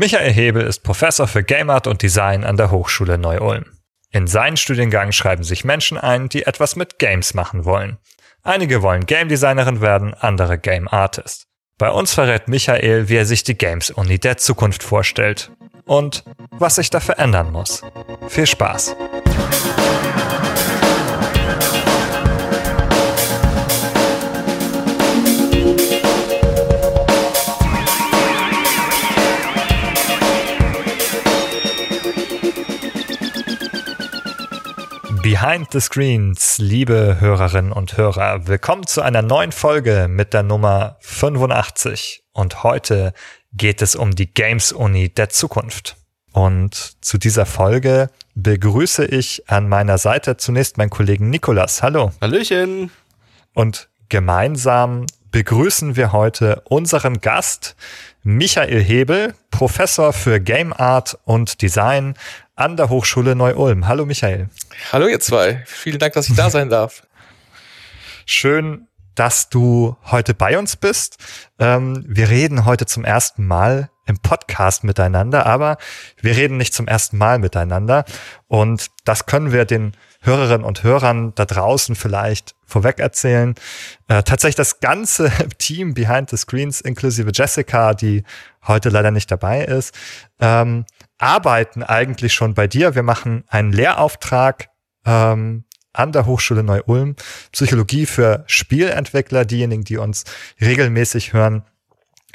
Michael 0.00 0.32
Hebel 0.32 0.62
ist 0.62 0.84
Professor 0.84 1.26
für 1.26 1.42
Game 1.42 1.70
Art 1.70 1.88
und 1.88 2.02
Design 2.02 2.44
an 2.44 2.56
der 2.56 2.70
Hochschule 2.70 3.18
Neu-Ulm. 3.18 3.64
In 4.12 4.28
seinen 4.28 4.56
Studiengang 4.56 5.10
schreiben 5.10 5.42
sich 5.42 5.64
Menschen 5.64 5.98
ein, 5.98 6.28
die 6.28 6.44
etwas 6.44 6.76
mit 6.76 7.00
Games 7.00 7.34
machen 7.34 7.64
wollen. 7.64 7.98
Einige 8.44 8.82
wollen 8.82 9.06
Game 9.06 9.28
Designerin 9.28 9.80
werden, 9.80 10.14
andere 10.14 10.56
Game 10.56 10.86
Artist. 10.86 11.48
Bei 11.78 11.90
uns 11.90 12.14
verrät 12.14 12.46
Michael, 12.46 13.08
wie 13.08 13.16
er 13.16 13.26
sich 13.26 13.42
die 13.42 13.58
Games 13.58 13.90
Uni 13.90 14.20
der 14.20 14.36
Zukunft 14.36 14.84
vorstellt 14.84 15.50
und 15.84 16.22
was 16.52 16.76
sich 16.76 16.90
da 16.90 17.00
verändern 17.00 17.50
muss. 17.50 17.82
Viel 18.28 18.46
Spaß! 18.46 18.94
Behind 35.40 35.68
the 35.70 35.78
Screens, 35.78 36.58
liebe 36.58 37.18
Hörerinnen 37.20 37.70
und 37.70 37.96
Hörer, 37.96 38.48
willkommen 38.48 38.88
zu 38.88 39.02
einer 39.02 39.22
neuen 39.22 39.52
Folge 39.52 40.08
mit 40.10 40.34
der 40.34 40.42
Nummer 40.42 40.96
85. 40.98 42.24
Und 42.32 42.64
heute 42.64 43.12
geht 43.52 43.80
es 43.80 43.94
um 43.94 44.16
die 44.16 44.34
Games 44.34 44.72
Uni 44.72 45.10
der 45.10 45.28
Zukunft. 45.28 45.96
Und 46.32 47.04
zu 47.04 47.18
dieser 47.18 47.46
Folge 47.46 48.10
begrüße 48.34 49.04
ich 49.04 49.48
an 49.48 49.68
meiner 49.68 49.96
Seite 49.98 50.38
zunächst 50.38 50.76
meinen 50.76 50.90
Kollegen 50.90 51.30
Nikolas. 51.30 51.84
Hallo. 51.84 52.10
Hallöchen. 52.20 52.90
Und 53.54 53.88
gemeinsam 54.08 55.06
begrüßen 55.30 55.94
wir 55.94 56.10
heute 56.10 56.62
unseren 56.64 57.20
Gast 57.20 57.76
Michael 58.24 58.82
Hebel, 58.82 59.34
Professor 59.52 60.12
für 60.12 60.40
Game 60.40 60.72
Art 60.72 61.16
und 61.24 61.62
Design 61.62 62.14
an 62.58 62.76
der 62.76 62.88
Hochschule 62.88 63.36
Neu-Ulm. 63.36 63.86
Hallo 63.86 64.04
Michael. 64.04 64.48
Hallo 64.92 65.06
ihr 65.06 65.20
zwei. 65.20 65.62
Vielen 65.64 66.00
Dank, 66.00 66.14
dass 66.14 66.28
ich 66.28 66.34
da 66.34 66.50
sein 66.50 66.68
darf. 66.68 67.06
Schön, 68.26 68.88
dass 69.14 69.48
du 69.48 69.96
heute 70.06 70.34
bei 70.34 70.58
uns 70.58 70.76
bist. 70.76 71.18
Ähm, 71.60 72.04
wir 72.06 72.28
reden 72.28 72.64
heute 72.64 72.86
zum 72.86 73.04
ersten 73.04 73.46
Mal 73.46 73.90
im 74.06 74.18
Podcast 74.18 74.82
miteinander, 74.82 75.46
aber 75.46 75.76
wir 76.20 76.36
reden 76.36 76.56
nicht 76.56 76.74
zum 76.74 76.88
ersten 76.88 77.16
Mal 77.16 77.38
miteinander. 77.38 78.04
Und 78.48 78.88
das 79.04 79.26
können 79.26 79.52
wir 79.52 79.64
den 79.64 79.92
Hörerinnen 80.20 80.64
und 80.64 80.82
Hörern 80.82 81.34
da 81.36 81.44
draußen 81.44 81.94
vielleicht 81.94 82.56
vorweg 82.66 82.98
erzählen. 82.98 83.54
Äh, 84.08 84.24
tatsächlich 84.24 84.56
das 84.56 84.80
ganze 84.80 85.30
Team 85.58 85.94
behind 85.94 86.30
the 86.30 86.36
screens, 86.36 86.80
inklusive 86.80 87.30
Jessica, 87.32 87.94
die 87.94 88.24
heute 88.66 88.88
leider 88.88 89.12
nicht 89.12 89.30
dabei 89.30 89.64
ist, 89.64 89.94
ähm, 90.40 90.84
arbeiten 91.18 91.82
eigentlich 91.82 92.32
schon 92.32 92.54
bei 92.54 92.66
dir. 92.66 92.94
Wir 92.94 93.02
machen 93.02 93.44
einen 93.48 93.72
Lehrauftrag 93.72 94.70
ähm, 95.04 95.64
an 95.92 96.12
der 96.12 96.26
Hochschule 96.26 96.62
Neu-Ulm, 96.62 97.16
Psychologie 97.52 98.06
für 98.06 98.44
Spielentwickler. 98.46 99.44
Diejenigen, 99.44 99.84
die 99.84 99.98
uns 99.98 100.24
regelmäßig 100.60 101.32
hören, 101.32 101.64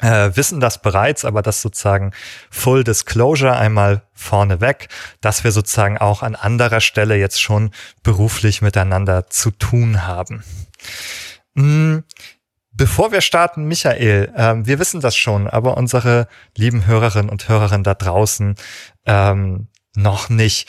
äh, 0.00 0.30
wissen 0.34 0.60
das 0.60 0.82
bereits, 0.82 1.24
aber 1.24 1.40
das 1.40 1.62
sozusagen 1.62 2.12
Full 2.50 2.84
Disclosure 2.84 3.56
einmal 3.56 4.02
vorneweg, 4.12 4.88
dass 5.20 5.44
wir 5.44 5.52
sozusagen 5.52 5.98
auch 5.98 6.22
an 6.22 6.34
anderer 6.34 6.80
Stelle 6.80 7.16
jetzt 7.16 7.40
schon 7.40 7.70
beruflich 8.02 8.60
miteinander 8.60 9.28
zu 9.28 9.50
tun 9.50 10.06
haben. 10.06 10.42
Bevor 12.76 13.12
wir 13.12 13.20
starten, 13.20 13.66
Michael, 13.66 14.32
ähm, 14.36 14.66
wir 14.66 14.80
wissen 14.80 15.00
das 15.00 15.16
schon, 15.16 15.46
aber 15.48 15.76
unsere 15.76 16.26
lieben 16.56 16.86
Hörerinnen 16.86 17.30
und 17.30 17.48
Hörer 17.48 17.78
da 17.78 17.94
draußen 17.94 18.56
ähm, 19.06 19.68
noch 19.94 20.28
nicht. 20.28 20.68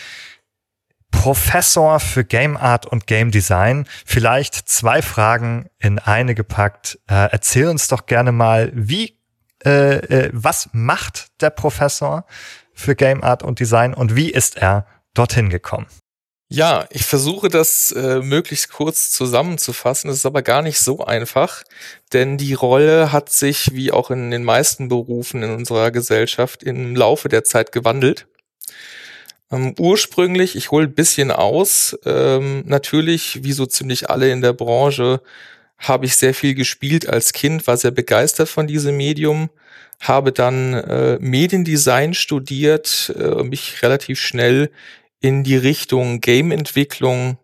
Professor 1.10 2.00
für 2.00 2.24
Game 2.24 2.58
Art 2.58 2.86
und 2.86 3.08
Game 3.08 3.32
Design. 3.32 3.88
Vielleicht 4.06 4.54
zwei 4.54 5.02
Fragen 5.02 5.68
in 5.80 5.98
eine 5.98 6.36
gepackt. 6.36 7.00
Äh, 7.08 7.30
erzähl 7.32 7.70
uns 7.70 7.88
doch 7.88 8.06
gerne 8.06 8.32
mal, 8.32 8.72
wie, 8.76 9.18
äh, 9.66 9.96
äh, 9.96 10.30
was 10.32 10.70
macht 10.74 11.42
der 11.42 11.50
Professor 11.50 12.26
für 12.74 12.96
Game 12.96 13.24
Art 13.24 13.42
und 13.42 13.60
Design 13.60 13.96
und 13.96 14.16
wie 14.16 14.30
ist 14.30 14.58
er 14.58 14.86
dorthin 15.16 15.50
gekommen? 15.50 15.88
Ja, 16.48 16.86
ich 16.92 17.04
versuche 17.06 17.50
das 17.50 17.92
äh, 17.92 18.20
möglichst 18.22 18.72
kurz 18.72 19.10
zusammenzufassen. 19.10 20.10
Das 20.10 20.18
ist 20.18 20.26
aber 20.28 20.44
gar 20.44 20.62
nicht 20.62 20.78
so 20.78 21.04
einfach, 21.04 21.64
denn 22.14 22.38
die 22.38 22.54
Rolle 22.54 23.12
hat 23.12 23.30
sich, 23.32 23.74
wie 23.74 23.92
auch 23.92 24.12
in 24.12 24.30
den 24.30 24.44
meisten 24.44 24.88
Berufen 24.88 25.42
in 25.42 25.50
unserer 25.52 25.90
Gesellschaft, 25.90 26.62
im 26.62 26.96
Laufe 26.96 27.30
der 27.30 27.44
Zeit 27.44 27.72
gewandelt. 27.72 28.28
Ähm, 29.52 29.76
ursprünglich, 29.80 30.56
ich 30.56 30.72
hole 30.72 30.88
ein 30.88 30.96
bisschen 30.96 31.32
aus, 31.32 31.98
ähm, 32.06 32.64
natürlich, 32.68 33.44
wie 33.44 33.54
so 33.54 33.66
ziemlich 33.66 34.10
alle 34.10 34.32
in 34.32 34.42
der 34.42 34.54
Branche, 34.54 35.22
habe 35.78 36.06
ich 36.06 36.16
sehr 36.16 36.34
viel 36.34 36.56
gespielt 36.56 37.08
als 37.10 37.34
Kind, 37.34 37.68
war 37.68 37.78
sehr 37.78 37.92
begeistert 37.92 38.50
von 38.50 38.68
diesem 38.68 38.98
Medium, 38.98 39.50
habe 40.00 40.32
dann 40.32 40.74
äh, 40.74 41.18
Mediendesign 41.20 42.14
studiert, 42.14 43.14
äh, 43.18 43.44
mich 43.44 43.82
relativ 43.84 44.20
schnell 44.20 44.72
in 45.20 45.44
die 45.44 45.58
Richtung 45.58 46.22
Game-Entwicklung 46.22 47.38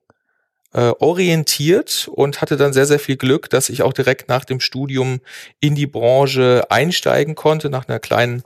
äh, 0.73 0.91
orientiert 0.99 2.09
und 2.11 2.41
hatte 2.41 2.57
dann 2.57 2.73
sehr, 2.73 2.85
sehr 2.85 2.99
viel 2.99 3.15
Glück, 3.17 3.49
dass 3.49 3.69
ich 3.69 3.81
auch 3.83 3.93
direkt 3.93 4.27
nach 4.29 4.45
dem 4.45 4.59
Studium 4.59 5.21
in 5.59 5.75
die 5.75 5.87
Branche 5.87 6.65
einsteigen 6.69 7.35
konnte, 7.35 7.69
nach 7.69 7.87
einer 7.87 7.99
kleinen 7.99 8.43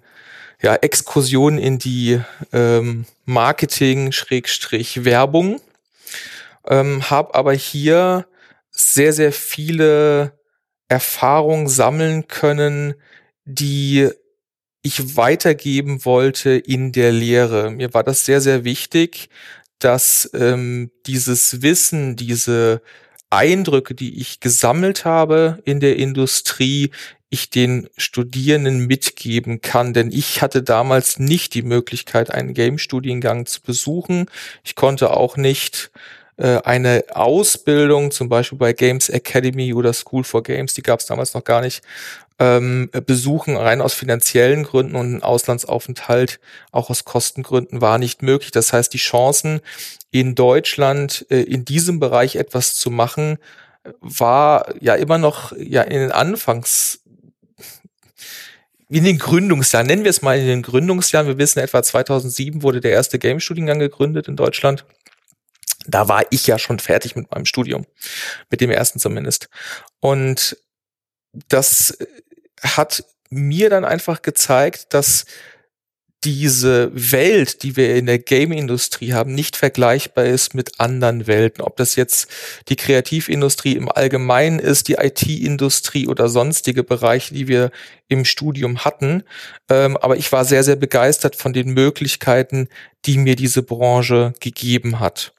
ja, 0.61 0.75
Exkursion 0.75 1.57
in 1.57 1.79
die 1.79 2.21
ähm, 2.53 3.05
Marketing-Werbung. 3.25 5.61
Ähm, 6.67 7.09
habe 7.09 7.35
aber 7.35 7.53
hier 7.53 8.25
sehr, 8.71 9.13
sehr 9.13 9.31
viele 9.31 10.33
Erfahrungen 10.87 11.67
sammeln 11.67 12.27
können, 12.27 12.95
die 13.45 14.09
ich 14.85 15.17
weitergeben 15.17 16.05
wollte 16.05 16.51
in 16.51 16.91
der 16.91 17.11
Lehre. 17.11 17.71
Mir 17.71 17.95
war 17.95 18.03
das 18.03 18.23
sehr, 18.23 18.39
sehr 18.39 18.63
wichtig, 18.63 19.29
dass 19.79 20.29
ähm, 20.35 20.91
dieses 21.07 21.63
Wissen, 21.63 22.15
diese 22.15 22.83
Eindrücke, 23.31 23.95
die 23.95 24.21
ich 24.21 24.41
gesammelt 24.41 25.03
habe 25.03 25.59
in 25.65 25.79
der 25.79 25.95
Industrie, 25.95 26.91
ich 27.31 27.49
den 27.49 27.89
Studierenden 27.97 28.85
mitgeben 28.85 29.59
kann. 29.59 29.95
Denn 29.95 30.11
ich 30.11 30.43
hatte 30.43 30.61
damals 30.61 31.17
nicht 31.17 31.55
die 31.55 31.63
Möglichkeit, 31.63 32.29
einen 32.29 32.53
Game-Studiengang 32.53 33.47
zu 33.47 33.63
besuchen. 33.63 34.27
Ich 34.63 34.75
konnte 34.75 35.09
auch 35.17 35.35
nicht 35.35 35.89
äh, 36.37 36.59
eine 36.63 37.03
Ausbildung, 37.11 38.11
zum 38.11 38.29
Beispiel 38.29 38.57
bei 38.57 38.73
Games 38.73 39.09
Academy 39.09 39.73
oder 39.73 39.93
School 39.93 40.23
for 40.23 40.43
Games, 40.43 40.73
die 40.73 40.81
gab 40.81 40.99
es 40.99 41.05
damals 41.05 41.33
noch 41.33 41.43
gar 41.43 41.61
nicht, 41.61 41.81
ähm, 42.37 42.89
besuchen, 43.05 43.55
rein 43.55 43.81
aus 43.81 43.93
finanziellen 43.93 44.63
Gründen 44.63 44.95
und 44.95 45.13
ein 45.15 45.23
Auslandsaufenthalt 45.23 46.39
auch 46.71 46.89
aus 46.89 47.05
Kostengründen 47.05 47.79
war 47.79 47.97
nicht 47.97 48.21
möglich. 48.23 48.51
Das 48.51 48.73
heißt, 48.73 48.93
die 48.93 48.97
Chancen 48.97 49.61
in 50.11 50.35
Deutschland 50.35 51.25
äh, 51.29 51.41
in 51.41 51.63
diesem 51.63 51.99
Bereich 51.99 52.35
etwas 52.35 52.75
zu 52.75 52.91
machen, 52.91 53.37
war 54.01 54.73
ja 54.81 54.95
immer 54.95 55.17
noch 55.17 55.53
ja 55.57 55.83
in 55.83 55.99
den 55.99 56.11
Anfangs 56.11 56.99
in 58.89 59.03
den 59.03 59.17
Gründungsjahren, 59.17 59.87
nennen 59.87 60.03
wir 60.03 60.11
es 60.11 60.21
mal 60.21 60.37
in 60.37 60.45
den 60.45 60.61
Gründungsjahren, 60.61 61.27
wir 61.27 61.37
wissen 61.37 61.59
etwa 61.59 61.81
2007 61.81 62.61
wurde 62.61 62.81
der 62.81 62.91
erste 62.91 63.17
Game-Studiengang 63.17 63.79
gegründet 63.79 64.27
in 64.27 64.35
Deutschland. 64.35 64.85
Da 65.87 66.07
war 66.07 66.23
ich 66.31 66.47
ja 66.47 66.59
schon 66.59 66.79
fertig 66.79 67.15
mit 67.15 67.31
meinem 67.31 67.45
Studium, 67.45 67.85
mit 68.49 68.61
dem 68.61 68.71
ersten 68.71 68.99
zumindest. 68.99 69.49
Und 69.99 70.57
das 71.47 71.97
hat 72.61 73.03
mir 73.29 73.69
dann 73.69 73.85
einfach 73.85 74.21
gezeigt, 74.21 74.93
dass 74.93 75.25
diese 76.25 76.89
Welt, 76.93 77.61
die 77.61 77.77
wir 77.77 77.95
in 77.95 78.07
der 78.07 78.17
Game-Industrie 78.17 79.13
haben, 79.13 79.35
nicht 79.35 79.55
vergleichbar 79.55 80.25
ist 80.25 80.55
mit 80.55 80.79
anderen 80.79 81.27
Welten. 81.27 81.63
Ob 81.63 81.77
das 81.77 81.95
jetzt 81.95 82.27
die 82.67 82.75
Kreativindustrie 82.75 83.73
im 83.73 83.91
Allgemeinen 83.91 84.57
ist, 84.57 84.87
die 84.87 84.93
IT-Industrie 84.93 86.07
oder 86.07 86.27
sonstige 86.27 86.83
Bereiche, 86.83 87.35
die 87.35 87.47
wir 87.47 87.69
im 88.07 88.25
Studium 88.25 88.83
hatten. 88.83 89.23
Ähm, 89.69 89.97
aber 89.97 90.17
ich 90.17 90.31
war 90.31 90.45
sehr, 90.45 90.63
sehr 90.63 90.75
begeistert 90.75 91.35
von 91.35 91.53
den 91.53 91.69
Möglichkeiten, 91.69 92.69
die 93.05 93.19
mir 93.19 93.35
diese 93.35 93.61
Branche 93.61 94.33
gegeben 94.39 94.99
hat. 94.99 95.35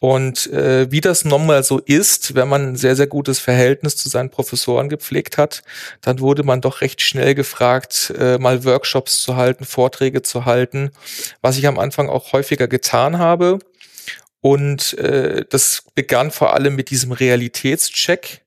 Und 0.00 0.48
äh, 0.52 0.90
wie 0.90 1.00
das 1.00 1.24
nochmal 1.24 1.62
so 1.62 1.78
ist, 1.78 2.34
wenn 2.34 2.48
man 2.48 2.70
ein 2.70 2.76
sehr, 2.76 2.96
sehr 2.96 3.06
gutes 3.06 3.38
Verhältnis 3.38 3.96
zu 3.96 4.08
seinen 4.08 4.30
Professoren 4.30 4.88
gepflegt 4.88 5.38
hat, 5.38 5.62
dann 6.00 6.18
wurde 6.18 6.42
man 6.42 6.60
doch 6.60 6.80
recht 6.80 7.00
schnell 7.02 7.34
gefragt, 7.36 8.12
äh, 8.18 8.38
mal 8.38 8.64
Workshops 8.64 9.22
zu 9.22 9.36
halten, 9.36 9.64
Vorträge 9.64 10.22
zu 10.22 10.44
halten, 10.44 10.90
was 11.40 11.56
ich 11.56 11.66
am 11.68 11.78
Anfang 11.78 12.08
auch 12.08 12.32
häufiger 12.32 12.66
getan 12.66 13.18
habe. 13.18 13.60
Und 14.40 14.98
äh, 14.98 15.44
das 15.48 15.84
begann 15.94 16.32
vor 16.32 16.52
allem 16.52 16.74
mit 16.74 16.90
diesem 16.90 17.12
Realitätscheck. 17.12 18.42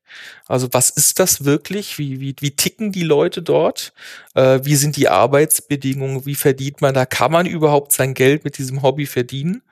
Also 0.48 0.68
was 0.72 0.90
ist 0.90 1.20
das 1.20 1.46
wirklich? 1.46 1.98
Wie, 1.98 2.20
wie, 2.20 2.36
wie 2.40 2.52
ticken 2.52 2.92
die 2.92 3.04
Leute 3.04 3.42
dort? 3.42 3.94
Äh, 4.34 4.60
wie 4.64 4.76
sind 4.76 4.96
die 4.98 5.10
Arbeitsbedingungen? 5.10 6.26
Wie 6.26 6.36
verdient 6.36 6.82
man 6.82 6.94
da? 6.94 7.06
Kann 7.06 7.32
man 7.32 7.46
überhaupt 7.46 7.92
sein 7.92 8.14
Geld 8.14 8.44
mit 8.44 8.58
diesem 8.58 8.82
Hobby 8.82 9.06
verdienen? 9.06 9.64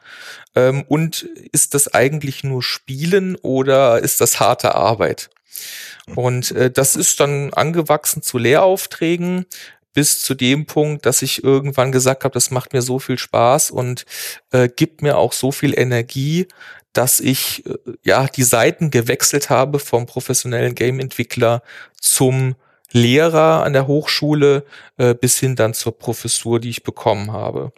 Ähm, 0.55 0.83
und 0.87 1.23
ist 1.51 1.73
das 1.73 1.93
eigentlich 1.93 2.43
nur 2.43 2.63
Spielen 2.63 3.35
oder 3.35 3.99
ist 3.99 4.21
das 4.21 4.39
harte 4.39 4.75
Arbeit? 4.75 5.29
Und 6.15 6.51
äh, 6.51 6.71
das 6.71 6.95
ist 6.95 7.19
dann 7.19 7.53
angewachsen 7.53 8.21
zu 8.21 8.37
Lehraufträgen 8.37 9.45
bis 9.93 10.21
zu 10.21 10.33
dem 10.33 10.65
Punkt, 10.65 11.05
dass 11.05 11.21
ich 11.21 11.43
irgendwann 11.43 11.91
gesagt 11.91 12.23
habe, 12.23 12.33
das 12.33 12.51
macht 12.51 12.73
mir 12.73 12.81
so 12.81 12.99
viel 12.99 13.17
Spaß 13.17 13.71
und 13.71 14.05
äh, 14.51 14.67
gibt 14.67 15.01
mir 15.01 15.17
auch 15.17 15.33
so 15.33 15.51
viel 15.51 15.77
Energie, 15.77 16.47
dass 16.93 17.19
ich 17.19 17.65
äh, 17.65 17.75
ja 18.03 18.27
die 18.27 18.43
Seiten 18.43 18.91
gewechselt 18.91 19.49
habe 19.49 19.79
vom 19.79 20.05
professionellen 20.05 20.75
Game-Entwickler 20.75 21.61
zum 21.99 22.55
Lehrer 22.91 23.63
an 23.63 23.73
der 23.73 23.87
Hochschule 23.87 24.65
äh, 24.97 25.15
bis 25.15 25.39
hin 25.39 25.55
dann 25.55 25.73
zur 25.73 25.97
Professur, 25.97 26.59
die 26.59 26.69
ich 26.69 26.83
bekommen 26.83 27.31
habe. 27.31 27.73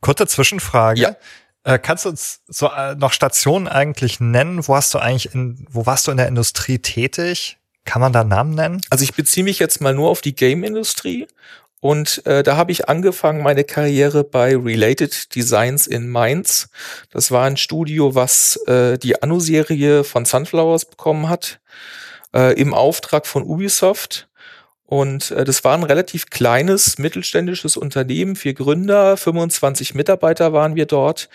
Kurze 0.00 0.26
Zwischenfrage. 0.26 1.00
Ja. 1.00 1.16
Äh, 1.64 1.78
kannst 1.78 2.04
du 2.04 2.10
uns 2.10 2.40
so 2.46 2.68
äh, 2.70 2.94
noch 2.94 3.12
Stationen 3.12 3.68
eigentlich 3.68 4.20
nennen? 4.20 4.66
Wo 4.66 4.74
hast 4.74 4.92
du 4.94 4.98
eigentlich 4.98 5.34
in, 5.34 5.66
wo 5.70 5.86
warst 5.86 6.06
du 6.06 6.10
in 6.10 6.16
der 6.16 6.28
Industrie 6.28 6.78
tätig? 6.78 7.58
Kann 7.84 8.02
man 8.02 8.12
da 8.12 8.22
Namen 8.22 8.54
nennen? 8.54 8.80
Also 8.90 9.02
ich 9.04 9.14
beziehe 9.14 9.44
mich 9.44 9.58
jetzt 9.58 9.80
mal 9.80 9.94
nur 9.94 10.10
auf 10.10 10.20
die 10.20 10.34
Game-Industrie 10.34 11.26
und 11.82 12.24
äh, 12.26 12.44
da 12.44 12.56
habe 12.56 12.70
ich 12.70 12.88
angefangen 12.88 13.42
meine 13.42 13.64
Karriere 13.64 14.22
bei 14.22 14.56
Related 14.56 15.34
Designs 15.34 15.88
in 15.88 16.08
Mainz. 16.08 16.68
Das 17.10 17.32
war 17.32 17.44
ein 17.44 17.56
Studio, 17.56 18.14
was 18.14 18.54
äh, 18.68 18.98
die 18.98 19.20
Anno-Serie 19.20 20.04
von 20.04 20.24
Sunflowers 20.24 20.84
bekommen 20.84 21.28
hat, 21.28 21.58
äh, 22.32 22.54
im 22.54 22.72
Auftrag 22.72 23.26
von 23.26 23.42
Ubisoft. 23.42 24.28
Und 24.84 25.32
äh, 25.32 25.42
das 25.42 25.64
war 25.64 25.76
ein 25.76 25.82
relativ 25.82 26.30
kleines 26.30 26.98
mittelständisches 26.98 27.76
Unternehmen, 27.76 28.36
vier 28.36 28.54
Gründer, 28.54 29.16
25 29.16 29.96
Mitarbeiter 29.96 30.52
waren 30.52 30.76
wir 30.76 30.86
dort. 30.86 31.28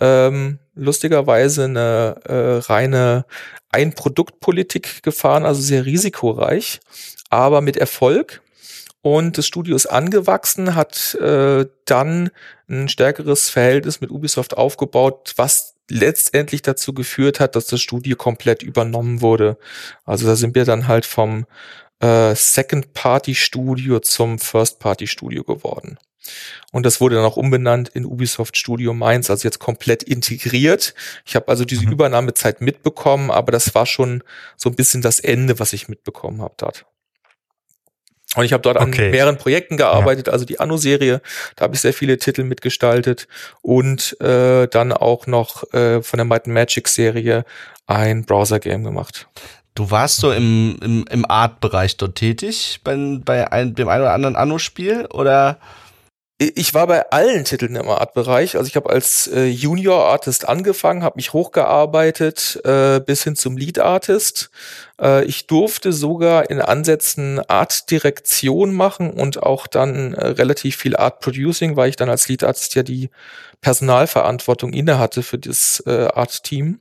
Ähm, 0.00 0.58
lustigerweise 0.74 1.64
eine 1.64 2.16
äh, 2.26 2.58
reine 2.70 3.24
Ein-Produkt-Politik 3.70 5.02
gefahren, 5.02 5.46
also 5.46 5.62
sehr 5.62 5.86
risikoreich, 5.86 6.80
aber 7.30 7.62
mit 7.62 7.78
Erfolg. 7.78 8.42
Und 9.04 9.36
das 9.36 9.46
Studio 9.46 9.76
ist 9.76 9.84
angewachsen, 9.84 10.74
hat 10.74 11.14
äh, 11.16 11.66
dann 11.84 12.30
ein 12.70 12.88
stärkeres 12.88 13.50
Verhältnis 13.50 14.00
mit 14.00 14.10
Ubisoft 14.10 14.56
aufgebaut, 14.56 15.34
was 15.36 15.74
letztendlich 15.90 16.62
dazu 16.62 16.94
geführt 16.94 17.38
hat, 17.38 17.54
dass 17.54 17.66
das 17.66 17.82
Studio 17.82 18.16
komplett 18.16 18.62
übernommen 18.62 19.20
wurde. 19.20 19.58
Also 20.06 20.26
da 20.26 20.36
sind 20.36 20.54
wir 20.54 20.64
dann 20.64 20.88
halt 20.88 21.04
vom 21.04 21.44
äh, 22.00 22.34
Second-Party-Studio 22.34 24.00
zum 24.00 24.38
First-Party-Studio 24.38 25.44
geworden. 25.44 25.98
Und 26.72 26.86
das 26.86 26.98
wurde 27.02 27.16
dann 27.16 27.26
auch 27.26 27.36
umbenannt 27.36 27.90
in 27.90 28.06
Ubisoft 28.06 28.56
Studio 28.56 28.94
Mainz, 28.94 29.28
also 29.28 29.46
jetzt 29.46 29.58
komplett 29.58 30.02
integriert. 30.02 30.94
Ich 31.26 31.36
habe 31.36 31.48
also 31.48 31.66
diese 31.66 31.84
mhm. 31.84 31.92
Übernahmezeit 31.92 32.62
mitbekommen, 32.62 33.30
aber 33.30 33.52
das 33.52 33.74
war 33.74 33.84
schon 33.84 34.24
so 34.56 34.70
ein 34.70 34.76
bisschen 34.76 35.02
das 35.02 35.20
Ende, 35.20 35.58
was 35.58 35.74
ich 35.74 35.88
mitbekommen 35.88 36.40
habe 36.40 36.54
dort. 36.56 36.86
Und 38.34 38.44
ich 38.44 38.52
habe 38.52 38.62
dort 38.62 38.76
okay. 38.76 39.06
an 39.06 39.10
mehreren 39.10 39.38
Projekten 39.38 39.76
gearbeitet, 39.76 40.26
ja. 40.26 40.32
also 40.32 40.44
die 40.44 40.60
Anno-Serie, 40.60 41.20
da 41.56 41.64
habe 41.64 41.74
ich 41.74 41.80
sehr 41.80 41.92
viele 41.92 42.18
Titel 42.18 42.44
mitgestaltet 42.44 43.28
und 43.62 44.20
äh, 44.20 44.66
dann 44.68 44.92
auch 44.92 45.26
noch 45.26 45.72
äh, 45.72 46.02
von 46.02 46.18
der 46.18 46.24
Might 46.24 46.46
Magic-Serie 46.46 47.44
ein 47.86 48.24
Browser-Game 48.24 48.84
gemacht. 48.84 49.28
Du 49.74 49.90
warst 49.90 50.18
so 50.18 50.32
im, 50.32 50.78
im, 50.82 51.04
im 51.10 51.28
Art-Bereich 51.28 51.96
dort 51.96 52.16
tätig, 52.16 52.80
bei, 52.84 52.96
bei 53.24 53.50
ein, 53.50 53.74
dem 53.74 53.88
einen 53.88 54.02
oder 54.02 54.12
anderen 54.12 54.36
Anno-Spiel 54.36 55.06
oder? 55.06 55.58
Ich 56.38 56.74
war 56.74 56.88
bei 56.88 57.10
allen 57.12 57.44
Titeln 57.44 57.76
im 57.76 57.88
Art-Bereich. 57.88 58.56
Also 58.56 58.66
ich 58.66 58.74
habe 58.74 58.90
als 58.90 59.28
äh, 59.28 59.44
Junior-Artist 59.44 60.48
angefangen, 60.48 61.04
habe 61.04 61.14
mich 61.16 61.32
hochgearbeitet 61.32 62.60
äh, 62.64 62.98
bis 62.98 63.22
hin 63.22 63.36
zum 63.36 63.56
Lead-Artist. 63.56 64.50
Äh, 65.00 65.24
ich 65.26 65.46
durfte 65.46 65.92
sogar 65.92 66.50
in 66.50 66.60
Ansätzen 66.60 67.38
Art-Direktion 67.38 68.74
machen 68.74 69.10
und 69.12 69.44
auch 69.44 69.68
dann 69.68 70.14
äh, 70.14 70.26
relativ 70.26 70.76
viel 70.76 70.96
Art-Producing, 70.96 71.76
weil 71.76 71.90
ich 71.90 71.96
dann 71.96 72.10
als 72.10 72.26
Lead-Artist 72.26 72.74
ja 72.74 72.82
die 72.82 73.10
Personalverantwortung 73.60 74.72
inne 74.72 74.98
hatte 74.98 75.22
für 75.22 75.38
das 75.38 75.84
äh, 75.86 76.08
Art-Team. 76.12 76.80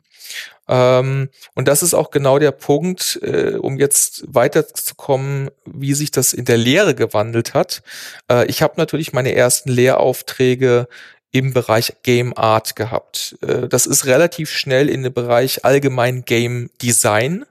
Ähm, 0.68 1.30
und 1.56 1.68
das 1.68 1.84
ist 1.84 1.94
auch 1.94 2.12
genau 2.12 2.40
der 2.40 2.52
Punkt, 2.52 3.20
äh, 3.22 3.56
um 3.56 3.78
jetzt 3.78 4.24
weiterzukommen, 4.28 5.50
wie 5.66 5.94
sich 5.94 6.12
das 6.12 6.34
in 6.34 6.46
der 6.46 6.58
Lehre 6.58 6.96
gewandelt 6.96 7.54
hat. 7.54 7.84
Äh, 8.32 8.46
ich 8.48 8.62
habe 8.62 8.76
natürlich 8.78 9.14
meine 9.14 9.36
ersten 9.36 9.70
Lehraufträge 9.70 10.88
im 11.32 11.52
Bereich 11.52 11.94
Game 12.04 12.38
Art 12.38 12.76
gehabt. 12.76 13.36
Äh, 13.42 13.68
das 13.68 13.86
ist 13.86 14.06
relativ 14.06 14.50
schnell 14.52 14.90
in 14.90 15.04
den 15.04 15.14
Bereich 15.14 15.66
allgemein 15.66 16.24
Game 16.24 16.70
Design 16.82 17.46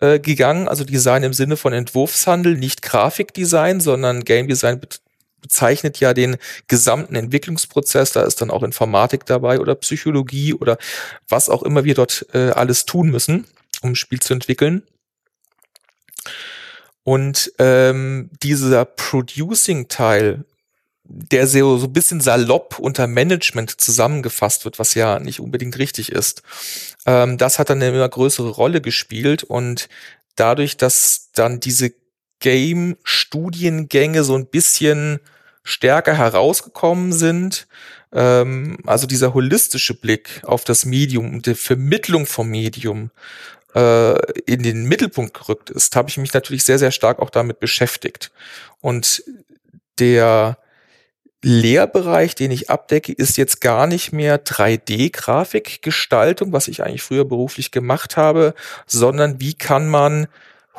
äh, 0.00 0.18
gegangen, 0.18 0.66
also 0.66 0.84
Design 0.84 1.22
im 1.22 1.32
Sinne 1.32 1.56
von 1.56 1.72
Entwurfshandel, 1.72 2.56
nicht 2.56 2.82
Grafikdesign, 2.82 3.78
sondern 3.78 4.24
Game 4.24 4.48
Design 4.48 4.80
bezeichnet 5.42 6.00
ja 6.00 6.14
den 6.14 6.36
gesamten 6.68 7.14
Entwicklungsprozess. 7.14 8.12
Da 8.12 8.22
ist 8.22 8.40
dann 8.40 8.50
auch 8.50 8.62
Informatik 8.62 9.26
dabei 9.26 9.60
oder 9.60 9.74
Psychologie 9.74 10.54
oder 10.54 10.78
was 11.28 11.48
auch 11.50 11.62
immer 11.62 11.84
wir 11.84 11.94
dort 11.94 12.26
äh, 12.32 12.50
alles 12.50 12.86
tun 12.86 13.10
müssen, 13.10 13.46
um 13.82 13.90
ein 13.90 13.96
Spiel 13.96 14.20
zu 14.20 14.32
entwickeln. 14.32 14.82
Und 17.04 17.52
ähm, 17.58 18.30
dieser 18.42 18.84
Producing-Teil, 18.84 20.44
der 21.04 21.46
so, 21.48 21.76
so 21.78 21.86
ein 21.86 21.92
bisschen 21.92 22.20
salopp 22.20 22.78
unter 22.78 23.06
Management 23.08 23.80
zusammengefasst 23.80 24.64
wird, 24.64 24.78
was 24.78 24.94
ja 24.94 25.18
nicht 25.18 25.40
unbedingt 25.40 25.78
richtig 25.78 26.12
ist, 26.12 26.42
ähm, 27.04 27.38
das 27.38 27.58
hat 27.58 27.70
dann 27.70 27.82
eine 27.82 27.94
immer 27.94 28.08
größere 28.08 28.50
Rolle 28.50 28.80
gespielt 28.80 29.42
und 29.42 29.88
dadurch, 30.36 30.76
dass 30.76 31.30
dann 31.34 31.58
diese 31.58 31.92
Game-Studiengänge 32.42 34.24
so 34.24 34.36
ein 34.36 34.46
bisschen 34.46 35.20
stärker 35.62 36.14
herausgekommen 36.14 37.12
sind. 37.12 37.68
Ähm, 38.12 38.78
also 38.84 39.06
dieser 39.06 39.32
holistische 39.32 39.94
Blick 39.94 40.42
auf 40.44 40.64
das 40.64 40.84
Medium 40.84 41.32
und 41.32 41.46
die 41.46 41.54
Vermittlung 41.54 42.26
vom 42.26 42.48
Medium 42.48 43.10
äh, 43.74 44.18
in 44.42 44.62
den 44.62 44.84
Mittelpunkt 44.84 45.34
gerückt 45.34 45.70
ist, 45.70 45.96
habe 45.96 46.10
ich 46.10 46.18
mich 46.18 46.34
natürlich 46.34 46.64
sehr, 46.64 46.78
sehr 46.78 46.90
stark 46.90 47.20
auch 47.20 47.30
damit 47.30 47.60
beschäftigt. 47.60 48.32
Und 48.80 49.22
der 49.98 50.58
Lehrbereich, 51.44 52.34
den 52.34 52.50
ich 52.50 52.70
abdecke, 52.70 53.12
ist 53.12 53.36
jetzt 53.36 53.60
gar 53.60 53.86
nicht 53.86 54.12
mehr 54.12 54.44
3D-Grafikgestaltung, 54.44 56.52
was 56.52 56.68
ich 56.68 56.82
eigentlich 56.82 57.02
früher 57.02 57.24
beruflich 57.24 57.70
gemacht 57.70 58.16
habe, 58.16 58.54
sondern 58.86 59.40
wie 59.40 59.54
kann 59.54 59.88
man 59.88 60.28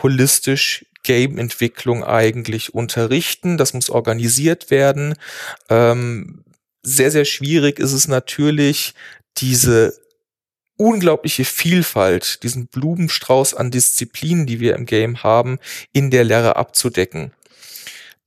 holistisch 0.02 0.86
Game-Entwicklung 1.04 2.04
eigentlich 2.04 2.74
unterrichten. 2.74 3.58
Das 3.58 3.74
muss 3.74 3.90
organisiert 3.90 4.72
werden. 4.72 5.16
Ähm, 5.70 6.44
sehr, 6.82 7.12
sehr 7.12 7.26
schwierig 7.26 7.80
ist 7.80 7.94
es 7.94 8.08
natürlich, 8.08 8.94
diese 9.38 9.98
unglaubliche 10.78 11.46
Vielfalt, 11.46 12.44
diesen 12.44 12.68
Blumenstrauß 12.68 13.54
an 13.54 13.72
Disziplinen, 13.72 14.46
die 14.46 14.60
wir 14.60 14.76
im 14.76 14.86
Game 14.86 15.24
haben, 15.24 15.60
in 15.92 16.12
der 16.12 16.24
Lehre 16.24 16.56
abzudecken. 16.56 17.32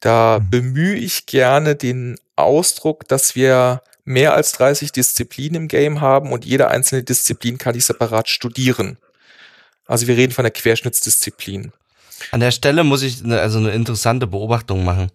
Da 0.01 0.39
mhm. 0.41 0.51
bemühe 0.51 0.97
ich 0.97 1.27
gerne 1.27 1.77
den 1.77 2.19
Ausdruck, 2.37 3.09
dass 3.09 3.35
wir 3.35 3.83
mehr 4.05 4.35
als 4.35 4.53
30 4.53 4.93
Disziplinen 4.93 5.63
im 5.63 5.69
Game 5.69 6.01
haben 6.01 6.33
und 6.33 6.45
jede 6.45 6.69
einzelne 6.69 7.03
Disziplin 7.03 7.59
kann 7.59 7.75
ich 7.75 7.85
separat 7.85 8.29
studieren. 8.29 8.99
Also 9.87 10.07
wir 10.07 10.17
reden 10.17 10.33
von 10.33 10.45
der 10.45 10.53
Querschnittsdisziplin. 10.53 11.73
An 12.31 12.41
der 12.41 12.51
Stelle 12.51 12.85
muss 12.85 13.03
ich 13.03 13.23
eine, 13.23 13.41
also 13.41 13.59
eine 13.59 13.71
interessante 13.71 14.27
Beobachtung 14.27 14.85
machen. 14.85 15.11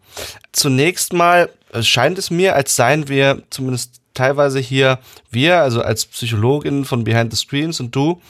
Zunächst 0.51 1.13
mal 1.13 1.50
scheint 1.81 2.17
es 2.17 2.29
mir, 2.29 2.55
als 2.55 2.75
seien 2.75 3.08
wir 3.08 3.43
zumindest 3.50 4.01
teilweise 4.13 4.60
hier, 4.60 5.00
wir, 5.29 5.62
also 5.62 5.81
als 5.81 6.05
Psychologin 6.05 6.86
von 6.86 7.03
Behind 7.03 7.31
the 7.31 7.38
Screens 7.38 7.79
und 7.79 7.96
du, 7.96 8.22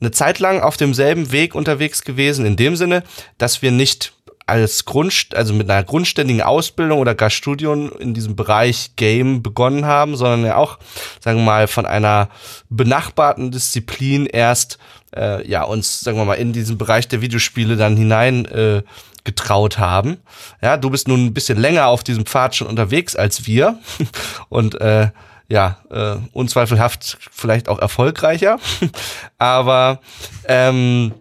eine 0.00 0.10
Zeit 0.10 0.38
lang 0.38 0.60
auf 0.60 0.76
demselben 0.76 1.32
Weg 1.32 1.54
unterwegs 1.54 2.02
gewesen, 2.02 2.46
in 2.46 2.56
dem 2.56 2.76
Sinne, 2.76 3.02
dass 3.38 3.62
wir 3.62 3.72
nicht 3.72 4.12
als 4.46 4.84
Grund, 4.84 5.28
also 5.34 5.54
mit 5.54 5.70
einer 5.70 5.82
grundständigen 5.82 6.42
Ausbildung 6.42 6.98
oder 6.98 7.14
gar 7.14 7.30
Studium 7.30 7.90
in 7.98 8.12
diesem 8.12 8.36
Bereich 8.36 8.90
Game 8.96 9.42
begonnen 9.42 9.86
haben, 9.86 10.16
sondern 10.16 10.44
ja 10.44 10.56
auch, 10.56 10.78
sagen 11.20 11.38
wir 11.38 11.44
mal, 11.44 11.66
von 11.66 11.86
einer 11.86 12.28
benachbarten 12.68 13.50
Disziplin 13.50 14.26
erst 14.26 14.78
äh, 15.16 15.48
ja 15.48 15.62
uns, 15.64 16.00
sagen 16.00 16.18
wir 16.18 16.24
mal, 16.24 16.34
in 16.34 16.52
diesen 16.52 16.78
Bereich 16.78 17.08
der 17.08 17.20
Videospiele 17.20 17.76
dann 17.76 17.96
hinein 17.96 18.44
äh, 18.46 18.82
getraut 19.24 19.78
haben. 19.78 20.18
Ja, 20.62 20.76
du 20.76 20.90
bist 20.90 21.08
nun 21.08 21.26
ein 21.26 21.34
bisschen 21.34 21.58
länger 21.58 21.86
auf 21.86 22.04
diesem 22.04 22.26
Pfad 22.26 22.54
schon 22.54 22.68
unterwegs 22.68 23.16
als 23.16 23.46
wir 23.46 23.78
und 24.48 24.80
äh, 24.80 25.08
ja, 25.48 25.78
äh, 25.90 26.16
unzweifelhaft 26.32 27.18
vielleicht 27.30 27.68
auch 27.68 27.78
erfolgreicher. 27.78 28.58
Aber 29.38 30.00
ähm, 30.48 31.12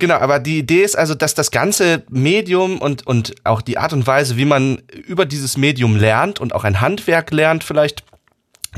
Genau, 0.00 0.14
aber 0.14 0.38
die 0.38 0.58
Idee 0.58 0.82
ist 0.82 0.96
also, 0.96 1.16
dass 1.16 1.34
das 1.34 1.50
ganze 1.50 2.04
Medium 2.08 2.78
und, 2.78 3.04
und 3.04 3.34
auch 3.42 3.60
die 3.60 3.78
Art 3.78 3.92
und 3.92 4.06
Weise, 4.06 4.36
wie 4.36 4.44
man 4.44 4.78
über 4.92 5.26
dieses 5.26 5.56
Medium 5.56 5.96
lernt 5.96 6.38
und 6.38 6.54
auch 6.54 6.62
ein 6.62 6.80
Handwerk 6.80 7.32
lernt 7.32 7.64
vielleicht, 7.64 8.04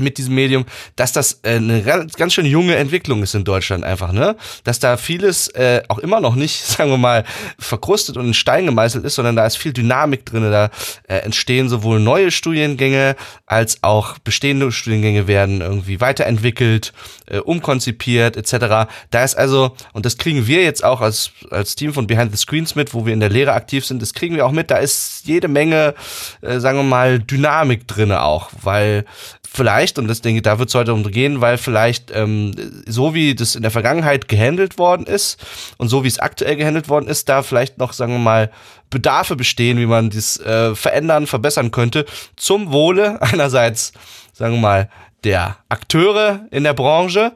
mit 0.01 0.17
diesem 0.17 0.35
Medium, 0.35 0.65
dass 0.95 1.11
das 1.11 1.39
äh, 1.43 1.55
eine 1.55 1.81
ganz, 1.83 2.33
schön 2.33 2.45
junge 2.45 2.75
Entwicklung 2.75 3.23
ist 3.23 3.35
in 3.35 3.43
Deutschland 3.43 3.83
einfach, 3.83 4.11
ne? 4.11 4.35
Dass 4.63 4.79
da 4.79 4.97
vieles 4.97 5.47
äh, 5.49 5.83
auch 5.87 5.99
immer 5.99 6.19
noch 6.19 6.35
nicht, 6.35 6.65
sagen 6.65 6.89
wir 6.89 6.97
mal, 6.97 7.23
verkrustet 7.59 8.17
und 8.17 8.27
in 8.27 8.33
Stein 8.33 8.65
gemeißelt 8.65 9.05
ist, 9.05 9.15
sondern 9.15 9.35
da 9.35 9.45
ist 9.45 9.57
viel 9.57 9.73
Dynamik 9.73 10.25
drin. 10.25 10.43
Da 10.43 10.69
äh, 11.07 11.17
entstehen 11.17 11.69
sowohl 11.69 11.99
neue 11.99 12.31
Studiengänge 12.31 13.15
als 13.45 13.83
auch 13.83 14.17
bestehende 14.19 14.71
Studiengänge 14.71 15.27
werden 15.27 15.61
irgendwie 15.61 16.01
weiterentwickelt, 16.01 16.93
äh, 17.27 17.37
umkonzipiert 17.37 18.37
etc. 18.37 18.89
Da 19.09 19.23
ist 19.23 19.35
also, 19.35 19.75
und 19.93 20.05
das 20.05 20.17
kriegen 20.17 20.47
wir 20.47 20.63
jetzt 20.63 20.83
auch 20.83 21.01
als, 21.01 21.31
als 21.49 21.75
Team 21.75 21.93
von 21.93 22.07
Behind 22.07 22.31
the 22.31 22.37
Screens 22.37 22.75
mit, 22.75 22.93
wo 22.93 23.05
wir 23.05 23.13
in 23.13 23.19
der 23.19 23.29
Lehre 23.29 23.53
aktiv 23.53 23.85
sind, 23.85 24.01
das 24.01 24.13
kriegen 24.13 24.35
wir 24.35 24.45
auch 24.45 24.51
mit, 24.51 24.71
da 24.71 24.77
ist 24.77 25.23
jede 25.25 25.47
Menge, 25.47 25.93
äh, 26.41 26.59
sagen 26.59 26.77
wir 26.77 26.83
mal, 26.83 27.19
Dynamik 27.19 27.87
drinne 27.87 28.23
auch, 28.23 28.49
weil 28.61 29.05
vielleicht, 29.53 29.90
und 29.99 30.07
das 30.07 30.21
denke 30.21 30.37
ich, 30.37 30.43
da 30.43 30.59
wird 30.59 30.69
es 30.69 30.75
heute 30.75 30.93
um 30.93 31.03
gehen, 31.03 31.41
weil 31.41 31.57
vielleicht 31.57 32.11
ähm, 32.11 32.53
so 32.85 33.13
wie 33.13 33.35
das 33.35 33.55
in 33.55 33.61
der 33.61 33.71
Vergangenheit 33.71 34.27
gehandelt 34.27 34.77
worden 34.77 35.05
ist 35.05 35.43
und 35.77 35.87
so 35.87 36.03
wie 36.03 36.07
es 36.07 36.19
aktuell 36.19 36.55
gehandelt 36.55 36.89
worden 36.89 37.07
ist, 37.07 37.29
da 37.29 37.43
vielleicht 37.43 37.77
noch, 37.77 37.93
sagen 37.93 38.13
wir 38.13 38.19
mal, 38.19 38.51
Bedarfe 38.89 39.35
bestehen, 39.35 39.77
wie 39.77 39.85
man 39.85 40.09
das 40.09 40.39
äh, 40.39 40.75
verändern, 40.75 41.27
verbessern 41.27 41.71
könnte, 41.71 42.05
zum 42.35 42.71
Wohle 42.71 43.21
einerseits, 43.21 43.93
sagen 44.33 44.55
wir 44.55 44.61
mal, 44.61 44.89
der 45.23 45.57
Akteure 45.69 46.47
in 46.51 46.63
der 46.63 46.73
Branche, 46.73 47.33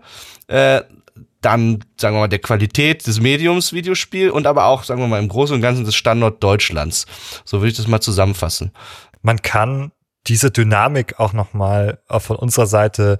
äh, 0.47 0.81
dann, 1.41 1.83
sagen 1.97 2.15
wir 2.15 2.21
mal, 2.21 2.27
der 2.27 2.39
Qualität 2.39 3.05
des 3.05 3.19
Mediums 3.19 3.71
Videospiel 3.71 4.31
und 4.31 4.47
aber 4.47 4.65
auch, 4.65 4.83
sagen 4.83 4.99
wir 4.99 5.07
mal, 5.07 5.19
im 5.19 5.27
Großen 5.27 5.55
und 5.55 5.61
Ganzen 5.61 5.85
des 5.85 5.95
Standort 5.95 6.43
Deutschlands. 6.43 7.05
So 7.45 7.59
würde 7.59 7.69
ich 7.69 7.77
das 7.77 7.87
mal 7.87 8.01
zusammenfassen. 8.01 8.71
Man 9.21 9.41
kann 9.41 9.91
diese 10.27 10.51
Dynamik 10.51 11.19
auch 11.19 11.33
nochmal 11.33 11.99
von 12.09 12.37
unserer 12.37 12.67
Seite 12.67 13.19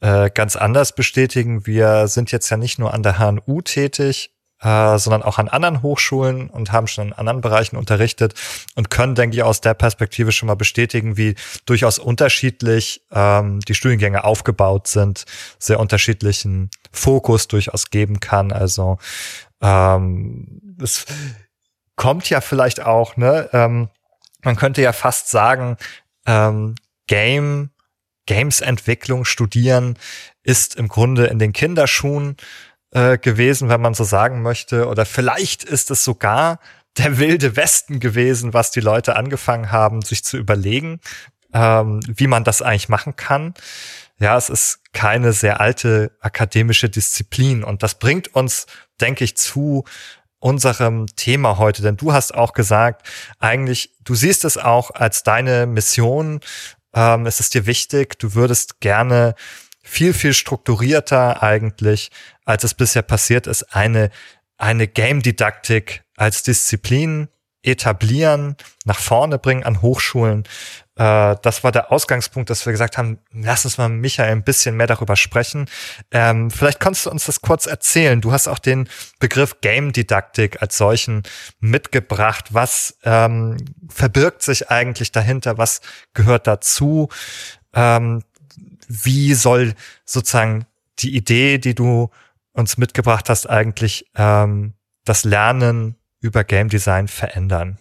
äh, 0.00 0.30
ganz 0.30 0.56
anders 0.56 0.94
bestätigen. 0.94 1.66
Wir 1.66 2.08
sind 2.08 2.32
jetzt 2.32 2.48
ja 2.50 2.56
nicht 2.56 2.78
nur 2.78 2.94
an 2.94 3.02
der 3.02 3.18
HNU 3.18 3.60
tätig, 3.62 4.32
äh, 4.62 4.98
sondern 4.98 5.22
auch 5.22 5.38
an 5.38 5.48
anderen 5.48 5.82
Hochschulen 5.82 6.50
und 6.50 6.72
haben 6.72 6.86
schon 6.86 7.08
in 7.08 7.12
anderen 7.12 7.40
Bereichen 7.40 7.76
unterrichtet 7.76 8.34
und 8.74 8.90
können, 8.90 9.14
denke 9.14 9.36
ich, 9.36 9.42
aus 9.42 9.60
der 9.60 9.74
Perspektive 9.74 10.32
schon 10.32 10.48
mal 10.48 10.54
bestätigen, 10.54 11.16
wie 11.16 11.34
durchaus 11.66 11.98
unterschiedlich 11.98 13.02
ähm, 13.10 13.60
die 13.60 13.74
Studiengänge 13.74 14.24
aufgebaut 14.24 14.86
sind, 14.86 15.24
sehr 15.58 15.80
unterschiedlichen 15.80 16.70
Fokus 16.92 17.48
durchaus 17.48 17.90
geben 17.90 18.20
kann. 18.20 18.52
Also 18.52 18.98
ähm, 19.62 20.76
es 20.82 21.06
kommt 21.96 22.28
ja 22.30 22.40
vielleicht 22.40 22.80
auch, 22.80 23.16
ne? 23.16 23.48
Ähm, 23.52 23.88
man 24.42 24.56
könnte 24.56 24.80
ja 24.80 24.92
fast 24.92 25.28
sagen, 25.28 25.76
ähm, 26.26 26.74
Game, 27.06 27.70
Games-Entwicklung 28.26 29.24
studieren 29.24 29.98
ist 30.42 30.76
im 30.76 30.88
Grunde 30.88 31.26
in 31.26 31.38
den 31.38 31.52
Kinderschuhen 31.52 32.36
äh, 32.92 33.18
gewesen, 33.18 33.68
wenn 33.68 33.80
man 33.80 33.94
so 33.94 34.04
sagen 34.04 34.42
möchte. 34.42 34.86
Oder 34.86 35.04
vielleicht 35.06 35.64
ist 35.64 35.90
es 35.90 36.04
sogar 36.04 36.60
der 36.98 37.18
wilde 37.18 37.56
Westen 37.56 38.00
gewesen, 38.00 38.52
was 38.54 38.70
die 38.70 38.80
Leute 38.80 39.16
angefangen 39.16 39.70
haben, 39.70 40.02
sich 40.02 40.24
zu 40.24 40.36
überlegen, 40.36 41.00
ähm, 41.52 42.00
wie 42.06 42.26
man 42.26 42.44
das 42.44 42.62
eigentlich 42.62 42.88
machen 42.88 43.16
kann. 43.16 43.54
Ja, 44.18 44.36
es 44.36 44.50
ist 44.50 44.80
keine 44.92 45.32
sehr 45.32 45.60
alte 45.60 46.12
akademische 46.20 46.90
Disziplin 46.90 47.64
und 47.64 47.82
das 47.82 47.98
bringt 47.98 48.34
uns, 48.34 48.66
denke 49.00 49.24
ich, 49.24 49.36
zu 49.36 49.84
unserem 50.40 51.06
Thema 51.16 51.58
heute, 51.58 51.82
denn 51.82 51.96
du 51.96 52.12
hast 52.12 52.34
auch 52.34 52.52
gesagt, 52.52 53.06
eigentlich, 53.38 53.94
du 54.02 54.14
siehst 54.14 54.44
es 54.44 54.56
auch 54.56 54.90
als 54.90 55.22
deine 55.22 55.66
Mission, 55.66 56.40
ähm, 56.94 57.26
es 57.26 57.40
ist 57.40 57.54
dir 57.54 57.66
wichtig, 57.66 58.18
du 58.18 58.34
würdest 58.34 58.80
gerne 58.80 59.34
viel, 59.82 60.12
viel 60.12 60.34
strukturierter 60.34 61.42
eigentlich, 61.42 62.10
als 62.44 62.64
es 62.64 62.74
bisher 62.74 63.02
passiert 63.02 63.46
ist, 63.46 63.74
eine, 63.74 64.10
eine 64.56 64.88
Game-Didaktik 64.88 66.04
als 66.16 66.42
Disziplin 66.42 67.28
etablieren, 67.62 68.56
nach 68.84 68.98
vorne 68.98 69.38
bringen 69.38 69.64
an 69.64 69.82
Hochschulen. 69.82 70.44
Äh, 71.00 71.36
das 71.40 71.64
war 71.64 71.72
der 71.72 71.90
Ausgangspunkt, 71.90 72.50
dass 72.50 72.66
wir 72.66 72.72
gesagt 72.72 72.98
haben, 72.98 73.18
lass 73.32 73.64
uns 73.64 73.78
mal 73.78 73.88
Michael 73.88 74.32
ein 74.32 74.42
bisschen 74.42 74.76
mehr 74.76 74.86
darüber 74.86 75.16
sprechen. 75.16 75.66
Ähm, 76.10 76.50
vielleicht 76.50 76.78
kannst 76.78 77.06
du 77.06 77.10
uns 77.10 77.24
das 77.24 77.40
kurz 77.40 77.64
erzählen. 77.64 78.20
Du 78.20 78.32
hast 78.32 78.48
auch 78.48 78.58
den 78.58 78.86
Begriff 79.18 79.62
Game-Didaktik 79.62 80.60
als 80.60 80.76
solchen 80.76 81.22
mitgebracht. 81.58 82.52
Was 82.52 82.98
ähm, 83.04 83.56
verbirgt 83.88 84.42
sich 84.42 84.70
eigentlich 84.70 85.10
dahinter? 85.10 85.56
Was 85.56 85.80
gehört 86.12 86.46
dazu? 86.46 87.08
Ähm, 87.72 88.22
wie 88.86 89.32
soll 89.32 89.72
sozusagen 90.04 90.66
die 90.98 91.16
Idee, 91.16 91.56
die 91.56 91.74
du 91.74 92.10
uns 92.52 92.76
mitgebracht 92.76 93.30
hast, 93.30 93.48
eigentlich 93.48 94.04
ähm, 94.16 94.74
das 95.06 95.24
Lernen 95.24 95.96
über 96.20 96.44
Game 96.44 96.68
Design 96.68 97.08
verändern? 97.08 97.78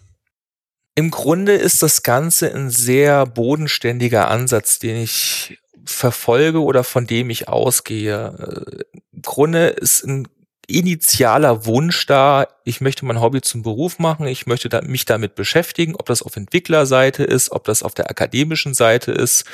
Im 1.00 1.12
Grunde 1.12 1.54
ist 1.54 1.82
das 1.82 2.04
Ganze 2.04 2.54
ein 2.54 2.70
sehr 2.70 3.26
bodenständiger 3.26 4.28
Ansatz, 4.28 4.80
den 4.80 4.98
ich 4.98 5.58
verfolge 5.86 6.62
oder 6.62 6.84
von 6.84 7.08
dem 7.08 7.30
ich 7.30 7.48
ausgehe. 7.48 8.76
Im 9.14 9.22
Grunde 9.22 9.68
ist 9.68 10.04
ein 10.04 10.28
initialer 10.68 11.66
Wunsch 11.66 12.06
da, 12.06 12.50
ich 12.66 12.82
möchte 12.82 13.06
mein 13.06 13.22
Hobby 13.22 13.40
zum 13.40 13.62
Beruf 13.62 13.98
machen, 13.98 14.28
ich 14.28 14.46
möchte 14.46 14.68
da, 14.68 14.82
mich 14.82 15.06
damit 15.06 15.36
beschäftigen, 15.36 15.96
ob 15.96 16.06
das 16.08 16.22
auf 16.22 16.36
Entwicklerseite 16.36 17.24
ist, 17.24 17.54
ob 17.54 17.64
das 17.64 17.82
auf 17.82 17.94
der 17.94 18.10
akademischen 18.10 18.74
Seite 18.74 19.14
ist 19.14 19.46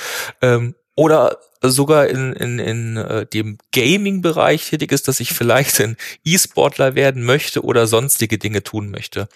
ähm, 0.41 0.73
oder 0.95 1.37
sogar 1.61 2.07
in, 2.07 2.33
in, 2.33 2.57
in 2.57 2.97
äh, 2.97 3.27
dem 3.27 3.59
Gaming-Bereich 3.71 4.67
tätig 4.67 4.91
ist, 4.91 5.07
dass 5.07 5.19
ich 5.19 5.31
vielleicht 5.31 5.79
ein 5.79 5.95
E-Sportler 6.23 6.95
werden 6.95 7.23
möchte 7.23 7.63
oder 7.63 7.85
sonstige 7.85 8.39
Dinge 8.39 8.63
tun 8.63 8.89
möchte. 8.89 9.29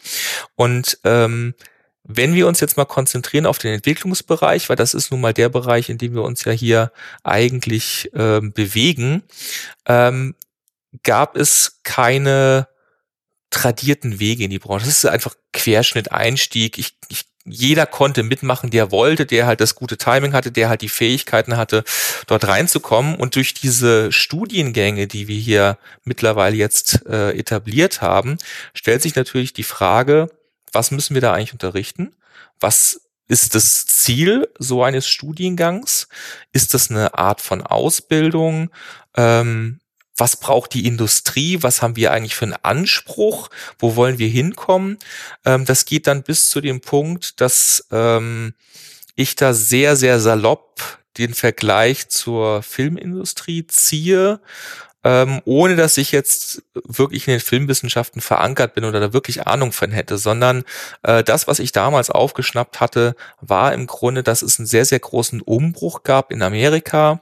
Und 0.56 0.98
ähm, 1.04 1.54
wenn 2.12 2.34
wir 2.34 2.48
uns 2.48 2.60
jetzt 2.60 2.76
mal 2.76 2.86
konzentrieren 2.86 3.46
auf 3.46 3.60
den 3.60 3.72
Entwicklungsbereich, 3.72 4.68
weil 4.68 4.76
das 4.76 4.96
ist 4.96 5.12
nun 5.12 5.22
mal 5.22 5.32
der 5.34 5.48
Bereich, 5.48 5.90
in 5.90 6.00
dem 6.00 6.16
wir 6.16 6.24
uns 6.24 6.44
ja 6.44 6.52
hier 6.52 6.92
eigentlich 7.24 8.10
ähm, 8.16 8.52
bewegen, 8.52 9.22
ähm, 9.86 10.34
gab 11.04 11.36
es 11.38 11.82
keine 11.84 12.68
tradierten 13.52 14.20
Wege 14.20 14.44
in 14.44 14.50
die 14.50 14.58
Branche. 14.58 14.86
Das 14.86 14.98
ist 14.98 15.06
einfach 15.06 15.36
Querschnitt, 15.54 16.12
Einstieg. 16.12 16.80
Ich, 16.80 16.98
ich 17.10 17.26
jeder 17.46 17.86
konnte 17.86 18.24
mitmachen, 18.24 18.72
der 18.72 18.92
wollte, 18.92 19.28
der 19.28 19.46
halt 19.46 19.62
das 19.62 19.76
gute 19.76 19.98
Timing 19.98 20.34
hatte, 20.34 20.52
der 20.52 20.68
halt 20.68 20.82
die 20.82 20.90
Fähigkeiten 20.90 21.58
hatte, 21.58 21.84
dort 22.26 22.48
reinzukommen. 22.48 23.16
Und 23.16 23.36
durch 23.36 23.54
diese 23.54 24.12
Studiengänge, 24.12 25.06
die 25.06 25.28
wir 25.28 25.38
hier 25.38 25.78
mittlerweile 26.04 26.56
jetzt 26.56 27.06
äh, 27.06 27.38
etabliert 27.38 28.02
haben, 28.02 28.40
stellt 28.74 29.04
sich 29.04 29.16
natürlich 29.16 29.54
die 29.54 29.64
Frage, 29.64 30.30
was 30.72 30.92
müssen 30.92 31.14
wir 31.14 31.22
da 31.22 31.34
eigentlich 31.34 31.54
unterrichten? 31.54 32.16
Was 32.60 33.02
ist 33.28 33.56
das 33.56 33.86
Ziel 33.86 34.50
so 34.58 34.84
eines 34.84 35.08
Studiengangs? 35.08 36.08
Ist 36.52 36.74
das 36.74 36.90
eine 36.90 37.18
Art 37.18 37.42
von 37.42 37.62
Ausbildung? 37.62 38.72
Ähm, 39.16 39.80
was 40.20 40.36
braucht 40.36 40.74
die 40.74 40.86
Industrie, 40.86 41.60
was 41.62 41.82
haben 41.82 41.96
wir 41.96 42.12
eigentlich 42.12 42.36
für 42.36 42.46
einen 42.46 42.58
Anspruch, 42.62 43.50
wo 43.78 43.96
wollen 43.96 44.20
wir 44.20 44.28
hinkommen. 44.28 44.98
Ähm, 45.46 45.66
das 45.66 45.86
geht 45.86 46.08
dann 46.08 46.24
bis 46.24 46.50
zu 46.50 46.60
dem 46.60 46.82
Punkt, 46.82 47.40
dass 47.40 47.88
ähm, 47.92 48.54
ich 49.16 49.36
da 49.36 49.54
sehr, 49.54 49.96
sehr 49.96 50.20
salopp 50.20 51.00
den 51.18 51.34
Vergleich 51.34 52.10
zur 52.10 52.64
Filmindustrie 52.64 53.68
ziehe 53.68 54.42
ähm, 55.04 55.42
ohne 55.46 55.76
dass 55.76 55.98
ich 55.98 56.12
jetzt 56.12 56.64
wirklich 56.74 57.28
in 57.28 57.32
den 57.32 57.40
Filmwissenschaften 57.40 58.22
verankert 58.22 58.74
bin 58.74 58.84
oder 58.84 59.00
da 59.00 59.14
wirklich 59.14 59.48
Ahnung 59.48 59.72
von 59.72 59.92
hätte, 59.92 60.18
sondern 60.18 60.64
äh, 61.04 61.24
das, 61.24 61.48
was 61.48 61.60
ich 61.60 61.72
damals 61.72 62.10
aufgeschnappt 62.10 62.80
hatte, 62.80 63.16
war 63.40 63.74
im 63.74 63.88
Grunde, 63.88 64.24
dass 64.24 64.42
es 64.42 64.60
einen 64.60 64.66
sehr, 64.66 64.86
sehr 64.86 65.00
großen 65.00 65.42
Umbruch 65.42 66.04
gab 66.04 66.32
in 66.32 66.42
Amerika. 66.42 67.22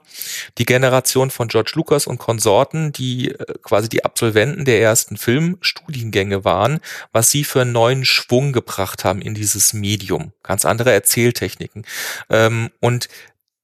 Die 0.57 0.65
Generation 0.65 1.29
von 1.29 1.49
George 1.49 1.73
Lucas 1.75 2.07
und 2.07 2.17
Konsorten, 2.17 2.91
die 2.91 3.31
äh, 3.31 3.45
quasi 3.61 3.89
die 3.89 4.03
Absolventen 4.03 4.65
der 4.65 4.81
ersten 4.81 5.17
Filmstudiengänge 5.17 6.43
waren, 6.43 6.79
was 7.11 7.29
sie 7.29 7.43
für 7.43 7.61
einen 7.61 7.73
neuen 7.73 8.05
Schwung 8.05 8.53
gebracht 8.53 9.05
haben 9.05 9.21
in 9.21 9.35
dieses 9.35 9.73
Medium. 9.73 10.33
Ganz 10.41 10.65
andere 10.65 10.91
Erzähltechniken. 10.91 11.85
Ähm, 12.29 12.71
und 12.79 13.07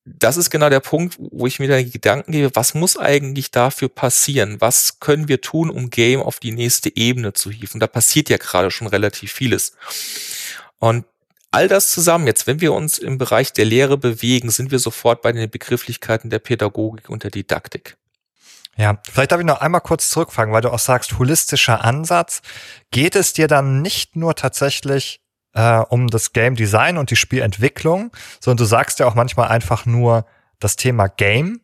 das 0.06 0.36
ist 0.36 0.50
genau 0.50 0.70
der 0.70 0.82
Punkt, 0.82 1.16
wo 1.18 1.48
ich 1.48 1.60
mir 1.60 1.70
dann 1.70 1.90
Gedanken 1.90 2.34
gebe, 2.34 2.52
was 2.56 2.74
muss 2.74 2.98
eigentlich 2.98 3.52
dafür 3.52 3.88
passieren? 3.88 4.60
Was 4.60 5.00
können 5.00 5.30
wir 5.30 5.40
tun, 5.40 5.70
um 5.70 5.90
Game 5.90 6.22
auf 6.22 6.40
die 6.40 6.52
nächste 6.52 6.96
Ebene 6.96 7.34
zu 7.34 7.52
hieven? 7.52 7.80
Da 7.80 7.88
passiert 7.88 8.30
ja 8.30 8.38
gerade 8.38 8.70
schon 8.70 8.88
relativ 8.88 9.32
vieles. 9.32 9.74
Und 10.78 11.06
all 11.52 11.70
das 11.70 11.92
zusammen, 11.92 12.28
jetzt, 12.28 12.48
wenn 12.48 12.60
wir 12.60 12.74
uns 12.74 12.98
im 12.98 13.18
Bereich 13.18 13.54
der 13.54 13.66
Lehre 13.66 13.98
bewegen, 13.98 14.52
sind 14.52 14.72
wir 14.72 14.80
sofort 14.80 15.22
bei 15.22 15.32
den 15.32 15.50
Begrifflichkeiten 15.50 16.30
der 16.30 16.40
Pädagogik 16.40 17.10
und 17.10 17.24
der 17.24 17.32
Didaktik. 17.32 17.96
Ja, 18.76 19.00
vielleicht 19.10 19.32
darf 19.32 19.40
ich 19.40 19.46
noch 19.46 19.62
einmal 19.62 19.82
kurz 19.82 20.10
zurückfragen, 20.10 20.52
weil 20.52 20.62
du 20.62 20.74
auch 20.74 20.80
sagst, 20.80 21.20
holistischer 21.20 21.84
Ansatz. 21.84 22.42
Geht 22.92 23.16
es 23.16 23.32
dir 23.32 23.48
dann 23.48 23.82
nicht 23.82 24.16
nur 24.16 24.36
tatsächlich 24.36 25.22
äh, 25.54 25.78
um 25.78 26.08
das 26.08 26.34
Game 26.34 26.56
Design 26.56 26.98
und 26.98 27.12
die 27.12 27.16
Spielentwicklung, 27.16 28.12
sondern 28.40 28.58
du 28.58 28.66
sagst 28.66 29.00
ja 29.00 29.06
auch 29.06 29.16
manchmal 29.16 29.50
einfach 29.50 29.86
nur 29.86 30.26
das 30.60 30.76
Thema 30.76 31.08
Game. 31.08 31.62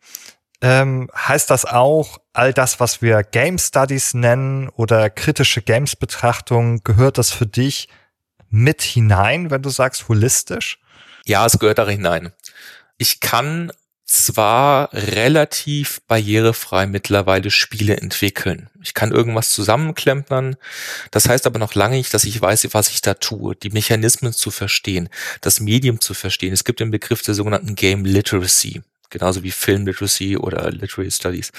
Ähm, 0.62 1.10
heißt 1.16 1.50
das 1.50 1.66
auch, 1.66 2.18
all 2.34 2.54
das, 2.54 2.80
was 2.80 3.02
wir 3.02 3.24
Game 3.24 3.58
Studies 3.58 4.14
nennen 4.14 4.68
oder 4.70 5.10
kritische 5.10 5.62
Games-Betrachtung, 5.62 6.84
gehört 6.84 7.18
das 7.18 7.32
für 7.32 7.46
dich 7.46 7.88
mit 8.50 8.82
hinein, 8.82 9.52
wenn 9.52 9.62
du 9.62 9.70
sagst 9.70 10.10
holistisch? 10.10 10.80
Ja, 11.26 11.46
es 11.46 11.60
gehört 11.60 11.78
da 11.78 11.88
hinein. 11.88 12.34
Ich 12.98 13.22
kann 13.22 13.72
zwar 14.10 14.92
relativ 14.92 16.02
barrierefrei 16.08 16.88
mittlerweile 16.88 17.52
Spiele 17.52 17.98
entwickeln. 17.98 18.68
Ich 18.82 18.96
kann 18.96 19.12
irgendwas 19.12 19.52
zusammenklempern. 19.52 20.56
Das 21.12 21.30
heißt 21.30 21.46
aber 21.46 21.60
noch 21.60 21.76
lange 21.76 21.96
nicht, 21.96 22.12
dass 22.14 22.24
ich 22.24 22.42
weiß, 22.42 22.68
was 22.72 22.90
ich 22.90 23.02
da 23.02 23.14
tue. 23.14 23.56
Die 23.56 23.70
Mechanismen 23.70 24.34
zu 24.34 24.50
verstehen, 24.50 25.10
das 25.42 25.60
Medium 25.60 26.02
zu 26.02 26.16
verstehen. 26.16 26.54
Es 26.54 26.64
gibt 26.64 26.80
den 26.80 26.90
Begriff 26.90 27.22
der 27.22 27.36
sogenannten 27.36 27.76
Game 27.76 28.04
Literacy, 28.04 28.82
genauso 29.12 29.44
wie 29.44 29.52
Film 29.52 29.86
Literacy 29.86 30.38
oder 30.38 30.72
Literary 30.72 31.12
Studies 31.12 31.52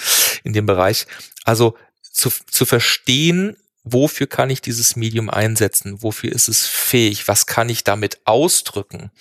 in 0.42 0.52
dem 0.52 0.66
Bereich. 0.66 1.06
Also 1.44 1.76
zu, 2.02 2.30
zu 2.50 2.66
verstehen, 2.66 3.56
wofür 3.84 4.26
kann 4.26 4.50
ich 4.50 4.60
dieses 4.60 4.96
Medium 4.96 5.30
einsetzen? 5.30 6.02
Wofür 6.02 6.32
ist 6.32 6.48
es 6.48 6.66
fähig? 6.66 7.28
Was 7.28 7.46
kann 7.46 7.68
ich 7.68 7.84
damit 7.84 8.18
ausdrücken? 8.24 9.12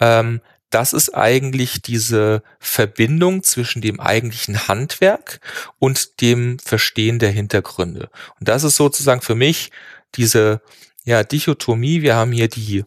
Ähm, 0.00 0.40
das 0.74 0.92
ist 0.92 1.14
eigentlich 1.14 1.82
diese 1.82 2.42
Verbindung 2.58 3.44
zwischen 3.44 3.80
dem 3.80 4.00
eigentlichen 4.00 4.66
Handwerk 4.66 5.40
und 5.78 6.20
dem 6.20 6.58
Verstehen 6.58 7.20
der 7.20 7.30
Hintergründe. 7.30 8.10
Und 8.40 8.48
das 8.48 8.64
ist 8.64 8.74
sozusagen 8.74 9.20
für 9.20 9.36
mich 9.36 9.70
diese 10.16 10.60
ja, 11.04 11.22
Dichotomie. 11.22 12.02
Wir 12.02 12.16
haben 12.16 12.32
hier 12.32 12.48
die 12.48 12.84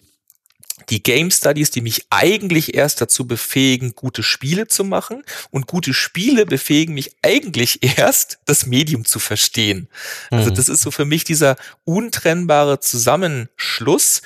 die 0.89 1.03
Game 1.03 1.31
Studies, 1.31 1.71
die 1.71 1.81
mich 1.81 2.05
eigentlich 2.11 2.75
erst 2.75 3.01
dazu 3.01 3.27
befähigen, 3.27 3.93
gute 3.93 4.23
Spiele 4.23 4.67
zu 4.67 4.85
machen. 4.85 5.23
Und 5.51 5.67
gute 5.67 5.93
Spiele 5.93 6.45
befähigen 6.45 6.93
mich 6.93 7.15
eigentlich 7.21 7.79
erst, 7.97 8.39
das 8.45 8.65
Medium 8.65 9.03
zu 9.03 9.19
verstehen. 9.19 9.89
Also 10.29 10.35
mhm. 10.35 10.37
Also 10.39 10.51
das 10.51 10.69
ist 10.69 10.81
so 10.81 10.91
für 10.91 11.05
mich 11.05 11.25
dieser 11.25 11.57
untrennbare 11.83 12.79
Zusammenschluss, 12.79 14.21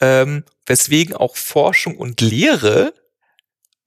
ähm, 0.00 0.44
weswegen 0.66 1.14
auch 1.14 1.36
Forschung 1.36 1.96
und 1.96 2.20
Lehre 2.20 2.92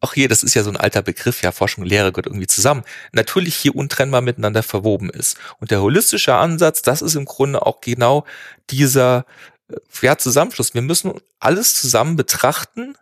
auch 0.05 0.13
hier, 0.13 0.29
das 0.29 0.43
ist 0.43 0.53
ja 0.53 0.63
so 0.63 0.69
ein 0.69 0.77
alter 0.77 1.01
Begriff, 1.01 1.41
ja, 1.41 1.51
Forschung 1.51 1.83
und 1.83 1.89
Lehre 1.89 2.11
gehört 2.11 2.27
irgendwie 2.27 2.47
zusammen, 2.47 2.83
natürlich 3.11 3.55
hier 3.55 3.75
untrennbar 3.75 4.21
miteinander 4.21 4.63
verwoben 4.63 5.09
ist. 5.09 5.37
Und 5.59 5.71
der 5.71 5.81
holistische 5.81 6.35
Ansatz, 6.35 6.83
das 6.83 7.01
ist 7.01 7.15
im 7.15 7.25
Grunde 7.25 7.65
auch 7.65 7.81
genau 7.81 8.25
dieser 8.69 9.25
äh, 9.69 9.75
ja, 10.01 10.17
Zusammenschluss. 10.17 10.73
Wir 10.73 10.83
müssen 10.83 11.13
alles 11.39 11.75
zusammen 11.75 12.15
betrachten, 12.15 12.95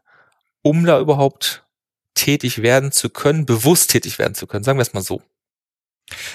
um 0.61 0.85
da 0.85 0.99
überhaupt 0.99 1.63
tätig 2.15 2.61
werden 2.61 2.91
zu 2.91 3.09
können, 3.09 3.45
bewusst 3.45 3.91
tätig 3.91 4.17
werden 4.17 4.35
zu 4.35 4.47
können. 4.47 4.63
Sagen 4.63 4.77
wir 4.77 4.83
es 4.83 4.93
mal 4.93 5.01
so. 5.03 5.21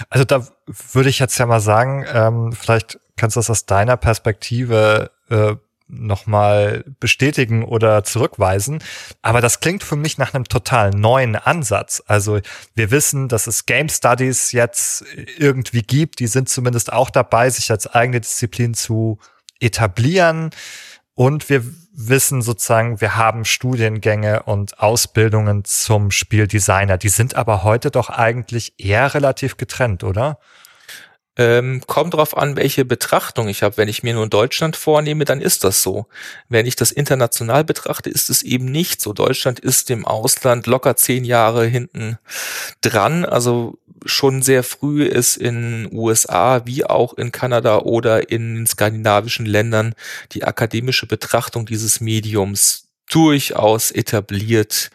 Also 0.09 0.25
da 0.25 0.47
würde 0.93 1.09
ich 1.09 1.19
jetzt 1.19 1.37
ja 1.37 1.45
mal 1.45 1.59
sagen, 1.59 2.05
ähm, 2.11 2.53
vielleicht 2.53 2.99
kannst 3.15 3.35
du 3.35 3.39
das 3.39 3.49
aus 3.49 3.65
deiner 3.65 3.97
Perspektive 3.97 5.11
äh, 5.29 5.55
nochmal 5.89 6.85
bestätigen 6.99 7.63
oder 7.63 8.03
zurückweisen. 8.03 8.81
Aber 9.21 9.41
das 9.41 9.59
klingt 9.59 9.83
für 9.83 9.95
mich 9.95 10.17
nach 10.17 10.33
einem 10.33 10.45
total 10.45 10.91
neuen 10.91 11.35
Ansatz. 11.35 12.01
Also 12.05 12.39
wir 12.75 12.91
wissen, 12.91 13.27
dass 13.27 13.47
es 13.47 13.65
Game 13.65 13.89
Studies 13.89 14.51
jetzt 14.51 15.03
irgendwie 15.37 15.81
gibt. 15.81 16.19
Die 16.19 16.27
sind 16.27 16.47
zumindest 16.47 16.93
auch 16.93 17.09
dabei, 17.09 17.49
sich 17.49 17.71
als 17.71 17.87
eigene 17.87 18.21
Disziplin 18.21 18.73
zu 18.73 19.19
etablieren. 19.59 20.51
Und 21.15 21.49
wir 21.49 21.65
wissen 21.91 22.41
sozusagen, 22.41 23.01
wir 23.01 23.17
haben 23.17 23.43
Studiengänge 23.43 24.43
und 24.43 24.79
Ausbildungen 24.79 25.65
zum 25.65 26.11
Spieldesigner. 26.11 26.97
Die 26.97 27.09
sind 27.09 27.35
aber 27.35 27.63
heute 27.63 27.91
doch 27.91 28.09
eigentlich 28.09 28.73
eher 28.77 29.13
relativ 29.13 29.57
getrennt, 29.57 30.05
oder? 30.05 30.39
Ähm, 31.39 31.81
kommt 31.87 32.15
drauf 32.15 32.35
an, 32.35 32.57
welche 32.57 32.83
Betrachtung 32.83 33.47
ich 33.47 33.63
habe. 33.63 33.77
Wenn 33.77 33.87
ich 33.87 34.03
mir 34.03 34.13
nur 34.13 34.27
Deutschland 34.27 34.75
vornehme, 34.75 35.23
dann 35.23 35.39
ist 35.39 35.63
das 35.63 35.81
so. 35.81 36.05
Wenn 36.49 36.65
ich 36.65 36.75
das 36.75 36.91
international 36.91 37.63
betrachte, 37.63 38.09
ist 38.09 38.29
es 38.29 38.43
eben 38.43 38.65
nicht 38.65 38.99
so. 38.99 39.13
Deutschland 39.13 39.57
ist 39.57 39.87
dem 39.87 40.05
Ausland 40.05 40.67
locker 40.67 40.97
zehn 40.97 41.23
Jahre 41.23 41.65
hinten 41.65 42.17
dran. 42.81 43.23
Also 43.23 43.79
schon 44.03 44.41
sehr 44.41 44.63
früh 44.63 45.05
ist 45.05 45.37
in 45.37 45.87
USA 45.93 46.65
wie 46.65 46.83
auch 46.83 47.13
in 47.13 47.31
Kanada 47.31 47.79
oder 47.79 48.29
in 48.29 48.67
skandinavischen 48.67 49.45
Ländern 49.45 49.95
die 50.33 50.43
akademische 50.43 51.07
Betrachtung 51.07 51.65
dieses 51.65 52.01
Mediums 52.01 52.89
durchaus 53.09 53.91
etabliert 53.91 54.91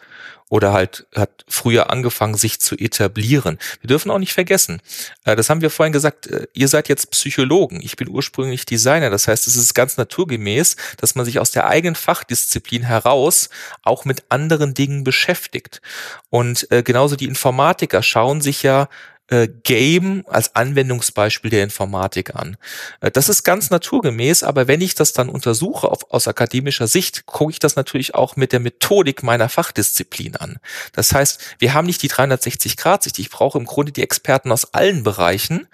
oder 0.49 0.73
halt 0.73 1.07
hat 1.15 1.43
früher 1.47 1.89
angefangen, 1.89 2.35
sich 2.35 2.59
zu 2.59 2.75
etablieren. 2.75 3.57
Wir 3.81 3.87
dürfen 3.87 4.11
auch 4.11 4.19
nicht 4.19 4.33
vergessen, 4.33 4.81
äh, 5.23 5.35
das 5.35 5.49
haben 5.49 5.61
wir 5.61 5.69
vorhin 5.69 5.93
gesagt, 5.93 6.27
äh, 6.27 6.47
ihr 6.53 6.67
seid 6.67 6.87
jetzt 6.87 7.11
Psychologen, 7.11 7.81
ich 7.81 7.95
bin 7.95 8.09
ursprünglich 8.09 8.65
Designer. 8.65 9.09
Das 9.09 9.27
heißt, 9.27 9.47
es 9.47 9.55
ist 9.55 9.73
ganz 9.73 9.97
naturgemäß, 9.97 10.75
dass 10.97 11.15
man 11.15 11.25
sich 11.25 11.39
aus 11.39 11.51
der 11.51 11.67
eigenen 11.67 11.95
Fachdisziplin 11.95 12.83
heraus 12.83 13.49
auch 13.81 14.05
mit 14.05 14.23
anderen 14.29 14.73
Dingen 14.73 15.03
beschäftigt. 15.03 15.81
Und 16.29 16.71
äh, 16.71 16.83
genauso 16.83 17.15
die 17.15 17.25
Informatiker 17.25 18.03
schauen 18.03 18.41
sich 18.41 18.63
ja 18.63 18.87
äh, 19.27 19.47
Game 19.47 20.23
als 20.27 20.55
Anwendungsbeispiel 20.55 21.49
der 21.49 21.63
Informatik 21.63 22.35
an. 22.35 22.57
Äh, 23.01 23.11
das 23.11 23.29
ist 23.29 23.43
ganz 23.43 23.69
naturgemäß, 23.69 24.43
aber 24.43 24.67
wenn 24.67 24.81
ich 24.81 24.95
das 24.95 25.13
dann 25.13 25.29
untersuche 25.29 25.89
auf, 25.89 26.11
aus 26.11 26.27
akademischer 26.27 26.87
Sicht, 26.87 27.25
gucke 27.25 27.51
ich 27.51 27.59
das 27.59 27.75
natürlich 27.75 28.13
auch 28.13 28.35
mit 28.35 28.51
der 28.51 28.59
Methodik 28.59 29.23
meiner 29.23 29.49
Fachdisziplin 29.49 30.35
an. 30.35 30.59
Das 30.93 31.13
heißt, 31.13 31.39
wir 31.59 31.73
haben 31.73 31.85
nicht 31.87 32.03
die 32.03 32.09
360-Grad-Sicht. 32.09 33.19
Ich 33.19 33.29
brauche 33.29 33.57
im 33.57 33.65
Grunde 33.65 33.91
die 33.91 34.03
Experten 34.03 34.51
aus 34.51 34.73
allen 34.73 35.03
Bereichen, 35.03 35.67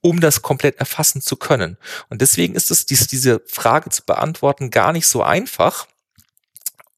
um 0.00 0.20
das 0.20 0.42
komplett 0.42 0.76
erfassen 0.78 1.20
zu 1.20 1.36
können. 1.36 1.76
Und 2.08 2.20
deswegen 2.20 2.54
ist 2.54 2.70
es, 2.70 2.86
dies, 2.86 3.06
diese 3.06 3.40
Frage 3.46 3.90
zu 3.90 4.04
beantworten, 4.04 4.70
gar 4.70 4.92
nicht 4.92 5.06
so 5.06 5.22
einfach. 5.22 5.86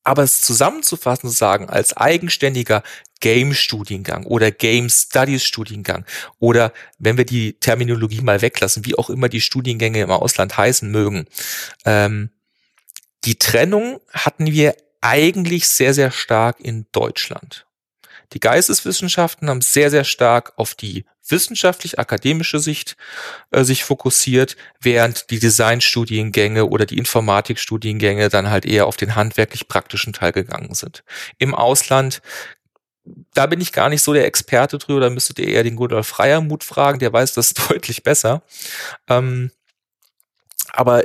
Aber 0.04 0.22
es 0.22 0.40
zusammenzufassen, 0.40 1.28
zu 1.28 1.36
sagen, 1.36 1.68
als 1.68 1.96
eigenständiger 1.96 2.82
Game-Studiengang 3.20 4.24
oder 4.24 4.50
Game-Studies-Studiengang 4.50 6.04
oder 6.38 6.72
wenn 6.98 7.16
wir 7.16 7.26
die 7.26 7.54
Terminologie 7.54 8.20
mal 8.20 8.40
weglassen, 8.42 8.86
wie 8.86 8.96
auch 8.96 9.10
immer 9.10 9.28
die 9.28 9.40
Studiengänge 9.40 10.00
im 10.00 10.10
Ausland 10.10 10.56
heißen 10.56 10.90
mögen, 10.90 11.26
ähm, 11.84 12.30
die 13.24 13.38
Trennung 13.38 14.00
hatten 14.12 14.46
wir 14.46 14.76
eigentlich 15.00 15.68
sehr, 15.68 15.94
sehr 15.94 16.10
stark 16.10 16.60
in 16.60 16.86
Deutschland. 16.92 17.67
Die 18.32 18.40
Geisteswissenschaften 18.40 19.48
haben 19.48 19.60
sehr, 19.60 19.90
sehr 19.90 20.04
stark 20.04 20.52
auf 20.56 20.74
die 20.74 21.04
wissenschaftlich-akademische 21.28 22.58
Sicht 22.58 22.96
äh, 23.50 23.64
sich 23.64 23.84
fokussiert, 23.84 24.56
während 24.80 25.30
die 25.30 25.38
Designstudiengänge 25.38 26.66
oder 26.66 26.86
die 26.86 26.98
Informatikstudiengänge 26.98 28.28
dann 28.28 28.50
halt 28.50 28.64
eher 28.64 28.86
auf 28.86 28.96
den 28.96 29.14
handwerklich-praktischen 29.14 30.12
Teil 30.12 30.32
gegangen 30.32 30.74
sind. 30.74 31.04
Im 31.38 31.54
Ausland 31.54 32.22
da 33.34 33.46
bin 33.46 33.60
ich 33.60 33.72
gar 33.72 33.88
nicht 33.88 34.02
so 34.02 34.12
der 34.12 34.26
Experte 34.26 34.78
drüber, 34.78 35.00
da 35.00 35.10
müsstet 35.10 35.38
ihr 35.38 35.48
eher 35.48 35.62
den 35.62 35.76
Gundolf 35.76 36.08
Freiermut 36.08 36.64
fragen, 36.64 36.98
der 36.98 37.12
weiß 37.12 37.34
das 37.34 37.54
deutlich 37.68 38.02
besser. 38.02 38.42
Ähm, 39.08 39.50
aber 40.72 41.04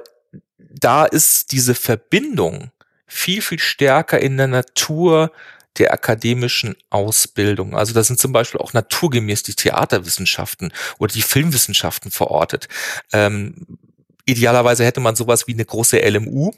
da 0.57 1.05
ist 1.05 1.51
diese 1.51 1.75
Verbindung 1.75 2.71
viel, 3.07 3.41
viel 3.41 3.59
stärker 3.59 4.19
in 4.19 4.37
der 4.37 4.47
Natur 4.47 5.31
der 5.77 5.93
akademischen 5.93 6.75
Ausbildung. 6.89 7.75
Also 7.75 7.93
da 7.93 8.03
sind 8.03 8.19
zum 8.19 8.31
Beispiel 8.31 8.59
auch 8.61 8.73
naturgemäß 8.73 9.43
die 9.43 9.55
Theaterwissenschaften 9.55 10.71
oder 10.99 11.13
die 11.13 11.21
Filmwissenschaften 11.21 12.11
verortet. 12.11 12.67
Ähm, 13.11 13.79
idealerweise 14.25 14.85
hätte 14.85 14.99
man 14.99 15.15
sowas 15.15 15.47
wie 15.47 15.53
eine 15.53 15.65
große 15.65 15.97
LMU 15.97 16.51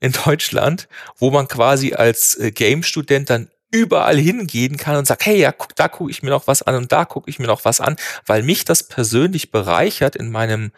in 0.00 0.12
Deutschland, 0.12 0.88
wo 1.16 1.30
man 1.30 1.48
quasi 1.48 1.94
als 1.94 2.36
äh, 2.38 2.50
Game-Student 2.50 3.30
dann 3.30 3.50
überall 3.70 4.16
hingehen 4.16 4.76
kann 4.76 4.96
und 4.96 5.06
sagt, 5.06 5.26
hey, 5.26 5.38
ja, 5.38 5.52
guck, 5.52 5.76
da 5.76 5.88
gucke 5.88 6.10
ich 6.10 6.22
mir 6.22 6.30
noch 6.30 6.46
was 6.46 6.62
an 6.62 6.74
und 6.74 6.92
da 6.92 7.04
gucke 7.04 7.28
ich 7.28 7.38
mir 7.38 7.46
noch 7.46 7.64
was 7.64 7.80
an, 7.80 7.96
weil 8.24 8.42
mich 8.42 8.64
das 8.64 8.82
persönlich 8.82 9.50
bereichert 9.50 10.16
in 10.16 10.30
meinem 10.30 10.72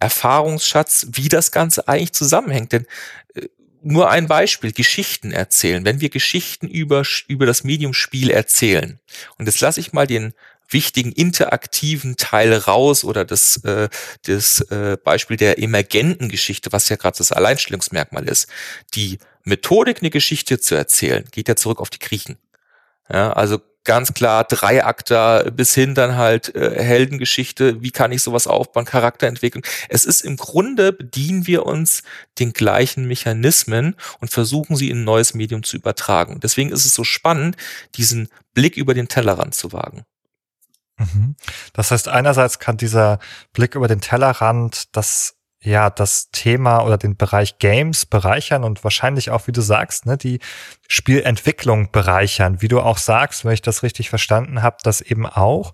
Erfahrungsschatz, 0.00 1.08
wie 1.12 1.28
das 1.28 1.52
Ganze 1.52 1.88
eigentlich 1.88 2.12
zusammenhängt. 2.12 2.72
Denn 2.72 2.86
äh, 3.34 3.48
nur 3.86 4.10
ein 4.10 4.26
Beispiel, 4.26 4.72
Geschichten 4.72 5.30
erzählen. 5.32 5.84
Wenn 5.84 6.00
wir 6.00 6.10
Geschichten 6.10 6.68
über, 6.68 7.04
über 7.28 7.46
das 7.46 7.64
Medium 7.64 7.94
Spiel 7.94 8.30
erzählen, 8.30 8.98
und 9.38 9.46
jetzt 9.46 9.60
lasse 9.60 9.80
ich 9.80 9.92
mal 9.92 10.06
den 10.06 10.34
wichtigen 10.68 11.12
interaktiven 11.12 12.16
Teil 12.16 12.52
raus 12.52 13.04
oder 13.04 13.24
das, 13.24 13.58
äh, 13.64 13.88
das 14.24 14.60
äh, 14.72 14.96
Beispiel 15.02 15.36
der 15.36 15.60
emergenten 15.60 16.28
Geschichte, 16.28 16.72
was 16.72 16.88
ja 16.88 16.96
gerade 16.96 17.18
das 17.18 17.30
Alleinstellungsmerkmal 17.30 18.28
ist. 18.28 18.48
Die 18.94 19.18
Methodik, 19.44 19.98
eine 20.00 20.10
Geschichte 20.10 20.58
zu 20.58 20.74
erzählen, 20.74 21.24
geht 21.30 21.46
ja 21.46 21.54
zurück 21.54 21.80
auf 21.80 21.90
die 21.90 22.00
Griechen. 22.00 22.36
Ja, 23.08 23.32
also 23.32 23.60
ganz 23.86 24.12
klar 24.12 24.44
Dreiakter 24.44 25.50
bis 25.50 25.74
hin 25.74 25.94
dann 25.94 26.16
halt 26.16 26.54
äh, 26.54 26.82
Heldengeschichte, 26.82 27.80
wie 27.82 27.90
kann 27.90 28.12
ich 28.12 28.22
sowas 28.22 28.46
aufbauen, 28.46 28.84
Charakterentwicklung. 28.84 29.64
Es 29.88 30.04
ist 30.04 30.20
im 30.20 30.36
Grunde 30.36 30.92
bedienen 30.92 31.46
wir 31.46 31.64
uns 31.64 32.02
den 32.38 32.52
gleichen 32.52 33.06
Mechanismen 33.06 33.96
und 34.20 34.30
versuchen 34.30 34.76
sie 34.76 34.90
in 34.90 35.00
ein 35.00 35.04
neues 35.04 35.32
Medium 35.32 35.62
zu 35.62 35.76
übertragen. 35.76 36.40
Deswegen 36.40 36.70
ist 36.70 36.84
es 36.84 36.94
so 36.94 37.04
spannend, 37.04 37.56
diesen 37.94 38.28
Blick 38.52 38.76
über 38.76 38.92
den 38.92 39.08
Tellerrand 39.08 39.54
zu 39.54 39.72
wagen. 39.72 40.04
Mhm. 40.98 41.36
Das 41.72 41.90
heißt, 41.90 42.08
einerseits 42.08 42.58
kann 42.58 42.76
dieser 42.76 43.18
Blick 43.52 43.74
über 43.74 43.88
den 43.88 44.00
Tellerrand 44.00 44.94
das 44.96 45.35
ja 45.60 45.90
das 45.90 46.30
Thema 46.30 46.84
oder 46.84 46.98
den 46.98 47.16
Bereich 47.16 47.58
Games 47.58 48.06
bereichern 48.06 48.64
und 48.64 48.84
wahrscheinlich 48.84 49.30
auch, 49.30 49.46
wie 49.46 49.52
du 49.52 49.60
sagst, 49.60 50.06
ne, 50.06 50.16
die 50.16 50.40
Spielentwicklung 50.88 51.90
bereichern. 51.90 52.62
Wie 52.62 52.68
du 52.68 52.80
auch 52.80 52.98
sagst, 52.98 53.44
wenn 53.44 53.52
ich 53.52 53.62
das 53.62 53.82
richtig 53.82 54.10
verstanden 54.10 54.62
habe, 54.62 54.76
dass 54.82 55.00
eben 55.00 55.26
auch 55.26 55.72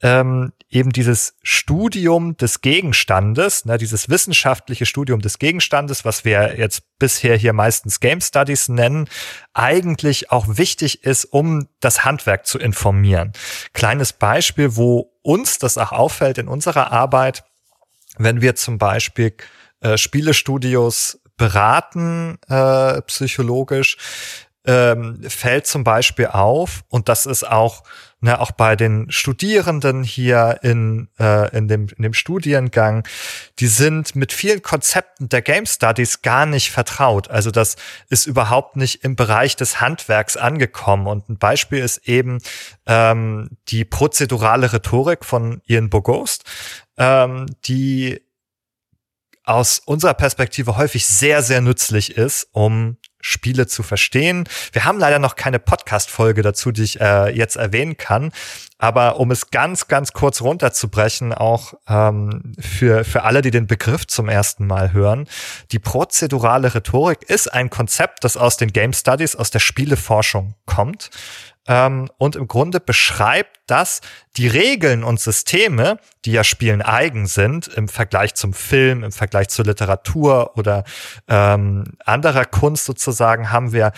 ähm, 0.00 0.52
eben 0.70 0.90
dieses 0.90 1.36
Studium 1.42 2.36
des 2.36 2.60
Gegenstandes, 2.60 3.64
ne, 3.64 3.78
dieses 3.78 4.08
wissenschaftliche 4.08 4.86
Studium 4.86 5.20
des 5.20 5.38
Gegenstandes, 5.38 6.04
was 6.04 6.24
wir 6.24 6.56
jetzt 6.58 6.82
bisher 6.98 7.36
hier 7.36 7.52
meistens 7.52 8.00
Game 8.00 8.20
Studies 8.20 8.68
nennen, 8.68 9.08
eigentlich 9.54 10.30
auch 10.30 10.46
wichtig 10.48 11.04
ist, 11.04 11.24
um 11.24 11.68
das 11.80 12.04
Handwerk 12.04 12.46
zu 12.46 12.58
informieren. 12.58 13.32
Kleines 13.72 14.12
Beispiel, 14.12 14.76
wo 14.76 15.12
uns 15.22 15.58
das 15.58 15.78
auch 15.78 15.92
auffällt 15.92 16.38
in 16.38 16.48
unserer 16.48 16.92
Arbeit, 16.92 17.44
wenn 18.18 18.40
wir 18.40 18.54
zum 18.54 18.78
Beispiel 18.78 19.34
äh, 19.80 19.96
Spielestudios 19.96 21.20
beraten, 21.36 22.38
äh, 22.48 23.00
psychologisch, 23.02 23.96
ähm, 24.68 25.18
fällt 25.26 25.66
zum 25.66 25.82
Beispiel 25.82 26.26
auf, 26.26 26.84
und 26.88 27.08
das 27.08 27.24
ist 27.24 27.48
auch, 27.48 27.84
ne, 28.20 28.38
auch 28.38 28.50
bei 28.50 28.76
den 28.76 29.10
Studierenden 29.10 30.04
hier 30.04 30.58
in, 30.62 31.08
äh, 31.18 31.56
in, 31.56 31.68
dem, 31.68 31.88
in 31.96 32.02
dem 32.02 32.12
Studiengang, 32.12 33.08
die 33.60 33.66
sind 33.66 34.14
mit 34.14 34.30
vielen 34.30 34.60
Konzepten 34.60 35.30
der 35.30 35.40
Game 35.40 35.64
Studies 35.64 36.20
gar 36.20 36.44
nicht 36.44 36.70
vertraut. 36.70 37.30
Also 37.30 37.50
das 37.50 37.76
ist 38.10 38.26
überhaupt 38.26 38.76
nicht 38.76 39.04
im 39.04 39.16
Bereich 39.16 39.56
des 39.56 39.80
Handwerks 39.80 40.36
angekommen. 40.36 41.06
Und 41.06 41.30
ein 41.30 41.38
Beispiel 41.38 41.78
ist 41.78 42.06
eben 42.06 42.38
ähm, 42.84 43.48
die 43.68 43.86
prozedurale 43.86 44.70
Rhetorik 44.70 45.24
von 45.24 45.62
Ian 45.64 45.88
Bogost, 45.88 46.44
ähm, 46.98 47.46
die 47.64 48.20
aus 49.44 49.78
unserer 49.78 50.12
Perspektive 50.12 50.76
häufig 50.76 51.06
sehr, 51.06 51.42
sehr 51.42 51.62
nützlich 51.62 52.18
ist, 52.18 52.48
um 52.52 52.98
Spiele 53.20 53.66
zu 53.66 53.82
verstehen. 53.82 54.48
Wir 54.72 54.84
haben 54.84 54.98
leider 54.98 55.18
noch 55.18 55.36
keine 55.36 55.58
Podcast-Folge 55.58 56.42
dazu, 56.42 56.72
die 56.72 56.84
ich 56.84 57.00
äh, 57.00 57.30
jetzt 57.36 57.56
erwähnen 57.56 57.96
kann. 57.96 58.32
Aber 58.78 59.18
um 59.18 59.32
es 59.32 59.50
ganz, 59.50 59.88
ganz 59.88 60.12
kurz 60.12 60.40
runterzubrechen, 60.40 61.34
auch 61.34 61.74
ähm, 61.88 62.52
für, 62.60 63.04
für 63.04 63.24
alle, 63.24 63.42
die 63.42 63.50
den 63.50 63.66
Begriff 63.66 64.06
zum 64.06 64.28
ersten 64.28 64.66
Mal 64.68 64.92
hören, 64.92 65.28
die 65.72 65.80
prozedurale 65.80 66.74
Rhetorik 66.74 67.24
ist 67.28 67.52
ein 67.52 67.70
Konzept, 67.70 68.22
das 68.22 68.36
aus 68.36 68.56
den 68.56 68.72
Game 68.72 68.92
Studies, 68.92 69.34
aus 69.34 69.50
der 69.50 69.58
Spieleforschung 69.58 70.54
kommt 70.64 71.10
ähm, 71.68 72.10
und 72.16 72.34
im 72.34 72.48
Grunde 72.48 72.80
beschreibt 72.80 73.60
das 73.66 74.00
die 74.36 74.48
Regeln 74.48 75.04
und 75.04 75.20
Systeme, 75.20 75.98
die 76.24 76.32
ja 76.32 76.42
Spielen 76.42 76.82
eigen 76.82 77.26
sind, 77.26 77.68
im 77.68 77.88
Vergleich 77.88 78.34
zum 78.34 78.54
Film, 78.54 79.04
im 79.04 79.12
Vergleich 79.12 79.48
zur 79.48 79.66
Literatur 79.66 80.56
oder 80.56 80.84
ähm, 81.28 81.84
anderer 82.04 82.46
Kunst 82.46 82.86
sozusagen, 82.86 83.52
haben 83.52 83.72
wir 83.72 83.92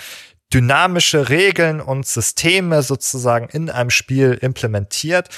dynamische 0.53 1.29
Regeln 1.29 1.81
und 1.81 2.07
Systeme 2.07 2.83
sozusagen 2.83 3.49
in 3.49 3.71
einem 3.71 3.91
Spiel 3.91 4.37
implementiert 4.41 5.29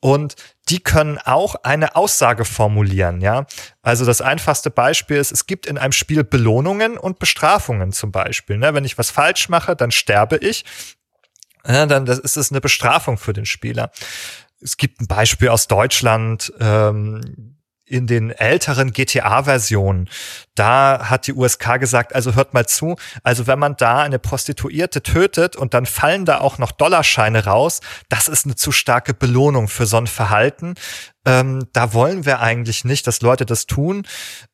und 0.00 0.34
die 0.68 0.80
können 0.80 1.18
auch 1.18 1.56
eine 1.62 1.94
Aussage 1.94 2.44
formulieren, 2.44 3.20
ja. 3.20 3.46
Also 3.82 4.06
das 4.06 4.20
einfachste 4.20 4.70
Beispiel 4.70 5.18
ist, 5.18 5.30
es 5.30 5.46
gibt 5.46 5.66
in 5.66 5.76
einem 5.76 5.92
Spiel 5.92 6.24
Belohnungen 6.24 6.96
und 6.96 7.18
Bestrafungen 7.18 7.92
zum 7.92 8.10
Beispiel. 8.10 8.56
Ne? 8.56 8.72
Wenn 8.74 8.84
ich 8.84 8.96
was 8.96 9.10
falsch 9.10 9.48
mache, 9.48 9.76
dann 9.76 9.90
sterbe 9.90 10.36
ich 10.36 10.64
ja, 11.66 11.86
dann 11.86 12.06
das 12.06 12.18
ist 12.18 12.36
es 12.36 12.50
eine 12.50 12.60
Bestrafung 12.60 13.18
für 13.18 13.32
den 13.32 13.46
Spieler. 13.46 13.90
Es 14.60 14.76
gibt 14.76 15.00
ein 15.00 15.06
Beispiel 15.06 15.48
aus 15.48 15.66
Deutschland. 15.66 16.52
Ähm, 16.60 17.51
in 17.92 18.06
den 18.06 18.30
älteren 18.30 18.92
GTA-Versionen, 18.92 20.08
da 20.54 21.10
hat 21.10 21.26
die 21.26 21.34
USK 21.34 21.78
gesagt, 21.78 22.14
also 22.14 22.34
hört 22.34 22.54
mal 22.54 22.66
zu, 22.66 22.96
also 23.22 23.46
wenn 23.46 23.58
man 23.58 23.76
da 23.76 24.00
eine 24.02 24.18
Prostituierte 24.18 25.02
tötet 25.02 25.56
und 25.56 25.74
dann 25.74 25.86
fallen 25.86 26.24
da 26.24 26.40
auch 26.40 26.58
noch 26.58 26.72
Dollarscheine 26.72 27.44
raus, 27.44 27.80
das 28.08 28.28
ist 28.28 28.46
eine 28.46 28.56
zu 28.56 28.72
starke 28.72 29.12
Belohnung 29.12 29.68
für 29.68 29.86
so 29.86 29.98
ein 29.98 30.06
Verhalten. 30.06 30.74
Ähm, 31.24 31.68
da 31.72 31.92
wollen 31.92 32.26
wir 32.26 32.40
eigentlich 32.40 32.84
nicht, 32.84 33.06
dass 33.06 33.20
Leute 33.20 33.46
das 33.46 33.66
tun. 33.66 34.06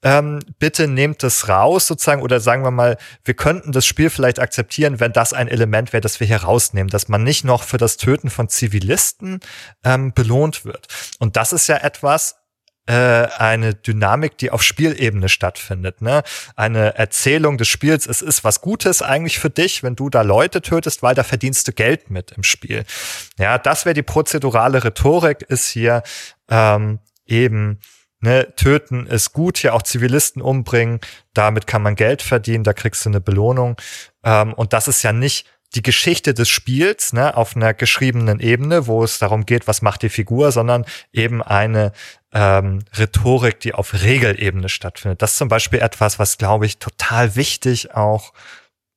Ähm, 0.03 0.41
bitte 0.59 0.87
nehmt 0.87 1.23
das 1.23 1.49
raus 1.49 1.87
sozusagen 1.87 2.23
oder 2.23 2.41
sagen 2.41 2.63
wir 2.63 2.71
mal, 2.71 2.99
wir 3.25 3.35
könnten 3.35 3.73
das 3.73 3.87
Spiel 3.87 4.11
vielleicht 4.11 4.39
akzeptieren, 4.39 5.01
wenn 5.01 5.13
das 5.13 5.33
ein 5.33 5.49
Element 5.49 5.93
wäre, 5.93 6.01
das 6.01 6.21
wir 6.21 6.27
hier 6.27 6.43
rausnehmen, 6.43 6.91
dass 6.91 7.09
man 7.09 7.23
nicht 7.23 7.45
noch 7.45 7.63
für 7.63 7.79
das 7.79 7.97
Töten 7.97 8.31
von 8.31 8.49
Zivilisten 8.49 9.41
ähm, 9.85 10.13
belohnt 10.13 10.65
wird. 10.65 10.89
Und 11.19 11.37
das 11.37 11.53
ist 11.53 11.69
ja 11.69 11.77
etwas, 11.77 12.37
eine 12.93 13.75
Dynamik, 13.75 14.39
die 14.39 14.51
auf 14.51 14.63
Spielebene 14.63 15.29
stattfindet. 15.29 16.01
Ne? 16.01 16.23
Eine 16.57 16.97
Erzählung 16.97 17.59
des 17.59 17.69
Spiels, 17.69 18.07
es 18.07 18.23
ist 18.23 18.45
was 18.45 18.61
Gutes 18.61 19.03
eigentlich 19.03 19.39
für 19.39 19.51
dich, 19.51 19.83
wenn 19.83 19.97
du 19.97 20.09
da 20.09 20.23
Leute 20.23 20.63
tötest, 20.63 21.03
weil 21.03 21.15
da 21.15 21.23
verdienst 21.23 21.69
du 21.69 21.73
Geld 21.73 22.11
mit 22.11 22.33
im 22.33 22.43
Spiel. 22.43 22.85
Ja, 23.39 23.59
das 23.59 23.85
wäre 23.85 23.95
die 23.95 24.03
prozedurale 24.03 24.85
Rhetorik, 24.85 25.43
ist 25.43 25.69
hier 25.69 26.03
ähm, 26.49 27.01
eben 27.27 27.79
Ne, 28.21 28.53
töten 28.57 29.07
ist 29.07 29.33
gut, 29.33 29.59
hier 29.59 29.75
auch 29.75 29.83
Zivilisten 29.83 30.43
umbringen, 30.43 30.99
damit 31.35 31.69
kann 31.69 31.83
man 31.83 31.95
Geld 31.95 32.21
verdienen, 32.21 32.65
da 32.65 32.73
kriegst 32.73 33.05
du 33.05 33.11
eine 33.11 33.21
Belohnung. 33.21 33.77
Ähm, 34.25 34.55
und 34.55 34.73
das 34.73 34.89
ist 34.89 35.05
ja 35.05 35.13
nicht 35.13 35.47
die 35.75 35.83
Geschichte 35.83 36.35
des 36.35 36.49
Spiels 36.49 37.13
ne, 37.13 37.37
auf 37.37 37.55
einer 37.55 37.75
geschriebenen 37.75 38.41
Ebene, 38.41 38.87
wo 38.87 39.05
es 39.05 39.19
darum 39.19 39.45
geht, 39.45 39.69
was 39.69 39.83
macht 39.83 40.03
die 40.03 40.09
Figur, 40.09 40.51
sondern 40.51 40.85
eben 41.13 41.43
eine 41.43 41.93
ähm, 42.33 42.85
Rhetorik, 42.97 43.61
die 43.61 43.75
auf 43.75 43.95
Regelebene 43.95 44.69
stattfindet. 44.69 45.23
Das 45.23 45.33
ist 45.33 45.39
zum 45.39 45.49
Beispiel 45.49 45.81
etwas, 45.81 46.19
was, 46.19 46.39
glaube 46.39 46.67
ich, 46.67 46.79
total 46.79 47.37
wichtig 47.37 47.95
auch 47.95 48.33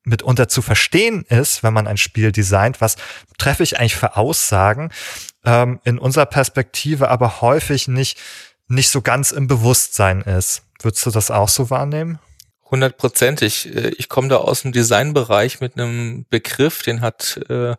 mitunter 0.04 0.48
zu 0.48 0.62
verstehen 0.62 1.24
ist, 1.28 1.62
wenn 1.62 1.74
man 1.74 1.88
ein 1.88 1.98
Spiel 1.98 2.32
designt, 2.32 2.82
was 2.82 2.96
treffe 3.38 3.64
ich 3.64 3.78
eigentlich 3.78 3.96
für 3.96 4.18
Aussagen, 4.18 4.92
ähm, 5.46 5.80
in 5.84 6.00
unserer 6.00 6.26
Perspektive 6.26 7.10
aber 7.10 7.42
häufig 7.42 7.88
nicht, 7.88 8.18
nicht 8.68 8.90
so 8.90 9.02
ganz 9.02 9.32
im 9.32 9.48
Bewusstsein 9.48 10.22
ist. 10.22 10.64
Würdest 10.82 11.06
du 11.06 11.12
das 11.12 11.30
auch 11.30 11.50
so 11.50 11.70
wahrnehmen? 11.70 12.20
Hundertprozentig. 12.72 13.76
Äh, 13.76 13.90
ich 13.98 14.08
komme 14.10 14.30
da 14.30 14.38
aus 14.38 14.62
dem 14.62 14.72
Designbereich 14.72 15.60
mit 15.60 15.78
einem 15.78 16.26
Begriff, 16.30 16.82
den 16.82 17.02
hat 17.02 17.40
äh, 17.50 17.76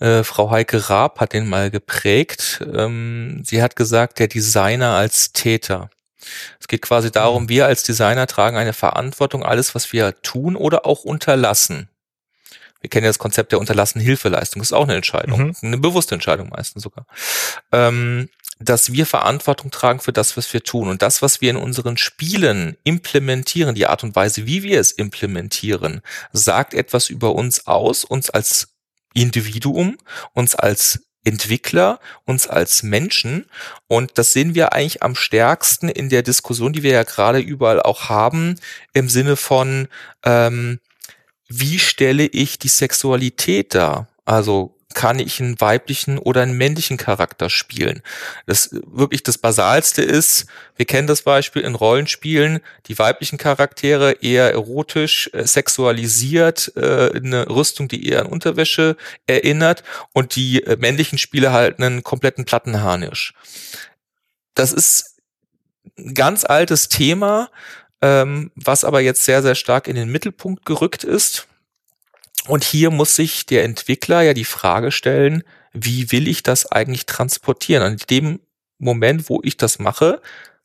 äh, 0.00 0.24
Frau 0.24 0.50
Heike 0.50 0.90
Raab 0.90 1.20
hat 1.20 1.32
den 1.32 1.48
mal 1.48 1.70
geprägt. 1.70 2.60
Ähm, 2.74 3.42
sie 3.44 3.62
hat 3.62 3.76
gesagt, 3.76 4.18
der 4.18 4.26
Designer 4.26 4.96
als 4.96 5.32
Täter. 5.32 5.90
Es 6.60 6.66
geht 6.66 6.82
quasi 6.82 7.12
darum, 7.12 7.48
wir 7.48 7.66
als 7.66 7.84
Designer 7.84 8.26
tragen 8.26 8.56
eine 8.56 8.72
Verantwortung, 8.72 9.44
alles, 9.44 9.76
was 9.76 9.92
wir 9.92 10.20
tun 10.22 10.56
oder 10.56 10.84
auch 10.84 11.04
unterlassen. 11.04 11.88
Wir 12.80 12.90
kennen 12.90 13.04
ja 13.04 13.10
das 13.10 13.18
Konzept 13.18 13.52
der 13.52 13.60
unterlassenen 13.60 14.04
Hilfeleistung. 14.04 14.60
Das 14.60 14.68
ist 14.68 14.72
auch 14.72 14.84
eine 14.84 14.96
Entscheidung, 14.96 15.48
mhm. 15.48 15.56
eine 15.62 15.78
bewusste 15.78 16.14
Entscheidung 16.14 16.48
meistens 16.48 16.82
sogar. 16.82 17.06
Ähm, 17.72 18.28
dass 18.58 18.92
wir 18.92 19.06
Verantwortung 19.06 19.70
tragen 19.70 20.00
für 20.00 20.12
das, 20.12 20.36
was 20.36 20.52
wir 20.52 20.62
tun. 20.62 20.88
Und 20.88 21.02
das, 21.02 21.20
was 21.22 21.40
wir 21.40 21.50
in 21.50 21.56
unseren 21.56 21.96
Spielen 21.96 22.76
implementieren, 22.84 23.74
die 23.74 23.86
Art 23.86 24.02
und 24.02 24.16
Weise, 24.16 24.46
wie 24.46 24.62
wir 24.62 24.80
es 24.80 24.92
implementieren, 24.92 26.00
sagt 26.32 26.74
etwas 26.74 27.10
über 27.10 27.34
uns 27.34 27.66
aus, 27.66 28.04
uns 28.04 28.30
als 28.30 28.68
Individuum, 29.14 29.98
uns 30.32 30.54
als 30.54 31.00
Entwickler, 31.24 31.98
uns 32.24 32.46
als 32.46 32.82
Menschen. 32.82 33.46
Und 33.88 34.16
das 34.16 34.32
sehen 34.32 34.54
wir 34.54 34.72
eigentlich 34.72 35.02
am 35.02 35.14
stärksten 35.14 35.88
in 35.88 36.08
der 36.08 36.22
Diskussion, 36.22 36.72
die 36.72 36.82
wir 36.82 36.92
ja 36.92 37.02
gerade 37.02 37.40
überall 37.40 37.82
auch 37.82 38.08
haben, 38.08 38.54
im 38.92 39.08
Sinne 39.08 39.36
von, 39.36 39.88
ähm, 40.24 40.80
wie 41.48 41.78
stelle 41.78 42.26
ich 42.26 42.58
die 42.58 42.68
Sexualität 42.68 43.74
dar? 43.74 44.08
Also 44.24 44.75
kann 44.96 45.18
ich 45.18 45.40
einen 45.40 45.60
weiblichen 45.60 46.18
oder 46.18 46.40
einen 46.40 46.56
männlichen 46.56 46.96
Charakter 46.96 47.50
spielen. 47.50 48.02
Das 48.46 48.70
wirklich 48.72 49.22
das 49.22 49.36
Basalste 49.36 50.00
ist, 50.00 50.46
wir 50.74 50.86
kennen 50.86 51.06
das 51.06 51.20
Beispiel 51.20 51.62
in 51.62 51.74
Rollenspielen, 51.74 52.60
die 52.86 52.98
weiblichen 52.98 53.36
Charaktere 53.36 54.12
eher 54.22 54.50
erotisch, 54.50 55.28
äh, 55.34 55.46
sexualisiert, 55.46 56.72
äh, 56.76 57.10
eine 57.14 57.46
Rüstung, 57.50 57.88
die 57.88 58.08
eher 58.08 58.20
an 58.20 58.26
Unterwäsche 58.26 58.96
erinnert 59.26 59.84
und 60.14 60.34
die 60.34 60.62
äh, 60.64 60.78
männlichen 60.78 61.18
Spiele 61.18 61.52
halt 61.52 61.78
einen 61.78 62.02
kompletten 62.02 62.46
Plattenharnisch. 62.46 63.34
Das 64.54 64.72
ist 64.72 65.18
ein 65.98 66.14
ganz 66.14 66.46
altes 66.46 66.88
Thema, 66.88 67.50
ähm, 68.00 68.50
was 68.54 68.82
aber 68.82 69.00
jetzt 69.00 69.24
sehr, 69.24 69.42
sehr 69.42 69.56
stark 69.56 69.88
in 69.88 69.94
den 69.94 70.10
Mittelpunkt 70.10 70.64
gerückt 70.64 71.04
ist 71.04 71.46
und 72.46 72.64
hier 72.64 72.90
muss 72.90 73.16
sich 73.16 73.46
der 73.46 73.64
Entwickler 73.64 74.22
ja 74.22 74.34
die 74.34 74.44
Frage 74.44 74.92
stellen, 74.92 75.42
wie 75.72 76.10
will 76.12 76.28
ich 76.28 76.42
das 76.42 76.70
eigentlich 76.70 77.06
transportieren? 77.06 77.92
In 77.92 77.98
dem 78.10 78.40
Moment, 78.78 79.28
wo 79.28 79.40
ich 79.42 79.56
das 79.56 79.78
mache, 79.78 80.20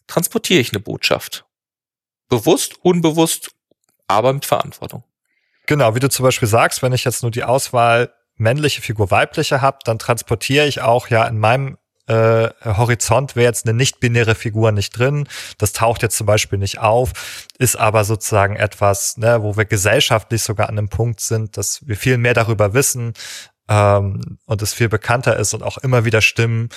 transportiere 0.07 0.59
ich 0.59 0.71
eine 0.71 0.79
Botschaft. 0.79 1.45
Bewusst, 2.29 2.75
unbewusst, 2.81 3.51
aber 4.07 4.33
mit 4.33 4.45
Verantwortung. 4.45 5.03
Genau, 5.67 5.95
wie 5.95 5.99
du 5.99 6.09
zum 6.09 6.23
Beispiel 6.23 6.47
sagst, 6.47 6.81
wenn 6.81 6.93
ich 6.93 7.03
jetzt 7.03 7.21
nur 7.21 7.31
die 7.31 7.43
Auswahl 7.43 8.13
männliche 8.35 8.81
Figur, 8.81 9.11
weibliche 9.11 9.61
habe, 9.61 9.79
dann 9.83 9.99
transportiere 9.99 10.67
ich 10.67 10.81
auch 10.81 11.07
ja 11.09 11.25
in 11.25 11.39
meinem 11.39 11.77
äh, 12.11 12.49
Horizont 12.65 13.35
wäre 13.35 13.47
jetzt 13.47 13.65
eine 13.65 13.75
nicht-binäre 13.75 14.35
Figur 14.35 14.71
nicht 14.71 14.97
drin. 14.97 15.27
Das 15.57 15.71
taucht 15.71 16.01
jetzt 16.01 16.17
zum 16.17 16.27
Beispiel 16.27 16.59
nicht 16.59 16.79
auf, 16.79 17.13
ist 17.57 17.77
aber 17.77 18.03
sozusagen 18.03 18.55
etwas, 18.55 19.17
ne, 19.17 19.41
wo 19.41 19.55
wir 19.55 19.65
gesellschaftlich 19.65 20.43
sogar 20.43 20.67
an 20.67 20.77
einem 20.77 20.89
Punkt 20.89 21.21
sind, 21.21 21.57
dass 21.57 21.87
wir 21.87 21.95
viel 21.95 22.17
mehr 22.17 22.33
darüber 22.33 22.73
wissen, 22.73 23.13
ähm, 23.71 24.37
und 24.45 24.61
es 24.61 24.73
viel 24.73 24.89
bekannter 24.89 25.37
ist 25.37 25.53
und 25.53 25.63
auch 25.63 25.77
immer 25.77 26.03
wieder 26.03 26.19
Stimmen 26.19 26.67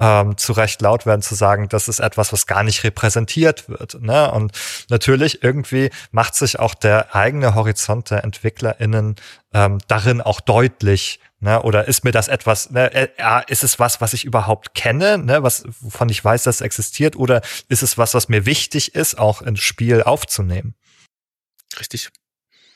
ähm, 0.00 0.36
zu 0.36 0.52
Recht 0.52 0.82
laut 0.82 1.06
werden, 1.06 1.22
zu 1.22 1.36
sagen, 1.36 1.68
das 1.68 1.86
ist 1.86 2.00
etwas, 2.00 2.32
was 2.32 2.48
gar 2.48 2.64
nicht 2.64 2.82
repräsentiert 2.82 3.68
wird. 3.68 4.02
Ne? 4.02 4.32
Und 4.32 4.52
natürlich 4.88 5.44
irgendwie 5.44 5.90
macht 6.10 6.34
sich 6.34 6.58
auch 6.58 6.74
der 6.74 7.14
eigene 7.14 7.54
Horizont 7.54 8.10
der 8.10 8.24
EntwicklerInnen 8.24 9.14
ähm, 9.54 9.78
darin 9.86 10.20
auch 10.20 10.40
deutlich. 10.40 11.20
Ne? 11.38 11.62
Oder 11.62 11.86
ist 11.86 12.02
mir 12.02 12.12
das 12.12 12.26
etwas, 12.26 12.70
ne? 12.70 12.90
äh, 12.92 13.08
ist 13.46 13.62
es 13.62 13.78
was, 13.78 14.00
was 14.00 14.12
ich 14.12 14.24
überhaupt 14.24 14.74
kenne, 14.74 15.18
ne? 15.18 15.44
was, 15.44 15.62
wovon 15.80 16.08
ich 16.08 16.24
weiß, 16.24 16.42
dass 16.42 16.56
es 16.56 16.60
existiert, 16.62 17.14
oder 17.14 17.42
ist 17.68 17.84
es 17.84 17.96
was, 17.96 18.12
was 18.14 18.28
mir 18.28 18.44
wichtig 18.44 18.96
ist, 18.96 19.18
auch 19.18 19.40
ins 19.40 19.60
Spiel 19.60 20.02
aufzunehmen? 20.02 20.74
Richtig. 21.78 22.10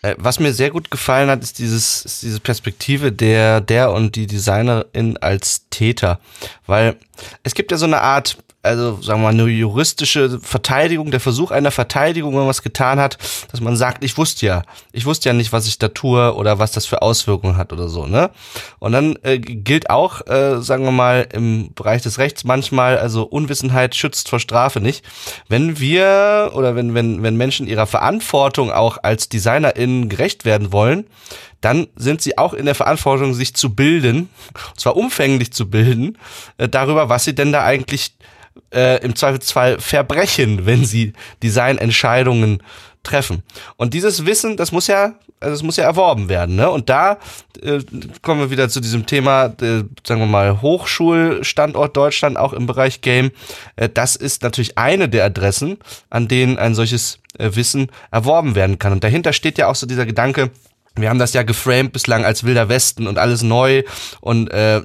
Äh, 0.05 0.17
was 0.19 0.39
mir 0.39 0.53
sehr 0.53 0.71
gut 0.71 0.91
gefallen 0.91 1.31
hat, 1.31 1.43
ist 1.43 1.59
dieses, 1.59 2.05
ist 2.05 2.23
diese 2.23 2.39
Perspektive 2.39 3.11
der, 3.11 3.63
der 3.63 3.91
und 3.91 4.17
die 4.17 4.27
Designerin 4.27 5.17
als 5.17 5.67
Täter. 5.71 6.21
Weil 6.67 6.97
es 7.43 7.55
gibt 7.55 7.71
ja 7.71 7.79
so 7.79 7.87
eine 7.87 8.03
Art 8.03 8.37
also 8.65 9.01
sagen 9.03 9.21
wir 9.21 9.25
mal, 9.25 9.41
eine 9.41 9.45
juristische 9.45 10.41
Verteidigung, 10.41 11.11
der 11.11 11.21
Versuch 11.21 11.51
einer 11.51 11.71
Verteidigung, 11.71 12.33
wenn 12.33 12.41
man 12.41 12.49
was 12.49 12.63
getan 12.63 12.99
hat, 12.99 13.19
dass 13.51 13.61
man 13.61 13.77
sagt, 13.77 14.05
ich 14.05 14.17
wusste 14.17 14.47
ja, 14.47 14.63
ich 14.93 15.07
wusste 15.07 15.29
ja 15.29 15.33
nicht, 15.33 15.53
was 15.53 15.67
ich 15.67 15.79
da 15.79 15.89
tue 15.89 16.35
oder 16.35 16.59
was 16.59 16.73
das 16.73 16.87
für 16.87 17.03
Auswirkungen 17.03 17.57
hat 17.57 17.73
oder 17.73 17.89
so, 17.89 18.07
ne? 18.07 18.31
Und 18.79 18.93
dann 18.93 19.17
äh, 19.23 19.39
gilt 19.39 19.91
auch, 19.91 20.27
äh, 20.27 20.61
sagen 20.61 20.85
wir 20.85 20.93
mal, 20.93 21.29
im 21.33 21.73
Bereich 21.75 22.03
des 22.03 22.19
Rechts 22.19 22.45
manchmal, 22.45 22.99
also 22.99 23.25
Unwissenheit 23.25 23.95
schützt 23.95 24.29
vor 24.29 24.41
Strafe 24.41 24.81
nicht. 24.81 25.05
Wenn 25.49 25.79
wir 25.79 26.53
oder 26.55 26.77
wenn, 26.77 26.95
wenn, 26.95 27.23
wenn 27.23 27.37
Menschen 27.37 27.67
ihrer 27.67 27.87
Verantwortung 27.87 28.73
auch 28.73 28.99
als 29.03 29.29
DesignerInnen 29.29 30.09
gerecht 30.09 30.45
werden 30.45 30.73
wollen, 30.73 31.07
dann 31.65 31.87
sind 31.97 32.21
sie 32.21 32.37
auch 32.37 32.53
in 32.53 32.67
der 32.67 32.75
Verantwortung, 32.75 33.33
sich 33.33 33.55
zu 33.55 33.75
bilden, 33.75 34.29
zwar 34.77 34.97
umfänglich 34.97 35.53
zu 35.53 35.71
bilden, 35.71 36.19
äh, 36.59 36.69
darüber, 36.69 37.09
was 37.09 37.25
sie 37.25 37.35
denn 37.35 37.53
da 37.53 37.65
eigentlich 37.65 38.15
äh, 38.73 39.03
im 39.05 39.17
Zweifelsfall 39.17 39.81
verbrechen, 39.81 40.67
wenn 40.67 40.85
sie 40.85 41.13
Designentscheidungen 41.43 42.63
treffen. 43.05 43.43
Und 43.77 43.95
dieses 43.95 44.27
Wissen, 44.27 44.57
das 44.57 44.73
muss 44.73 44.87
ja, 44.87 45.15
also 45.39 45.55
es 45.55 45.63
muss 45.63 45.77
ja 45.77 45.85
erworben 45.85 46.29
werden, 46.29 46.57
ne? 46.57 46.71
Und 46.71 46.89
da 46.89 47.19
äh, 47.63 47.81
kommen 48.23 48.41
wir 48.41 48.51
wieder 48.51 48.69
zu 48.69 48.81
diesem 48.81 49.07
Thema, 49.07 49.47
äh, 49.61 49.85
sagen 50.07 50.21
wir 50.21 50.27
mal 50.27 50.63
Hochschulstandort 50.63 51.97
Deutschland, 51.97 52.37
auch 52.37 52.53
im 52.53 52.67
Bereich 52.67 53.03
Game. 53.03 53.31
Äh, 53.77 53.89
das 53.89 54.17
ist 54.17 54.43
natürlich 54.43 54.79
eine 54.79 55.09
der 55.09 55.27
Adressen, 55.27 55.79
an 56.11 56.29
denen 56.29 56.59
ein 56.59 56.75
solches 56.75 57.21
äh, 57.39 57.51
Wissen 57.55 57.89
erworben 58.11 58.55
werden 58.55 58.79
kann. 58.79 58.93
Und 58.93 59.05
dahinter 59.05 59.33
steht 59.33 59.59
ja 59.59 59.69
auch 59.69 59.77
so 59.77 59.87
dieser 59.87 60.07
Gedanke. 60.07 60.51
Wir 60.97 61.11
haben 61.11 61.19
das 61.19 61.35
ja 61.35 61.43
geframed 61.43 61.93
bislang 61.93 62.25
als 62.25 62.45
wilder 62.45 62.69
Westen 62.69 63.07
und 63.07 63.19
alles 63.19 63.43
neu 63.43 63.83
und 64.21 64.49
äh, 64.51 64.79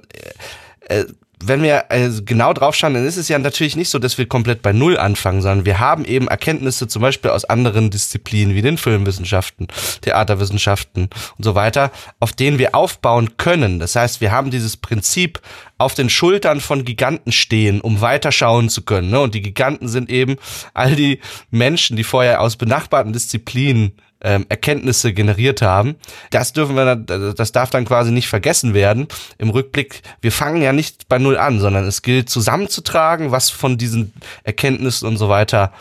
äh, 0.89 1.05
wenn 1.41 1.61
wir 1.63 1.85
äh, 1.89 2.09
genau 2.23 2.53
drauf 2.53 2.75
schauen, 2.75 2.93
dann 2.93 3.05
ist 3.05 3.17
es 3.17 3.29
ja 3.29 3.39
natürlich 3.39 3.75
nicht 3.75 3.89
so, 3.89 3.99
dass 3.99 4.17
wir 4.17 4.27
komplett 4.27 4.61
bei 4.61 4.73
Null 4.73 4.97
anfangen, 4.97 5.41
sondern 5.41 5.65
wir 5.65 5.79
haben 5.79 6.03
eben 6.05 6.27
Erkenntnisse 6.27 6.87
zum 6.87 7.01
Beispiel 7.01 7.31
aus 7.31 7.45
anderen 7.45 7.89
Disziplinen 7.89 8.55
wie 8.55 8.61
den 8.61 8.77
Filmwissenschaften, 8.77 9.67
Theaterwissenschaften 10.01 11.09
und 11.37 11.43
so 11.43 11.55
weiter, 11.55 11.91
auf 12.19 12.33
denen 12.33 12.59
wir 12.59 12.75
aufbauen 12.75 13.37
können. 13.37 13.79
Das 13.79 13.95
heißt, 13.95 14.19
wir 14.21 14.31
haben 14.31 14.51
dieses 14.51 14.75
Prinzip 14.77 15.39
auf 15.77 15.93
den 15.93 16.09
Schultern 16.09 16.59
von 16.59 16.83
Giganten 16.83 17.31
stehen, 17.31 17.79
um 17.79 18.01
weiter 18.01 18.31
schauen 18.31 18.69
zu 18.69 18.81
können. 18.81 19.09
Ne? 19.09 19.21
Und 19.21 19.33
die 19.33 19.41
Giganten 19.41 19.87
sind 19.87 20.09
eben 20.09 20.35
all 20.73 20.95
die 20.95 21.19
Menschen, 21.51 21.95
die 21.95 22.03
vorher 22.03 22.41
aus 22.41 22.57
benachbarten 22.57 23.13
Disziplinen 23.13 23.93
ähm, 24.21 24.45
Erkenntnisse 24.49 25.13
generiert 25.13 25.61
haben. 25.61 25.95
Das 26.31 26.53
dürfen 26.53 26.75
wir, 26.75 26.95
das 26.95 27.51
darf 27.51 27.69
dann 27.69 27.85
quasi 27.85 28.11
nicht 28.11 28.27
vergessen 28.27 28.73
werden. 28.73 29.07
Im 29.37 29.49
Rückblick, 29.49 30.01
wir 30.21 30.31
fangen 30.31 30.61
ja 30.61 30.73
nicht 30.73 31.07
bei 31.07 31.17
Null 31.17 31.37
an, 31.37 31.59
sondern 31.59 31.85
es 31.85 32.01
gilt 32.01 32.29
zusammenzutragen, 32.29 33.31
was 33.31 33.49
von 33.49 33.77
diesen 33.77 34.13
Erkenntnissen 34.43 35.07
und 35.07 35.17
so 35.17 35.29
weiter 35.29 35.71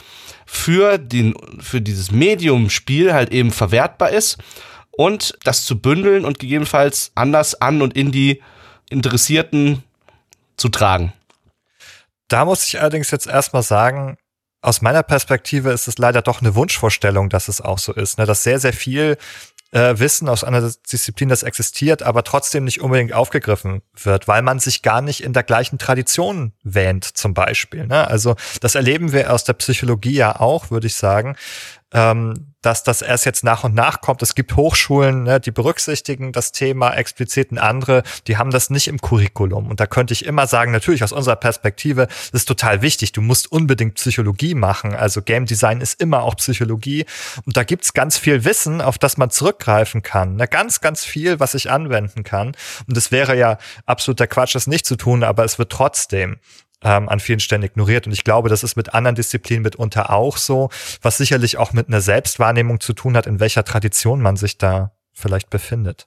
für 0.47 0.97
den, 0.97 1.35
für 1.61 1.81
dieses 1.83 2.11
Medium-Spiel 2.11 3.13
halt 3.13 3.33
eben 3.33 3.51
verwertbar 3.51 4.11
ist 4.11 4.39
und 4.91 5.37
das 5.45 5.65
zu 5.65 5.79
bündeln 5.79 6.25
und 6.25 6.39
gegebenenfalls 6.39 7.13
anders 7.15 7.61
an 7.61 7.83
und 7.83 7.95
in 7.95 8.13
die 8.13 8.43
Interessierten 8.89 9.85
zu 10.57 10.71
tragen. 10.71 11.13
Da 12.29 12.45
muss 12.47 12.67
ich 12.67 12.81
allerdings 12.81 13.11
jetzt 13.11 13.27
erstmal 13.27 13.63
sagen, 13.63 14.17
aus 14.69 14.83
meiner 14.83 15.03
Perspektive 15.03 15.71
ist 15.71 15.89
es 15.89 15.97
leider 15.97 16.21
doch 16.21 16.43
eine 16.43 16.55
Wunschvorstellung, 16.55 17.31
dass 17.31 17.49
es 17.49 17.63
auch 17.63 17.79
so 17.79 17.95
ist, 17.95 18.19
ne? 18.19 18.27
dass 18.27 18.43
sehr, 18.43 18.61
sehr 18.61 18.75
viel 18.75 19.17
äh, 19.71 19.99
Wissen 19.99 20.29
aus 20.29 20.45
einer 20.45 20.61
Disziplin, 20.93 21.31
das 21.31 21.43
existiert, 21.43 22.03
aber 22.03 22.23
trotzdem 22.23 22.65
nicht 22.65 22.83
unbedingt 22.83 23.15
aufgegriffen 23.15 23.81
wird, 23.95 24.29
weil 24.29 24.43
man 24.43 24.59
sich 24.59 24.83
gar 24.83 25.01
nicht 25.01 25.23
in 25.23 25.33
der 25.33 25.43
gleichen 25.43 25.79
Tradition 25.79 26.53
wähnt, 26.63 27.05
zum 27.05 27.33
Beispiel. 27.33 27.87
Ne? 27.87 28.07
Also 28.07 28.37
das 28.61 28.75
erleben 28.75 29.13
wir 29.13 29.33
aus 29.33 29.45
der 29.45 29.55
Psychologie 29.55 30.15
ja 30.15 30.39
auch, 30.39 30.71
würde 30.71 30.87
ich 30.87 30.97
sagen, 30.97 31.37
ähm, 31.93 32.55
dass 32.61 32.83
das 32.83 33.03
erst 33.03 33.25
jetzt 33.25 33.45
nach 33.45 33.63
und 33.65 33.75
nach 33.75 34.01
kommt. 34.01 34.21
Es 34.21 34.35
gibt 34.35 34.57
Hochschulen, 34.57 35.23
ne, 35.23 35.41
die 35.41 35.53
berücksichtigen 35.53 36.33
das 36.33 36.51
Thema 36.51 36.93
explizit 36.93 37.53
und 37.53 37.59
andere, 37.59 38.03
die 38.27 38.37
haben 38.37 38.51
das 38.51 38.69
nicht 38.69 38.89
im 38.89 39.01
Curriculum. 39.01 39.69
Und 39.69 39.79
da 39.81 39.87
könnte 39.87 40.13
ich 40.13 40.25
immer 40.27 40.47
sagen, 40.47 40.73
natürlich 40.73 41.05
aus 41.05 41.13
unserer 41.13 41.37
Perspektive 41.37 42.09
das 42.33 42.43
ist 42.43 42.47
total 42.47 42.83
wichtig. 42.83 43.13
Du 43.13 43.23
musst 43.23 43.51
unbedingt 43.51 43.95
Psychologie 43.95 44.55
machen. 44.55 44.95
Also 44.95 45.23
Game 45.23 45.47
Design 45.47 45.81
ist 45.81 46.01
immer 46.01 46.23
auch 46.25 46.35
Psychologie. 46.37 47.07
Und 47.47 47.57
da 47.57 47.63
gibt's 47.63 47.95
ganz 47.95 48.19
viel 48.19 48.45
Wissen, 48.45 48.81
auf 48.81 48.99
das 48.99 49.17
man 49.17 49.31
zurückgreifen 49.31 50.03
kann. 50.03 50.37
Ne, 50.37 50.49
ganz, 50.49 50.81
ganz 50.81 51.05
viel, 51.05 51.39
was 51.41 51.55
ich 51.55 51.71
anwenden 51.71 52.25
kann. 52.25 52.57
Und 52.89 52.97
es 52.97 53.13
wäre 53.13 53.37
ja 53.37 53.59
absoluter 53.87 54.27
Quatsch, 54.27 54.55
das 54.55 54.67
nicht 54.67 54.85
zu 54.85 54.97
tun, 54.97 55.23
aber 55.23 55.45
es 55.45 55.59
wird 55.59 55.71
trotzdem 55.71 56.39
ähm, 56.83 57.09
an 57.09 57.21
vielen 57.21 57.41
Stellen 57.41 57.63
ignoriert. 57.63 58.07
Und 58.07 58.13
ich 58.13 58.25
glaube, 58.25 58.49
das 58.49 58.63
ist 58.63 58.77
mit 58.77 58.95
anderen 58.95 59.15
Disziplinen 59.15 59.63
mitunter 59.63 60.11
auch 60.11 60.37
so, 60.37 60.71
was 61.03 61.17
sicherlich 61.17 61.57
auch 61.57 61.73
mit 61.73 61.89
einer 61.89 62.01
Selbstwahrnehmung 62.01 62.81
zu 62.81 62.93
tun 62.93 63.17
hat, 63.17 63.27
in 63.27 63.41
welcher 63.41 63.65
Tradition 63.65 64.21
man 64.21 64.37
sich 64.37 64.59
da 64.59 64.93
vielleicht 65.13 65.51
befindet. 65.51 66.07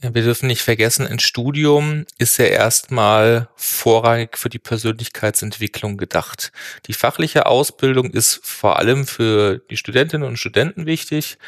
Wir 0.00 0.22
dürfen 0.22 0.46
nicht 0.46 0.62
vergessen, 0.62 1.06
ein 1.06 1.18
Studium 1.18 2.06
ist 2.16 2.38
ja 2.38 2.46
erstmal 2.46 3.48
vorrangig 3.56 4.38
für 4.38 4.48
die 4.48 4.60
Persönlichkeitsentwicklung 4.60 5.96
gedacht. 5.96 6.52
Die 6.86 6.92
fachliche 6.92 7.46
Ausbildung 7.46 8.10
ist 8.10 8.40
vor 8.42 8.78
allem 8.78 9.06
für 9.06 9.58
die 9.68 9.76
Studentinnen 9.76 10.26
und 10.26 10.38
Studenten 10.38 10.86
wichtig, 10.86 11.38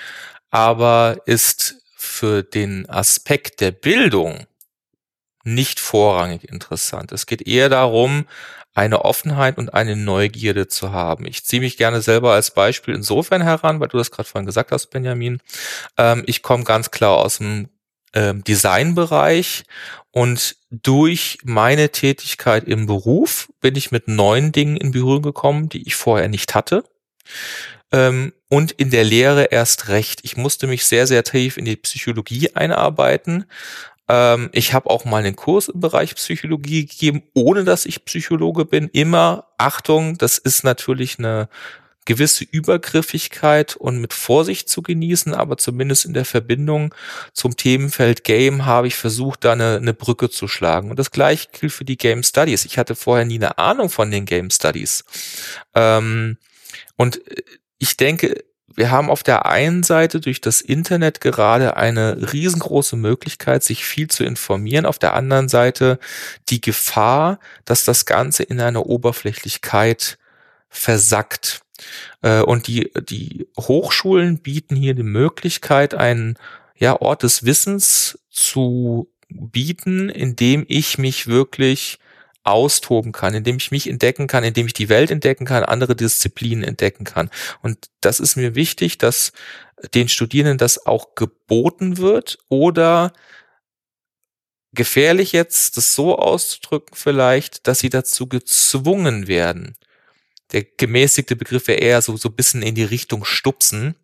aber 0.51 1.19
ist 1.25 1.77
für 1.97 2.43
den 2.43 2.89
Aspekt 2.91 3.61
der 3.61 3.71
Bildung 3.71 4.47
nicht 5.45 5.81
vorrangig 5.81 6.45
interessant. 6.45 7.13
Es 7.13 7.27
geht 7.27 7.47
eher 7.47 7.69
darum, 7.69 8.27
eine 8.75 9.05
Offenheit 9.05 9.59
und 9.59 9.75
eine 9.75 9.97
Neugierde 9.97 10.67
zu 10.67 10.93
haben. 10.93 11.27
Ich 11.27 11.45
ziehe 11.45 11.61
mich 11.61 11.77
gerne 11.77 12.01
selber 12.01 12.33
als 12.33 12.53
Beispiel 12.53 12.95
insofern 12.95 13.43
heran, 13.43 13.81
weil 13.81 13.89
du 13.89 13.99
das 13.99 14.11
gerade 14.11 14.29
vorhin 14.29 14.47
gesagt 14.47 14.73
hast, 14.73 14.87
Benjamin. 14.87 15.41
Ähm, 15.99 16.23
ich 16.27 16.43
komme 16.43 16.65
ganz 16.65 16.91
klar 16.91 17.19
aus 17.19 17.39
dem 17.39 17.69
ähm, 18.15 18.43
Designbereich 18.45 19.65
und 20.11 20.57
durch 20.71 21.39
meine 21.45 21.91
Tätigkeit 21.91 22.65
im 22.65 22.87
Beruf 22.87 23.51
bin 23.61 23.77
ich 23.77 23.91
mit 23.91 24.09
neuen 24.09 24.53
Dingen 24.53 24.77
in 24.77 24.93
Berührung 24.93 25.23
gekommen, 25.23 25.69
die 25.69 25.87
ich 25.87 25.95
vorher 25.95 26.29
nicht 26.29 26.55
hatte. 26.55 26.85
Ähm, 27.91 28.33
und 28.49 28.73
in 28.73 28.91
der 28.91 29.05
Lehre 29.05 29.45
erst 29.45 29.89
recht. 29.89 30.21
Ich 30.25 30.37
musste 30.37 30.67
mich 30.67 30.85
sehr, 30.85 31.07
sehr 31.07 31.25
tief 31.25 31.57
in 31.57 31.65
die 31.65 31.77
Psychologie 31.77 32.55
einarbeiten, 32.55 33.45
ähm, 34.09 34.51
ich 34.53 34.73
habe 34.73 34.91
auch 34.91 35.05
mal 35.05 35.19
einen 35.19 35.37
Kurs 35.37 35.69
im 35.69 35.81
Bereich 35.81 36.15
Psychologie 36.15 36.87
gegeben, 36.87 37.23
ohne 37.35 37.65
dass 37.65 37.87
ich 37.87 38.05
Psychologe 38.05 38.65
bin. 38.65 38.89
Immer 38.93 39.49
Achtung, 39.59 40.19
das 40.19 40.39
ist 40.39 40.65
natürlich 40.65 41.19
eine 41.19 41.49
gewisse 42.05 42.45
Übergriffigkeit 42.45 43.77
und 43.77 44.01
mit 44.01 44.13
Vorsicht 44.13 44.69
zu 44.69 44.83
genießen, 44.83 45.35
aber 45.35 45.57
zumindest 45.57 46.05
in 46.05 46.15
der 46.15 46.25
Verbindung 46.25 46.95
zum 47.33 47.57
Themenfeld 47.57 48.25
Game 48.25 48.67
habe 48.67 48.89
ich 48.89 48.97
versucht, 48.97 49.45
da 49.45 49.53
eine, 49.53 49.77
eine 49.77 49.95
Brücke 49.95 50.29
zu 50.29 50.49
schlagen. 50.49 50.91
Und 50.91 50.99
das 50.99 51.13
gleiche 51.13 51.49
gilt 51.53 51.73
für 51.73 51.85
die 51.85 51.97
Game 51.97 52.25
Studies. 52.25 52.65
Ich 52.65 52.77
hatte 52.77 52.97
vorher 52.97 53.25
nie 53.25 53.37
eine 53.37 53.57
Ahnung 53.59 53.89
von 53.89 54.11
den 54.11 54.25
Game 54.25 54.51
Studies. 54.51 55.05
Ähm, 55.75 56.39
und 56.97 57.21
ich 57.79 57.97
denke, 57.97 58.45
wir 58.75 58.91
haben 58.91 59.11
auf 59.11 59.23
der 59.23 59.47
einen 59.47 59.83
Seite 59.83 60.21
durch 60.21 60.41
das 60.41 60.61
Internet 60.61 61.21
gerade 61.21 61.77
eine 61.77 62.33
riesengroße 62.33 62.97
Möglichkeit, 62.97 63.63
sich 63.63 63.85
viel 63.85 64.09
zu 64.09 64.25
informieren. 64.25 64.87
Auf 64.87 64.99
der 64.99 65.15
anderen 65.15 65.49
Seite 65.49 65.99
die 66.49 66.61
Gefahr, 66.61 67.39
dass 67.65 67.85
das 67.85 68.07
Ganze 68.07 68.43
in 68.43 68.61
einer 68.61 68.87
Oberflächlichkeit 68.87 70.19
versackt. 70.69 71.63
Äh, 72.23 72.43
und 72.43 72.67
die, 72.67 72.93
die 73.09 73.47
Hochschulen 73.59 74.39
bieten 74.39 74.77
hier 74.77 74.95
die 74.95 75.03
Möglichkeit, 75.03 75.95
einen 75.95 76.37
ja, 76.77 77.01
Ort 77.01 77.23
des 77.23 77.45
Wissens 77.45 78.19
zu 78.31 79.09
bieten, 79.29 80.09
in 80.09 80.37
dem 80.37 80.65
ich 80.69 80.99
mich 80.99 81.27
wirklich 81.27 81.99
austoben 82.45 83.13
kann, 83.13 83.35
indem 83.35 83.57
ich 83.57 83.71
mich 83.71 83.89
entdecken 83.89 84.27
kann, 84.27 84.45
indem 84.45 84.67
ich 84.67 84.75
die 84.75 84.89
Welt 84.89 85.11
entdecken 85.11 85.45
kann, 85.45 85.65
andere 85.65 85.95
Disziplinen 85.95 86.65
entdecken 86.65 87.05
kann. 87.05 87.31
Und 87.63 87.91
das 88.01 88.21
ist 88.21 88.37
mir 88.37 88.55
wichtig, 88.55 88.99
dass 88.99 89.33
den 89.95 90.09
Studierenden 90.09 90.59
das 90.59 90.87
auch 90.87 91.15
geboten 91.15 91.99
wird 91.99 92.39
oder 92.49 93.13
gefährlich 94.73 95.33
jetzt, 95.33 95.77
das 95.77 95.95
so 95.95 96.19
auszudrücken 96.19 96.97
vielleicht, 96.97 97.67
dass 97.67 97.81
sie 97.81 97.91
dazu 97.91 98.27
gezwungen 98.27 99.29
werden. 99.29 99.77
Der 100.53 100.65
gemäßigte 100.65 101.37
Begriff 101.37 101.69
wäre 101.69 101.79
eher 101.79 102.03
so, 102.03 102.17
so 102.17 102.29
ein 102.29 102.37
bisschen 102.37 102.63
in 102.63 102.75
die 102.75 102.85
Richtung 102.85 103.25
stupsen, 103.25 103.97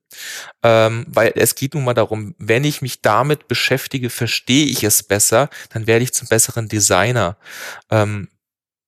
ähm, 0.62 1.06
weil 1.08 1.32
es 1.36 1.54
geht 1.54 1.74
nun 1.74 1.84
mal 1.84 1.94
darum, 1.94 2.34
wenn 2.38 2.64
ich 2.64 2.82
mich 2.82 3.02
damit 3.02 3.48
beschäftige, 3.48 4.10
verstehe 4.10 4.66
ich 4.66 4.84
es 4.84 5.02
besser, 5.02 5.50
dann 5.70 5.86
werde 5.86 6.04
ich 6.04 6.14
zum 6.14 6.28
besseren 6.28 6.68
Designer. 6.68 7.36
Ähm, 7.90 8.28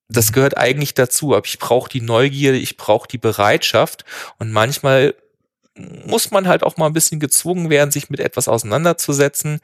das 0.08 0.30
mhm. 0.30 0.34
gehört 0.34 0.56
eigentlich 0.56 0.94
dazu, 0.94 1.34
aber 1.34 1.46
ich 1.46 1.58
brauche 1.58 1.88
die 1.88 2.00
Neugierde, 2.00 2.58
ich 2.58 2.76
brauche 2.76 3.08
die 3.08 3.18
Bereitschaft 3.18 4.04
und 4.38 4.50
manchmal 4.52 5.14
muss 6.06 6.30
man 6.30 6.48
halt 6.48 6.62
auch 6.62 6.76
mal 6.76 6.86
ein 6.86 6.92
bisschen 6.92 7.20
gezwungen 7.20 7.70
werden, 7.70 7.90
sich 7.90 8.10
mit 8.10 8.20
etwas 8.20 8.48
auseinanderzusetzen. 8.48 9.60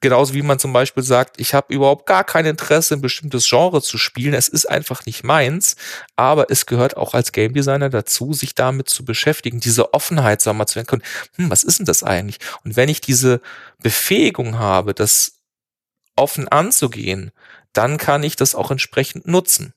Genauso 0.00 0.32
wie 0.32 0.42
man 0.42 0.58
zum 0.58 0.72
Beispiel 0.72 1.02
sagt, 1.02 1.38
ich 1.40 1.52
habe 1.52 1.74
überhaupt 1.74 2.06
gar 2.06 2.24
kein 2.24 2.46
Interesse, 2.46 2.94
ein 2.94 3.02
bestimmtes 3.02 3.46
Genre 3.48 3.82
zu 3.82 3.98
spielen. 3.98 4.32
Es 4.32 4.48
ist 4.48 4.64
einfach 4.66 5.04
nicht 5.04 5.24
meins, 5.24 5.76
aber 6.16 6.50
es 6.50 6.64
gehört 6.64 6.96
auch 6.96 7.12
als 7.12 7.32
Game 7.32 7.52
Designer 7.52 7.90
dazu, 7.90 8.32
sich 8.32 8.54
damit 8.54 8.88
zu 8.88 9.04
beschäftigen, 9.04 9.60
diese 9.60 9.92
Offenheit, 9.92 10.40
sagen 10.40 10.56
wir 10.56 10.60
mal, 10.60 10.66
zu 10.66 10.78
entkommen. 10.78 11.04
Hm, 11.36 11.50
was 11.50 11.62
ist 11.62 11.80
denn 11.80 11.86
das 11.86 12.02
eigentlich? 12.02 12.38
Und 12.64 12.76
wenn 12.76 12.88
ich 12.88 13.02
diese 13.02 13.42
Befähigung 13.82 14.58
habe, 14.58 14.94
das 14.94 15.40
offen 16.16 16.48
anzugehen, 16.48 17.30
dann 17.72 17.98
kann 17.98 18.22
ich 18.22 18.36
das 18.36 18.54
auch 18.54 18.70
entsprechend 18.70 19.26
nutzen. 19.26 19.74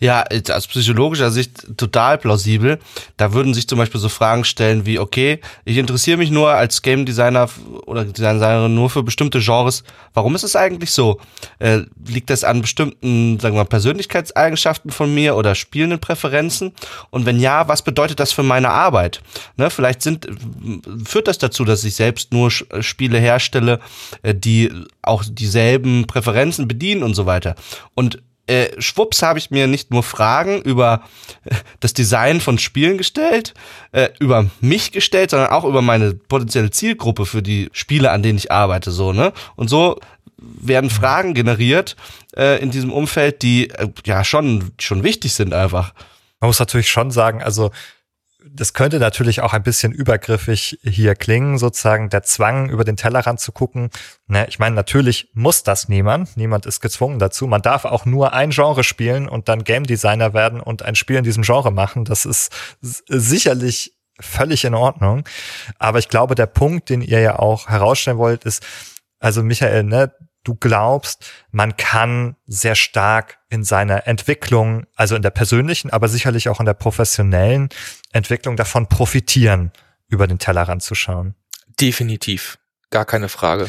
Ja, 0.00 0.24
aus 0.50 0.66
psychologischer 0.66 1.30
Sicht 1.30 1.76
total 1.76 2.18
plausibel. 2.18 2.78
Da 3.16 3.32
würden 3.32 3.54
sich 3.54 3.68
zum 3.68 3.78
Beispiel 3.78 4.00
so 4.00 4.08
Fragen 4.08 4.44
stellen 4.44 4.86
wie, 4.86 4.98
okay, 4.98 5.40
ich 5.64 5.78
interessiere 5.78 6.18
mich 6.18 6.30
nur 6.30 6.50
als 6.50 6.82
Game 6.82 7.06
Designer 7.06 7.48
oder 7.86 8.04
Designerin 8.04 8.74
nur 8.74 8.90
für 8.90 9.02
bestimmte 9.02 9.40
Genres. 9.40 9.84
Warum 10.12 10.34
ist 10.34 10.42
es 10.42 10.56
eigentlich 10.56 10.90
so? 10.90 11.20
Äh, 11.58 11.82
liegt 12.06 12.30
das 12.30 12.44
an 12.44 12.60
bestimmten, 12.60 13.38
sagen 13.40 13.54
wir 13.54 13.62
mal, 13.62 13.68
Persönlichkeitseigenschaften 13.68 14.90
von 14.90 15.14
mir 15.14 15.36
oder 15.36 15.54
spielenden 15.54 16.00
Präferenzen? 16.00 16.72
Und 17.10 17.26
wenn 17.26 17.40
ja, 17.40 17.68
was 17.68 17.82
bedeutet 17.82 18.20
das 18.20 18.32
für 18.32 18.42
meine 18.42 18.70
Arbeit? 18.70 19.22
Ne, 19.56 19.70
vielleicht 19.70 20.02
sind, 20.02 20.26
führt 21.06 21.28
das 21.28 21.38
dazu, 21.38 21.64
dass 21.64 21.84
ich 21.84 21.94
selbst 21.94 22.32
nur 22.32 22.50
Spiele 22.50 23.18
herstelle, 23.18 23.80
äh, 24.22 24.34
die 24.34 24.70
auch 25.02 25.24
dieselben 25.26 26.06
Präferenzen 26.06 26.68
bedienen 26.68 27.02
und 27.02 27.14
so 27.14 27.26
weiter. 27.26 27.54
Und 27.94 28.22
äh, 28.46 28.80
schwupps 28.80 29.22
habe 29.22 29.38
ich 29.38 29.50
mir 29.50 29.66
nicht 29.66 29.90
nur 29.90 30.02
Fragen 30.02 30.60
über 30.62 31.02
äh, 31.44 31.54
das 31.80 31.94
Design 31.94 32.40
von 32.40 32.58
Spielen 32.58 32.98
gestellt, 32.98 33.54
äh, 33.92 34.10
über 34.18 34.46
mich 34.60 34.92
gestellt, 34.92 35.30
sondern 35.30 35.50
auch 35.50 35.64
über 35.64 35.82
meine 35.82 36.14
potenzielle 36.14 36.70
Zielgruppe 36.70 37.26
für 37.26 37.42
die 37.42 37.70
Spiele, 37.72 38.10
an 38.10 38.22
denen 38.22 38.38
ich 38.38 38.52
arbeite, 38.52 38.90
so, 38.90 39.12
ne? 39.12 39.32
Und 39.56 39.68
so 39.68 39.98
werden 40.36 40.90
Fragen 40.90 41.34
generiert 41.34 41.96
äh, 42.36 42.60
in 42.62 42.70
diesem 42.70 42.92
Umfeld, 42.92 43.42
die 43.42 43.70
äh, 43.70 43.88
ja 44.04 44.24
schon, 44.24 44.72
schon 44.78 45.02
wichtig 45.02 45.32
sind 45.32 45.54
einfach. 45.54 45.94
Man 46.40 46.48
muss 46.48 46.58
natürlich 46.58 46.88
schon 46.88 47.10
sagen, 47.10 47.42
also 47.42 47.70
das 48.46 48.74
könnte 48.74 48.98
natürlich 48.98 49.40
auch 49.40 49.52
ein 49.54 49.62
bisschen 49.62 49.92
übergriffig 49.92 50.78
hier 50.82 51.14
klingen, 51.14 51.56
sozusagen 51.56 52.10
der 52.10 52.22
Zwang, 52.22 52.68
über 52.68 52.84
den 52.84 52.96
Tellerrand 52.96 53.40
zu 53.40 53.52
gucken. 53.52 53.90
Ne, 54.26 54.46
ich 54.48 54.58
meine, 54.58 54.74
natürlich 54.74 55.30
muss 55.32 55.62
das 55.62 55.88
niemand. 55.88 56.36
Niemand 56.36 56.66
ist 56.66 56.80
gezwungen 56.80 57.18
dazu. 57.18 57.46
Man 57.46 57.62
darf 57.62 57.84
auch 57.84 58.04
nur 58.04 58.34
ein 58.34 58.50
Genre 58.50 58.84
spielen 58.84 59.28
und 59.28 59.48
dann 59.48 59.64
Game 59.64 59.84
Designer 59.84 60.34
werden 60.34 60.60
und 60.60 60.82
ein 60.82 60.94
Spiel 60.94 61.16
in 61.16 61.24
diesem 61.24 61.42
Genre 61.42 61.70
machen. 61.70 62.04
Das 62.04 62.26
ist 62.26 62.52
sicherlich 62.80 63.96
völlig 64.20 64.64
in 64.64 64.74
Ordnung. 64.74 65.26
Aber 65.78 65.98
ich 65.98 66.08
glaube, 66.08 66.34
der 66.34 66.46
Punkt, 66.46 66.90
den 66.90 67.00
ihr 67.00 67.20
ja 67.20 67.38
auch 67.38 67.68
herausstellen 67.68 68.18
wollt, 68.18 68.44
ist, 68.44 68.64
also 69.20 69.42
Michael, 69.42 69.84
ne, 69.84 70.12
du 70.44 70.54
glaubst, 70.54 71.24
man 71.50 71.76
kann 71.76 72.36
sehr 72.46 72.74
stark 72.74 73.38
in 73.48 73.64
seiner 73.64 74.06
Entwicklung, 74.06 74.86
also 74.94 75.16
in 75.16 75.22
der 75.22 75.30
persönlichen, 75.30 75.90
aber 75.90 76.08
sicherlich 76.08 76.48
auch 76.48 76.60
in 76.60 76.66
der 76.66 76.74
professionellen 76.74 77.70
Entwicklung 78.12 78.56
davon 78.56 78.88
profitieren, 78.88 79.72
über 80.08 80.26
den 80.26 80.38
Tellerrand 80.38 80.82
zu 80.82 80.94
schauen. 80.94 81.34
Definitiv. 81.80 82.58
Gar 82.90 83.04
keine 83.04 83.28
Frage. 83.28 83.68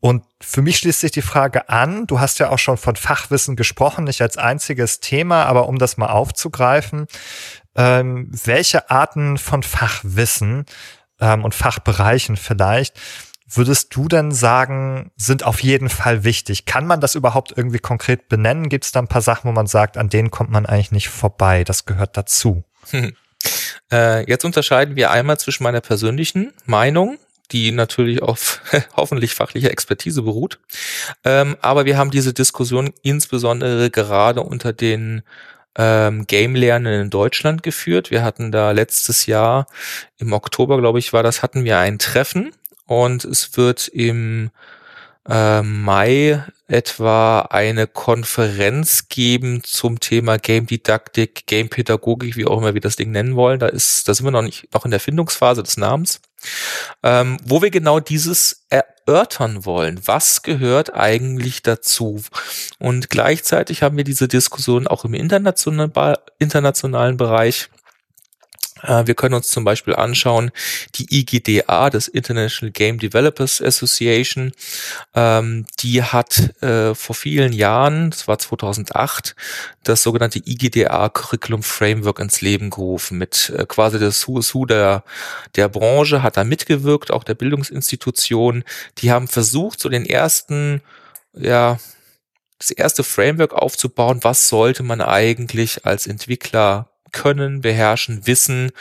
Und 0.00 0.24
für 0.40 0.62
mich 0.62 0.78
schließt 0.78 1.00
sich 1.00 1.10
die 1.10 1.22
Frage 1.22 1.68
an, 1.68 2.06
du 2.06 2.20
hast 2.20 2.38
ja 2.38 2.50
auch 2.50 2.58
schon 2.58 2.76
von 2.76 2.94
Fachwissen 2.94 3.56
gesprochen, 3.56 4.04
nicht 4.04 4.22
als 4.22 4.36
einziges 4.36 5.00
Thema, 5.00 5.44
aber 5.46 5.66
um 5.66 5.78
das 5.78 5.96
mal 5.96 6.06
aufzugreifen, 6.06 7.06
ähm, 7.74 8.30
welche 8.30 8.90
Arten 8.90 9.38
von 9.38 9.64
Fachwissen 9.64 10.66
ähm, 11.20 11.44
und 11.44 11.54
Fachbereichen 11.54 12.36
vielleicht 12.36 12.94
würdest 13.50 13.94
du 13.96 14.08
denn 14.08 14.32
sagen, 14.32 15.10
sind 15.16 15.44
auf 15.44 15.62
jeden 15.62 15.88
Fall 15.88 16.24
wichtig? 16.24 16.66
Kann 16.66 16.86
man 16.86 17.00
das 17.00 17.14
überhaupt 17.14 17.54
irgendwie 17.56 17.78
konkret 17.78 18.28
benennen? 18.28 18.68
Gibt 18.68 18.84
es 18.84 18.92
da 18.92 19.00
ein 19.00 19.08
paar 19.08 19.22
Sachen, 19.22 19.48
wo 19.48 19.52
man 19.52 19.66
sagt, 19.66 19.96
an 19.96 20.08
denen 20.08 20.30
kommt 20.30 20.50
man 20.50 20.66
eigentlich 20.66 20.92
nicht 20.92 21.08
vorbei? 21.08 21.64
Das 21.64 21.86
gehört 21.86 22.16
dazu. 22.16 22.62
Hm. 22.90 23.14
Äh, 23.90 24.28
jetzt 24.28 24.44
unterscheiden 24.44 24.96
wir 24.96 25.10
einmal 25.10 25.38
zwischen 25.38 25.62
meiner 25.62 25.80
persönlichen 25.80 26.52
Meinung, 26.66 27.18
die 27.52 27.72
natürlich 27.72 28.22
auf 28.22 28.60
hoffentlich 28.96 29.34
fachlicher 29.34 29.70
Expertise 29.70 30.22
beruht. 30.22 30.58
Ähm, 31.24 31.56
aber 31.62 31.86
wir 31.86 31.96
haben 31.96 32.10
diese 32.10 32.34
Diskussion 32.34 32.92
insbesondere 33.02 33.90
gerade 33.90 34.42
unter 34.42 34.74
den 34.74 35.22
ähm, 35.76 36.26
Game-Lernen 36.26 37.02
in 37.02 37.10
Deutschland 37.10 37.62
geführt. 37.62 38.10
Wir 38.10 38.22
hatten 38.22 38.52
da 38.52 38.72
letztes 38.72 39.24
Jahr 39.26 39.66
im 40.18 40.32
Oktober, 40.34 40.78
glaube 40.78 40.98
ich, 40.98 41.14
war 41.14 41.22
das, 41.22 41.42
hatten 41.42 41.64
wir 41.64 41.78
ein 41.78 41.98
Treffen 41.98 42.52
und 42.88 43.24
es 43.24 43.56
wird 43.56 43.86
im 43.88 44.50
äh, 45.28 45.62
Mai 45.62 46.42
etwa 46.68 47.42
eine 47.42 47.86
Konferenz 47.86 49.08
geben 49.08 49.62
zum 49.62 50.00
Thema 50.00 50.38
Game 50.38 50.66
Didaktik, 50.66 51.46
Game 51.46 51.68
Pädagogik, 51.68 52.36
wie 52.36 52.46
auch 52.46 52.58
immer 52.58 52.74
wir 52.74 52.80
das 52.80 52.96
Ding 52.96 53.10
nennen 53.10 53.36
wollen. 53.36 53.60
Da 53.60 53.66
ist, 53.66 54.08
da 54.08 54.14
sind 54.14 54.26
wir 54.26 54.30
noch 54.30 54.42
nicht, 54.42 54.72
noch 54.72 54.84
in 54.86 54.90
der 54.90 55.00
Findungsphase 55.00 55.62
des 55.62 55.76
Namens, 55.76 56.20
ähm, 57.02 57.36
wo 57.44 57.62
wir 57.62 57.70
genau 57.70 58.00
dieses 58.00 58.66
erörtern 58.70 59.66
wollen. 59.66 60.00
Was 60.06 60.42
gehört 60.42 60.94
eigentlich 60.94 61.62
dazu? 61.62 62.22
Und 62.78 63.10
gleichzeitig 63.10 63.82
haben 63.82 63.98
wir 63.98 64.04
diese 64.04 64.28
Diskussion 64.28 64.86
auch 64.86 65.04
im 65.04 65.12
internationalen 65.14 65.92
Bereich 67.16 67.64
äh, 67.64 67.77
wir 68.82 69.14
können 69.14 69.34
uns 69.34 69.48
zum 69.48 69.64
Beispiel 69.64 69.94
anschauen, 69.94 70.50
die 70.94 71.06
IGDA, 71.20 71.90
das 71.90 72.08
International 72.08 72.72
Game 72.72 72.98
Developers 72.98 73.60
Association, 73.60 74.52
ähm, 75.14 75.66
die 75.80 76.02
hat 76.02 76.62
äh, 76.62 76.94
vor 76.94 77.14
vielen 77.14 77.52
Jahren, 77.52 78.10
das 78.10 78.28
war 78.28 78.38
2008, 78.38 79.34
das 79.84 80.02
sogenannte 80.02 80.40
IGDA 80.44 81.08
Curriculum 81.08 81.62
Framework 81.62 82.18
ins 82.18 82.40
Leben 82.40 82.70
gerufen. 82.70 83.18
Mit 83.18 83.50
äh, 83.56 83.64
quasi 83.66 83.98
das 83.98 84.26
Who 84.28 84.40
Who 84.40 84.66
der, 84.66 85.04
der 85.56 85.68
Branche 85.68 86.22
hat 86.22 86.36
da 86.36 86.44
mitgewirkt, 86.44 87.10
auch 87.10 87.24
der 87.24 87.34
Bildungsinstitutionen. 87.34 88.64
Die 88.98 89.10
haben 89.10 89.28
versucht, 89.28 89.80
so 89.80 89.88
den 89.88 90.06
ersten, 90.06 90.82
ja, 91.34 91.78
das 92.58 92.70
erste 92.70 93.04
Framework 93.04 93.52
aufzubauen, 93.52 94.20
was 94.22 94.48
sollte 94.48 94.82
man 94.82 95.00
eigentlich 95.00 95.86
als 95.86 96.06
Entwickler 96.06 96.90
können, 97.12 97.60
beherrschen, 97.60 98.26
wissen. 98.26 98.72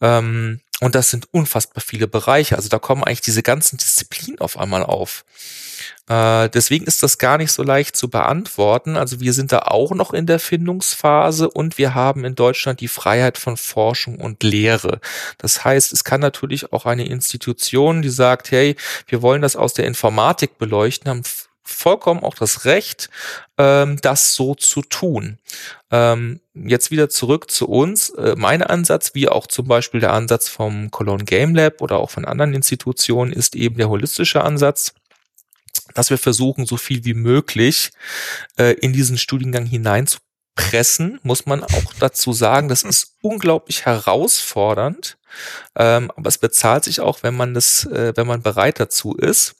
Ähm, 0.00 0.60
und 0.80 0.94
das 0.94 1.10
sind 1.10 1.28
unfassbar 1.30 1.82
viele 1.86 2.08
Bereiche. 2.08 2.56
Also 2.56 2.68
da 2.68 2.78
kommen 2.78 3.04
eigentlich 3.04 3.20
diese 3.20 3.42
ganzen 3.42 3.76
Disziplinen 3.76 4.40
auf 4.40 4.58
einmal 4.58 4.82
auf. 4.82 5.24
Äh, 6.08 6.48
deswegen 6.48 6.86
ist 6.86 7.02
das 7.02 7.18
gar 7.18 7.38
nicht 7.38 7.52
so 7.52 7.62
leicht 7.62 7.96
zu 7.96 8.08
beantworten. 8.08 8.96
Also 8.96 9.20
wir 9.20 9.32
sind 9.32 9.52
da 9.52 9.60
auch 9.60 9.92
noch 9.92 10.12
in 10.12 10.26
der 10.26 10.40
Findungsphase 10.40 11.50
und 11.50 11.78
wir 11.78 11.94
haben 11.94 12.24
in 12.24 12.34
Deutschland 12.34 12.80
die 12.80 12.88
Freiheit 12.88 13.38
von 13.38 13.56
Forschung 13.56 14.16
und 14.18 14.42
Lehre. 14.42 15.00
Das 15.38 15.64
heißt, 15.64 15.92
es 15.92 16.02
kann 16.02 16.20
natürlich 16.20 16.72
auch 16.72 16.86
eine 16.86 17.06
Institution, 17.06 18.02
die 18.02 18.08
sagt, 18.08 18.50
hey, 18.50 18.74
wir 19.06 19.22
wollen 19.22 19.42
das 19.42 19.56
aus 19.56 19.74
der 19.74 19.86
Informatik 19.86 20.58
beleuchten, 20.58 21.10
haben 21.10 21.22
vollkommen 21.72 22.22
auch 22.22 22.34
das 22.34 22.64
Recht, 22.64 23.10
ähm, 23.58 23.98
das 24.02 24.34
so 24.34 24.54
zu 24.54 24.82
tun. 24.82 25.38
Ähm, 25.90 26.40
jetzt 26.54 26.90
wieder 26.90 27.08
zurück 27.08 27.50
zu 27.50 27.68
uns. 27.68 28.10
Äh, 28.10 28.34
mein 28.36 28.62
Ansatz, 28.62 29.14
wie 29.14 29.28
auch 29.28 29.46
zum 29.46 29.66
Beispiel 29.66 30.00
der 30.00 30.12
Ansatz 30.12 30.48
vom 30.48 30.90
Cologne 30.90 31.24
Game 31.24 31.54
Lab 31.54 31.80
oder 31.80 31.98
auch 31.98 32.10
von 32.10 32.24
anderen 32.24 32.54
Institutionen, 32.54 33.32
ist 33.32 33.56
eben 33.56 33.76
der 33.76 33.88
holistische 33.88 34.42
Ansatz 34.42 34.94
dass 35.94 36.10
wir 36.10 36.18
versuchen, 36.18 36.66
so 36.66 36.76
viel 36.76 37.04
wie 37.04 37.14
möglich 37.14 37.90
äh, 38.56 38.74
in 38.74 38.92
diesen 38.92 39.18
Studiengang 39.18 39.66
hineinzupressen, 39.66 41.20
muss 41.22 41.46
man 41.46 41.64
auch 41.64 41.94
dazu 41.98 42.32
sagen, 42.32 42.68
das 42.68 42.82
ist 42.82 43.16
unglaublich 43.22 43.86
herausfordernd, 43.86 45.18
ähm, 45.76 46.10
aber 46.16 46.28
es 46.28 46.38
bezahlt 46.38 46.84
sich 46.84 47.00
auch, 47.00 47.22
wenn 47.22 47.36
man 47.36 47.54
das, 47.54 47.84
äh, 47.86 48.12
wenn 48.16 48.26
man 48.26 48.42
bereit 48.42 48.80
dazu 48.80 49.14
ist. 49.14 49.54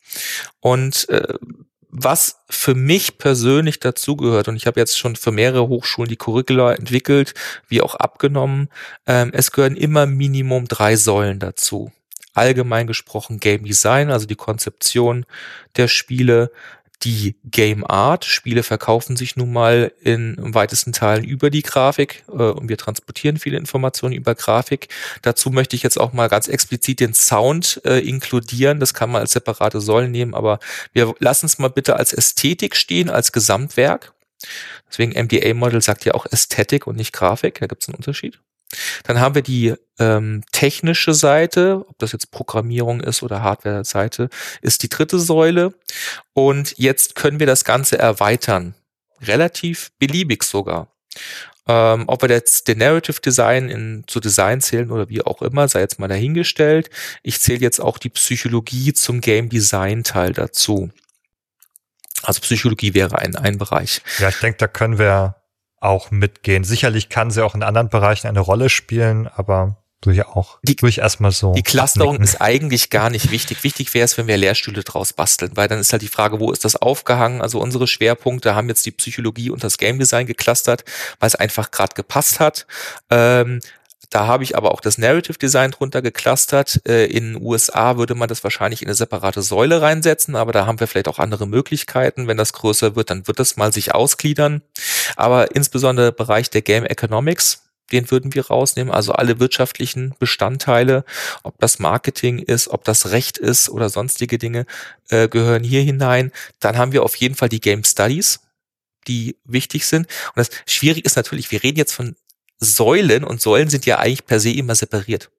Und 0.60 1.08
äh, 1.08 1.34
was 1.90 2.42
für 2.48 2.74
mich 2.74 3.18
persönlich 3.18 3.80
dazugehört, 3.80 4.48
und 4.48 4.56
ich 4.56 4.66
habe 4.66 4.80
jetzt 4.80 4.98
schon 4.98 5.16
für 5.16 5.32
mehrere 5.32 5.68
Hochschulen 5.68 6.08
die 6.08 6.16
Curricula 6.16 6.72
entwickelt, 6.72 7.34
wie 7.68 7.82
auch 7.82 7.94
abgenommen, 7.94 8.68
ähm, 9.06 9.30
es 9.32 9.52
gehören 9.52 9.76
immer 9.76 10.06
Minimum 10.06 10.68
drei 10.68 10.96
Säulen 10.96 11.38
dazu. 11.38 11.92
Allgemein 12.32 12.86
gesprochen 12.86 13.40
Game 13.40 13.64
Design, 13.64 14.10
also 14.10 14.26
die 14.26 14.36
Konzeption 14.36 15.26
der 15.76 15.88
Spiele, 15.88 16.52
die 17.02 17.36
Game 17.44 17.88
Art. 17.88 18.24
Spiele 18.24 18.62
verkaufen 18.62 19.16
sich 19.16 19.36
nun 19.36 19.52
mal 19.52 19.92
in 20.02 20.36
weitesten 20.38 20.92
Teilen 20.92 21.24
über 21.24 21.50
die 21.50 21.62
Grafik 21.62 22.24
äh, 22.28 22.32
und 22.32 22.68
wir 22.68 22.76
transportieren 22.76 23.38
viele 23.38 23.56
Informationen 23.56 24.14
über 24.14 24.34
Grafik. 24.34 24.88
Dazu 25.22 25.50
möchte 25.50 25.76
ich 25.76 25.82
jetzt 25.82 25.98
auch 25.98 26.12
mal 26.12 26.28
ganz 26.28 26.48
explizit 26.48 27.00
den 27.00 27.14
Sound 27.14 27.80
äh, 27.84 27.98
inkludieren. 28.00 28.80
Das 28.80 28.94
kann 28.94 29.10
man 29.10 29.22
als 29.22 29.32
separate 29.32 29.80
Säulen 29.80 30.10
nehmen, 30.10 30.34
aber 30.34 30.58
wir 30.92 31.14
lassen 31.18 31.46
es 31.46 31.58
mal 31.58 31.68
bitte 31.68 31.96
als 31.96 32.12
Ästhetik 32.12 32.76
stehen, 32.76 33.08
als 33.08 33.32
Gesamtwerk. 33.32 34.12
Deswegen 34.88 35.12
MDA-Model 35.12 35.82
sagt 35.82 36.04
ja 36.04 36.14
auch 36.14 36.26
Ästhetik 36.26 36.86
und 36.86 36.96
nicht 36.96 37.12
Grafik. 37.12 37.60
Da 37.60 37.66
gibt 37.66 37.82
es 37.82 37.88
einen 37.88 37.96
Unterschied. 37.96 38.40
Dann 39.04 39.20
haben 39.20 39.34
wir 39.34 39.42
die 39.42 39.74
ähm, 39.98 40.42
technische 40.52 41.14
Seite, 41.14 41.84
ob 41.88 41.98
das 41.98 42.12
jetzt 42.12 42.30
Programmierung 42.30 43.00
ist 43.00 43.22
oder 43.22 43.42
Hardware-Seite, 43.42 44.28
ist 44.62 44.82
die 44.82 44.88
dritte 44.88 45.18
Säule. 45.18 45.74
Und 46.32 46.74
jetzt 46.78 47.14
können 47.14 47.40
wir 47.40 47.46
das 47.46 47.64
Ganze 47.64 47.98
erweitern. 47.98 48.74
Relativ 49.22 49.90
beliebig 49.98 50.44
sogar. 50.44 50.88
Ähm, 51.68 52.04
ob 52.06 52.22
wir 52.22 52.30
jetzt 52.30 52.68
den 52.68 52.78
Narrative 52.78 53.20
Design 53.20 53.68
in, 53.68 54.04
zu 54.06 54.18
Design 54.18 54.60
zählen 54.60 54.90
oder 54.90 55.08
wie 55.08 55.22
auch 55.22 55.42
immer, 55.42 55.68
sei 55.68 55.80
jetzt 55.80 55.98
mal 55.98 56.08
dahingestellt. 56.08 56.90
Ich 57.22 57.40
zähle 57.40 57.60
jetzt 57.60 57.80
auch 57.80 57.98
die 57.98 58.08
Psychologie 58.08 58.92
zum 58.94 59.20
Game 59.20 59.48
Design 59.48 60.02
Teil 60.02 60.32
dazu. 60.32 60.90
Also 62.22 62.40
Psychologie 62.40 62.94
wäre 62.94 63.18
ein, 63.18 63.36
ein 63.36 63.58
Bereich. 63.58 64.02
Ja, 64.18 64.28
ich 64.30 64.38
denke, 64.40 64.58
da 64.58 64.68
können 64.68 64.98
wir 64.98 65.39
auch 65.80 66.10
mitgehen. 66.10 66.64
Sicherlich 66.64 67.08
kann 67.08 67.30
sie 67.30 67.44
auch 67.44 67.54
in 67.54 67.62
anderen 67.62 67.88
Bereichen 67.88 68.28
eine 68.28 68.40
Rolle 68.40 68.68
spielen, 68.68 69.26
aber 69.26 69.76
durch 70.02 70.24
auch 70.24 70.58
die, 70.62 70.76
durch 70.76 70.98
erstmal 70.98 71.30
so. 71.30 71.52
Die 71.52 71.62
Clusterung 71.62 72.14
abnicken. 72.14 72.24
ist 72.24 72.40
eigentlich 72.40 72.88
gar 72.88 73.10
nicht 73.10 73.30
wichtig. 73.30 73.64
Wichtig 73.64 73.92
wäre 73.92 74.04
es, 74.06 74.16
wenn 74.16 74.26
wir 74.26 74.38
Lehrstühle 74.38 74.82
draus 74.82 75.12
basteln, 75.12 75.52
weil 75.56 75.68
dann 75.68 75.78
ist 75.78 75.92
halt 75.92 76.00
die 76.00 76.08
Frage, 76.08 76.40
wo 76.40 76.50
ist 76.52 76.64
das 76.64 76.76
aufgehangen? 76.76 77.42
Also 77.42 77.60
unsere 77.60 77.86
Schwerpunkte 77.86 78.54
haben 78.54 78.68
jetzt 78.68 78.86
die 78.86 78.92
Psychologie 78.92 79.50
und 79.50 79.62
das 79.62 79.76
Game 79.76 79.98
Design 79.98 80.26
geclustert, 80.26 80.84
weil 81.18 81.26
es 81.26 81.34
einfach 81.34 81.70
gerade 81.70 81.94
gepasst 81.94 82.40
hat. 82.40 82.66
Ähm, 83.10 83.60
da 84.10 84.26
habe 84.26 84.42
ich 84.42 84.56
aber 84.56 84.72
auch 84.72 84.80
das 84.80 84.98
Narrative 84.98 85.38
Design 85.38 85.70
drunter 85.70 86.02
geclustert. 86.02 86.80
Äh, 86.86 87.06
in 87.06 87.34
den 87.34 87.42
USA 87.42 87.96
würde 87.96 88.16
man 88.16 88.28
das 88.28 88.42
wahrscheinlich 88.42 88.82
in 88.82 88.88
eine 88.88 88.96
separate 88.96 89.40
Säule 89.40 89.80
reinsetzen, 89.80 90.34
aber 90.34 90.52
da 90.52 90.66
haben 90.66 90.80
wir 90.80 90.88
vielleicht 90.88 91.08
auch 91.08 91.20
andere 91.20 91.46
Möglichkeiten. 91.46 92.26
Wenn 92.26 92.36
das 92.36 92.52
größer 92.52 92.96
wird, 92.96 93.10
dann 93.10 93.28
wird 93.28 93.38
das 93.38 93.56
mal 93.56 93.72
sich 93.72 93.94
ausgliedern. 93.94 94.62
Aber 95.16 95.54
insbesondere 95.54 96.10
Bereich 96.10 96.50
der 96.50 96.62
Game 96.62 96.84
Economics, 96.84 97.62
den 97.92 98.10
würden 98.10 98.34
wir 98.34 98.48
rausnehmen. 98.48 98.92
Also 98.92 99.12
alle 99.12 99.38
wirtschaftlichen 99.38 100.14
Bestandteile, 100.18 101.04
ob 101.44 101.58
das 101.60 101.78
Marketing 101.78 102.40
ist, 102.40 102.68
ob 102.68 102.84
das 102.84 103.12
Recht 103.12 103.38
ist 103.38 103.68
oder 103.68 103.88
sonstige 103.88 104.38
Dinge, 104.38 104.66
äh, 105.08 105.28
gehören 105.28 105.62
hier 105.62 105.82
hinein. 105.82 106.32
Dann 106.58 106.76
haben 106.76 106.92
wir 106.92 107.04
auf 107.04 107.14
jeden 107.14 107.36
Fall 107.36 107.48
die 107.48 107.60
Game 107.60 107.84
Studies, 107.84 108.40
die 109.06 109.36
wichtig 109.44 109.86
sind. 109.86 110.06
Und 110.34 110.36
das 110.36 110.50
schwierig 110.66 111.04
ist 111.04 111.16
natürlich, 111.16 111.50
wir 111.52 111.62
reden 111.62 111.78
jetzt 111.78 111.92
von 111.92 112.16
Säulen 112.60 113.24
und 113.24 113.40
Säulen 113.40 113.70
sind 113.70 113.86
ja 113.86 113.98
eigentlich 113.98 114.26
per 114.26 114.40
se 114.40 114.50
immer 114.50 114.74
separiert. 114.74 115.30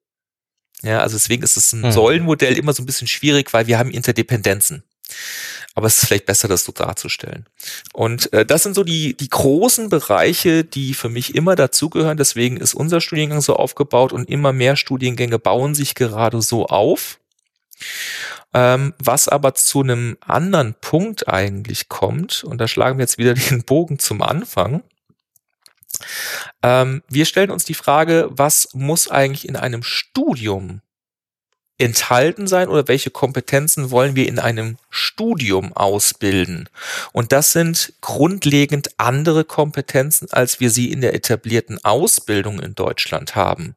Ja, 0.82 1.00
also 1.00 1.16
deswegen 1.16 1.44
ist 1.44 1.56
es 1.56 1.72
ein 1.72 1.84
hm. 1.84 1.92
Säulenmodell 1.92 2.58
immer 2.58 2.72
so 2.72 2.82
ein 2.82 2.86
bisschen 2.86 3.06
schwierig, 3.06 3.52
weil 3.52 3.68
wir 3.68 3.78
haben 3.78 3.90
Interdependenzen. 3.90 4.82
Aber 5.74 5.86
es 5.86 5.98
ist 5.98 6.06
vielleicht 6.06 6.26
besser, 6.26 6.48
das 6.48 6.64
so 6.64 6.72
darzustellen. 6.72 7.46
Und 7.92 8.32
äh, 8.32 8.44
das 8.44 8.62
sind 8.62 8.74
so 8.74 8.84
die, 8.84 9.16
die 9.16 9.30
großen 9.30 9.88
Bereiche, 9.88 10.64
die 10.64 10.92
für 10.92 11.08
mich 11.08 11.34
immer 11.34 11.56
dazugehören. 11.56 12.18
Deswegen 12.18 12.58
ist 12.58 12.74
unser 12.74 13.00
Studiengang 13.00 13.40
so 13.40 13.56
aufgebaut 13.56 14.12
und 14.12 14.28
immer 14.28 14.52
mehr 14.52 14.76
Studiengänge 14.76 15.38
bauen 15.38 15.74
sich 15.74 15.94
gerade 15.94 16.42
so 16.42 16.66
auf. 16.66 17.18
Ähm, 18.54 18.92
was 18.98 19.28
aber 19.28 19.54
zu 19.54 19.80
einem 19.80 20.18
anderen 20.20 20.74
Punkt 20.74 21.26
eigentlich 21.26 21.88
kommt, 21.88 22.44
und 22.44 22.58
da 22.58 22.68
schlagen 22.68 22.98
wir 22.98 23.04
jetzt 23.04 23.16
wieder 23.16 23.34
den 23.50 23.62
Bogen 23.62 23.98
zum 23.98 24.20
Anfang, 24.20 24.82
ähm, 26.62 27.02
wir 27.08 27.24
stellen 27.26 27.50
uns 27.50 27.64
die 27.64 27.74
Frage, 27.74 28.28
was 28.30 28.68
muss 28.72 29.10
eigentlich 29.10 29.48
in 29.48 29.56
einem 29.56 29.82
Studium 29.82 30.80
enthalten 31.78 32.46
sein 32.46 32.68
oder 32.68 32.86
welche 32.86 33.10
Kompetenzen 33.10 33.90
wollen 33.90 34.14
wir 34.14 34.28
in 34.28 34.38
einem 34.38 34.76
Studium 34.88 35.72
ausbilden? 35.72 36.68
Und 37.12 37.32
das 37.32 37.52
sind 37.52 37.94
grundlegend 38.00 38.90
andere 38.98 39.44
Kompetenzen, 39.44 40.28
als 40.30 40.60
wir 40.60 40.70
sie 40.70 40.92
in 40.92 41.00
der 41.00 41.14
etablierten 41.14 41.84
Ausbildung 41.84 42.60
in 42.60 42.74
Deutschland 42.74 43.34
haben. 43.34 43.74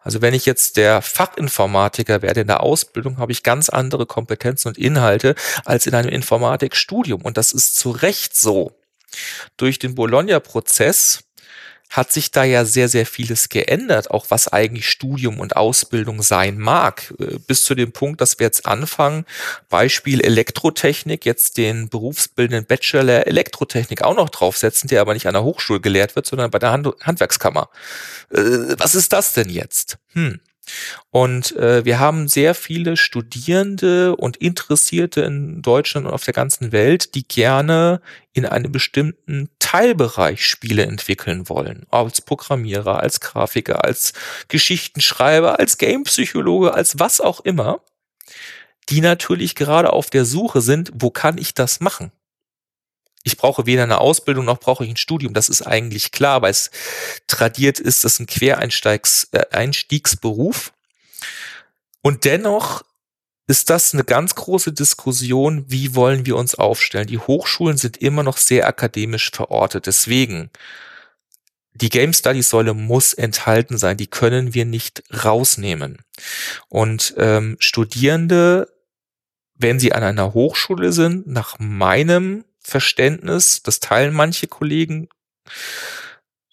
Also 0.00 0.22
wenn 0.22 0.34
ich 0.34 0.46
jetzt 0.46 0.76
der 0.76 1.02
Fachinformatiker 1.02 2.22
werde 2.22 2.42
in 2.42 2.46
der 2.46 2.62
Ausbildung, 2.62 3.18
habe 3.18 3.32
ich 3.32 3.42
ganz 3.42 3.68
andere 3.68 4.06
Kompetenzen 4.06 4.68
und 4.68 4.78
Inhalte 4.78 5.34
als 5.64 5.86
in 5.86 5.94
einem 5.94 6.10
Informatikstudium. 6.10 7.22
Und 7.22 7.36
das 7.36 7.52
ist 7.52 7.76
zu 7.76 7.90
Recht 7.90 8.36
so. 8.36 8.72
Durch 9.56 9.78
den 9.78 9.94
Bologna-Prozess 9.94 11.24
hat 11.90 12.12
sich 12.12 12.30
da 12.30 12.44
ja 12.44 12.64
sehr, 12.64 12.88
sehr 12.88 13.06
vieles 13.06 13.48
geändert, 13.48 14.10
auch 14.10 14.26
was 14.28 14.48
eigentlich 14.48 14.88
Studium 14.88 15.40
und 15.40 15.56
Ausbildung 15.56 16.22
sein 16.22 16.58
mag. 16.58 17.14
Äh, 17.18 17.38
bis 17.46 17.64
zu 17.64 17.74
dem 17.74 17.92
Punkt, 17.92 18.20
dass 18.20 18.38
wir 18.38 18.46
jetzt 18.46 18.66
anfangen, 18.66 19.24
Beispiel 19.68 20.20
Elektrotechnik, 20.20 21.24
jetzt 21.24 21.56
den 21.56 21.88
berufsbildenden 21.88 22.66
Bachelor 22.66 23.26
Elektrotechnik 23.26 24.02
auch 24.02 24.16
noch 24.16 24.28
draufsetzen, 24.28 24.88
der 24.88 25.00
aber 25.00 25.14
nicht 25.14 25.26
an 25.26 25.34
der 25.34 25.44
Hochschule 25.44 25.80
gelehrt 25.80 26.16
wird, 26.16 26.26
sondern 26.26 26.50
bei 26.50 26.58
der 26.58 26.72
Hand 26.72 26.88
Handwerkskammer. 27.02 27.68
Äh, 28.30 28.40
was 28.78 28.94
ist 28.94 29.12
das 29.12 29.32
denn 29.32 29.48
jetzt? 29.48 29.98
Hm. 30.12 30.40
Und 31.10 31.56
äh, 31.56 31.84
wir 31.84 31.98
haben 31.98 32.28
sehr 32.28 32.54
viele 32.54 32.96
Studierende 32.96 34.16
und 34.16 34.36
Interessierte 34.36 35.22
in 35.22 35.62
Deutschland 35.62 36.06
und 36.06 36.12
auf 36.12 36.24
der 36.24 36.34
ganzen 36.34 36.72
Welt, 36.72 37.14
die 37.14 37.26
gerne 37.26 38.00
in 38.32 38.46
einem 38.46 38.70
bestimmten 38.70 39.48
Teilbereich 39.58 40.46
Spiele 40.46 40.84
entwickeln 40.84 41.48
wollen. 41.48 41.86
Als 41.90 42.20
Programmierer, 42.20 43.00
als 43.00 43.20
Grafiker, 43.20 43.84
als 43.84 44.12
Geschichtenschreiber, 44.48 45.58
als 45.58 45.78
Gamepsychologe, 45.78 46.74
als 46.74 46.98
was 46.98 47.20
auch 47.20 47.40
immer, 47.40 47.80
die 48.88 49.00
natürlich 49.00 49.54
gerade 49.54 49.92
auf 49.92 50.10
der 50.10 50.24
Suche 50.24 50.60
sind, 50.60 50.92
wo 50.94 51.10
kann 51.10 51.38
ich 51.38 51.54
das 51.54 51.80
machen? 51.80 52.12
Ich 53.28 53.36
brauche 53.36 53.66
weder 53.66 53.82
eine 53.82 54.00
Ausbildung 54.00 54.46
noch 54.46 54.58
brauche 54.58 54.84
ich 54.84 54.90
ein 54.90 54.96
Studium. 54.96 55.34
Das 55.34 55.50
ist 55.50 55.62
eigentlich 55.62 56.12
klar, 56.12 56.40
weil 56.40 56.50
es 56.50 56.70
tradiert 57.26 57.78
ist, 57.78 58.04
das 58.04 58.18
ein 58.18 58.26
Quereinstiegsberuf. 58.26 60.66
Äh, 60.66 60.70
Und 62.00 62.24
dennoch 62.24 62.84
ist 63.46 63.68
das 63.68 63.92
eine 63.92 64.04
ganz 64.04 64.34
große 64.34 64.72
Diskussion, 64.72 65.66
wie 65.68 65.94
wollen 65.94 66.24
wir 66.24 66.36
uns 66.36 66.54
aufstellen. 66.54 67.06
Die 67.06 67.18
Hochschulen 67.18 67.76
sind 67.76 67.98
immer 67.98 68.22
noch 68.22 68.38
sehr 68.38 68.66
akademisch 68.66 69.30
verortet. 69.30 69.86
Deswegen, 69.86 70.48
die 71.74 71.90
Game 71.90 72.14
Studies 72.14 72.48
Säule 72.48 72.72
muss 72.72 73.12
enthalten 73.12 73.76
sein. 73.76 73.98
Die 73.98 74.06
können 74.06 74.54
wir 74.54 74.64
nicht 74.64 75.02
rausnehmen. 75.22 75.98
Und 76.68 77.12
ähm, 77.18 77.58
Studierende, 77.60 78.72
wenn 79.54 79.78
sie 79.78 79.92
an 79.92 80.02
einer 80.02 80.32
Hochschule 80.32 80.92
sind, 80.92 81.26
nach 81.26 81.58
meinem 81.58 82.44
Verständnis, 82.68 83.62
das 83.62 83.80
teilen 83.80 84.14
manche 84.14 84.46
Kollegen, 84.46 85.08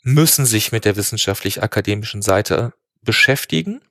müssen 0.01 0.45
sich 0.45 0.71
mit 0.71 0.85
der 0.85 0.95
wissenschaftlich-akademischen 0.95 2.21
Seite 2.21 2.73
beschäftigen. 3.01 3.81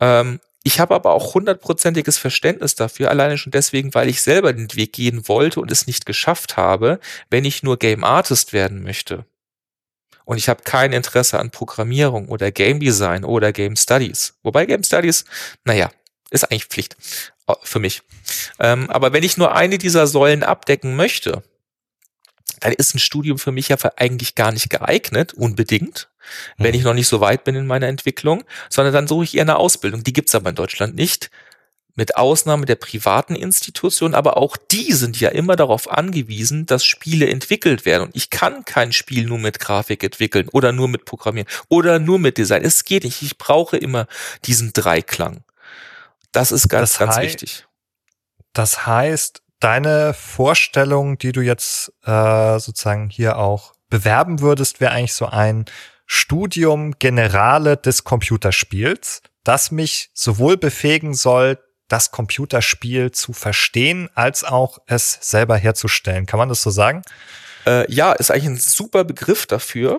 Ähm, 0.00 0.40
ich 0.62 0.80
habe 0.80 0.94
aber 0.94 1.12
auch 1.12 1.34
hundertprozentiges 1.34 2.16
Verständnis 2.16 2.74
dafür, 2.74 3.10
alleine 3.10 3.36
schon 3.36 3.52
deswegen, 3.52 3.92
weil 3.94 4.08
ich 4.08 4.22
selber 4.22 4.52
den 4.52 4.74
Weg 4.74 4.94
gehen 4.94 5.28
wollte 5.28 5.60
und 5.60 5.70
es 5.70 5.86
nicht 5.86 6.06
geschafft 6.06 6.56
habe, 6.56 7.00
wenn 7.28 7.44
ich 7.44 7.62
nur 7.62 7.78
Game 7.78 8.02
Artist 8.02 8.52
werden 8.52 8.82
möchte. 8.82 9.26
Und 10.24 10.38
ich 10.38 10.48
habe 10.48 10.62
kein 10.62 10.94
Interesse 10.94 11.38
an 11.38 11.50
Programmierung 11.50 12.28
oder 12.28 12.50
Game 12.50 12.80
Design 12.80 13.24
oder 13.24 13.52
Game 13.52 13.76
Studies. 13.76 14.34
Wobei 14.42 14.64
Game 14.64 14.82
Studies, 14.82 15.26
naja, 15.64 15.90
ist 16.30 16.44
eigentlich 16.44 16.64
Pflicht. 16.64 16.96
Für 17.62 17.78
mich. 17.78 18.02
Ähm, 18.58 18.90
aber 18.90 19.12
wenn 19.12 19.22
ich 19.22 19.36
nur 19.36 19.54
eine 19.54 19.78
dieser 19.78 20.06
Säulen 20.06 20.42
abdecken 20.42 20.96
möchte, 20.96 21.42
dann 22.60 22.72
ist 22.72 22.94
ein 22.94 22.98
Studium 22.98 23.38
für 23.38 23.52
mich 23.52 23.68
ja 23.68 23.76
eigentlich 23.96 24.34
gar 24.34 24.52
nicht 24.52 24.70
geeignet, 24.70 25.34
unbedingt, 25.34 26.08
wenn 26.56 26.70
mhm. 26.70 26.78
ich 26.78 26.84
noch 26.84 26.94
nicht 26.94 27.08
so 27.08 27.20
weit 27.20 27.44
bin 27.44 27.54
in 27.54 27.66
meiner 27.66 27.88
Entwicklung, 27.88 28.44
sondern 28.70 28.94
dann 28.94 29.06
suche 29.06 29.24
ich 29.24 29.36
eher 29.36 29.42
eine 29.42 29.56
Ausbildung. 29.56 30.02
Die 30.02 30.12
gibt's 30.12 30.34
aber 30.34 30.50
in 30.50 30.56
Deutschland 30.56 30.94
nicht. 30.94 31.30
Mit 31.96 32.16
Ausnahme 32.16 32.66
der 32.66 32.74
privaten 32.74 33.36
Institutionen, 33.36 34.16
aber 34.16 34.36
auch 34.36 34.56
die 34.56 34.92
sind 34.94 35.20
ja 35.20 35.28
immer 35.28 35.54
darauf 35.54 35.88
angewiesen, 35.88 36.66
dass 36.66 36.84
Spiele 36.84 37.28
entwickelt 37.28 37.84
werden. 37.84 38.06
Und 38.06 38.16
ich 38.16 38.30
kann 38.30 38.64
kein 38.64 38.92
Spiel 38.92 39.26
nur 39.26 39.38
mit 39.38 39.60
Grafik 39.60 40.02
entwickeln 40.02 40.48
oder 40.48 40.72
nur 40.72 40.88
mit 40.88 41.04
Programmieren 41.04 41.48
oder 41.68 42.00
nur 42.00 42.18
mit 42.18 42.36
Design. 42.36 42.64
Es 42.64 42.84
geht 42.84 43.04
nicht. 43.04 43.22
Ich 43.22 43.38
brauche 43.38 43.76
immer 43.76 44.08
diesen 44.44 44.72
Dreiklang. 44.72 45.44
Das 46.34 46.52
ist 46.52 46.68
ganz, 46.68 46.90
das 46.90 46.98
ganz 46.98 47.16
wichtig. 47.18 47.66
Das 48.52 48.86
heißt, 48.86 49.40
deine 49.60 50.12
Vorstellung, 50.14 51.16
die 51.16 51.32
du 51.32 51.40
jetzt 51.40 51.92
äh, 52.04 52.58
sozusagen 52.58 53.08
hier 53.08 53.38
auch 53.38 53.72
bewerben 53.88 54.40
würdest, 54.40 54.80
wäre 54.80 54.92
eigentlich 54.92 55.14
so 55.14 55.26
ein 55.26 55.64
Studium 56.06 56.98
Generale 56.98 57.76
des 57.76 58.04
Computerspiels, 58.04 59.22
das 59.44 59.70
mich 59.70 60.10
sowohl 60.12 60.56
befähigen 60.56 61.14
soll, 61.14 61.58
das 61.88 62.10
Computerspiel 62.10 63.12
zu 63.12 63.32
verstehen, 63.32 64.10
als 64.14 64.42
auch 64.42 64.78
es 64.86 65.18
selber 65.20 65.56
herzustellen. 65.56 66.26
Kann 66.26 66.38
man 66.38 66.48
das 66.48 66.62
so 66.62 66.70
sagen? 66.70 67.02
Äh, 67.66 67.90
ja, 67.92 68.12
ist 68.12 68.30
eigentlich 68.30 68.46
ein 68.46 68.56
super 68.56 69.04
Begriff 69.04 69.46
dafür. 69.46 69.98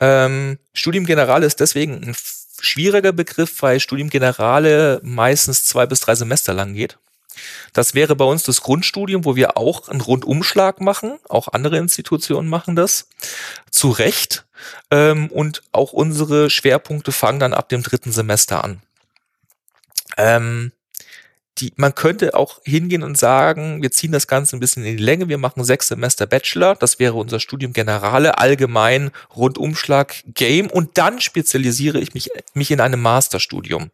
Ähm, 0.00 0.58
Studium 0.72 1.04
Generale 1.04 1.46
ist 1.46 1.60
deswegen 1.60 2.02
ein 2.02 2.16
schwieriger 2.60 3.12
Begriff, 3.12 3.62
weil 3.62 3.80
Studium 3.80 4.10
Generale 4.10 5.00
meistens 5.02 5.64
zwei 5.64 5.86
bis 5.86 6.00
drei 6.00 6.14
Semester 6.14 6.54
lang 6.54 6.74
geht. 6.74 6.98
Das 7.72 7.94
wäre 7.94 8.16
bei 8.16 8.24
uns 8.24 8.44
das 8.44 8.62
Grundstudium, 8.62 9.24
wo 9.24 9.36
wir 9.36 9.56
auch 9.56 9.88
einen 9.88 10.00
Rundumschlag 10.00 10.80
machen. 10.80 11.18
Auch 11.28 11.48
andere 11.48 11.76
Institutionen 11.76 12.48
machen 12.48 12.76
das. 12.76 13.08
Zu 13.70 13.90
Recht. 13.90 14.46
Ähm, 14.90 15.28
und 15.28 15.62
auch 15.72 15.92
unsere 15.92 16.50
Schwerpunkte 16.50 17.12
fangen 17.12 17.40
dann 17.40 17.54
ab 17.54 17.68
dem 17.68 17.82
dritten 17.82 18.12
Semester 18.12 18.64
an. 18.64 18.80
Ähm, 20.16 20.72
die, 21.58 21.72
man 21.76 21.94
könnte 21.94 22.34
auch 22.34 22.60
hingehen 22.64 23.02
und 23.02 23.16
sagen, 23.16 23.82
wir 23.82 23.90
ziehen 23.90 24.12
das 24.12 24.26
Ganze 24.26 24.56
ein 24.56 24.60
bisschen 24.60 24.84
in 24.84 24.96
die 24.96 25.02
Länge, 25.02 25.28
wir 25.28 25.38
machen 25.38 25.64
sechs 25.64 25.88
Semester 25.88 26.26
Bachelor, 26.26 26.74
das 26.74 26.98
wäre 26.98 27.14
unser 27.14 27.40
Studium 27.40 27.72
Generale, 27.72 28.38
allgemein 28.38 29.10
Rundumschlag 29.34 30.22
Game 30.34 30.68
und 30.68 30.98
dann 30.98 31.20
spezialisiere 31.20 31.98
ich 31.98 32.14
mich, 32.14 32.30
mich 32.54 32.70
in 32.70 32.80
einem 32.80 33.00
Masterstudium. 33.00 33.90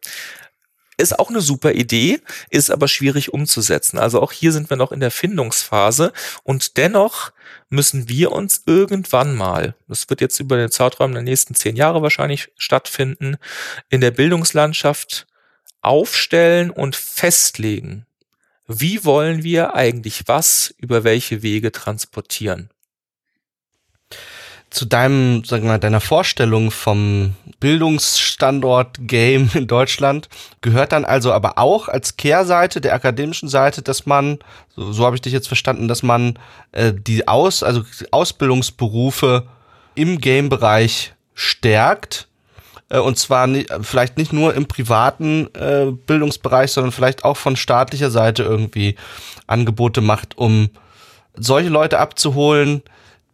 Ist 0.97 1.17
auch 1.17 1.29
eine 1.29 1.41
super 1.41 1.71
Idee, 1.71 2.21
ist 2.51 2.69
aber 2.69 2.87
schwierig 2.87 3.33
umzusetzen. 3.33 3.97
Also 3.97 4.21
auch 4.21 4.31
hier 4.31 4.51
sind 4.51 4.69
wir 4.69 4.77
noch 4.77 4.91
in 4.91 4.99
der 4.99 5.09
Findungsphase 5.09 6.13
und 6.43 6.77
dennoch 6.77 7.31
müssen 7.69 8.09
wir 8.09 8.31
uns 8.31 8.63
irgendwann 8.67 9.35
mal, 9.35 9.75
das 9.87 10.09
wird 10.09 10.21
jetzt 10.21 10.39
über 10.39 10.57
den 10.57 10.69
Zeitraum 10.69 11.13
der 11.13 11.23
nächsten 11.23 11.55
zehn 11.55 11.75
Jahre 11.75 12.03
wahrscheinlich 12.03 12.51
stattfinden, 12.57 13.37
in 13.89 14.01
der 14.01 14.11
Bildungslandschaft 14.11 15.25
aufstellen 15.83 16.69
und 16.69 16.95
festlegen, 16.95 18.05
wie 18.67 19.03
wollen 19.05 19.43
wir 19.43 19.75
eigentlich 19.75 20.23
was 20.27 20.73
über 20.77 21.03
welche 21.03 21.43
Wege 21.43 21.71
transportieren. 21.71 22.69
Zu 24.69 24.85
deinem, 24.85 25.43
sagen 25.43 25.67
wir 25.67 25.77
deiner 25.77 25.99
Vorstellung 25.99 26.71
vom 26.71 27.35
Bildungsstandort 27.59 28.97
Game 29.01 29.51
in 29.53 29.67
Deutschland 29.67 30.29
gehört 30.61 30.93
dann 30.93 31.05
also 31.05 31.31
aber 31.31 31.59
auch 31.59 31.89
als 31.89 32.17
Kehrseite 32.17 32.81
der 32.81 32.95
akademischen 32.95 33.49
Seite, 33.49 33.83
dass 33.83 34.07
man, 34.07 34.39
so, 34.75 34.91
so 34.91 35.05
habe 35.05 35.15
ich 35.15 35.21
dich 35.21 35.33
jetzt 35.33 35.47
verstanden, 35.47 35.87
dass 35.87 36.01
man 36.01 36.39
äh, 36.71 36.91
die 36.91 37.27
Aus, 37.27 37.61
also 37.61 37.83
Ausbildungsberufe 38.09 39.47
im 39.93 40.19
Game-Bereich 40.19 41.13
stärkt 41.35 42.27
und 42.89 43.17
zwar 43.17 43.47
nicht, 43.47 43.69
vielleicht 43.81 44.17
nicht 44.17 44.33
nur 44.33 44.53
im 44.53 44.65
privaten 44.65 45.47
äh, 45.55 45.91
Bildungsbereich, 45.91 46.71
sondern 46.71 46.91
vielleicht 46.91 47.23
auch 47.23 47.37
von 47.37 47.55
staatlicher 47.55 48.11
Seite 48.11 48.43
irgendwie 48.43 48.95
Angebote 49.47 50.01
macht, 50.01 50.37
um 50.37 50.69
solche 51.35 51.69
Leute 51.69 51.99
abzuholen, 51.99 52.83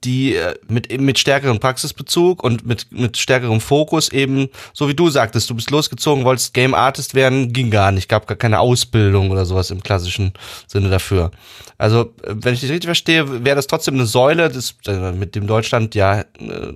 die 0.04 0.36
äh, 0.36 0.56
mit 0.68 1.00
mit 1.02 1.20
stärkerem 1.20 1.60
Praxisbezug 1.60 2.44
und 2.44 2.66
mit 2.66 2.88
mit 2.92 3.18
stärkerem 3.18 3.60
Fokus 3.60 4.10
eben, 4.10 4.50
so 4.74 4.88
wie 4.88 4.94
du 4.94 5.10
sagtest, 5.10 5.50
du 5.50 5.56
bist 5.56 5.72
losgezogen, 5.72 6.24
wolltest 6.24 6.54
Game 6.54 6.74
Artist 6.74 7.16
werden, 7.16 7.52
ging 7.52 7.70
gar 7.70 7.92
nicht, 7.92 8.08
gab 8.08 8.28
gar 8.28 8.38
keine 8.38 8.60
Ausbildung 8.60 9.30
oder 9.30 9.46
sowas 9.46 9.72
im 9.72 9.84
klassischen 9.84 10.34
Sinne 10.68 10.90
dafür. 10.90 11.32
Also, 11.78 12.14
äh, 12.24 12.36
wenn 12.36 12.54
ich 12.54 12.62
dich 12.62 12.72
richtig 12.72 12.88
verstehe, 12.88 13.44
wäre 13.44 13.56
das 13.56 13.68
trotzdem 13.68 13.96
eine 13.96 14.06
Säule, 14.06 14.50
das, 14.50 14.76
äh, 14.88 15.12
mit 15.12 15.36
dem 15.36 15.48
Deutschland 15.48 15.96
ja 15.96 16.24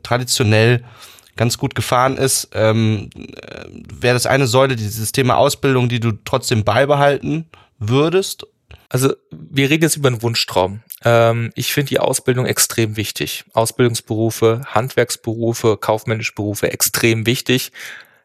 traditionell 0.04 0.84
ganz 1.36 1.58
gut 1.58 1.76
gefahren 1.76 2.18
ist, 2.18 2.50
ähm, 2.54 3.10
äh, 3.16 3.66
wäre 3.94 4.14
das 4.14 4.26
eine 4.26 4.48
Säule, 4.48 4.76
dieses 4.76 5.12
Thema 5.12 5.38
Ausbildung, 5.38 5.90
die 5.90 6.00
du 6.00 6.12
trotzdem 6.26 6.64
beibehalten 6.64 7.46
würdest? 7.80 8.46
Also 8.90 9.14
wir 9.32 9.70
reden 9.70 9.84
jetzt 9.84 9.98
über 9.98 10.10
einen 10.10 10.22
Wunschtraum. 10.22 10.82
Ähm, 11.04 11.52
ich 11.56 11.74
finde 11.74 11.90
die 11.90 12.00
Ausbildung 12.00 12.46
extrem 12.46 12.96
wichtig. 12.96 13.46
Ausbildungsberufe, 13.54 14.62
Handwerksberufe, 14.68 15.78
kaufmännische 15.78 16.34
Berufe 16.34 16.72
extrem 16.72 17.26
wichtig. 17.26 17.72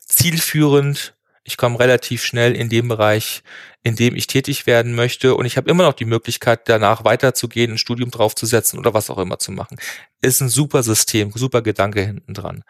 Zielführend. 0.00 1.14
Ich 1.44 1.56
komme 1.56 1.78
relativ 1.78 2.22
schnell 2.22 2.54
in 2.54 2.68
dem 2.68 2.88
Bereich 2.88 3.42
in 3.82 3.96
dem 3.96 4.16
ich 4.16 4.26
tätig 4.26 4.66
werden 4.66 4.94
möchte 4.94 5.34
und 5.34 5.46
ich 5.46 5.56
habe 5.56 5.70
immer 5.70 5.84
noch 5.84 5.94
die 5.94 6.04
Möglichkeit, 6.04 6.68
danach 6.68 7.04
weiterzugehen, 7.04 7.72
ein 7.72 7.78
Studium 7.78 8.10
draufzusetzen 8.10 8.78
oder 8.78 8.92
was 8.92 9.08
auch 9.10 9.18
immer 9.18 9.38
zu 9.38 9.52
machen. 9.52 9.78
Ist 10.20 10.40
ein 10.40 10.48
super 10.48 10.82
System, 10.82 11.30
super 11.32 11.62
Gedanke 11.62 12.02
hinten 12.02 12.34
dran. 12.34 12.64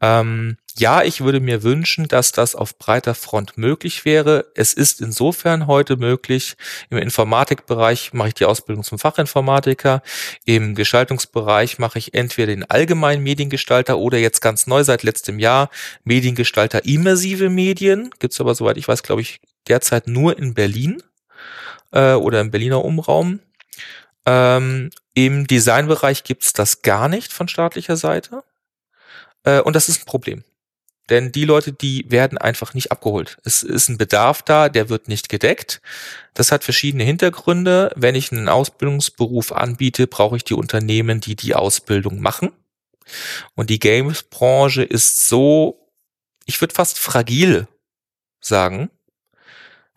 Ähm, 0.00 0.56
ja, 0.76 1.02
ich 1.02 1.20
würde 1.20 1.38
mir 1.38 1.62
wünschen, 1.62 2.08
dass 2.08 2.32
das 2.32 2.56
auf 2.56 2.76
breiter 2.76 3.14
Front 3.14 3.56
möglich 3.56 4.04
wäre. 4.04 4.46
Es 4.54 4.72
ist 4.72 5.00
insofern 5.00 5.68
heute 5.68 5.96
möglich. 5.96 6.56
Im 6.90 6.98
Informatikbereich 6.98 8.12
mache 8.12 8.28
ich 8.28 8.34
die 8.34 8.46
Ausbildung 8.46 8.82
zum 8.82 8.98
Fachinformatiker. 8.98 10.02
Im 10.44 10.74
Gestaltungsbereich 10.74 11.78
mache 11.78 12.00
ich 12.00 12.14
entweder 12.14 12.48
den 12.48 12.68
allgemeinen 12.68 13.22
Mediengestalter 13.22 13.98
oder 13.98 14.18
jetzt 14.18 14.40
ganz 14.40 14.66
neu 14.66 14.82
seit 14.82 15.04
letztem 15.04 15.38
Jahr 15.38 15.70
Mediengestalter 16.02 16.84
immersive 16.84 17.48
Medien. 17.48 18.10
Gibt's 18.18 18.40
aber, 18.40 18.56
soweit 18.56 18.76
ich 18.76 18.88
weiß, 18.88 19.04
glaube 19.04 19.22
ich, 19.22 19.40
derzeit 19.68 20.08
nur 20.08 20.36
in 20.36 20.54
Berlin 20.54 21.02
äh, 21.92 22.14
oder 22.14 22.40
im 22.40 22.50
Berliner 22.50 22.84
Umraum. 22.84 23.40
Ähm, 24.28 24.90
Im 25.14 25.46
Designbereich 25.46 26.22
gibt's 26.22 26.52
das 26.52 26.82
gar 26.82 27.08
nicht 27.08 27.32
von 27.32 27.48
staatlicher 27.48 27.96
Seite. 27.96 28.44
Äh, 29.44 29.60
und 29.60 29.74
das 29.74 29.88
ist 29.88 30.02
ein 30.02 30.04
Problem. 30.04 30.44
Denn 31.08 31.32
die 31.32 31.46
Leute, 31.46 31.72
die 31.72 32.04
werden 32.10 32.36
einfach 32.36 32.74
nicht 32.74 32.92
abgeholt. 32.92 33.38
Es 33.42 33.62
ist 33.62 33.88
ein 33.88 33.96
Bedarf 33.96 34.42
da, 34.42 34.68
der 34.68 34.90
wird 34.90 35.08
nicht 35.08 35.30
gedeckt. 35.30 35.80
Das 36.34 36.52
hat 36.52 36.62
verschiedene 36.62 37.04
Hintergründe. 37.04 37.90
Wenn 37.96 38.14
ich 38.14 38.30
einen 38.30 38.50
Ausbildungsberuf 38.50 39.52
anbiete, 39.52 40.06
brauche 40.06 40.36
ich 40.36 40.44
die 40.44 40.52
Unternehmen, 40.52 41.20
die 41.22 41.34
die 41.34 41.54
Ausbildung 41.54 42.20
machen. 42.20 42.52
Und 43.54 43.70
die 43.70 43.78
Games-Branche 43.78 44.82
ist 44.82 45.26
so, 45.30 45.88
ich 46.44 46.60
würde 46.60 46.74
fast 46.74 46.98
fragil 46.98 47.66
sagen, 48.42 48.90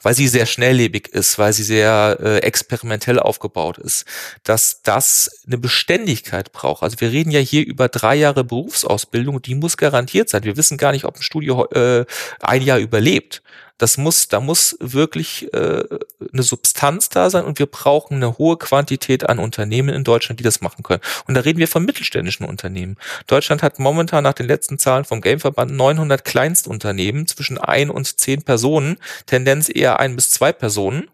weil 0.01 0.13
sie 0.13 0.27
sehr 0.27 0.45
schnelllebig 0.45 1.09
ist, 1.09 1.37
weil 1.37 1.53
sie 1.53 1.63
sehr 1.63 2.17
äh, 2.21 2.37
experimentell 2.39 3.19
aufgebaut 3.19 3.77
ist, 3.77 4.05
dass 4.43 4.81
das 4.83 5.43
eine 5.45 5.57
Beständigkeit 5.57 6.51
braucht. 6.51 6.83
Also 6.83 6.99
wir 6.99 7.11
reden 7.11 7.31
ja 7.31 7.39
hier 7.39 7.65
über 7.65 7.87
drei 7.87 8.15
Jahre 8.15 8.43
Berufsausbildung, 8.43 9.41
die 9.41 9.55
muss 9.55 9.77
garantiert 9.77 10.29
sein. 10.29 10.43
Wir 10.43 10.57
wissen 10.57 10.77
gar 10.77 10.91
nicht, 10.91 11.05
ob 11.05 11.17
ein 11.17 11.21
Studio 11.21 11.65
äh, 11.71 12.05
ein 12.39 12.61
Jahr 12.61 12.79
überlebt. 12.79 13.41
Das 13.77 13.97
muss, 13.97 14.27
da 14.27 14.39
muss 14.39 14.77
wirklich 14.79 15.51
äh, 15.53 15.83
eine 16.31 16.43
Substanz 16.43 17.09
da 17.09 17.29
sein 17.29 17.45
und 17.45 17.59
wir 17.59 17.65
brauchen 17.65 18.15
eine 18.15 18.37
hohe 18.37 18.57
Quantität 18.57 19.27
an 19.27 19.39
Unternehmen 19.39 19.89
in 19.89 20.03
Deutschland, 20.03 20.39
die 20.39 20.43
das 20.43 20.61
machen 20.61 20.83
können. 20.83 21.01
Und 21.27 21.33
da 21.33 21.41
reden 21.41 21.59
wir 21.59 21.67
von 21.67 21.83
mittelständischen 21.83 22.45
Unternehmen. 22.45 22.97
Deutschland 23.27 23.63
hat 23.63 23.79
momentan 23.79 24.23
nach 24.23 24.33
den 24.33 24.47
letzten 24.47 24.77
Zahlen 24.77 25.05
vom 25.05 25.21
Gameverband 25.21 25.71
900 25.71 26.23
Kleinstunternehmen 26.23 27.27
zwischen 27.27 27.57
ein 27.57 27.89
und 27.89 28.19
zehn 28.19 28.43
Personen, 28.43 28.97
Tendenz 29.25 29.69
eher 29.73 29.99
ein 29.99 30.15
bis 30.15 30.29
zwei 30.29 30.51
Personen. 30.51 31.09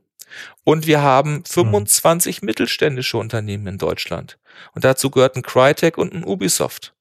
Und 0.64 0.86
wir 0.86 1.02
haben 1.02 1.44
25 1.46 2.42
mhm. 2.42 2.46
mittelständische 2.46 3.18
Unternehmen 3.18 3.68
in 3.68 3.78
Deutschland. 3.78 4.38
Und 4.74 4.84
dazu 4.84 5.10
gehört 5.10 5.36
ein 5.36 5.44
Crytek 5.44 5.98
und 5.98 6.14
ein 6.14 6.26
Ubisoft. 6.26 6.94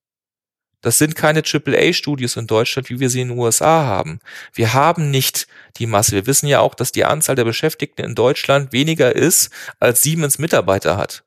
Das 0.86 0.98
sind 0.98 1.16
keine 1.16 1.42
AAA-Studios 1.42 2.36
in 2.36 2.46
Deutschland, 2.46 2.90
wie 2.90 3.00
wir 3.00 3.10
sie 3.10 3.20
in 3.20 3.30
den 3.30 3.38
USA 3.38 3.84
haben. 3.86 4.20
Wir 4.54 4.72
haben 4.72 5.10
nicht 5.10 5.48
die 5.78 5.86
Masse. 5.86 6.12
Wir 6.12 6.28
wissen 6.28 6.46
ja 6.46 6.60
auch, 6.60 6.76
dass 6.76 6.92
die 6.92 7.04
Anzahl 7.04 7.34
der 7.34 7.42
Beschäftigten 7.42 8.04
in 8.04 8.14
Deutschland 8.14 8.72
weniger 8.72 9.12
ist, 9.12 9.50
als 9.80 10.02
Siemens 10.02 10.38
Mitarbeiter 10.38 10.96
hat. 10.96 11.24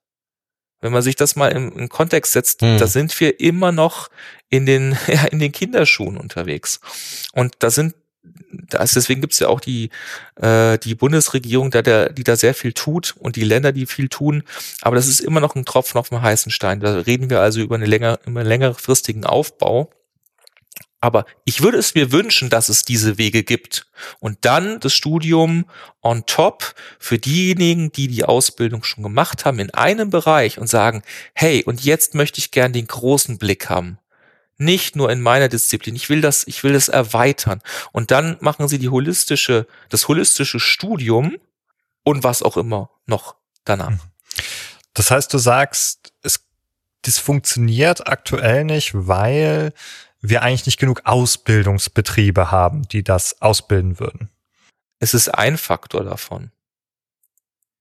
Wenn 0.79 0.93
man 0.93 1.01
sich 1.01 1.17
das 1.17 1.35
mal 1.35 1.49
im, 1.49 1.77
im 1.77 1.89
Kontext 1.89 2.31
setzt, 2.31 2.61
hm. 2.61 2.77
da 2.77 2.87
sind 2.87 3.19
wir 3.19 3.41
immer 3.41 3.73
noch 3.73 4.07
in 4.49 4.65
den, 4.65 4.97
ja, 5.07 5.25
in 5.25 5.39
den 5.39 5.51
Kinderschuhen 5.51 6.15
unterwegs. 6.15 6.79
Und 7.33 7.55
da 7.59 7.69
sind 7.69 7.95
das, 8.51 8.93
deswegen 8.93 9.21
gibt's 9.21 9.39
ja 9.39 9.47
auch 9.47 9.59
die, 9.59 9.89
äh, 10.35 10.77
die 10.77 10.95
Bundesregierung, 10.95 11.71
da 11.71 11.81
der, 11.81 12.11
die 12.11 12.23
da 12.23 12.35
sehr 12.35 12.53
viel 12.53 12.73
tut 12.73 13.15
und 13.17 13.35
die 13.35 13.43
Länder, 13.43 13.71
die 13.71 13.85
viel 13.85 14.09
tun. 14.09 14.43
Aber 14.81 14.95
das 14.95 15.07
ist 15.07 15.19
immer 15.19 15.39
noch 15.39 15.55
ein 15.55 15.65
Tropfen 15.65 15.99
auf 15.99 16.09
dem 16.09 16.21
heißen 16.21 16.51
Stein. 16.51 16.79
Da 16.79 16.99
reden 16.99 17.29
wir 17.29 17.41
also 17.41 17.59
über, 17.61 17.75
eine 17.75 17.85
länger, 17.85 18.19
über 18.25 18.41
einen 18.41 18.49
längerfristigen 18.49 19.25
Aufbau. 19.25 19.91
Aber 21.01 21.25
ich 21.45 21.61
würde 21.61 21.77
es 21.77 21.95
mir 21.95 22.11
wünschen, 22.11 22.49
dass 22.49 22.67
es 22.67 22.83
diese 22.83 23.17
Wege 23.17 23.43
gibt. 23.43 23.87
Und 24.19 24.39
dann 24.41 24.81
das 24.81 24.93
Studium 24.93 25.65
on 26.01 26.25
top 26.25 26.75
für 26.99 27.17
diejenigen, 27.17 27.91
die 27.91 28.09
die 28.09 28.25
Ausbildung 28.25 28.83
schon 28.83 29.03
gemacht 29.03 29.45
haben 29.45 29.59
in 29.59 29.73
einem 29.73 30.09
Bereich 30.09 30.59
und 30.59 30.67
sagen, 30.67 31.03
hey, 31.33 31.63
und 31.63 31.85
jetzt 31.85 32.15
möchte 32.15 32.39
ich 32.39 32.51
gern 32.51 32.73
den 32.73 32.87
großen 32.87 33.37
Blick 33.37 33.69
haben. 33.69 33.97
Nicht 34.59 34.95
nur 34.95 35.09
in 35.09 35.21
meiner 35.21 35.47
Disziplin. 35.47 35.95
Ich 35.95 36.09
will 36.09 36.21
das, 36.21 36.45
ich 36.45 36.63
will 36.63 36.73
das 36.73 36.89
erweitern. 36.89 37.61
Und 37.91 38.11
dann 38.11 38.37
machen 38.41 38.67
sie 38.67 38.77
die 38.77 38.89
holistische, 38.89 39.65
das 39.89 40.07
holistische 40.07 40.59
Studium 40.59 41.37
und 42.03 42.23
was 42.23 42.43
auch 42.43 42.57
immer 42.57 42.91
noch 43.05 43.35
danach. 43.63 43.91
Mhm. 43.91 43.99
Das 44.93 45.09
heißt, 45.11 45.33
du 45.33 45.37
sagst, 45.37 46.11
es, 46.23 46.45
das 47.03 47.17
funktioniert 47.17 48.07
aktuell 48.07 48.65
nicht, 48.65 48.91
weil 48.93 49.73
wir 50.21 50.41
eigentlich 50.41 50.65
nicht 50.65 50.79
genug 50.79 51.01
Ausbildungsbetriebe 51.05 52.51
haben, 52.51 52.87
die 52.89 53.03
das 53.03 53.41
ausbilden 53.41 53.99
würden. 53.99 54.29
Es 54.99 55.13
ist 55.13 55.29
ein 55.29 55.57
Faktor 55.57 56.03
davon. 56.03 56.51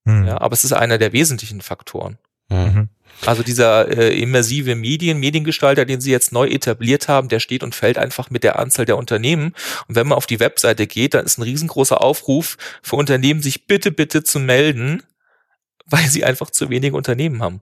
Hm. 0.05 0.26
Ja, 0.26 0.41
aber 0.41 0.53
es 0.53 0.64
ist 0.64 0.72
einer 0.72 0.99
der 0.99 1.12
wesentlichen 1.12 1.61
Faktoren. 1.61 2.18
Mhm. 2.49 2.88
Also 3.26 3.42
dieser 3.42 3.88
äh, 3.88 4.20
immersive 4.20 4.74
Medien, 4.74 5.18
Mediengestalter, 5.18 5.84
den 5.84 6.01
sie 6.01 6.11
jetzt 6.11 6.32
neu 6.32 6.46
etabliert 6.46 7.09
haben, 7.09 7.28
der 7.28 7.40
steht 7.40 7.62
und 7.62 7.74
fällt 7.74 7.99
einfach 7.99 8.30
mit 8.30 8.44
der 8.44 8.59
Anzahl 8.59 8.84
der 8.84 8.96
Unternehmen. 8.96 9.55
Und 9.88 9.96
wenn 9.96 10.07
man 10.07 10.16
auf 10.16 10.26
die 10.26 10.40
Webseite 10.40 10.86
geht, 10.86 11.14
dann 11.14 11.26
ist 11.26 11.38
ein 11.38 11.42
riesengroßer 11.42 12.01
Aufruf 12.01 12.57
für 12.82 12.96
Unternehmen, 12.96 13.42
sich 13.42 13.66
bitte, 13.66 13.90
bitte 13.90 14.22
zu 14.22 14.38
melden, 14.38 15.03
weil 15.86 16.07
sie 16.09 16.24
einfach 16.24 16.51
zu 16.51 16.70
wenige 16.70 16.96
Unternehmen 16.96 17.42
haben. 17.42 17.61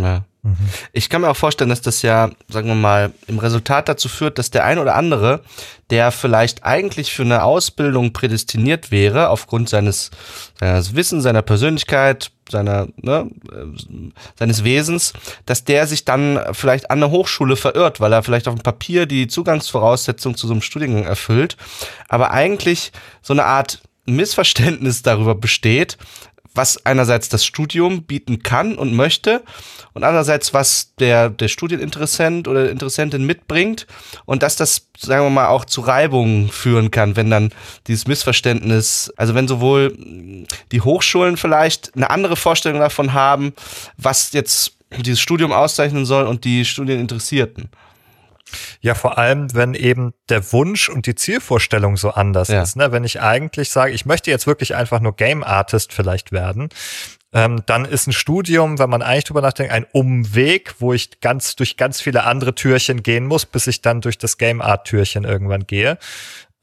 Ja. 0.00 0.24
Mhm. 0.46 0.56
Ich 0.92 1.08
kann 1.08 1.22
mir 1.22 1.30
auch 1.30 1.36
vorstellen, 1.36 1.70
dass 1.70 1.80
das 1.80 2.02
ja, 2.02 2.30
sagen 2.48 2.68
wir 2.68 2.74
mal, 2.74 3.12
im 3.26 3.38
Resultat 3.38 3.88
dazu 3.88 4.08
führt, 4.08 4.38
dass 4.38 4.50
der 4.50 4.64
ein 4.64 4.78
oder 4.78 4.94
andere, 4.94 5.40
der 5.90 6.12
vielleicht 6.12 6.64
eigentlich 6.64 7.12
für 7.12 7.22
eine 7.22 7.42
Ausbildung 7.42 8.12
prädestiniert 8.12 8.90
wäre, 8.90 9.30
aufgrund 9.30 9.68
seines, 9.68 10.10
seines 10.58 10.94
Wissens, 10.94 11.24
seiner 11.24 11.42
Persönlichkeit, 11.42 12.30
seiner, 12.48 12.86
ne, 12.96 13.28
äh, 13.50 14.10
seines 14.38 14.62
Wesens, 14.62 15.14
dass 15.46 15.64
der 15.64 15.86
sich 15.88 16.04
dann 16.04 16.40
vielleicht 16.52 16.90
an 16.90 17.02
eine 17.02 17.10
Hochschule 17.10 17.56
verirrt, 17.56 18.00
weil 18.00 18.12
er 18.12 18.22
vielleicht 18.22 18.46
auf 18.46 18.54
dem 18.54 18.62
Papier 18.62 19.06
die 19.06 19.26
Zugangsvoraussetzung 19.26 20.36
zu 20.36 20.46
so 20.46 20.52
einem 20.52 20.62
Studiengang 20.62 21.04
erfüllt, 21.04 21.56
aber 22.08 22.30
eigentlich 22.30 22.92
so 23.20 23.32
eine 23.32 23.44
Art 23.44 23.80
Missverständnis 24.06 25.02
darüber 25.02 25.34
besteht, 25.34 25.98
was 26.56 26.84
einerseits 26.84 27.28
das 27.28 27.44
Studium 27.44 28.02
bieten 28.04 28.42
kann 28.42 28.76
und 28.76 28.94
möchte 28.94 29.42
und 29.94 30.04
andererseits 30.04 30.54
was 30.54 30.94
der, 30.98 31.30
der 31.30 31.48
Studieninteressent 31.48 32.48
oder 32.48 32.70
Interessentin 32.70 33.24
mitbringt 33.24 33.86
und 34.24 34.42
dass 34.42 34.56
das, 34.56 34.88
sagen 34.98 35.24
wir 35.24 35.30
mal, 35.30 35.48
auch 35.48 35.64
zu 35.64 35.80
Reibungen 35.80 36.48
führen 36.48 36.90
kann, 36.90 37.16
wenn 37.16 37.30
dann 37.30 37.52
dieses 37.86 38.06
Missverständnis, 38.06 39.12
also 39.16 39.34
wenn 39.34 39.48
sowohl 39.48 39.96
die 40.72 40.80
Hochschulen 40.80 41.36
vielleicht 41.36 41.94
eine 41.96 42.10
andere 42.10 42.36
Vorstellung 42.36 42.80
davon 42.80 43.12
haben, 43.12 43.52
was 43.96 44.32
jetzt 44.32 44.76
dieses 44.90 45.20
Studium 45.20 45.52
auszeichnen 45.52 46.06
soll 46.06 46.26
und 46.26 46.44
die 46.44 46.64
Studieninteressierten. 46.64 47.70
Ja, 48.80 48.94
vor 48.94 49.18
allem, 49.18 49.52
wenn 49.54 49.74
eben 49.74 50.12
der 50.28 50.52
Wunsch 50.52 50.88
und 50.88 51.06
die 51.06 51.14
Zielvorstellung 51.14 51.96
so 51.96 52.10
anders 52.10 52.48
ja. 52.48 52.62
ist. 52.62 52.76
Ne? 52.76 52.92
Wenn 52.92 53.04
ich 53.04 53.20
eigentlich 53.20 53.70
sage, 53.70 53.92
ich 53.92 54.06
möchte 54.06 54.30
jetzt 54.30 54.46
wirklich 54.46 54.74
einfach 54.74 55.00
nur 55.00 55.16
Game 55.16 55.42
Artist 55.42 55.92
vielleicht 55.92 56.32
werden, 56.32 56.68
ähm, 57.32 57.62
dann 57.66 57.84
ist 57.84 58.06
ein 58.06 58.12
Studium, 58.12 58.78
wenn 58.78 58.88
man 58.88 59.02
eigentlich 59.02 59.24
drüber 59.24 59.42
nachdenkt, 59.42 59.72
ein 59.72 59.86
Umweg, 59.92 60.76
wo 60.78 60.92
ich 60.92 61.20
ganz 61.20 61.56
durch 61.56 61.76
ganz 61.76 62.00
viele 62.00 62.24
andere 62.24 62.54
Türchen 62.54 63.02
gehen 63.02 63.26
muss, 63.26 63.44
bis 63.44 63.66
ich 63.66 63.82
dann 63.82 64.00
durch 64.00 64.16
das 64.16 64.38
Game 64.38 64.62
Art 64.62 64.86
Türchen 64.86 65.24
irgendwann 65.24 65.66
gehe. 65.66 65.98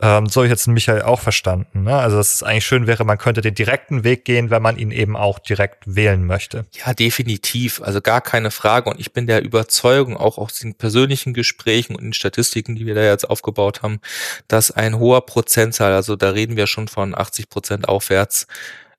Ähm, 0.04 0.28
so 0.28 0.41
habe 0.41 0.47
ich 0.47 0.51
jetzt 0.51 0.68
Michael 0.68 1.04
auch 1.04 1.22
verstanden. 1.22 1.84
Ne? 1.84 1.95
Also 1.95 2.18
dass 2.18 2.36
es 2.36 2.43
eigentlich 2.43 2.66
schön 2.66 2.88
wäre, 2.88 3.06
man 3.06 3.18
könnte 3.18 3.39
den 3.39 3.56
direkten 3.56 4.04
Weg 4.04 4.26
gehen, 4.26 4.49
wenn 4.49 4.62
man 4.62 4.78
ihn 4.78 4.91
eben 4.91 5.16
auch 5.16 5.39
direkt 5.39 5.84
wählen 5.86 6.26
möchte. 6.26 6.66
Ja, 6.86 6.93
definitiv. 6.93 7.82
Also 7.82 8.01
gar 8.01 8.20
keine 8.20 8.51
Frage. 8.51 8.89
Und 8.89 8.99
ich 8.99 9.14
bin 9.14 9.28
der 9.28 9.43
Überzeugung, 9.43 10.18
auch 10.18 10.38
aus 10.38 10.60
den 10.60 10.76
persönlichen 10.76 11.34
Gesprächen 11.34 11.95
und 11.95 12.04
den 12.04 12.14
Statistiken, 12.14 12.76
die 12.76 12.86
wir 12.86 12.95
da 12.95 13.04
jetzt 13.04 13.30
aufgebaut 13.30 13.82
haben, 13.82 14.01
dass 14.49 14.72
ein 14.72 14.99
hoher 14.99 15.26
Prozentzahl, 15.26 15.93
also 15.93 16.18
da 16.18 16.32
reden 16.32 16.58
wir 16.58 16.68
schon 16.68 16.89
von 16.89 17.18
80 17.18 17.49
Prozent 17.49 17.88
aufwärts, 17.88 18.47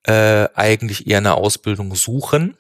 äh, 0.05 0.49
eigentlich 0.55 1.07
eher 1.07 1.19
eine 1.19 1.35
Ausbildung 1.35 1.95
suchen 1.95 2.57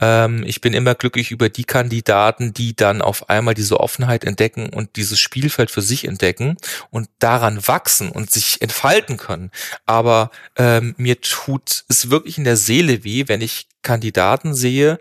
ähm, 0.00 0.44
ich 0.46 0.60
bin 0.60 0.74
immer 0.74 0.94
glücklich 0.94 1.30
über 1.30 1.48
die 1.48 1.64
Kandidaten, 1.64 2.52
die 2.52 2.74
dann 2.74 3.02
auf 3.02 3.28
einmal 3.28 3.54
diese 3.54 3.80
Offenheit 3.80 4.24
entdecken 4.24 4.68
und 4.70 4.96
dieses 4.96 5.18
Spielfeld 5.20 5.70
für 5.70 5.82
sich 5.82 6.04
entdecken 6.04 6.56
und 6.90 7.08
daran 7.18 7.66
wachsen 7.66 8.10
und 8.10 8.30
sich 8.30 8.62
entfalten 8.62 9.16
können. 9.16 9.50
Aber 9.86 10.30
ähm, 10.56 10.94
mir 10.98 11.20
tut 11.20 11.84
es 11.88 12.10
wirklich 12.10 12.38
in 12.38 12.44
der 12.44 12.56
Seele 12.56 13.04
weh, 13.04 13.24
wenn 13.26 13.40
ich 13.40 13.68
Kandidaten 13.82 14.54
sehe, 14.54 14.98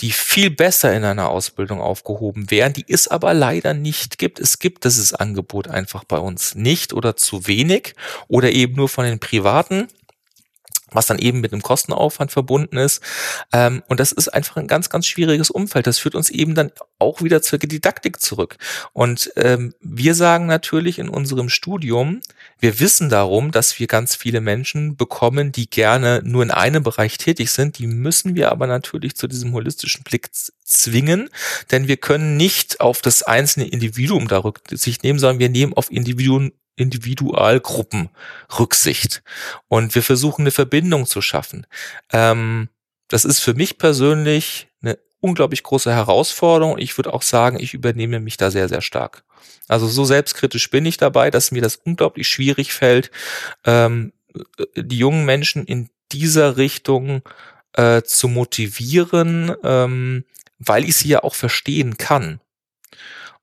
die 0.00 0.12
viel 0.12 0.50
besser 0.50 0.94
in 0.94 1.04
einer 1.04 1.28
Ausbildung 1.28 1.80
aufgehoben 1.80 2.50
wären, 2.50 2.72
die 2.72 2.86
es 2.88 3.06
aber 3.06 3.34
leider 3.34 3.74
nicht 3.74 4.18
gibt. 4.18 4.40
Es 4.40 4.58
gibt 4.58 4.84
dieses 4.84 5.12
Angebot 5.12 5.68
einfach 5.68 6.04
bei 6.04 6.16
uns 6.16 6.54
nicht 6.54 6.92
oder 6.92 7.16
zu 7.16 7.46
wenig 7.46 7.94
oder 8.28 8.50
eben 8.50 8.76
nur 8.76 8.88
von 8.88 9.04
den 9.04 9.18
Privaten 9.18 9.88
was 10.92 11.06
dann 11.06 11.18
eben 11.18 11.40
mit 11.40 11.52
einem 11.52 11.62
Kostenaufwand 11.62 12.32
verbunden 12.32 12.76
ist. 12.76 13.02
Ähm, 13.52 13.82
und 13.88 14.00
das 14.00 14.12
ist 14.12 14.28
einfach 14.28 14.56
ein 14.56 14.66
ganz, 14.66 14.90
ganz 14.90 15.06
schwieriges 15.06 15.50
Umfeld. 15.50 15.86
Das 15.86 15.98
führt 15.98 16.14
uns 16.14 16.30
eben 16.30 16.54
dann 16.54 16.72
auch 16.98 17.22
wieder 17.22 17.42
zur 17.42 17.58
Didaktik 17.58 18.20
zurück. 18.20 18.56
Und 18.92 19.32
ähm, 19.36 19.74
wir 19.80 20.14
sagen 20.14 20.46
natürlich 20.46 20.98
in 20.98 21.08
unserem 21.08 21.48
Studium, 21.48 22.20
wir 22.58 22.78
wissen 22.78 23.08
darum, 23.08 23.52
dass 23.52 23.78
wir 23.78 23.86
ganz 23.86 24.14
viele 24.14 24.40
Menschen 24.40 24.96
bekommen, 24.96 25.52
die 25.52 25.68
gerne 25.68 26.20
nur 26.24 26.42
in 26.42 26.50
einem 26.50 26.82
Bereich 26.82 27.16
tätig 27.18 27.50
sind. 27.50 27.78
Die 27.78 27.86
müssen 27.86 28.34
wir 28.34 28.52
aber 28.52 28.66
natürlich 28.66 29.16
zu 29.16 29.26
diesem 29.26 29.52
holistischen 29.52 30.04
Blick 30.04 30.28
zwingen, 30.64 31.30
denn 31.70 31.88
wir 31.88 31.96
können 31.96 32.36
nicht 32.36 32.80
auf 32.80 33.00
das 33.02 33.22
einzelne 33.22 33.68
Individuum 33.68 34.28
da 34.28 34.38
Rücksicht 34.38 35.02
nehmen, 35.02 35.18
sondern 35.18 35.38
wir 35.38 35.48
nehmen 35.48 35.72
auf 35.74 35.90
Individuen 35.90 36.52
Individualgruppen 36.80 38.10
Rücksicht. 38.58 39.22
Und 39.68 39.94
wir 39.94 40.02
versuchen 40.02 40.42
eine 40.42 40.50
Verbindung 40.50 41.06
zu 41.06 41.20
schaffen. 41.22 41.66
Ähm, 42.12 42.68
das 43.08 43.24
ist 43.24 43.40
für 43.40 43.54
mich 43.54 43.78
persönlich 43.78 44.68
eine 44.82 44.98
unglaublich 45.20 45.62
große 45.62 45.92
Herausforderung. 45.92 46.78
Ich 46.78 46.96
würde 46.96 47.12
auch 47.12 47.22
sagen, 47.22 47.58
ich 47.60 47.74
übernehme 47.74 48.20
mich 48.20 48.36
da 48.36 48.50
sehr, 48.50 48.68
sehr 48.68 48.80
stark. 48.80 49.24
Also 49.68 49.86
so 49.86 50.04
selbstkritisch 50.04 50.70
bin 50.70 50.86
ich 50.86 50.96
dabei, 50.96 51.30
dass 51.30 51.52
mir 51.52 51.62
das 51.62 51.76
unglaublich 51.76 52.28
schwierig 52.28 52.72
fällt, 52.72 53.10
ähm, 53.64 54.12
die 54.76 54.98
jungen 54.98 55.24
Menschen 55.24 55.64
in 55.64 55.90
dieser 56.12 56.56
Richtung 56.56 57.22
äh, 57.74 58.02
zu 58.02 58.28
motivieren, 58.28 59.54
ähm, 59.62 60.24
weil 60.58 60.84
ich 60.84 60.96
sie 60.96 61.08
ja 61.08 61.22
auch 61.22 61.34
verstehen 61.34 61.98
kann. 61.98 62.40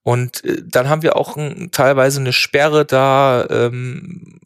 Und 0.07 0.45
äh, 0.45 0.63
dann 0.63 0.87
haben 0.87 1.01
wir 1.01 1.17
auch 1.17 1.35
ein, 1.35 1.69
teilweise 1.71 2.21
eine 2.21 2.31
Sperre 2.31 2.85
da, 2.85 3.45
ähm, 3.49 4.39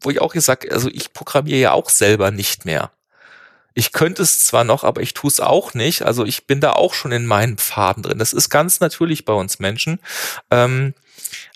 wo 0.00 0.08
ich 0.08 0.22
auch 0.22 0.32
gesagt, 0.32 0.72
also 0.72 0.88
ich 0.88 1.12
programmiere 1.12 1.58
ja 1.58 1.72
auch 1.72 1.90
selber 1.90 2.30
nicht 2.30 2.64
mehr. 2.64 2.90
Ich 3.74 3.92
könnte 3.92 4.22
es 4.22 4.46
zwar 4.46 4.64
noch, 4.64 4.82
aber 4.82 5.02
ich 5.02 5.12
tue 5.12 5.28
es 5.28 5.40
auch 5.40 5.74
nicht. 5.74 6.06
Also 6.06 6.24
ich 6.24 6.46
bin 6.46 6.62
da 6.62 6.72
auch 6.72 6.94
schon 6.94 7.12
in 7.12 7.26
meinen 7.26 7.58
Pfaden 7.58 8.02
drin. 8.02 8.18
Das 8.18 8.32
ist 8.32 8.48
ganz 8.48 8.80
natürlich 8.80 9.26
bei 9.26 9.34
uns 9.34 9.58
Menschen. 9.58 9.98
Ähm, 10.50 10.94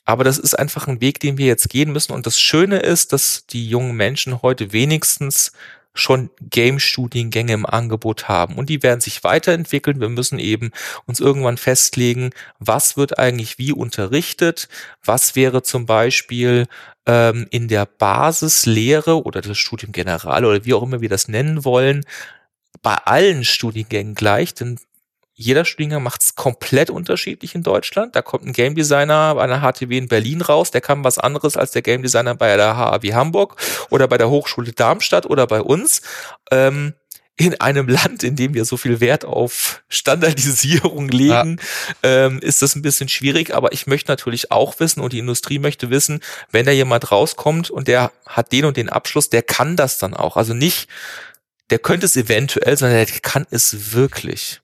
aber 0.04 0.22
das 0.22 0.36
ist 0.36 0.58
einfach 0.58 0.86
ein 0.86 1.00
Weg, 1.00 1.20
den 1.20 1.38
wir 1.38 1.46
jetzt 1.46 1.70
gehen 1.70 1.92
müssen. 1.92 2.12
Und 2.12 2.26
das 2.26 2.38
Schöne 2.38 2.80
ist, 2.80 3.14
dass 3.14 3.46
die 3.46 3.66
jungen 3.66 3.96
Menschen 3.96 4.42
heute 4.42 4.72
wenigstens 4.74 5.52
schon 5.94 6.30
Game-Studiengänge 6.40 7.52
im 7.52 7.66
Angebot 7.66 8.28
haben. 8.28 8.56
Und 8.56 8.68
die 8.68 8.82
werden 8.82 9.00
sich 9.00 9.24
weiterentwickeln. 9.24 10.00
Wir 10.00 10.08
müssen 10.08 10.38
eben 10.38 10.70
uns 11.06 11.20
irgendwann 11.20 11.56
festlegen, 11.56 12.30
was 12.58 12.96
wird 12.96 13.18
eigentlich 13.18 13.58
wie 13.58 13.72
unterrichtet, 13.72 14.68
was 15.04 15.36
wäre 15.36 15.62
zum 15.62 15.86
Beispiel 15.86 16.66
ähm, 17.06 17.46
in 17.50 17.68
der 17.68 17.86
Basislehre 17.86 19.22
oder 19.22 19.40
das 19.40 19.58
Studium 19.58 19.92
General 19.92 20.44
oder 20.44 20.64
wie 20.64 20.74
auch 20.74 20.82
immer 20.82 21.00
wir 21.00 21.08
das 21.08 21.28
nennen 21.28 21.64
wollen, 21.64 22.04
bei 22.82 22.94
allen 22.94 23.44
Studiengängen 23.44 24.14
gleich, 24.14 24.54
denn 24.54 24.78
jeder 25.40 25.64
Studiengang 25.64 26.02
macht 26.02 26.20
es 26.20 26.34
komplett 26.34 26.90
unterschiedlich 26.90 27.54
in 27.54 27.62
Deutschland. 27.62 28.14
Da 28.14 28.20
kommt 28.20 28.44
ein 28.44 28.52
Game 28.52 28.74
Designer 28.74 29.34
bei 29.36 29.42
einer 29.42 29.60
HTW 29.60 29.96
in 29.96 30.06
Berlin 30.06 30.42
raus, 30.42 30.70
der 30.70 30.82
kann 30.82 31.02
was 31.02 31.18
anderes 31.18 31.56
als 31.56 31.70
der 31.70 31.80
Game 31.80 32.02
Designer 32.02 32.34
bei 32.34 32.54
der 32.58 32.76
HAW 32.76 33.14
Hamburg 33.14 33.56
oder 33.88 34.06
bei 34.06 34.18
der 34.18 34.28
Hochschule 34.28 34.72
Darmstadt 34.72 35.24
oder 35.24 35.46
bei 35.46 35.62
uns. 35.62 36.02
Ähm, 36.50 36.92
in 37.36 37.58
einem 37.58 37.88
Land, 37.88 38.22
in 38.22 38.36
dem 38.36 38.52
wir 38.52 38.66
so 38.66 38.76
viel 38.76 39.00
Wert 39.00 39.24
auf 39.24 39.82
Standardisierung 39.88 41.08
legen, 41.08 41.58
ja. 42.02 42.26
ähm, 42.26 42.40
ist 42.40 42.60
das 42.60 42.76
ein 42.76 42.82
bisschen 42.82 43.08
schwierig. 43.08 43.54
Aber 43.54 43.72
ich 43.72 43.86
möchte 43.86 44.12
natürlich 44.12 44.50
auch 44.50 44.78
wissen 44.78 45.00
und 45.00 45.14
die 45.14 45.20
Industrie 45.20 45.58
möchte 45.58 45.88
wissen, 45.88 46.20
wenn 46.50 46.66
da 46.66 46.72
jemand 46.72 47.10
rauskommt 47.10 47.70
und 47.70 47.88
der 47.88 48.12
hat 48.26 48.52
den 48.52 48.66
und 48.66 48.76
den 48.76 48.90
Abschluss, 48.90 49.30
der 49.30 49.42
kann 49.42 49.76
das 49.76 49.96
dann 49.96 50.12
auch. 50.12 50.36
Also 50.36 50.52
nicht, 50.52 50.86
der 51.70 51.78
könnte 51.78 52.04
es 52.04 52.14
eventuell, 52.14 52.76
sondern 52.76 52.98
der 52.98 53.06
kann 53.06 53.46
es 53.50 53.94
wirklich. 53.94 54.60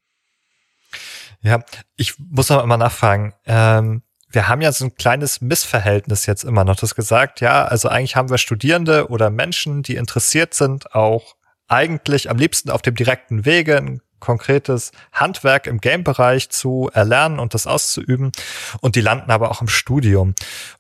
Ja, 1.43 1.61
ich 1.97 2.15
muss 2.19 2.49
noch 2.49 2.65
mal 2.67 2.77
nachfragen. 2.77 3.35
Ähm, 3.45 4.03
wir 4.31 4.49
haben 4.49 4.61
ja 4.61 4.73
so 4.73 4.85
ein 4.85 4.95
kleines 4.95 5.41
Missverhältnis 5.41 6.27
jetzt 6.27 6.45
immer 6.45 6.65
noch 6.65 6.77
das 6.77 6.95
gesagt. 6.95 7.41
Ja, 7.41 7.65
also 7.65 7.89
eigentlich 7.89 8.17
haben 8.17 8.29
wir 8.29 8.39
Studierende 8.39 9.09
oder 9.09 9.31
Menschen, 9.31 9.83
die 9.83 9.97
interessiert 9.97 10.55
sind, 10.55 10.95
auch 10.95 11.37
eigentlich 11.69 12.31
am 12.31 12.37
liebsten 12.37 12.71
auf 12.71 12.83
dem 12.83 12.95
direkten 12.95 13.45
Wege 13.45 13.77
ein 13.77 14.01
konkretes 14.19 14.93
Handwerk 15.13 15.67
im 15.67 15.81
Game-Bereich 15.81 16.51
zu 16.51 16.91
erlernen 16.93 17.39
und 17.39 17.55
das 17.55 17.67
auszuüben. 17.67 18.33
Und 18.81 18.97
die 18.97 19.01
landen 19.01 19.31
aber 19.31 19.51
auch 19.51 19.61
im 19.61 19.69
Studium. 19.69 20.35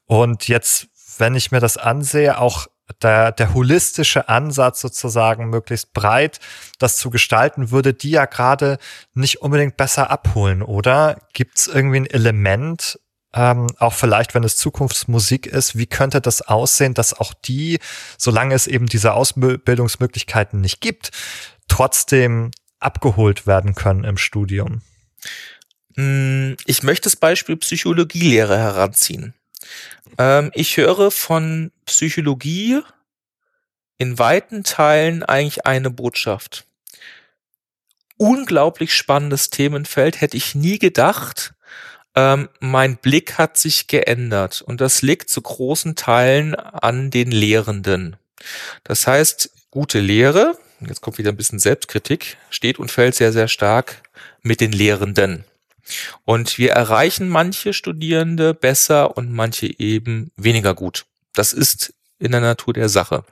Und 0.07 0.49
jetzt, 0.49 0.89
wenn 1.19 1.35
ich 1.35 1.51
mir 1.51 1.61
das 1.61 1.77
ansehe, 1.77 2.39
auch 2.39 2.67
der, 3.03 3.33
der 3.33 3.55
holistische 3.55 4.29
Ansatz 4.29 4.81
sozusagen 4.81 5.51
möglichst 5.51 5.93
breit 5.93 6.41
das 6.79 6.97
zu 6.97 7.11
gestalten, 7.11 7.71
würde 7.71 7.95
die 7.95 8.11
ja 8.11 8.27
gerade 8.27 8.79
nicht 9.15 9.43
unbedingt 9.43 9.77
besser 9.77 10.11
abholen, 10.11 10.63
oder? 10.63 11.19
Gibt 11.33 11.59
es 11.59 11.67
irgendwie 11.67 12.01
ein 12.01 12.07
Element, 12.07 12.99
ähm, 13.37 13.67
auch 13.79 13.93
vielleicht, 13.93 14.35
wenn 14.35 14.45
es 14.45 14.57
Zukunftsmusik 14.57 15.47
ist, 15.47 15.77
wie 15.77 15.87
könnte 15.87 16.21
das 16.21 16.43
aussehen, 16.43 16.95
dass 16.95 17.13
auch 17.13 17.35
die, 17.35 17.79
solange 18.17 18.55
es 18.55 18.67
eben 18.67 18.87
diese 18.87 19.13
Ausbildungsmöglichkeiten 19.13 20.61
nicht 20.61 20.81
gibt, 20.81 21.11
trotzdem 21.69 22.51
abgeholt 22.81 23.47
werden 23.47 23.75
können 23.75 24.05
im 24.05 24.17
Studium? 24.17 24.81
Hm, 25.97 26.57
ich 26.65 26.83
möchte 26.83 27.05
das 27.05 27.17
Beispiel 27.17 27.57
Psychologielehre 27.57 28.57
heranziehen. 28.57 29.35
Ähm, 30.19 30.51
ich 30.55 30.77
höre 30.77 31.11
von 31.11 31.73
Psychologie 31.85 32.81
in 33.99 34.19
weiten 34.19 34.65
Teilen 34.65 35.23
eigentlich 35.23 35.67
eine 35.67 35.91
Botschaft. 35.91 36.67
Unglaublich 38.19 38.95
spannendes 38.95 39.51
Themenfeld, 39.51 40.21
hätte 40.21 40.37
ich 40.37 40.55
nie 40.55 40.79
gedacht, 40.79 41.55
ähm, 42.15 42.49
mein 42.61 42.97
Blick 42.97 43.37
hat 43.37 43.59
sich 43.59 43.89
geändert 43.89 44.63
und 44.63 44.81
das 44.81 45.03
liegt 45.03 45.29
zu 45.29 45.43
großen 45.43 45.97
Teilen 45.97 46.55
an 46.55 47.11
den 47.11 47.31
Lehrenden. 47.31 48.17
Das 48.85 49.07
heißt, 49.07 49.51
gute 49.71 50.01
Lehre, 50.01 50.59
jetzt 50.81 51.03
kommt 51.03 51.19
wieder 51.19 51.31
ein 51.31 51.37
bisschen 51.37 51.59
Selbstkritik, 51.59 52.39
steht 52.49 52.79
und 52.79 52.91
fällt 52.91 53.15
sehr, 53.15 53.33
sehr 53.33 53.49
stark 53.49 54.03
mit 54.41 54.61
den 54.61 54.73
Lehrenden. 54.73 55.45
Und 56.25 56.59
wir 56.59 56.73
erreichen 56.73 57.29
manche 57.29 57.73
Studierende 57.73 58.55
besser 58.55 59.17
und 59.17 59.33
manche 59.33 59.67
eben 59.79 60.31
weniger 60.37 60.75
gut. 60.75 61.07
Das 61.35 61.53
ist 61.53 61.95
in 62.19 62.33
der 62.33 62.41
Natur 62.41 62.75
der 62.75 62.89
Sache. 62.89 63.25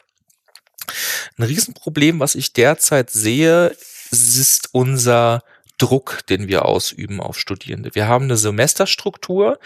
Ein 1.37 1.45
Riesenproblem, 1.45 2.21
was 2.21 2.35
ich 2.35 2.53
derzeit 2.53 3.11
sehe, 3.11 3.75
ist 4.11 4.69
unser 4.73 5.43
Druck, 5.79 6.21
den 6.29 6.47
wir 6.47 6.65
ausüben 6.65 7.21
auf 7.21 7.39
Studierende. 7.39 7.95
Wir 7.95 8.07
haben 8.07 8.27
eine 8.27 8.37
Semesterstruktur. 8.37 9.59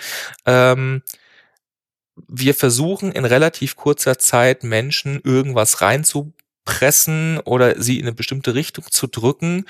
Ähm, 0.47 1.03
wir 2.27 2.55
versuchen 2.55 3.13
in 3.13 3.25
relativ 3.25 3.77
kurzer 3.77 4.19
Zeit 4.19 4.65
Menschen 4.65 5.21
irgendwas 5.23 5.81
reinzupressen 6.69 7.41
oder 7.41 7.81
sie 7.81 7.99
in 7.99 8.07
eine 8.07 8.15
bestimmte 8.15 8.55
Richtung 8.55 8.85
zu 8.91 9.07
drücken. 9.07 9.65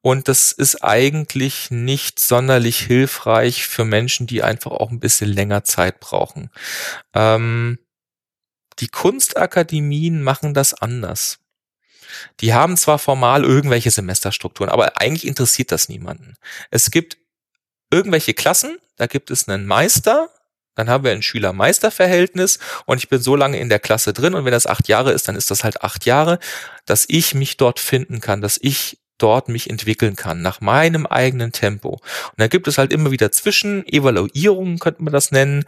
Und 0.00 0.28
das 0.28 0.52
ist 0.52 0.82
eigentlich 0.82 1.70
nicht 1.70 2.18
sonderlich 2.18 2.78
hilfreich 2.78 3.66
für 3.66 3.84
Menschen, 3.84 4.26
die 4.26 4.42
einfach 4.42 4.72
auch 4.72 4.90
ein 4.90 5.00
bisschen 5.00 5.32
länger 5.32 5.64
Zeit 5.64 6.00
brauchen. 6.00 6.50
Ähm, 7.14 7.78
die 8.78 8.88
Kunstakademien 8.88 10.22
machen 10.22 10.54
das 10.54 10.74
anders. 10.74 11.38
Die 12.40 12.54
haben 12.54 12.76
zwar 12.76 12.98
formal 12.98 13.44
irgendwelche 13.44 13.90
Semesterstrukturen, 13.90 14.70
aber 14.70 15.00
eigentlich 15.00 15.26
interessiert 15.26 15.72
das 15.72 15.88
niemanden. 15.88 16.36
Es 16.70 16.90
gibt 16.90 17.18
irgendwelche 17.90 18.34
Klassen, 18.34 18.78
da 18.96 19.06
gibt 19.06 19.30
es 19.30 19.48
einen 19.48 19.66
Meister, 19.66 20.30
dann 20.74 20.88
haben 20.88 21.04
wir 21.04 21.12
ein 21.12 21.22
Schüler-Meister-Verhältnis 21.22 22.58
und 22.86 22.98
ich 22.98 23.08
bin 23.08 23.20
so 23.20 23.36
lange 23.36 23.58
in 23.58 23.68
der 23.68 23.78
Klasse 23.78 24.12
drin 24.12 24.34
und 24.34 24.44
wenn 24.44 24.52
das 24.52 24.66
acht 24.66 24.88
Jahre 24.88 25.12
ist, 25.12 25.28
dann 25.28 25.36
ist 25.36 25.50
das 25.50 25.64
halt 25.64 25.82
acht 25.82 26.06
Jahre, 26.06 26.38
dass 26.86 27.04
ich 27.08 27.34
mich 27.34 27.56
dort 27.56 27.80
finden 27.80 28.20
kann, 28.20 28.40
dass 28.40 28.58
ich 28.60 28.98
dort 29.18 29.48
mich 29.48 29.70
entwickeln 29.70 30.16
kann, 30.16 30.42
nach 30.42 30.60
meinem 30.60 31.06
eigenen 31.06 31.52
Tempo. 31.52 31.90
Und 31.90 32.38
dann 32.38 32.48
gibt 32.48 32.66
es 32.66 32.78
halt 32.78 32.92
immer 32.92 33.10
wieder 33.10 33.30
Zwischen, 33.30 33.86
Evaluierungen 33.86 34.78
könnte 34.78 35.02
man 35.02 35.12
das 35.12 35.30
nennen, 35.30 35.64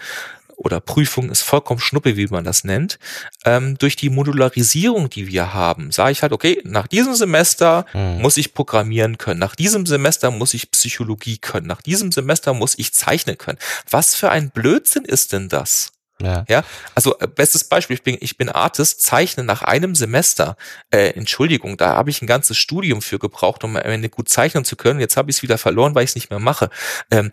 oder 0.67 0.81
Prüfung 0.81 1.31
ist 1.31 1.43
vollkommen 1.43 1.79
schnuppe, 1.79 2.17
wie 2.17 2.27
man 2.27 2.45
das 2.45 2.64
nennt. 2.64 2.99
Ähm, 3.45 3.79
durch 3.79 3.95
die 3.95 4.11
Modularisierung, 4.11 5.09
die 5.09 5.29
wir 5.29 5.55
haben, 5.55 5.93
sage 5.93 6.11
ich 6.11 6.23
halt, 6.23 6.33
okay, 6.33 6.61
nach 6.64 6.89
diesem 6.89 7.14
Semester 7.14 7.87
hm. 7.93 8.21
muss 8.21 8.37
ich 8.37 8.53
programmieren 8.53 9.17
können, 9.17 9.39
nach 9.39 9.55
diesem 9.55 9.87
Semester 9.87 10.33
muss 10.33 10.55
ich 10.55 10.73
Psychologie 10.73 11.39
können, 11.39 11.69
nach 11.69 11.83
diesem 11.83 12.11
Semester 12.11 12.53
muss 12.53 12.77
ich 12.79 12.93
zeichnen 12.93 13.39
können. 13.39 13.59
Was 13.89 14.17
für 14.17 14.31
ein 14.31 14.51
Blödsinn 14.51 15.05
ist 15.05 15.33
denn 15.33 15.49
das? 15.49 15.93
Ja. 16.19 16.47
ja, 16.49 16.64
also 16.95 17.19
äh, 17.19 17.27
bestes 17.27 17.64
Beispiel, 17.64 17.95
ich 17.95 18.03
bin, 18.03 18.17
ich 18.21 18.39
bin 18.39 18.49
Artist, 18.49 19.03
zeichne 19.03 19.45
nach 19.45 19.61
einem 19.61 19.95
Semester, 19.95 20.57
äh, 20.91 21.11
Entschuldigung, 21.11 21.77
da 21.77 21.95
habe 21.95 22.09
ich 22.09 22.23
ein 22.23 22.27
ganzes 22.27 22.57
Studium 22.57 23.03
für 23.03 23.19
gebraucht, 23.19 23.64
um 23.64 23.77
am 23.77 23.83
Ende 23.83 24.09
gut 24.09 24.31
zeichnen 24.31 24.64
zu 24.64 24.77
können. 24.77 24.99
Jetzt 24.99 25.19
habe 25.19 25.31
ich 25.31 25.37
es 25.37 25.43
wieder 25.43 25.59
verloren, 25.59 25.95
weil 25.95 26.05
ich 26.05 26.11
es 26.11 26.14
nicht 26.14 26.31
mehr 26.31 26.39
mache. 26.39 26.71
Ähm, 27.11 27.33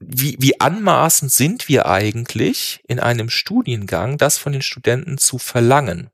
wie, 0.00 0.36
wie 0.38 0.60
anmaßend 0.60 1.32
sind 1.32 1.68
wir 1.68 1.86
eigentlich 1.86 2.80
in 2.86 3.00
einem 3.00 3.30
Studiengang, 3.30 4.16
das 4.18 4.38
von 4.38 4.52
den 4.52 4.62
Studenten 4.62 5.18
zu 5.18 5.38
verlangen? 5.38 6.10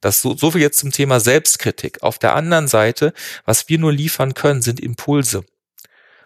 Das 0.00 0.22
so, 0.22 0.36
so 0.36 0.52
viel 0.52 0.62
jetzt 0.62 0.78
zum 0.78 0.90
Thema 0.90 1.20
Selbstkritik. 1.20 2.02
Auf 2.02 2.18
der 2.18 2.34
anderen 2.34 2.68
Seite, 2.68 3.12
was 3.44 3.68
wir 3.68 3.78
nur 3.78 3.92
liefern 3.92 4.34
können, 4.34 4.62
sind 4.62 4.80
Impulse. 4.80 5.44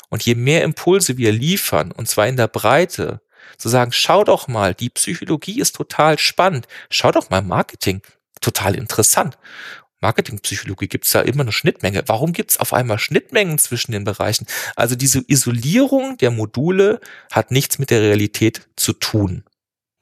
Und 0.08 0.24
je 0.24 0.34
mehr 0.34 0.62
Impulse 0.62 1.16
wir 1.16 1.32
liefern, 1.32 1.92
und 1.92 2.08
zwar 2.08 2.28
in 2.28 2.36
der 2.36 2.48
Breite, 2.48 3.20
zu 3.58 3.68
sagen, 3.68 3.92
schau 3.92 4.24
doch 4.24 4.48
mal, 4.48 4.74
die 4.74 4.90
Psychologie 4.90 5.60
ist 5.60 5.74
total 5.76 6.18
spannend, 6.18 6.66
schau 6.90 7.10
doch 7.10 7.30
mal 7.30 7.42
Marketing, 7.42 8.02
total 8.40 8.74
interessant. 8.74 9.38
Marketingpsychologie 10.00 10.88
gibt 10.88 11.04
es 11.04 11.12
da 11.12 11.20
immer 11.20 11.42
eine 11.42 11.52
Schnittmenge. 11.52 12.02
Warum 12.06 12.32
gibt 12.32 12.52
es 12.52 12.60
auf 12.60 12.72
einmal 12.72 12.98
Schnittmengen 12.98 13.58
zwischen 13.58 13.92
den 13.92 14.04
Bereichen? 14.04 14.46
Also 14.76 14.96
diese 14.96 15.22
Isolierung 15.26 16.16
der 16.18 16.30
Module 16.30 17.00
hat 17.30 17.50
nichts 17.50 17.78
mit 17.78 17.90
der 17.90 18.00
Realität 18.00 18.68
zu 18.76 18.92
tun. 18.92 19.44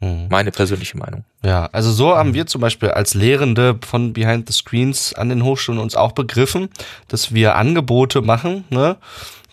Hm. 0.00 0.28
Meine 0.28 0.52
persönliche 0.52 0.96
Meinung. 0.96 1.24
Ja, 1.42 1.66
also 1.72 1.90
so 1.90 2.16
haben 2.16 2.32
wir 2.32 2.46
zum 2.46 2.60
Beispiel 2.60 2.90
als 2.90 3.14
Lehrende 3.14 3.78
von 3.84 4.12
Behind 4.12 4.46
the 4.46 4.52
Screens 4.52 5.12
an 5.12 5.28
den 5.28 5.42
Hochschulen 5.42 5.80
uns 5.80 5.96
auch 5.96 6.12
begriffen, 6.12 6.68
dass 7.08 7.34
wir 7.34 7.56
Angebote 7.56 8.22
machen, 8.22 8.64
ne? 8.70 8.96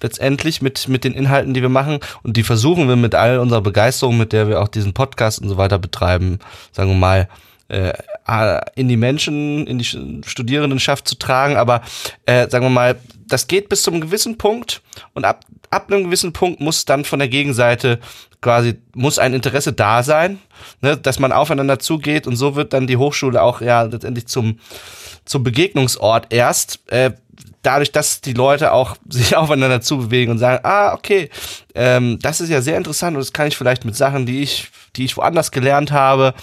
letztendlich 0.02 0.62
mit, 0.62 0.88
mit 0.88 1.04
den 1.04 1.14
Inhalten, 1.14 1.56
die 1.56 1.64
wir 1.64 1.70
machen. 1.70 2.00
Und 2.22 2.38
die 2.38 2.44
versuchen 2.44 2.88
wir 2.88 2.96
mit 2.96 3.16
all 3.16 3.40
unserer 3.40 3.62
Begeisterung, 3.62 4.18
mit 4.18 4.34
der 4.34 4.48
wir 4.48 4.62
auch 4.62 4.68
diesen 4.68 4.94
Podcast 4.94 5.42
und 5.42 5.50
so 5.50 5.58
weiter 5.58 5.80
betreiben, 5.80 6.40
sagen 6.72 6.90
wir 6.90 6.96
mal, 6.96 7.30
äh, 7.70 7.94
in 8.76 8.88
die 8.88 8.98
Menschen, 8.98 9.68
in 9.68 9.78
die 9.78 9.86
Studierendenschaft 9.86 11.08
zu 11.08 11.16
tragen. 11.16 11.58
Aber 11.58 11.82
äh, 12.26 12.50
sagen 12.50 12.66
wir 12.66 12.72
mal, 12.72 13.00
das 13.28 13.48
geht 13.48 13.70
bis 13.70 13.84
zum 13.84 14.02
gewissen 14.02 14.38
Punkt 14.38 14.82
und 15.14 15.26
ab, 15.26 15.46
ab 15.70 15.92
einem 15.92 16.06
gewissen 16.06 16.34
Punkt 16.34 16.60
muss 16.60 16.86
dann 16.86 17.06
von 17.06 17.20
der 17.20 17.28
Gegenseite 17.28 18.00
quasi, 18.42 18.76
muss 18.94 19.20
ein 19.20 19.34
Interesse 19.34 19.74
da 19.74 20.04
sein, 20.04 20.40
ne, 20.82 20.98
dass 20.98 21.20
man 21.20 21.32
aufeinander 21.32 21.80
zugeht 21.80 22.28
und 22.28 22.36
so 22.36 22.56
wird 22.56 22.74
dann 22.74 22.88
die 22.88 22.98
Hochschule 22.98 23.42
auch 23.42 23.62
ja 23.62 23.84
letztendlich 23.84 24.28
zum, 24.28 24.60
zum 25.26 25.44
Begegnungsort 25.44 26.32
erst. 26.32 26.80
Äh, 26.92 27.12
dadurch, 27.66 27.92
dass 27.92 28.22
die 28.22 28.34
Leute 28.34 28.72
auch 28.72 28.96
sich 29.10 29.36
aufeinander 29.36 29.82
zubewegen 29.82 30.32
und 30.32 30.38
sagen, 30.38 30.64
ah, 30.64 30.94
okay, 30.94 31.30
ähm, 31.74 32.20
das 32.22 32.42
ist 32.42 32.50
ja 32.50 32.62
sehr 32.62 32.78
interessant 32.78 33.16
und 33.16 33.22
das 33.22 33.34
kann 33.34 33.48
ich 33.48 33.58
vielleicht 33.58 33.86
mit 33.86 33.96
Sachen, 33.96 34.26
die 34.26 34.42
ich, 34.42 34.70
die 34.96 35.06
ich 35.06 35.18
woanders 35.18 35.52
gelernt 35.52 35.92
habe, 35.92 36.34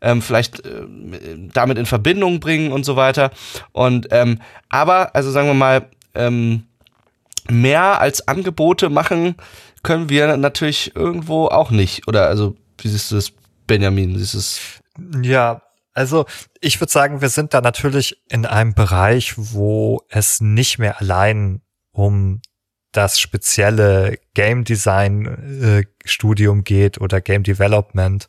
ähm, 0.00 0.22
vielleicht 0.22 0.64
äh, 0.64 0.82
damit 1.52 1.78
in 1.78 1.86
Verbindung 1.86 2.40
bringen 2.40 2.72
und 2.72 2.84
so 2.84 2.96
weiter. 2.96 3.30
Und 3.72 4.08
ähm, 4.10 4.40
aber, 4.68 5.14
also 5.14 5.30
sagen 5.30 5.48
wir 5.48 5.54
mal, 5.54 5.86
ähm, 6.14 6.64
mehr 7.48 8.00
als 8.00 8.26
Angebote 8.28 8.90
machen 8.90 9.36
können 9.82 10.08
wir 10.08 10.36
natürlich 10.36 10.94
irgendwo 10.94 11.46
auch 11.46 11.70
nicht. 11.70 12.06
Oder 12.06 12.26
also, 12.26 12.56
wie 12.78 12.88
siehst 12.88 13.10
du 13.10 13.16
das, 13.16 13.32
Benjamin? 13.66 14.18
Siehst 14.18 14.34
du 14.34 14.38
es? 14.38 14.60
Ja, 15.22 15.62
also 15.92 16.26
ich 16.60 16.80
würde 16.80 16.92
sagen, 16.92 17.20
wir 17.20 17.28
sind 17.28 17.54
da 17.54 17.60
natürlich 17.60 18.22
in 18.28 18.46
einem 18.46 18.74
Bereich, 18.74 19.34
wo 19.36 20.02
es 20.08 20.40
nicht 20.40 20.78
mehr 20.78 21.00
allein 21.00 21.62
um 21.92 22.40
das 22.92 23.20
spezielle 23.20 24.18
Game 24.34 24.64
Design 24.64 25.26
äh, 25.62 25.84
Studium 26.04 26.64
geht 26.64 27.00
oder 27.00 27.20
Game 27.20 27.42
Development. 27.42 28.26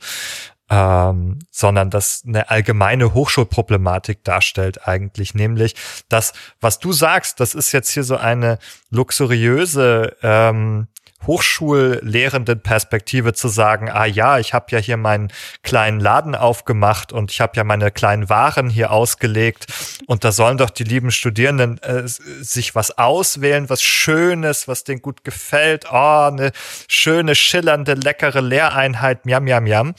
ähm, 0.71 1.39
sondern 1.51 1.89
das 1.89 2.23
eine 2.25 2.49
allgemeine 2.49 3.13
Hochschulproblematik 3.13 4.23
darstellt 4.23 4.87
eigentlich, 4.87 5.33
nämlich 5.33 5.75
das, 6.07 6.31
was 6.61 6.79
du 6.79 6.93
sagst, 6.93 7.41
das 7.41 7.55
ist 7.55 7.73
jetzt 7.73 7.89
hier 7.89 8.05
so 8.05 8.15
eine 8.15 8.57
luxuriöse 8.89 10.15
ähm, 10.23 10.87
hochschullehrenden 11.27 12.61
Perspektive 12.61 13.33
zu 13.33 13.47
sagen, 13.47 13.89
ah 13.89 14.05
ja, 14.05 14.39
ich 14.39 14.53
habe 14.53 14.67
ja 14.69 14.79
hier 14.79 14.97
meinen 14.97 15.31
kleinen 15.63 15.99
Laden 15.99 16.35
aufgemacht 16.35 17.13
und 17.13 17.31
ich 17.31 17.41
habe 17.41 17.53
ja 17.55 17.63
meine 17.63 17.91
kleinen 17.91 18.29
Waren 18.29 18.69
hier 18.69 18.91
ausgelegt 18.91 19.67
und 20.07 20.23
da 20.23 20.31
sollen 20.31 20.57
doch 20.57 20.69
die 20.69 20.83
lieben 20.83 21.11
Studierenden 21.11 21.77
äh, 21.83 22.03
sich 22.05 22.75
was 22.75 22.97
auswählen, 22.97 23.69
was 23.69 23.81
Schönes, 23.81 24.67
was 24.67 24.83
denen 24.83 25.01
gut 25.01 25.23
gefällt. 25.23 25.85
Oh, 25.91 26.29
eine 26.31 26.51
schöne, 26.87 27.35
schillernde, 27.35 27.93
leckere 27.93 28.41
Lehreinheit, 28.41 29.25
miam, 29.25 29.43
miam, 29.43 29.63
miam. 29.63 29.95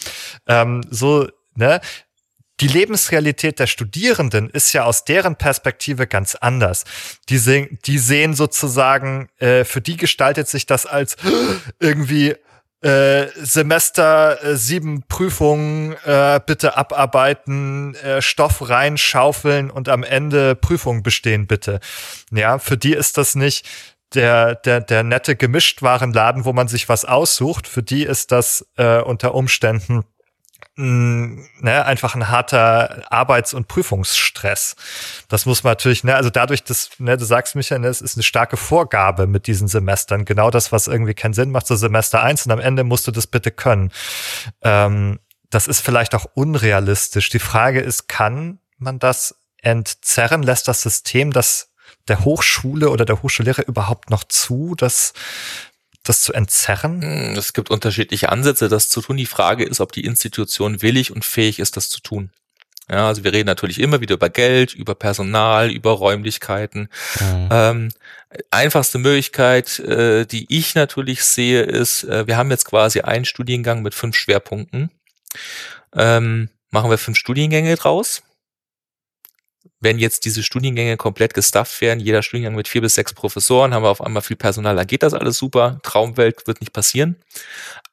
Ähm, 0.46 0.82
so, 0.90 1.28
ne? 1.54 1.80
Die 2.60 2.68
Lebensrealität 2.68 3.58
der 3.58 3.66
Studierenden 3.66 4.50
ist 4.50 4.72
ja 4.72 4.84
aus 4.84 5.04
deren 5.04 5.36
Perspektive 5.36 6.06
ganz 6.06 6.34
anders. 6.34 6.84
Die 7.28 7.38
sehen, 7.38 7.78
die 7.86 7.98
sehen 7.98 8.34
sozusagen, 8.34 9.28
äh, 9.38 9.64
für 9.64 9.80
die 9.80 9.96
gestaltet 9.96 10.48
sich 10.48 10.66
das 10.66 10.86
als 10.86 11.16
irgendwie 11.80 12.36
äh, 12.82 13.28
Semester 13.36 14.42
äh, 14.42 14.56
sieben 14.56 15.04
Prüfungen 15.06 15.94
äh, 16.04 16.40
bitte 16.44 16.76
abarbeiten, 16.76 17.94
äh, 17.94 18.20
Stoff 18.20 18.68
reinschaufeln 18.68 19.70
und 19.70 19.88
am 19.88 20.02
Ende 20.02 20.56
Prüfungen 20.56 21.02
bestehen 21.02 21.46
bitte. 21.46 21.80
Ja, 22.32 22.58
für 22.58 22.76
die 22.76 22.92
ist 22.92 23.18
das 23.18 23.34
nicht 23.34 23.68
der, 24.14 24.56
der, 24.56 24.80
der 24.80 25.04
nette 25.04 25.36
Gemischtwarenladen, 25.36 26.44
wo 26.44 26.52
man 26.52 26.68
sich 26.68 26.88
was 26.88 27.04
aussucht. 27.04 27.68
Für 27.68 27.82
die 27.82 28.02
ist 28.02 28.32
das 28.32 28.66
äh, 28.76 29.00
unter 29.00 29.34
Umständen 29.34 30.04
mh, 30.76 31.42
ne, 31.60 31.84
einfach 31.84 32.14
ein 32.14 32.28
harter 32.28 33.02
Arbeits- 33.10 33.54
und 33.54 33.68
Prüfungsstress. 33.68 34.76
Das 35.28 35.46
muss 35.46 35.62
man 35.64 35.72
natürlich, 35.72 36.04
ne, 36.04 36.14
also 36.14 36.30
dadurch, 36.30 36.64
dass, 36.64 36.90
ne, 36.98 37.16
du 37.16 37.24
sagst, 37.24 37.54
Michael, 37.54 37.80
ne, 37.80 37.88
es 37.88 38.00
ist 38.00 38.16
eine 38.16 38.22
starke 38.22 38.56
Vorgabe 38.56 39.26
mit 39.26 39.46
diesen 39.46 39.68
Semestern. 39.68 40.24
Genau 40.24 40.50
das, 40.50 40.72
was 40.72 40.86
irgendwie 40.86 41.14
keinen 41.14 41.34
Sinn 41.34 41.50
macht, 41.50 41.66
so 41.66 41.76
Semester 41.76 42.22
eins 42.22 42.46
und 42.46 42.52
am 42.52 42.60
Ende 42.60 42.84
musst 42.84 43.06
du 43.06 43.10
das 43.10 43.26
bitte 43.26 43.50
können. 43.50 43.92
Ähm, 44.62 45.18
das 45.50 45.68
ist 45.68 45.80
vielleicht 45.80 46.14
auch 46.14 46.26
unrealistisch. 46.34 47.28
Die 47.28 47.38
Frage 47.38 47.80
ist, 47.80 48.08
kann 48.08 48.58
man 48.78 48.98
das 48.98 49.36
entzerren? 49.58 50.42
Lässt 50.42 50.68
das 50.68 50.82
System 50.82 51.32
das 51.32 51.68
der 52.08 52.24
Hochschule 52.24 52.90
oder 52.90 53.04
der 53.04 53.22
Hochschullehrer 53.22 53.66
überhaupt 53.66 54.10
noch 54.10 54.24
zu, 54.24 54.74
dass 54.74 55.12
das 56.02 56.22
zu 56.22 56.32
entzerren? 56.32 57.02
Hm, 57.02 57.34
es 57.36 57.52
gibt 57.52 57.70
unterschiedliche 57.70 58.28
Ansätze, 58.28 58.68
das 58.68 58.88
zu 58.88 59.00
tun. 59.00 59.16
Die 59.16 59.26
Frage 59.26 59.64
ist, 59.64 59.80
ob 59.80 59.92
die 59.92 60.04
Institution 60.04 60.82
willig 60.82 61.12
und 61.12 61.24
fähig 61.24 61.58
ist, 61.58 61.76
das 61.76 61.88
zu 61.88 62.00
tun. 62.00 62.30
Ja, 62.90 63.06
also 63.06 63.24
wir 63.24 63.32
reden 63.32 63.46
natürlich 63.46 63.78
immer 63.78 64.00
wieder 64.00 64.14
über 64.14 64.28
Geld, 64.28 64.74
über 64.74 64.94
Personal, 64.94 65.70
über 65.70 65.92
Räumlichkeiten. 65.92 66.88
Mhm. 67.20 67.48
Ähm, 67.50 67.88
einfachste 68.50 68.98
Möglichkeit, 68.98 69.78
äh, 69.78 70.26
die 70.26 70.46
ich 70.54 70.74
natürlich 70.74 71.24
sehe, 71.24 71.62
ist, 71.62 72.04
äh, 72.04 72.26
wir 72.26 72.36
haben 72.36 72.50
jetzt 72.50 72.64
quasi 72.64 73.00
einen 73.00 73.24
Studiengang 73.24 73.82
mit 73.82 73.94
fünf 73.94 74.16
Schwerpunkten. 74.16 74.90
Ähm, 75.94 76.48
machen 76.70 76.90
wir 76.90 76.98
fünf 76.98 77.16
Studiengänge 77.18 77.76
draus 77.76 78.22
wenn 79.82 79.98
jetzt 79.98 80.24
diese 80.24 80.42
Studiengänge 80.42 80.96
komplett 80.96 81.34
gestafft 81.34 81.80
werden, 81.80 82.00
jeder 82.00 82.22
Studiengang 82.22 82.54
mit 82.54 82.68
vier 82.68 82.80
bis 82.80 82.94
sechs 82.94 83.12
Professoren, 83.12 83.74
haben 83.74 83.82
wir 83.82 83.90
auf 83.90 84.00
einmal 84.00 84.22
viel 84.22 84.36
Personal, 84.36 84.76
dann 84.76 84.86
geht 84.86 85.02
das 85.02 85.12
alles 85.12 85.36
super. 85.36 85.80
Traumwelt 85.82 86.46
wird 86.46 86.60
nicht 86.60 86.72
passieren. 86.72 87.16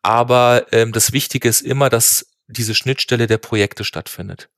Aber 0.02 0.68
ähm, 0.72 0.92
das 0.92 1.12
Wichtige 1.12 1.50
ist 1.50 1.62
immer, 1.62 1.90
dass 1.90 2.28
diese 2.48 2.76
Schnittstelle 2.76 3.28
der 3.28 3.38
Projekte 3.38 3.84
stattfindet. 3.84 4.50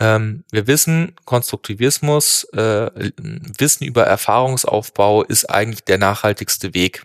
Ähm, 0.00 0.44
wir 0.50 0.66
wissen, 0.66 1.14
Konstruktivismus, 1.24 2.44
äh, 2.52 2.90
Wissen 3.58 3.84
über 3.84 4.04
Erfahrungsaufbau 4.04 5.22
ist 5.22 5.48
eigentlich 5.48 5.84
der 5.84 5.98
nachhaltigste 5.98 6.74
Weg. 6.74 7.04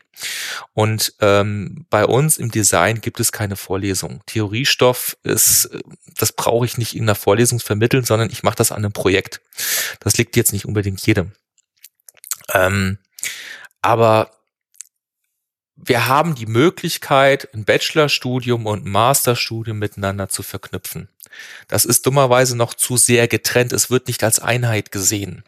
Und 0.73 1.13
ähm, 1.21 1.85
bei 1.89 2.05
uns 2.05 2.37
im 2.37 2.49
Design 2.51 2.99
gibt 3.01 3.19
es 3.19 3.31
keine 3.31 3.55
Vorlesung. 3.55 4.21
Theoriestoff 4.25 5.17
ist, 5.23 5.69
das 6.17 6.31
brauche 6.31 6.65
ich 6.65 6.77
nicht 6.77 6.95
in 6.95 7.03
einer 7.03 7.15
Vorlesung 7.15 7.59
vermitteln, 7.59 8.03
sondern 8.03 8.31
ich 8.31 8.43
mache 8.43 8.55
das 8.55 8.71
an 8.71 8.79
einem 8.79 8.91
Projekt. 8.91 9.39
Das 9.99 10.17
liegt 10.17 10.35
jetzt 10.35 10.51
nicht 10.51 10.65
unbedingt 10.65 11.05
jedem. 11.05 11.33
Ähm, 12.53 12.97
aber 13.81 14.31
wir 15.75 16.07
haben 16.07 16.35
die 16.35 16.47
Möglichkeit, 16.47 17.53
ein 17.53 17.63
Bachelorstudium 17.63 18.65
und 18.65 18.85
ein 18.85 18.91
Masterstudium 18.91 19.79
miteinander 19.79 20.27
zu 20.27 20.43
verknüpfen. 20.43 21.07
Das 21.67 21.85
ist 21.85 22.05
dummerweise 22.05 22.55
noch 22.57 22.73
zu 22.73 22.97
sehr 22.97 23.27
getrennt. 23.27 23.73
Es 23.73 23.89
wird 23.89 24.07
nicht 24.07 24.23
als 24.23 24.39
Einheit 24.39 24.91
gesehen. 24.91 25.43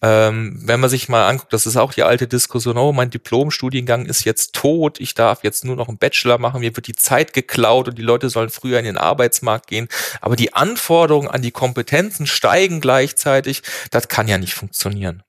Ähm, 0.00 0.60
wenn 0.62 0.78
man 0.78 0.90
sich 0.90 1.08
mal 1.08 1.28
anguckt, 1.28 1.52
das 1.52 1.66
ist 1.66 1.76
auch 1.76 1.92
die 1.92 2.04
alte 2.04 2.28
Diskussion, 2.28 2.78
oh, 2.78 2.92
mein 2.92 3.10
Diplomstudiengang 3.10 4.06
ist 4.06 4.24
jetzt 4.24 4.54
tot, 4.54 5.00
ich 5.00 5.14
darf 5.14 5.42
jetzt 5.42 5.64
nur 5.64 5.74
noch 5.74 5.88
einen 5.88 5.98
Bachelor 5.98 6.38
machen, 6.38 6.60
mir 6.60 6.76
wird 6.76 6.86
die 6.86 6.94
Zeit 6.94 7.32
geklaut 7.32 7.88
und 7.88 7.98
die 7.98 8.02
Leute 8.02 8.30
sollen 8.30 8.50
früher 8.50 8.78
in 8.78 8.84
den 8.84 8.96
Arbeitsmarkt 8.96 9.66
gehen. 9.66 9.88
Aber 10.20 10.36
die 10.36 10.54
Anforderungen 10.54 11.28
an 11.28 11.42
die 11.42 11.50
Kompetenzen 11.50 12.26
steigen 12.26 12.80
gleichzeitig. 12.80 13.62
Das 13.90 14.08
kann 14.08 14.28
ja 14.28 14.38
nicht 14.38 14.54
funktionieren. 14.54 15.24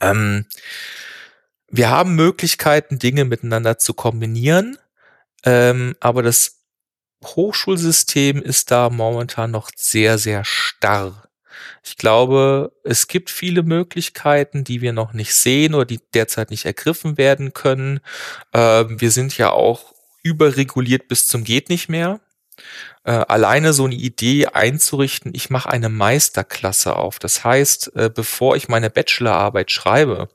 Ähm, 0.00 0.46
wir 1.68 1.88
haben 1.88 2.14
Möglichkeiten, 2.14 2.98
Dinge 2.98 3.24
miteinander 3.24 3.78
zu 3.78 3.94
kombinieren, 3.94 4.76
ähm, 5.44 5.96
aber 6.00 6.22
das 6.22 6.61
Hochschulsystem 7.24 8.42
ist 8.42 8.70
da 8.70 8.90
momentan 8.90 9.50
noch 9.50 9.70
sehr, 9.76 10.18
sehr 10.18 10.44
starr. 10.44 11.28
Ich 11.84 11.96
glaube, 11.96 12.72
es 12.84 13.08
gibt 13.08 13.30
viele 13.30 13.62
Möglichkeiten, 13.62 14.64
die 14.64 14.80
wir 14.80 14.92
noch 14.92 15.12
nicht 15.12 15.34
sehen 15.34 15.74
oder 15.74 15.84
die 15.84 16.00
derzeit 16.14 16.50
nicht 16.50 16.64
ergriffen 16.64 17.18
werden 17.18 17.52
können. 17.52 18.00
Ähm, 18.52 19.00
wir 19.00 19.10
sind 19.10 19.36
ja 19.36 19.50
auch 19.50 19.92
überreguliert 20.22 21.08
bis 21.08 21.26
zum 21.26 21.44
geht 21.44 21.68
nicht 21.68 21.88
mehr. 21.88 22.20
Äh, 23.04 23.12
alleine 23.12 23.72
so 23.72 23.84
eine 23.84 23.96
Idee 23.96 24.46
einzurichten, 24.46 25.32
ich 25.34 25.50
mache 25.50 25.70
eine 25.70 25.88
Meisterklasse 25.88 26.94
auf. 26.94 27.18
Das 27.18 27.42
heißt, 27.42 27.96
äh, 27.96 28.10
bevor 28.14 28.54
ich 28.54 28.68
meine 28.68 28.90
Bachelorarbeit 28.90 29.72
schreibe, 29.72 30.28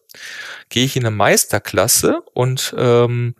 gehe 0.69 0.83
ich 0.83 0.97
in 0.97 1.05
eine 1.05 1.15
Meisterklasse 1.15 2.21
und 2.33 2.75
ähm, 2.77 3.35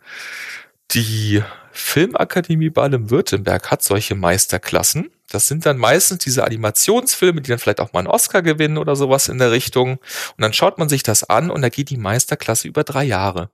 die 0.92 1.42
Filmakademie 1.80 2.70
Baden-Württemberg 2.70 3.70
hat 3.70 3.82
solche 3.82 4.14
Meisterklassen. 4.14 5.10
Das 5.30 5.46
sind 5.46 5.66
dann 5.66 5.78
meistens 5.78 6.24
diese 6.24 6.44
Animationsfilme, 6.44 7.40
die 7.40 7.50
dann 7.50 7.58
vielleicht 7.58 7.80
auch 7.80 7.92
mal 7.92 8.00
einen 8.00 8.08
Oscar 8.08 8.42
gewinnen 8.42 8.78
oder 8.78 8.96
sowas 8.96 9.28
in 9.28 9.38
der 9.38 9.52
Richtung. 9.52 9.92
Und 9.92 10.42
dann 10.42 10.52
schaut 10.52 10.78
man 10.78 10.88
sich 10.88 11.02
das 11.02 11.24
an 11.24 11.50
und 11.50 11.62
da 11.62 11.68
geht 11.68 11.90
die 11.90 11.96
Meisterklasse 11.96 12.66
über 12.66 12.84
drei 12.84 13.04
Jahre. 13.04 13.50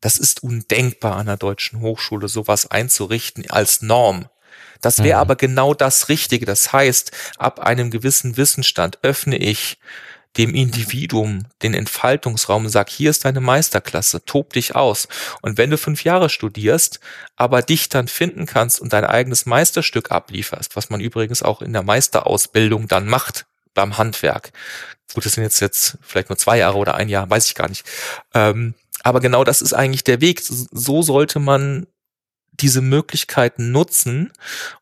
Das 0.00 0.18
ist 0.18 0.42
undenkbar 0.42 1.16
an 1.16 1.26
der 1.26 1.36
deutschen 1.36 1.80
Hochschule, 1.80 2.28
sowas 2.28 2.70
einzurichten 2.70 3.50
als 3.50 3.82
Norm. 3.82 4.28
Das 4.80 4.98
wäre 4.98 5.16
mhm. 5.16 5.22
aber 5.22 5.36
genau 5.36 5.74
das 5.74 6.08
Richtige. 6.08 6.46
Das 6.46 6.72
heißt, 6.72 7.12
ab 7.36 7.60
einem 7.60 7.90
gewissen 7.90 8.36
Wissensstand 8.36 8.98
öffne 9.02 9.36
ich 9.36 9.78
dem 10.38 10.54
Individuum 10.54 11.46
den 11.62 11.74
Entfaltungsraum 11.74 12.64
und 12.64 12.70
sag, 12.70 12.88
hier 12.88 13.10
ist 13.10 13.24
deine 13.24 13.40
Meisterklasse, 13.40 14.24
tob 14.24 14.52
dich 14.52 14.74
aus. 14.74 15.08
Und 15.42 15.58
wenn 15.58 15.70
du 15.70 15.76
fünf 15.76 16.04
Jahre 16.04 16.30
studierst, 16.30 17.00
aber 17.36 17.60
dich 17.62 17.88
dann 17.88 18.08
finden 18.08 18.46
kannst 18.46 18.80
und 18.80 18.92
dein 18.92 19.04
eigenes 19.04 19.46
Meisterstück 19.46 20.12
ablieferst, 20.12 20.76
was 20.76 20.90
man 20.90 21.00
übrigens 21.00 21.42
auch 21.42 21.60
in 21.60 21.72
der 21.72 21.82
Meisterausbildung 21.82 22.88
dann 22.88 23.06
macht, 23.06 23.46
beim 23.74 23.98
Handwerk. 23.98 24.52
Gut, 25.14 25.26
das 25.26 25.32
sind 25.32 25.44
jetzt, 25.44 25.60
jetzt 25.60 25.98
vielleicht 26.02 26.28
nur 26.28 26.38
zwei 26.38 26.58
Jahre 26.58 26.78
oder 26.78 26.94
ein 26.94 27.08
Jahr, 27.08 27.28
weiß 27.28 27.46
ich 27.46 27.54
gar 27.54 27.68
nicht. 27.68 27.84
Ähm, 28.34 28.74
aber 29.02 29.20
genau 29.20 29.44
das 29.44 29.62
ist 29.62 29.72
eigentlich 29.72 30.04
der 30.04 30.20
Weg. 30.20 30.40
So 30.42 31.02
sollte 31.02 31.38
man 31.38 31.86
diese 32.52 32.82
Möglichkeiten 32.82 33.70
nutzen 33.72 34.32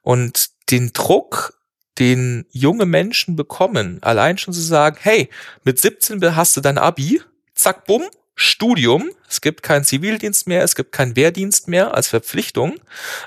und 0.02 0.50
den 0.70 0.92
Druck 0.92 1.55
den 1.99 2.47
junge 2.51 2.86
Menschen 2.86 3.36
bekommen, 3.36 3.99
allein 4.03 4.38
schon 4.38 4.55
zu 4.55 4.61
sagen, 4.61 4.99
hey, 5.01 5.28
mit 5.64 5.78
17 5.78 6.36
hast 6.36 6.57
du 6.57 6.61
dein 6.61 6.78
Abi, 6.78 7.20
zack, 7.55 7.86
bumm, 7.86 8.05
Studium, 8.38 9.11
es 9.28 9.40
gibt 9.40 9.62
keinen 9.62 9.84
Zivildienst 9.84 10.47
mehr, 10.47 10.62
es 10.62 10.74
gibt 10.74 10.92
keinen 10.92 11.16
Wehrdienst 11.16 11.68
mehr 11.68 11.94
als 11.94 12.09
Verpflichtung. 12.09 12.74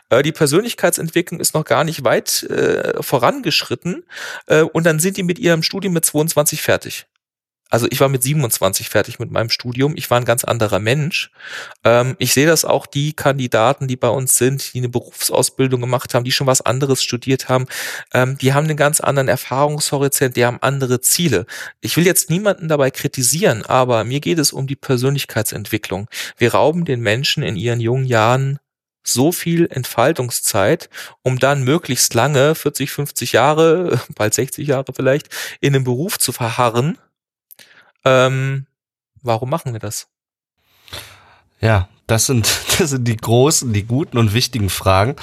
Äh, 0.10 0.22
die 0.22 0.32
Persönlichkeitsentwicklung 0.32 1.40
ist 1.40 1.56
noch 1.56 1.66
gar 1.66 1.84
nicht 1.84 2.04
weit 2.04 2.44
äh, 2.44 3.02
vorangeschritten. 3.02 4.06
Äh, 4.46 4.62
und 4.62 4.86
dann 4.86 5.00
sind 5.00 5.18
die 5.18 5.24
mit 5.24 5.40
ihrem 5.40 5.64
Studium 5.64 5.96
mit 5.96 6.06
22 6.06 6.62
fertig 6.62 7.08
also 7.70 7.88
ich 7.90 8.00
war 8.00 8.10
mit 8.10 8.24
27 8.24 8.90
fertig 8.90 9.20
mit 9.20 9.32
meinem 9.32 9.50
Studium. 9.50 9.94
Ich 9.96 10.10
war 10.10 10.18
ein 10.20 10.26
ganz 10.26 10.44
anderer 10.44 10.80
Mensch. 10.80 11.32
Ähm, 11.84 12.16
ich 12.18 12.34
sehe 12.34 12.48
das 12.48 12.66
auch 12.66 12.88
die 12.88 13.14
Kandidaten, 13.14 13.88
die 13.88 13.96
bei 13.96 14.10
uns 14.10 14.36
sind, 14.36 14.74
die 14.74 14.80
eine 14.80 14.90
Berufsausbildung 14.90 15.80
gemacht 15.80 16.14
haben, 16.14 16.24
die 16.24 16.32
schon 16.32 16.48
was 16.48 16.62
anderes 16.62 17.04
studiert 17.04 17.48
haben, 17.48 17.68
ähm, 18.14 18.38
die 18.40 18.54
haben 18.54 18.66
einen 18.66 18.78
ganz 18.78 19.00
anderen 19.00 19.28
Erfahrungshorizont, 19.28 20.36
die 20.36 20.46
haben 20.46 20.58
andere 20.62 21.02
Ziele. 21.02 21.46
Ich 21.82 21.96
will 21.96 22.06
jetzt 22.06 22.30
niemanden 22.30 22.68
dabei 22.68 22.92
kritisieren, 22.92 23.64
aber 23.66 24.04
mir 24.04 24.20
geht 24.20 24.40
es 24.40 24.52
um 24.52 24.68
die 24.68 24.76
Persönlichkeitsentwicklung. 24.76 26.08
Wir 26.38 26.54
rauben 26.54 26.86
den 26.86 27.02
Menschen 27.02 27.44
in 27.44 27.56
ihren 27.56 27.80
jungen 27.80 28.06
Jahren 28.06 28.60
so 29.04 29.32
viel 29.32 29.68
Entfaltungszeit, 29.70 30.90
um 31.22 31.40
dann 31.40 31.64
möglichst 31.64 32.14
lange, 32.14 32.56
40, 32.56 32.92
50 32.92 33.32
Jahre, 33.32 34.00
bald 34.16 34.34
60 34.34 34.68
Jahre 34.68 34.92
vielleicht, 34.94 35.30
in 35.62 35.76
einem 35.76 35.84
Beruf 35.84 36.20
zu 36.20 36.32
verharren. 36.32 36.98
Ähm, 38.06 38.68
warum 39.22 39.50
machen 39.50 39.74
wir 39.74 39.80
das? 39.80 40.08
Ja, 41.62 41.90
das 42.08 42.26
sind, 42.26 42.50
das 42.80 42.92
sind 42.92 43.08
die 43.08 43.18
großen, 43.18 43.72
die 43.74 43.84
guten 43.84 44.18
und 44.18 44.34
wichtigen 44.34 44.70
Fragen, 44.70 45.16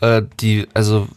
äh, 0.00 0.22
die, 0.40 0.66
also 0.74 1.08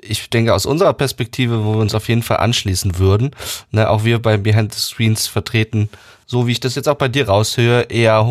ich 0.00 0.30
denke 0.30 0.52
aus 0.52 0.66
unserer 0.66 0.92
Perspektive, 0.94 1.64
wo 1.64 1.74
wir 1.74 1.80
uns 1.80 1.94
auf 1.94 2.08
jeden 2.08 2.22
Fall 2.22 2.38
anschließen 2.38 2.98
würden, 2.98 3.30
ne, 3.70 3.88
auch 3.88 4.04
wir 4.04 4.20
bei 4.20 4.36
Behind 4.36 4.74
the 4.74 4.80
Screens 4.80 5.26
vertreten 5.26 5.88
so 6.32 6.46
wie 6.46 6.52
ich 6.52 6.60
das 6.60 6.76
jetzt 6.76 6.88
auch 6.88 6.96
bei 6.96 7.08
dir 7.08 7.28
raushöre, 7.28 7.82
eher 7.90 8.26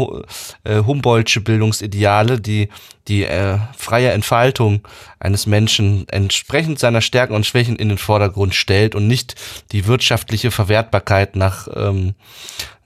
äh, 0.64 0.78
Humboldtsche 0.78 1.39
Bildungsideale, 1.39 2.41
die 2.41 2.70
die 3.08 3.26
äh, 3.26 3.60
freie 3.78 4.10
Entfaltung 4.10 4.82
eines 5.20 5.45
Menschen 5.45 6.10
entsprechend 6.10 6.80
seiner 6.80 7.02
Stärken 7.02 7.36
und 7.36 7.45
Schwächen 7.45 7.76
in 7.76 7.89
den 7.89 7.99
Vordergrund 7.99 8.56
stellt 8.56 8.95
und 8.95 9.06
nicht 9.06 9.36
die 9.72 9.86
wirtschaftliche 9.86 10.49
Verwertbarkeit 10.49 11.36
nach 11.36 11.68
ähm, 11.76 12.16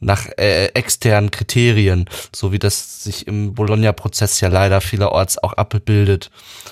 nach 0.01 0.27
äh, 0.37 0.65
externen 0.73 1.31
Kriterien, 1.31 2.09
so 2.35 2.51
wie 2.51 2.59
das 2.59 3.01
sich 3.01 3.25
im 3.25 3.53
Bologna-Prozess 3.53 4.41
ja 4.41 4.49
leider 4.49 4.81
vielerorts 4.81 5.41
auch 5.41 5.53
abbildet. 5.53 6.29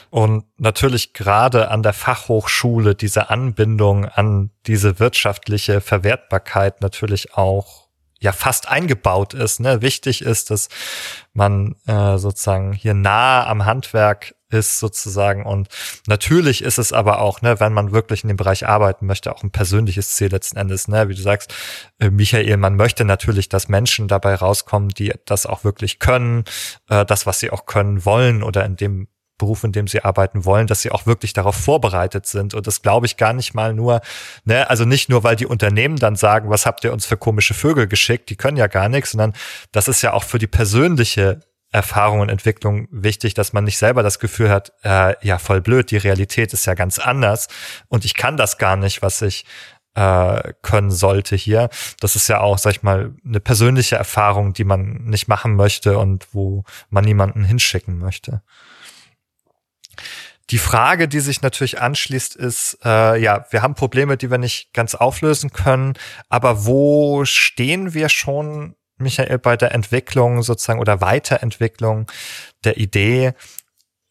Und 0.09 0.43
natürlich 0.57 1.13
gerade 1.13 1.71
an 1.71 1.81
der 1.81 1.93
Fachhochschule 1.93 2.93
diese 2.93 3.29
Anbindung 3.29 4.03
an 4.03 4.49
diese 4.67 4.99
wirtschaftliche 4.99 5.79
Verwertbarkeit 5.79 6.81
natürlich 6.81 7.35
auch 7.35 7.82
ja 8.23 8.31
fast 8.31 8.67
eingebaut 8.69 9.33
ist. 9.33 9.59
Ne? 9.59 9.81
Wichtig 9.81 10.21
ist, 10.21 10.49
dass 10.49 10.69
man 11.33 11.75
äh, 11.85 12.17
sozusagen 12.17 12.73
hier 12.73 12.93
nah 12.93 13.45
am 13.45 13.65
Handwerk 13.65 14.33
ist 14.49 14.79
sozusagen 14.79 15.45
und 15.45 15.67
natürlich 16.07 16.63
ist 16.63 16.77
es 16.77 16.93
aber 16.93 17.19
auch, 17.19 17.41
ne, 17.41 17.59
wenn 17.59 17.73
man 17.73 17.91
wirklich 17.91 18.23
in 18.23 18.27
dem 18.27 18.37
Bereich 18.37 18.67
arbeiten 18.67 19.07
möchte, 19.07 19.33
auch 19.33 19.41
ein 19.41 19.49
persönliches 19.49 20.09
Ziel 20.09 20.29
letzten 20.29 20.57
Endes, 20.57 20.87
ne, 20.87 21.09
wie 21.09 21.15
du 21.15 21.21
sagst, 21.21 21.51
äh, 21.99 22.11
Michael, 22.11 22.57
man 22.57 22.75
möchte 22.75 23.03
natürlich, 23.03 23.49
dass 23.49 23.67
Menschen 23.67 24.07
dabei 24.07 24.35
rauskommen, 24.35 24.89
die 24.89 25.11
das 25.25 25.47
auch 25.47 25.63
wirklich 25.63 25.97
können, 25.97 26.43
äh, 26.87 27.03
das, 27.03 27.25
was 27.25 27.39
sie 27.39 27.49
auch 27.49 27.65
können 27.65 28.05
wollen 28.05 28.43
oder 28.43 28.63
in 28.63 28.75
dem 28.75 29.07
Beruf, 29.43 29.63
in 29.65 29.73
dem 29.73 29.87
sie 29.87 30.03
arbeiten 30.03 30.45
wollen, 30.45 30.67
dass 30.67 30.81
sie 30.81 30.91
auch 30.91 31.05
wirklich 31.05 31.33
darauf 31.33 31.55
vorbereitet 31.55 32.25
sind. 32.25 32.53
Und 32.53 32.65
das 32.65 32.81
glaube 32.81 33.05
ich 33.05 33.17
gar 33.17 33.33
nicht 33.33 33.53
mal 33.53 33.73
nur, 33.73 33.99
ne, 34.45 34.69
also 34.69 34.85
nicht 34.85 35.09
nur, 35.09 35.23
weil 35.23 35.35
die 35.35 35.45
Unternehmen 35.45 35.97
dann 35.97 36.15
sagen, 36.15 36.49
was 36.49 36.65
habt 36.65 36.83
ihr 36.85 36.93
uns 36.93 37.05
für 37.05 37.17
komische 37.17 37.53
Vögel 37.53 37.87
geschickt, 37.87 38.29
die 38.29 38.37
können 38.37 38.57
ja 38.57 38.67
gar 38.67 38.87
nichts, 38.87 39.11
sondern 39.11 39.33
das 39.73 39.89
ist 39.89 40.01
ja 40.01 40.13
auch 40.13 40.23
für 40.23 40.39
die 40.39 40.47
persönliche 40.47 41.41
Erfahrung 41.73 42.21
und 42.21 42.29
Entwicklung 42.29 42.87
wichtig, 42.91 43.33
dass 43.33 43.51
man 43.51 43.63
nicht 43.65 43.77
selber 43.77 44.03
das 44.03 44.19
Gefühl 44.19 44.49
hat, 44.49 44.71
äh, 44.83 45.15
ja, 45.25 45.39
voll 45.39 45.59
blöd, 45.59 45.91
die 45.91 45.97
Realität 45.97 46.53
ist 46.53 46.65
ja 46.65 46.75
ganz 46.75 46.99
anders 46.99 47.47
und 47.89 48.05
ich 48.05 48.13
kann 48.13 48.37
das 48.37 48.57
gar 48.57 48.77
nicht, 48.77 49.01
was 49.01 49.21
ich 49.21 49.45
äh, 49.95 50.53
können 50.61 50.91
sollte 50.91 51.35
hier. 51.35 51.69
Das 51.99 52.15
ist 52.15 52.27
ja 52.27 52.39
auch, 52.39 52.57
sag 52.57 52.71
ich 52.71 52.83
mal, 52.83 53.13
eine 53.25 53.39
persönliche 53.39 53.95
Erfahrung, 53.95 54.53
die 54.53 54.63
man 54.63 55.03
nicht 55.05 55.27
machen 55.27 55.55
möchte 55.55 55.97
und 55.97 56.27
wo 56.31 56.63
man 56.89 57.03
niemanden 57.03 57.43
hinschicken 57.43 57.97
möchte. 57.97 58.41
Die 60.49 60.57
Frage, 60.57 61.07
die 61.07 61.21
sich 61.21 61.41
natürlich 61.41 61.81
anschließt, 61.81 62.35
ist, 62.35 62.77
äh, 62.83 63.17
ja, 63.17 63.45
wir 63.49 63.61
haben 63.61 63.75
Probleme, 63.75 64.17
die 64.17 64.29
wir 64.29 64.37
nicht 64.37 64.73
ganz 64.73 64.93
auflösen 64.93 65.51
können, 65.51 65.93
aber 66.29 66.65
wo 66.65 67.23
stehen 67.25 67.93
wir 67.93 68.09
schon, 68.09 68.75
Michael, 68.97 69.39
bei 69.39 69.55
der 69.55 69.73
Entwicklung 69.73 70.43
sozusagen 70.43 70.79
oder 70.79 71.01
Weiterentwicklung 71.01 72.11
der 72.65 72.77
Idee, 72.77 73.33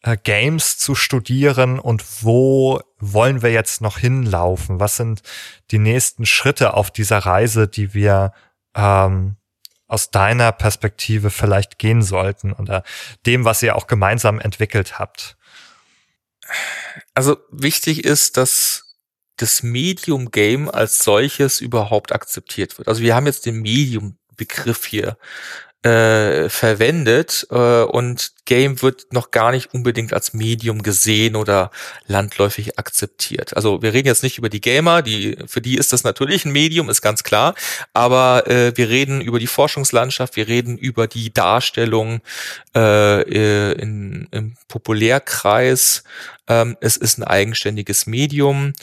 äh, 0.01 0.17
Games 0.21 0.77
zu 0.77 0.95
studieren 0.95 1.79
und 1.79 2.03
wo 2.23 2.81
wollen 2.99 3.41
wir 3.41 3.51
jetzt 3.51 3.81
noch 3.81 3.97
hinlaufen? 3.97 4.79
Was 4.79 4.97
sind 4.97 5.21
die 5.71 5.79
nächsten 5.79 6.25
Schritte 6.25 6.73
auf 6.73 6.91
dieser 6.91 7.19
Reise, 7.19 7.67
die 7.67 7.93
wir 7.93 8.33
ähm, 8.75 9.37
aus 9.87 10.11
deiner 10.11 10.51
Perspektive 10.51 11.29
vielleicht 11.29 11.77
gehen 11.79 12.01
sollten 12.01 12.51
oder 12.53 12.83
dem, 13.25 13.45
was 13.45 13.61
ihr 13.61 13.75
auch 13.75 13.87
gemeinsam 13.87 14.39
entwickelt 14.39 14.99
habt? 14.99 15.37
Also 17.13 17.37
wichtig 17.51 18.05
ist, 18.05 18.37
dass 18.37 18.97
das 19.37 19.63
Medium 19.63 20.31
Game 20.31 20.69
als 20.69 21.03
solches 21.03 21.61
überhaupt 21.61 22.11
akzeptiert 22.11 22.77
wird. 22.77 22.87
Also 22.87 23.01
wir 23.01 23.15
haben 23.15 23.25
jetzt 23.25 23.45
den 23.45 23.61
Medium 23.61 24.17
Begriff 24.35 24.85
hier 24.85 25.17
äh, 25.83 26.47
verwendet 26.49 27.45
äh, 27.51 27.83
und 27.83 28.31
Game 28.45 28.81
wird 28.81 29.11
noch 29.11 29.31
gar 29.31 29.51
nicht 29.51 29.73
unbedingt 29.73 30.13
als 30.13 30.33
Medium 30.33 30.81
gesehen 30.81 31.35
oder 31.35 31.71
landläufig 32.07 32.79
akzeptiert. 32.79 33.55
Also 33.55 33.81
wir 33.81 33.93
reden 33.93 34.07
jetzt 34.07 34.23
nicht 34.23 34.37
über 34.37 34.49
die 34.49 34.61
Gamer, 34.61 35.01
die 35.01 35.37
für 35.45 35.61
die 35.61 35.75
ist 35.75 35.91
das 35.91 36.05
natürlich 36.05 36.45
ein 36.45 36.53
Medium, 36.53 36.89
ist 36.89 37.01
ganz 37.01 37.23
klar, 37.23 37.53
aber 37.93 38.47
äh, 38.47 38.71
wir 38.75 38.89
reden 38.89 39.19
über 39.19 39.39
die 39.39 39.47
Forschungslandschaft, 39.47 40.37
wir 40.37 40.47
reden 40.47 40.77
über 40.77 41.07
die 41.07 41.33
Darstellung 41.33 42.21
äh, 42.75 43.21
äh 43.21 43.73
in, 43.73 44.27
im 44.31 44.55
Populärkreis. 44.69 46.03
Ähm, 46.47 46.77
es 46.79 46.97
ist 46.97 47.17
ein 47.17 47.23
eigenständiges 47.23 48.05
Medium, 48.05 48.73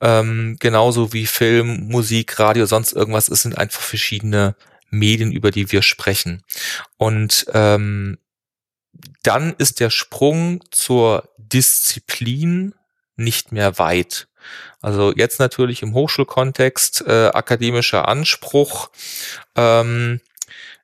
ähm, 0.00 0.56
genauso 0.60 1.12
wie 1.12 1.26
Film, 1.26 1.88
Musik, 1.88 2.38
Radio, 2.38 2.66
sonst 2.66 2.92
irgendwas. 2.92 3.28
Es 3.28 3.42
sind 3.42 3.56
einfach 3.58 3.80
verschiedene 3.80 4.54
Medien, 4.98 5.32
über 5.32 5.50
die 5.50 5.70
wir 5.72 5.82
sprechen. 5.82 6.42
Und 6.96 7.46
ähm, 7.52 8.18
dann 9.22 9.54
ist 9.58 9.80
der 9.80 9.90
Sprung 9.90 10.62
zur 10.70 11.28
Disziplin 11.38 12.74
nicht 13.16 13.52
mehr 13.52 13.78
weit. 13.78 14.28
Also 14.80 15.12
jetzt 15.14 15.40
natürlich 15.40 15.82
im 15.82 15.94
Hochschulkontext 15.94 17.04
äh, 17.06 17.30
akademischer 17.32 18.08
Anspruch. 18.08 18.90
Ähm, 19.56 20.20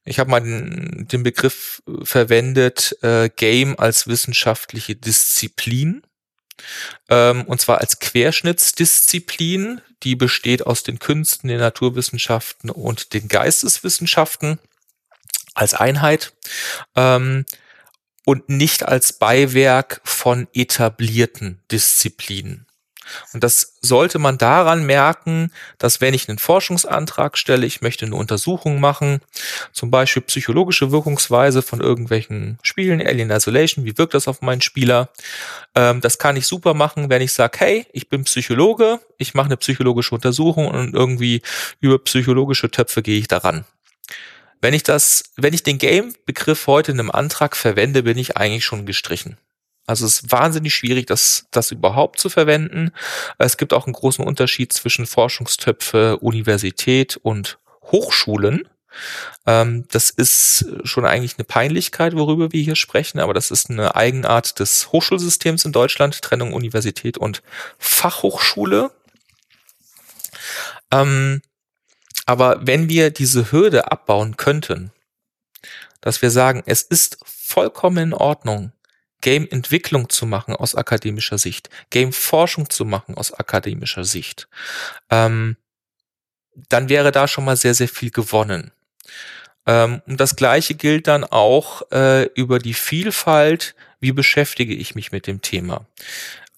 ich 0.04 0.18
habe 0.18 0.30
mal 0.30 0.40
den, 0.40 1.06
den, 1.10 1.22
Begriff 1.22 1.82
verwendet, 2.02 2.96
äh, 3.02 3.28
Game 3.28 3.78
als 3.78 4.06
wissenschaftliche 4.06 4.96
Disziplin. 4.96 6.02
Ähm, 7.08 7.44
und 7.44 7.60
zwar 7.60 7.78
als 7.78 7.98
Querschnittsdisziplin, 7.98 9.80
die 10.02 10.16
besteht 10.16 10.66
aus 10.66 10.82
den 10.82 10.98
Künsten, 10.98 11.48
den 11.48 11.58
Naturwissenschaften 11.60 12.70
und 12.70 13.12
den 13.12 13.28
Geisteswissenschaften 13.28 14.58
als 15.54 15.74
Einheit 15.74 16.32
ähm, 16.96 17.44
und 18.24 18.48
nicht 18.48 18.86
als 18.86 19.12
Beiwerk 19.12 20.00
von 20.04 20.48
etablierten 20.54 21.60
Disziplinen. 21.70 22.66
Und 23.32 23.44
das 23.44 23.78
sollte 23.80 24.18
man 24.18 24.38
daran 24.38 24.84
merken, 24.84 25.52
dass 25.78 26.00
wenn 26.00 26.14
ich 26.14 26.28
einen 26.28 26.38
Forschungsantrag 26.38 27.38
stelle, 27.38 27.66
ich 27.66 27.80
möchte 27.80 28.06
eine 28.06 28.16
Untersuchung 28.16 28.80
machen, 28.80 29.20
zum 29.72 29.90
Beispiel 29.90 30.22
psychologische 30.22 30.90
Wirkungsweise 30.92 31.62
von 31.62 31.80
irgendwelchen 31.80 32.58
Spielen, 32.62 33.04
Alien 33.04 33.30
Isolation, 33.30 33.84
wie 33.84 33.96
wirkt 33.98 34.14
das 34.14 34.28
auf 34.28 34.42
meinen 34.42 34.60
Spieler? 34.60 35.10
Ähm, 35.74 36.00
das 36.00 36.18
kann 36.18 36.36
ich 36.36 36.46
super 36.46 36.74
machen, 36.74 37.10
wenn 37.10 37.22
ich 37.22 37.32
sage, 37.32 37.58
hey, 37.60 37.86
ich 37.92 38.08
bin 38.08 38.24
Psychologe, 38.24 39.00
ich 39.18 39.34
mache 39.34 39.46
eine 39.46 39.56
psychologische 39.56 40.14
Untersuchung 40.14 40.68
und 40.68 40.94
irgendwie 40.94 41.42
über 41.80 41.98
psychologische 41.98 42.70
Töpfe 42.70 43.02
gehe 43.02 43.18
ich 43.18 43.28
daran. 43.28 43.64
Wenn 44.60 44.74
ich 44.74 44.82
das, 44.82 45.24
wenn 45.36 45.54
ich 45.54 45.62
den 45.62 45.78
Game-Begriff 45.78 46.66
heute 46.66 46.92
in 46.92 47.00
einem 47.00 47.10
Antrag 47.10 47.56
verwende, 47.56 48.02
bin 48.02 48.18
ich 48.18 48.36
eigentlich 48.36 48.64
schon 48.64 48.84
gestrichen. 48.84 49.38
Also 49.90 50.06
es 50.06 50.20
ist 50.20 50.30
wahnsinnig 50.30 50.72
schwierig, 50.72 51.06
das, 51.06 51.48
das 51.50 51.72
überhaupt 51.72 52.20
zu 52.20 52.28
verwenden. 52.30 52.92
Es 53.38 53.56
gibt 53.56 53.72
auch 53.72 53.86
einen 53.86 53.92
großen 53.92 54.24
Unterschied 54.24 54.72
zwischen 54.72 55.04
Forschungstöpfe, 55.04 56.18
Universität 56.18 57.16
und 57.16 57.58
Hochschulen. 57.82 58.68
Ähm, 59.46 59.86
das 59.90 60.10
ist 60.10 60.64
schon 60.84 61.04
eigentlich 61.04 61.38
eine 61.38 61.44
Peinlichkeit, 61.44 62.14
worüber 62.14 62.52
wir 62.52 62.62
hier 62.62 62.76
sprechen, 62.76 63.18
aber 63.18 63.34
das 63.34 63.50
ist 63.50 63.68
eine 63.68 63.96
Eigenart 63.96 64.60
des 64.60 64.92
Hochschulsystems 64.92 65.64
in 65.64 65.72
Deutschland, 65.72 66.22
Trennung 66.22 66.52
Universität 66.52 67.18
und 67.18 67.42
Fachhochschule. 67.80 68.92
Ähm, 70.92 71.42
aber 72.26 72.64
wenn 72.64 72.88
wir 72.88 73.10
diese 73.10 73.50
Hürde 73.50 73.90
abbauen 73.90 74.36
könnten, 74.36 74.92
dass 76.00 76.22
wir 76.22 76.30
sagen, 76.30 76.62
es 76.66 76.82
ist 76.82 77.18
vollkommen 77.24 77.96
in 77.96 78.14
Ordnung, 78.14 78.70
Game-Entwicklung 79.20 80.08
zu 80.08 80.26
machen 80.26 80.54
aus 80.54 80.74
akademischer 80.74 81.38
Sicht, 81.38 81.70
Game-Forschung 81.90 82.70
zu 82.70 82.84
machen 82.84 83.14
aus 83.16 83.32
akademischer 83.32 84.04
Sicht, 84.04 84.48
ähm, 85.10 85.56
dann 86.68 86.88
wäre 86.88 87.12
da 87.12 87.28
schon 87.28 87.44
mal 87.44 87.56
sehr, 87.56 87.74
sehr 87.74 87.88
viel 87.88 88.10
gewonnen. 88.10 88.72
Ähm, 89.66 90.02
und 90.06 90.20
das 90.20 90.36
Gleiche 90.36 90.74
gilt 90.74 91.06
dann 91.06 91.24
auch 91.24 91.82
äh, 91.92 92.24
über 92.34 92.58
die 92.58 92.74
Vielfalt, 92.74 93.74
wie 94.00 94.12
beschäftige 94.12 94.74
ich 94.74 94.94
mich 94.94 95.12
mit 95.12 95.26
dem 95.26 95.42
Thema. 95.42 95.86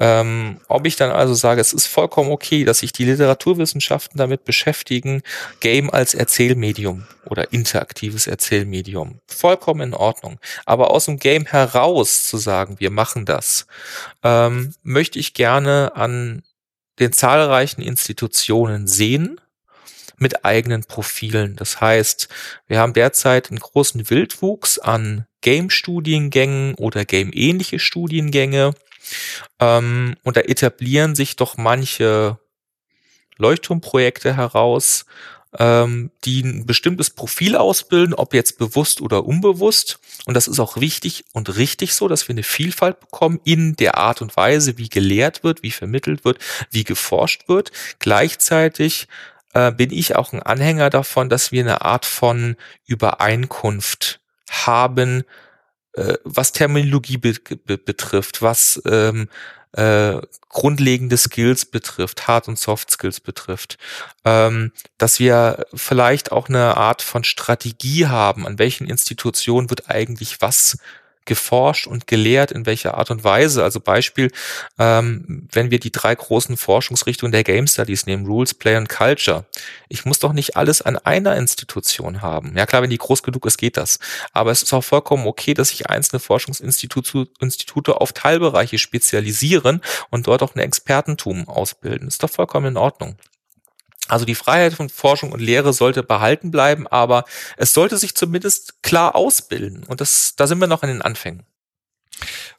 Ähm, 0.03 0.59
ob 0.67 0.85
ich 0.85 0.97
dann 0.97 1.13
also 1.13 1.33
sage, 1.33 1.61
es 1.61 1.73
ist 1.73 1.87
vollkommen 1.87 2.33
okay, 2.33 2.65
dass 2.65 2.81
sich 2.81 2.91
die 2.91 3.05
Literaturwissenschaften 3.05 4.19
damit 4.19 4.45
beschäftigen, 4.45 5.23
Game 5.61 5.91
als 5.91 6.15
Erzählmedium 6.15 7.07
oder 7.25 7.53
interaktives 7.53 8.27
Erzählmedium. 8.27 9.21
Vollkommen 9.29 9.81
in 9.81 9.95
Ordnung. 9.95 10.41
Aber 10.67 10.91
aus 10.91 11.05
dem 11.05 11.21
Game 11.21 11.47
heraus 11.47 12.27
zu 12.27 12.37
sagen, 12.37 12.81
wir 12.81 12.91
machen 12.91 13.27
das, 13.27 13.69
ähm, 14.25 14.75
möchte 14.83 15.21
ich 15.21 15.35
gerne 15.35 15.93
an 15.95 16.43
den 16.99 17.13
zahlreichen 17.13 17.81
Institutionen 17.81 18.89
sehen, 18.89 19.41
mit 20.19 20.45
eigenen 20.45 20.83
Profilen. 20.83 21.55
Das 21.55 21.81
heißt, 21.81 22.29
wir 22.67 22.81
haben 22.81 22.93
derzeit 22.93 23.51
einen 23.51 23.61
großen 23.61 24.11
Wildwuchs 24.11 24.81
an 24.81 25.27
Game-Studiengängen 25.43 26.75
oder 26.75 27.05
Game-ähnliche 27.05 27.79
Studiengänge. 27.79 28.75
Ähm, 29.59 30.17
und 30.23 30.37
da 30.37 30.41
etablieren 30.43 31.15
sich 31.15 31.37
doch 31.37 31.57
manche 31.57 32.39
Leuchtturmprojekte 33.37 34.37
heraus, 34.37 35.07
ähm, 35.59 36.11
die 36.25 36.43
ein 36.43 36.67
bestimmtes 36.67 37.11
Profil 37.11 37.57
ausbilden, 37.57 38.15
ob 38.15 38.35
jetzt 38.35 38.59
bewusst 38.59 39.01
oder 39.01 39.25
unbewusst. 39.25 39.99
Und 40.25 40.35
das 40.35 40.49
ist 40.49 40.61
auch 40.61 40.79
wichtig 40.79 41.25
und 41.33 41.57
richtig 41.57 41.95
so, 41.95 42.09
dass 42.09 42.29
wir 42.29 42.35
eine 42.35 42.43
Vielfalt 42.43 43.01
bekommen 43.01 43.41
in 43.45 43.77
der 43.77 43.99
Art 43.99 44.23
und 44.23 44.37
Weise, 44.37 44.79
wie 44.79 44.89
gelehrt 44.89 45.45
wird, 45.45 45.63
wie 45.63 45.71
vermittelt 45.71 46.25
wird, 46.25 46.39
wie 46.71 46.85
geforscht 46.85 47.49
wird. 47.49 47.71
Gleichzeitig 47.99 49.09
äh, 49.53 49.73
bin 49.73 49.93
ich 49.93 50.17
auch 50.17 50.33
ein 50.33 50.43
Anhänger 50.43 50.91
davon, 50.91 51.29
dass 51.29 51.53
wir 51.53 51.63
eine 51.63 51.83
Art 51.83 52.07
von 52.07 52.57
Übereinkunft 52.87 54.21
haben, 54.51 55.25
äh, 55.95 56.15
was 56.25 56.53
Terminologie 56.53 57.19
be 57.19 57.35
be 57.65 57.79
betrifft, 57.79 58.43
was 58.43 58.81
ähm, 58.87 59.29
äh, 59.73 60.21
grundlegende 60.49 61.17
Skills 61.17 61.65
betrifft, 61.65 62.29
Hard- 62.29 62.49
und 62.49 62.59
Soft 62.59 62.91
Skills 62.91 63.21
betrifft, 63.21 63.79
ähm, 64.25 64.73
dass 64.99 65.19
wir 65.19 65.67
vielleicht 65.75 66.31
auch 66.31 66.49
eine 66.49 66.77
Art 66.77 67.03
von 67.03 67.25
Strategie 67.25 68.07
haben, 68.07 68.47
an 68.47 68.59
welchen 68.59 68.87
Institutionen 68.87 69.71
wird 69.71 69.89
eigentlich 69.89 70.41
was 70.41 70.79
geforscht 71.25 71.87
und 71.87 72.07
gelehrt, 72.07 72.51
in 72.51 72.67
welcher 72.67 72.99
Art 72.99 73.11
und 73.11 73.25
Weise. 73.25 73.63
Also 73.63 73.81
Beispiel, 73.81 74.31
ähm, 74.79 75.49
wenn 75.53 75.71
wir 75.71 75.81
die 75.81 75.93
drei 75.93 76.15
großen 76.15 76.57
Forschungsrichtungen 76.57 77.33
der 77.33 77.45
Game 77.45 77.67
Studies 77.67 78.07
nehmen, 78.07 78.27
Rules, 78.27 78.55
Play 78.55 78.77
und 78.77 78.89
Culture. 78.89 79.45
Ich 79.89 80.05
muss 80.05 80.19
doch 80.19 80.33
nicht 80.33 80.57
alles 80.57 80.83
an 80.83 80.97
einer 80.99 81.37
Institution 81.37 82.23
haben. 82.23 82.57
Ja 82.57 82.67
klar, 82.67 82.83
wenn 82.83 82.91
die 82.91 82.99
groß 82.99 83.23
genug 83.23 83.47
ist, 83.47 83.59
geht 83.59 83.77
das. 83.77 83.99
Aber 84.33 84.51
es 84.51 84.63
ist 84.63 84.73
auch 84.73 84.85
vollkommen 84.85 85.27
okay, 85.27 85.55
dass 85.55 85.69
sich 85.69 85.89
einzelne 85.89 86.21
Forschungsinstitute 86.21 87.29
Institute 87.41 88.01
auf 88.01 88.13
Teilbereiche 88.13 88.79
spezialisieren 88.79 89.81
und 90.11 90.27
dort 90.27 90.43
auch 90.43 90.55
ein 90.55 90.61
Expertentum 90.61 91.49
ausbilden. 91.49 92.09
Ist 92.09 92.23
doch 92.23 92.31
vollkommen 92.31 92.67
in 92.67 92.77
Ordnung. 92.77 93.17
Also 94.09 94.25
die 94.25 94.35
Freiheit 94.35 94.75
von 94.75 94.89
Forschung 94.89 95.33
und 95.33 95.41
Lehre 95.41 95.73
sollte 95.73 96.03
behalten 96.03 96.51
bleiben, 96.51 96.87
aber 96.87 97.25
es 97.57 97.73
sollte 97.73 97.99
sich 97.99 98.15
zumindest 98.15 98.83
klar 98.83 99.15
ausbilden. 99.15 99.85
Und 99.85 100.01
das, 100.01 100.35
da 100.37 100.47
sind 100.47 100.59
wir 100.59 100.67
noch 100.67 100.83
in 100.83 100.89
den 100.89 101.03
Anfängen. 101.03 101.47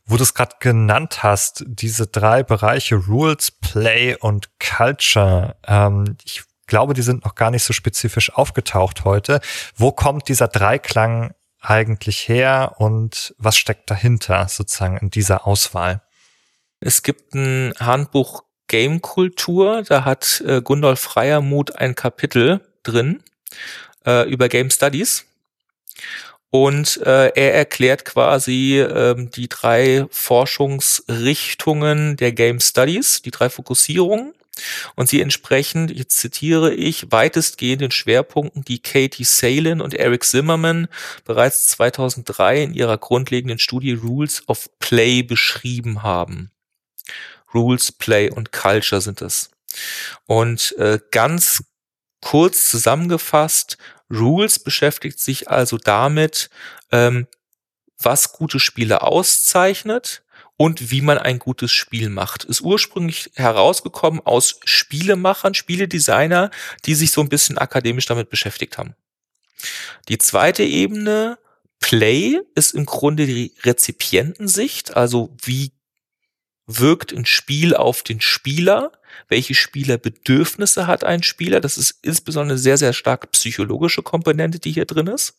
Wo 0.06 0.18
du 0.18 0.24
es 0.24 0.34
gerade 0.34 0.56
genannt 0.60 1.24
hast, 1.24 1.64
diese 1.68 2.08
drei 2.08 2.44
Bereiche 2.44 2.96
Rules, 2.96 3.52
Play 3.52 4.16
und 4.16 4.50
Culture, 4.60 5.56
ähm, 5.68 6.18
ich 6.26 6.44
glaube, 6.68 6.94
die 6.94 7.02
sind 7.02 7.24
noch 7.24 7.36
gar 7.36 7.52
nicht 7.52 7.64
so 7.64 7.74
spezifisch 7.74 8.34
aufgetaucht 8.34 9.06
heute. 9.06 9.40
Wo 9.76 9.92
kommt 9.92 10.28
dieser 10.28 10.48
Dreiklang 10.48 11.34
eigentlich 11.60 12.28
her 12.28 12.76
und 12.78 13.34
was 13.38 13.58
steckt 13.58 13.90
dahinter 13.90 14.48
sozusagen 14.48 14.98
in 14.98 15.10
dieser 15.10 15.48
Auswahl? 15.48 16.02
Es 16.80 17.04
gibt 17.04 17.34
ein 17.34 17.74
Handbuch 17.80 18.44
Game-Kultur. 18.68 19.82
Da 19.84 20.06
hat 20.06 20.44
äh, 20.46 20.62
Gundolf 20.62 21.00
Freiermuth 21.00 21.76
ein 21.76 21.96
Kapitel 21.96 22.62
drin 22.84 23.24
äh, 24.06 24.30
über 24.30 24.50
Game 24.50 24.70
Studies. 24.70 25.26
Und 26.50 26.98
äh, 26.98 27.30
er 27.30 27.56
erklärt 27.56 28.04
quasi 28.06 28.80
ähm, 28.80 29.32
die 29.32 29.50
drei 29.50 30.06
Forschungsrichtungen 30.12 32.16
der 32.16 32.32
Game 32.32 32.60
Studies, 32.60 33.24
die 33.24 33.32
drei 33.32 33.50
Fokussierungen. 33.50 34.36
Und 34.96 35.10
sie 35.10 35.22
entsprechen, 35.22 35.88
jetzt 35.88 36.18
zitiere 36.18 36.72
ich, 36.74 37.12
weitestgehend 37.12 37.82
den 37.82 37.90
Schwerpunkten, 37.90 38.64
die 38.64 38.78
Katie 38.80 39.24
Salen 39.24 39.82
und 39.82 39.96
Eric 39.96 40.26
Zimmerman 40.26 40.90
bereits 41.26 41.66
2003 41.70 42.62
in 42.62 42.76
ihrer 42.76 43.00
grundlegenden 43.00 43.58
Studie 43.58 43.94
Rules 43.94 44.48
of 44.48 44.70
Play 44.78 45.24
beschrieben 45.24 46.04
haben. 46.04 46.52
Rules, 47.54 47.92
Play 47.92 48.30
und 48.30 48.52
Culture 48.52 49.02
sind 49.02 49.22
es. 49.22 49.52
Und 50.26 50.76
äh, 50.78 51.00
ganz 51.12 51.64
kurz 52.22 52.70
zusammengefasst, 52.70 53.78
Rules 54.10 54.60
beschäftigt 54.60 55.20
sich 55.20 55.50
also 55.50 55.78
damit, 55.78 56.50
ähm, 56.92 57.28
was 58.00 58.34
gute 58.34 58.60
Spiele 58.60 59.02
auszeichnet 59.02 60.24
und 60.58 60.92
wie 60.92 61.02
man 61.02 61.18
ein 61.18 61.40
gutes 61.40 61.72
Spiel 61.72 62.10
macht. 62.10 62.44
Ist 62.44 62.62
ursprünglich 62.62 63.32
herausgekommen 63.36 64.22
aus 64.26 64.60
Spielemachern, 64.66 65.54
Spieledesigner, 65.54 66.52
die 66.86 66.96
sich 66.96 67.12
so 67.12 67.22
ein 67.22 67.30
bisschen 67.30 67.58
akademisch 67.58 68.06
damit 68.06 68.30
beschäftigt 68.30 68.78
haben. 68.78 68.96
Die 70.10 70.18
zweite 70.18 70.64
Ebene, 70.64 71.38
Play, 71.80 72.40
ist 72.56 72.74
im 72.74 72.86
Grunde 72.86 73.26
die 73.26 73.54
Rezipientensicht, 73.64 74.96
also 74.96 75.36
wie 75.42 75.72
wirkt 76.80 77.14
ein 77.14 77.26
Spiel 77.26 77.76
auf 77.76 78.04
den 78.04 78.22
Spieler? 78.22 78.92
Welche 79.30 79.54
Spielerbedürfnisse 79.54 80.88
hat 80.88 81.04
ein 81.04 81.24
Spieler? 81.24 81.62
Das 81.62 81.78
ist 81.78 82.00
insbesondere 82.02 82.58
sehr, 82.58 82.78
sehr 82.78 82.94
stark 82.94 83.32
psychologische 83.32 84.04
Komponente, 84.04 84.60
die 84.60 84.72
hier 84.72 84.86
drin 84.86 85.08
ist. 85.08 85.36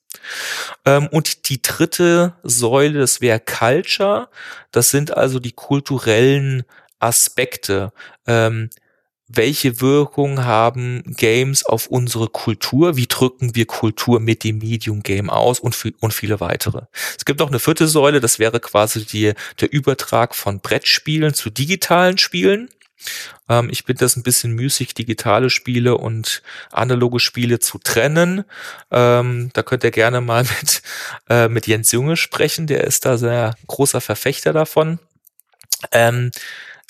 Ähm, 0.84 1.08
und 1.08 1.48
die 1.48 1.60
dritte 1.60 2.34
Säule, 2.42 3.00
das 3.00 3.20
wäre 3.20 3.40
Culture. 3.40 4.28
Das 4.70 4.90
sind 4.90 5.16
also 5.16 5.38
die 5.38 5.52
kulturellen 5.52 6.64
Aspekte. 6.98 7.92
Ähm, 8.26 8.70
welche 9.28 9.80
Wirkung 9.80 10.44
haben 10.44 11.02
Games 11.16 11.64
auf 11.64 11.86
unsere 11.86 12.28
Kultur, 12.28 12.96
wie 12.96 13.06
drücken 13.06 13.54
wir 13.54 13.66
Kultur 13.66 14.20
mit 14.20 14.44
dem 14.44 14.58
Medium 14.58 15.02
Game 15.02 15.30
aus 15.30 15.60
und, 15.60 15.76
und 16.00 16.12
viele 16.12 16.40
weitere. 16.40 16.82
Es 17.16 17.24
gibt 17.24 17.40
auch 17.40 17.48
eine 17.48 17.58
vierte 17.58 17.88
Säule, 17.88 18.20
das 18.20 18.38
wäre 18.38 18.60
quasi 18.60 19.04
die, 19.04 19.32
der 19.60 19.72
Übertrag 19.72 20.34
von 20.34 20.60
Brettspielen 20.60 21.32
zu 21.32 21.50
digitalen 21.50 22.18
Spielen. 22.18 22.68
Ähm, 23.48 23.68
ich 23.70 23.84
bin 23.84 23.96
das 23.96 24.16
ein 24.16 24.22
bisschen 24.22 24.52
müßig, 24.52 24.94
digitale 24.94 25.50
Spiele 25.50 25.96
und 25.96 26.42
analoge 26.70 27.20
Spiele 27.20 27.58
zu 27.58 27.78
trennen. 27.78 28.44
Ähm, 28.90 29.50
da 29.52 29.62
könnt 29.62 29.84
ihr 29.84 29.90
gerne 29.90 30.20
mal 30.20 30.44
mit, 30.60 30.82
äh, 31.28 31.48
mit 31.48 31.66
Jens 31.66 31.92
Junge 31.92 32.16
sprechen, 32.16 32.66
der 32.66 32.84
ist 32.84 33.04
da 33.04 33.16
sehr 33.16 33.54
großer 33.66 34.00
Verfechter 34.00 34.52
davon. 34.52 34.98
Ähm, 35.92 36.30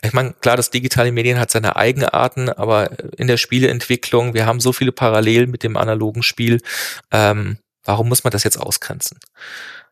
ich 0.04 0.12
meine, 0.12 0.32
klar, 0.34 0.56
das 0.56 0.70
digitale 0.70 1.12
Medien 1.12 1.38
hat 1.38 1.50
seine 1.50 1.76
Eigenarten, 1.76 2.48
aber 2.48 2.90
in 3.18 3.26
der 3.26 3.36
Spieleentwicklung, 3.36 4.34
wir 4.34 4.46
haben 4.46 4.60
so 4.60 4.72
viele 4.72 4.92
Parallelen 4.92 5.50
mit 5.50 5.62
dem 5.62 5.76
analogen 5.76 6.22
Spiel. 6.22 6.60
Ähm, 7.10 7.58
warum 7.84 8.08
muss 8.08 8.24
man 8.24 8.30
das 8.30 8.44
jetzt 8.44 8.58
ausgrenzen? 8.58 9.18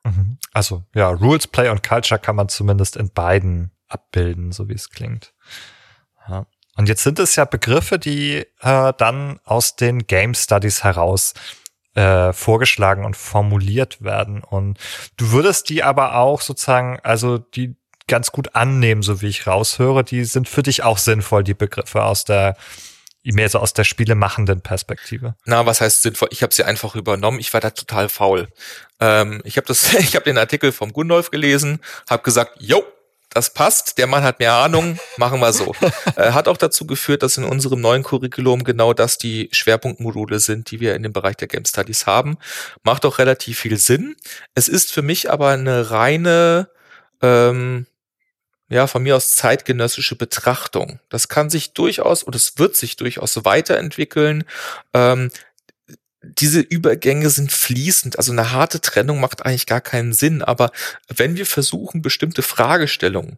Mhm. 0.05 0.39
Also 0.53 0.85
ja, 0.95 1.09
Rules, 1.09 1.47
Play 1.47 1.69
und 1.69 1.83
Culture 1.83 2.21
kann 2.21 2.37
man 2.37 2.49
zumindest 2.49 2.97
in 2.97 3.11
beiden 3.11 3.71
abbilden, 3.89 4.53
so 4.53 4.69
wie 4.69 4.75
es 4.75 4.91
klingt. 4.91 5.33
Ja. 6.29 6.47
Und 6.77 6.89
jetzt 6.89 7.03
sind 7.03 7.19
es 7.19 7.37
ja 7.37 7.45
Begriffe, 7.45 7.99
die 7.99 8.47
äh, 8.61 8.93
dann 8.97 9.41
aus 9.45 9.77
den 9.77 10.07
Game 10.07 10.35
Studies 10.35 10.85
heraus 10.85 11.35
äh, 11.95 12.33
vorgeschlagen 12.33 13.05
und 13.05 13.17
formuliert 13.17 14.03
werden. 14.03 14.43
Und 14.43 14.79
du 15.17 15.33
würdest 15.33 15.69
die 15.69 15.83
aber 15.83 16.17
auch 16.17 16.41
sozusagen, 16.41 16.99
also 17.03 17.39
die 17.39 17.77
ganz 18.09 18.33
gut 18.33 18.55
annehmen, 18.55 19.03
so 19.03 19.23
wie 19.23 19.29
ich 19.29 19.47
raushöre. 19.47 20.05
Die 20.05 20.25
sind 20.25 20.49
für 20.49 20.63
dich 20.63 20.83
auch 20.83 20.99
sinnvoll, 20.99 21.45
die 21.45 21.55
Begriffe 21.55 22.03
aus 22.03 22.25
der 22.25 22.57
mehr 23.25 23.49
so 23.49 23.61
aus 23.61 23.73
der 23.73 23.85
spielemachenden 23.85 24.63
Perspektive. 24.63 25.37
Na, 25.45 25.65
was 25.65 25.81
heißt 25.81 26.03
sinnvoll? 26.03 26.29
Ich 26.33 26.43
habe 26.43 26.53
sie 26.53 26.65
einfach 26.65 26.97
übernommen. 26.97 27.39
Ich 27.39 27.55
war 27.55 27.61
da 27.61 27.71
total 27.71 28.09
faul. 28.09 28.49
Ähm, 28.99 29.41
ich 29.45 29.57
habe 29.57 29.67
das, 29.67 29.95
ich 29.99 30.17
habe 30.17 30.25
den 30.25 30.39
Artikel 30.39 30.73
vom 30.73 30.93
Gundolf 30.93 31.31
gelesen, 31.31 31.79
habe 32.11 32.25
gesagt, 32.25 32.57
yo, 32.59 32.85
das 33.31 33.55
passt. 33.55 33.97
Der 33.97 34.07
Mann 34.07 34.25
hat 34.25 34.41
mehr 34.41 34.53
Ahnung, 34.53 34.99
machen 35.17 35.41
wir 35.41 35.53
so. 35.53 35.75
äh, 36.17 36.33
hat 36.33 36.49
auch 36.49 36.57
dazu 36.57 36.87
geführt, 36.87 37.23
dass 37.23 37.39
in 37.39 37.45
unserem 37.45 37.81
neuen 37.81 38.03
Curriculum 38.03 38.65
genau 38.65 38.93
das 38.93 39.19
die 39.19 39.49
Schwerpunktmodule 39.53 40.39
sind, 40.39 40.71
die 40.71 40.81
wir 40.81 40.95
in 40.95 41.03
dem 41.03 41.13
Bereich 41.13 41.37
der 41.37 41.49
Game 41.49 41.65
Studies 41.65 42.07
haben. 42.07 42.37
Macht 42.83 43.07
auch 43.07 43.19
relativ 43.19 43.61
viel 43.61 43.79
Sinn. 43.79 44.17
Es 44.55 44.69
ist 44.69 44.93
für 44.93 45.03
mich 45.03 45.31
aber 45.31 45.49
eine 45.49 45.91
reine 45.91 46.69
ähm, 47.23 47.87
ja, 48.73 48.87
von 48.87 49.03
mir 49.03 49.17
aus 49.17 49.33
zeitgenössische 49.33 50.17
Betrachtung. 50.17 50.99
Das 51.11 51.29
kann 51.29 51.51
sich 51.51 51.75
durchaus 51.75 52.23
und 52.23 52.35
es 52.35 52.59
wird 52.59 52.75
sich 52.75 52.97
durchaus 52.97 53.45
weiterentwickeln. 53.45 54.45
Ähm, 54.95 55.31
diese 56.23 56.61
Übergänge 56.61 57.29
sind 57.29 57.53
fließend, 57.53 58.17
also 58.17 58.33
eine 58.33 58.53
harte 58.53 58.81
Trennung 58.81 59.21
macht 59.21 59.45
eigentlich 59.45 59.67
gar 59.67 59.83
keinen 59.83 60.15
Sinn. 60.15 60.41
Aber 60.43 60.71
wenn 61.09 61.37
wir 61.37 61.45
versuchen, 61.45 62.01
bestimmte 62.01 62.43
Fragestellungen 62.43 63.37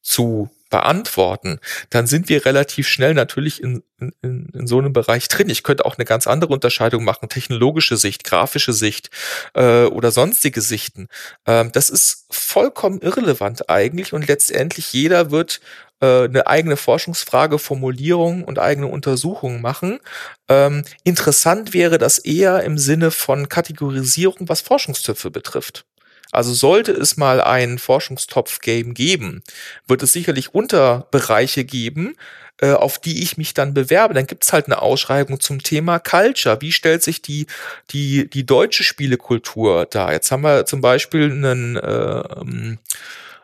zu 0.00 0.48
beantworten, 0.70 1.58
dann 1.90 2.06
sind 2.06 2.28
wir 2.28 2.46
relativ 2.46 2.88
schnell 2.88 3.14
natürlich 3.14 3.62
in, 3.62 3.82
in, 4.00 4.48
in 4.54 4.66
so 4.66 4.78
einem 4.78 4.92
Bereich 4.92 5.28
drin. 5.28 5.50
Ich 5.50 5.62
könnte 5.62 5.84
auch 5.84 5.98
eine 5.98 6.04
ganz 6.04 6.26
andere 6.26 6.52
Unterscheidung 6.52 7.04
machen, 7.04 7.28
technologische 7.28 7.96
Sicht, 7.96 8.24
grafische 8.24 8.72
Sicht 8.72 9.10
äh, 9.54 9.84
oder 9.84 10.10
sonstige 10.10 10.60
Sichten. 10.60 11.08
Ähm, 11.46 11.72
das 11.72 11.90
ist 11.90 12.26
vollkommen 12.30 13.00
irrelevant 13.00 13.68
eigentlich 13.68 14.12
und 14.12 14.26
letztendlich 14.28 14.92
jeder 14.92 15.30
wird 15.30 15.60
äh, 16.00 16.24
eine 16.24 16.46
eigene 16.46 16.76
Forschungsfrage, 16.76 17.58
Formulierung 17.58 18.44
und 18.44 18.58
eigene 18.58 18.86
Untersuchungen 18.86 19.60
machen. 19.60 20.00
Ähm, 20.48 20.84
interessant 21.04 21.74
wäre 21.74 21.98
das 21.98 22.18
eher 22.18 22.62
im 22.62 22.78
Sinne 22.78 23.10
von 23.10 23.48
Kategorisierung, 23.48 24.48
was 24.48 24.62
Forschungstöpfe 24.62 25.30
betrifft. 25.30 25.84
Also 26.32 26.52
sollte 26.54 26.92
es 26.92 27.16
mal 27.16 27.40
ein 27.40 27.78
Forschungstopf-Game 27.78 28.94
geben, 28.94 29.42
wird 29.86 30.02
es 30.02 30.12
sicherlich 30.12 30.54
Unterbereiche 30.54 31.64
geben, 31.64 32.16
äh, 32.60 32.72
auf 32.72 32.98
die 32.98 33.22
ich 33.22 33.36
mich 33.36 33.54
dann 33.54 33.74
bewerbe. 33.74 34.14
Dann 34.14 34.26
gibt's 34.26 34.52
halt 34.52 34.66
eine 34.66 34.82
Ausschreibung 34.82 35.40
zum 35.40 35.62
Thema 35.62 35.98
Culture. 35.98 36.60
Wie 36.60 36.72
stellt 36.72 37.02
sich 37.02 37.22
die, 37.22 37.46
die, 37.90 38.28
die 38.28 38.46
deutsche 38.46 38.84
Spielekultur 38.84 39.86
dar? 39.86 40.12
Jetzt 40.12 40.30
haben 40.30 40.42
wir 40.42 40.66
zum 40.66 40.80
Beispiel 40.80 41.30
einen, 41.30 41.76
äh, 41.76 42.22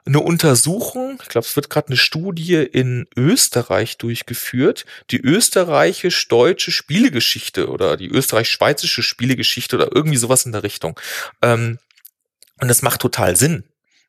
eine 0.07 0.21
Untersuchung, 0.21 1.19
ich 1.23 1.29
glaube, 1.29 1.47
es 1.47 1.57
wird 1.57 1.69
gerade 1.69 1.89
eine 1.89 1.97
Studie 1.97 2.57
in 2.57 3.09
Österreich 3.17 3.99
durchgeführt, 3.99 4.87
die 5.11 5.21
österreichisch-deutsche 5.21 6.71
Spielegeschichte 6.71 7.69
oder 7.69 7.97
die 7.97 8.09
österreich-schweizische 8.09 9.03
Spielegeschichte 9.03 9.75
oder 9.75 9.91
irgendwie 9.93 10.17
sowas 10.17 10.47
in 10.47 10.53
der 10.53 10.63
Richtung. 10.63 11.01
Ähm, 11.43 11.79
und 12.61 12.69
das 12.69 12.83
macht 12.83 13.01
total 13.01 13.37
Sinn. 13.37 13.65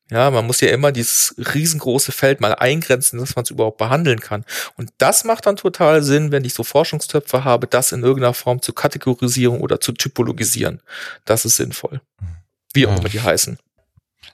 Ja, 0.10 0.32
man 0.32 0.48
muss 0.48 0.62
ja 0.62 0.70
immer 0.70 0.94
dieses 0.94 1.36
riesengroße 1.38 2.14
Feld 2.14 2.40
mal 2.40 2.56
eingrenzen, 2.56 3.20
dass 3.20 3.36
man 3.36 3.44
es 3.44 3.52
überhaupt 3.52 3.78
behandeln 3.78 4.22
kann. 4.22 4.46
Und 4.78 4.92
das 5.00 5.26
macht 5.26 5.46
dann 5.46 5.58
total 5.58 6.02
Sinn, 6.02 6.32
wenn 6.32 6.46
ich 6.46 6.54
so 6.54 6.64
Forschungstöpfe 6.64 7.44
habe, 7.44 7.68
das 7.68 7.92
in 7.92 8.04
irgendeiner 8.04 8.34
Form 8.34 8.62
zu 8.62 8.72
kategorisieren 8.72 9.60
oder 9.60 9.82
zu 9.82 9.92
typologisieren. 9.92 10.82
Das 11.26 11.44
ist 11.44 11.58
sinnvoll. 11.58 12.00
Wie 12.74 12.88
auch 12.88 12.98
immer 12.98 13.10
die 13.10 13.22
heißen. 13.22 13.58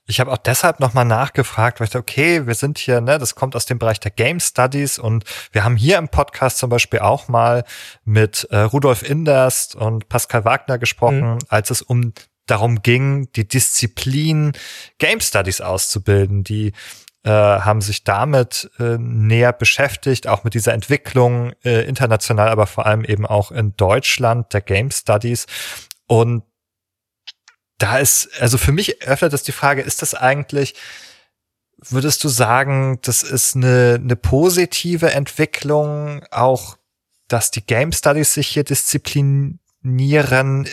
Ich 0.06 0.20
habe 0.20 0.32
auch 0.32 0.38
deshalb 0.38 0.80
nochmal 0.80 1.06
nachgefragt, 1.06 1.80
weil 1.80 1.86
ich 1.86 1.92
dachte, 1.92 2.02
okay, 2.02 2.46
wir 2.46 2.56
sind 2.56 2.78
hier, 2.78 3.00
ne, 3.00 3.18
das 3.18 3.36
kommt 3.36 3.56
aus 3.56 3.66
dem 3.66 3.80
Bereich 3.80 4.00
der 4.00 4.12
Game 4.12 4.40
Studies 4.40 5.00
und 5.00 5.24
wir 5.52 5.64
haben 5.64 5.78
hier 5.78 5.98
im 5.98 6.10
Podcast 6.10 6.58
zum 6.58 6.70
Beispiel 6.70 7.00
auch 7.00 7.30
mal 7.30 7.64
mit 8.04 8.48
äh, 8.52 8.58
Rudolf 8.58 9.02
Inderst 9.02 9.76
und 9.76 10.10
Pascal 10.10 10.46
Wagner 10.46 10.78
gesprochen, 10.78 11.36
mhm. 11.36 11.40
als 11.48 11.72
es 11.72 11.82
um 11.82 12.14
darum 12.46 12.82
ging, 12.82 13.32
die 13.34 13.48
Disziplin 13.48 14.54
Game 14.98 15.22
Studies 15.22 15.62
auszubilden. 15.62 16.44
Die 16.44 16.74
äh, 17.24 17.30
haben 17.30 17.82
sich 17.82 18.04
damit 18.04 18.70
äh, 18.80 18.98
näher 18.98 19.54
beschäftigt, 19.54 20.28
auch 20.28 20.44
mit 20.44 20.54
dieser 20.54 20.74
Entwicklung 20.74 21.54
äh, 21.64 21.88
international, 21.88 22.50
aber 22.50 22.68
vor 22.68 22.86
allem 22.86 23.06
eben 23.06 23.26
auch 23.26 23.52
in 23.52 23.76
Deutschland 23.78 24.54
der 24.54 24.62
Game 24.62 24.92
Studies. 24.92 25.46
Und 26.08 26.44
da 27.78 27.98
ist, 27.98 28.30
also 28.40 28.58
für 28.58 28.72
mich 28.72 29.02
öffnet 29.04 29.34
das 29.34 29.44
die 29.44 29.52
Frage, 29.52 29.82
ist 29.82 30.02
das 30.02 30.14
eigentlich, 30.16 30.76
würdest 31.78 32.24
du 32.24 32.30
sagen, 32.30 33.00
das 33.02 33.24
ist 33.24 33.56
eine, 33.56 34.00
eine 34.02 34.16
positive 34.16 35.12
Entwicklung, 35.12 36.24
auch 36.32 36.78
dass 37.28 37.52
die 37.52 37.66
Game 37.66 37.92
Studies 37.92 38.34
sich 38.34 38.48
hier 38.48 38.64
disziplin 38.64 39.60
Nieren? 39.84 40.68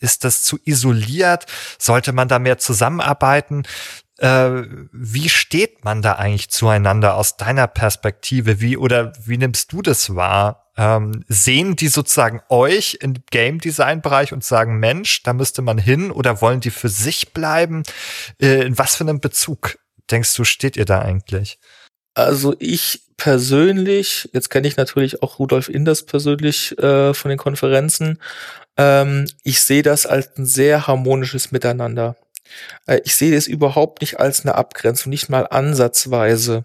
Ist 0.00 0.24
das 0.24 0.42
zu 0.42 0.58
isoliert? 0.64 1.46
Sollte 1.78 2.12
man 2.12 2.28
da 2.28 2.38
mehr 2.38 2.58
zusammenarbeiten? 2.58 3.64
Äh, 4.18 4.62
wie 4.92 5.28
steht 5.28 5.84
man 5.84 6.00
da 6.00 6.12
eigentlich 6.12 6.50
zueinander 6.50 7.16
aus 7.16 7.36
deiner 7.36 7.66
Perspektive? 7.66 8.60
Wie 8.60 8.76
oder 8.76 9.12
wie 9.24 9.38
nimmst 9.38 9.72
du 9.72 9.82
das 9.82 10.14
wahr? 10.14 10.70
Ähm, 10.76 11.24
sehen 11.28 11.76
die 11.76 11.88
sozusagen 11.88 12.40
euch 12.48 12.98
im 13.00 13.14
Game 13.30 13.60
Design 13.60 14.02
Bereich 14.02 14.32
und 14.32 14.44
sagen, 14.44 14.78
Mensch, 14.78 15.22
da 15.22 15.32
müsste 15.32 15.62
man 15.62 15.78
hin 15.78 16.10
oder 16.10 16.40
wollen 16.40 16.60
die 16.60 16.70
für 16.70 16.88
sich 16.88 17.32
bleiben? 17.32 17.82
Äh, 18.40 18.62
in 18.66 18.78
was 18.78 18.96
für 18.96 19.04
einem 19.04 19.20
Bezug 19.20 19.78
denkst 20.10 20.34
du, 20.34 20.44
steht 20.44 20.76
ihr 20.76 20.84
da 20.84 21.00
eigentlich? 21.00 21.58
Also 22.14 22.54
ich 22.58 23.02
persönlich, 23.16 24.28
jetzt 24.32 24.50
kenne 24.50 24.68
ich 24.68 24.76
natürlich 24.76 25.22
auch 25.22 25.38
Rudolf 25.38 25.68
Inders 25.68 26.04
persönlich 26.04 26.76
äh, 26.78 27.14
von 27.14 27.28
den 27.28 27.38
Konferenzen, 27.38 28.18
ähm, 28.76 29.26
ich 29.42 29.60
sehe 29.60 29.82
das 29.82 30.06
als 30.06 30.36
ein 30.36 30.46
sehr 30.46 30.86
harmonisches 30.86 31.52
Miteinander. 31.52 32.16
Äh, 32.86 33.00
ich 33.04 33.16
sehe 33.16 33.36
es 33.36 33.46
überhaupt 33.46 34.00
nicht 34.00 34.20
als 34.20 34.42
eine 34.42 34.54
Abgrenzung, 34.54 35.10
nicht 35.10 35.28
mal 35.28 35.46
ansatzweise. 35.46 36.64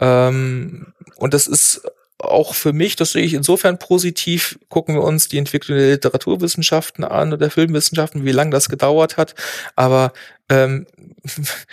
Ähm, 0.00 0.92
und 1.16 1.34
das 1.34 1.46
ist 1.46 1.82
auch 2.18 2.54
für 2.54 2.72
mich, 2.72 2.96
das 2.96 3.12
sehe 3.12 3.24
ich 3.24 3.34
insofern 3.34 3.78
positiv, 3.78 4.58
gucken 4.68 4.94
wir 4.94 5.02
uns 5.02 5.28
die 5.28 5.38
Entwicklung 5.38 5.78
der 5.78 5.90
Literaturwissenschaften 5.90 7.04
an 7.04 7.28
oder 7.28 7.38
der 7.38 7.50
Filmwissenschaften, 7.50 8.24
wie 8.24 8.32
lange 8.32 8.50
das 8.50 8.68
gedauert 8.68 9.16
hat. 9.16 9.34
Aber 9.76 10.12
ähm, 10.48 10.86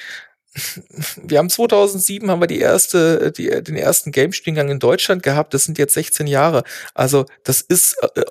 wir 1.23 1.39
haben 1.39 1.49
2007 1.49 2.29
haben 2.29 2.41
wir 2.41 2.47
die 2.47 2.59
erste, 2.59 3.31
die, 3.31 3.49
den 3.63 3.75
ersten 3.75 4.11
Game-Studiengang 4.11 4.69
in 4.69 4.79
Deutschland 4.79 5.23
gehabt. 5.23 5.53
Das 5.53 5.65
sind 5.65 5.77
jetzt 5.77 5.93
16 5.93 6.27
Jahre. 6.27 6.63
Also 6.93 7.25
das 7.43 7.61
ist, 7.61 7.97
äh, 8.15 8.23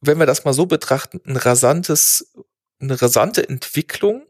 wenn 0.00 0.18
wir 0.18 0.26
das 0.26 0.44
mal 0.44 0.52
so 0.52 0.66
betrachten, 0.66 1.20
ein 1.26 1.36
rasantes, 1.36 2.32
eine 2.80 3.00
rasante 3.00 3.48
Entwicklung. 3.48 4.26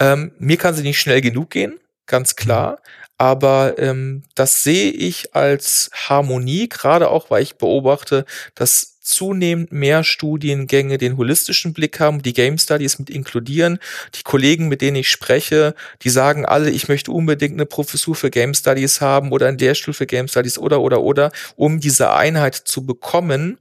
Ähm, 0.00 0.32
mir 0.38 0.56
kann 0.58 0.74
sie 0.74 0.82
nicht 0.82 1.00
schnell 1.00 1.20
genug 1.20 1.50
gehen, 1.50 1.80
ganz 2.06 2.36
klar. 2.36 2.80
Aber 3.16 3.78
ähm, 3.78 4.22
das 4.36 4.62
sehe 4.62 4.92
ich 4.92 5.34
als 5.34 5.90
Harmonie, 5.92 6.68
gerade 6.68 7.08
auch, 7.08 7.30
weil 7.30 7.42
ich 7.42 7.56
beobachte, 7.56 8.24
dass 8.54 8.97
zunehmend 9.08 9.72
mehr 9.72 10.04
Studiengänge 10.04 10.98
den 10.98 11.16
holistischen 11.16 11.72
Blick 11.72 11.98
haben, 11.98 12.22
die 12.22 12.32
Game 12.32 12.58
Studies 12.58 12.98
mit 12.98 13.10
inkludieren. 13.10 13.78
Die 14.14 14.22
Kollegen, 14.22 14.68
mit 14.68 14.82
denen 14.82 14.96
ich 14.96 15.10
spreche, 15.10 15.74
die 16.02 16.10
sagen 16.10 16.44
alle, 16.44 16.70
ich 16.70 16.88
möchte 16.88 17.10
unbedingt 17.10 17.54
eine 17.54 17.66
Professur 17.66 18.14
für 18.14 18.30
Game 18.30 18.54
Studies 18.54 19.00
haben 19.00 19.32
oder 19.32 19.48
ein 19.48 19.58
Lehrstuhl 19.58 19.94
für 19.94 20.06
Game 20.06 20.28
Studies 20.28 20.58
oder, 20.58 20.80
oder, 20.80 21.00
oder, 21.00 21.32
um 21.56 21.80
diese 21.80 22.12
Einheit 22.12 22.54
zu 22.54 22.84
bekommen. 22.84 23.58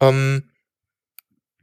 Ähm, 0.00 0.44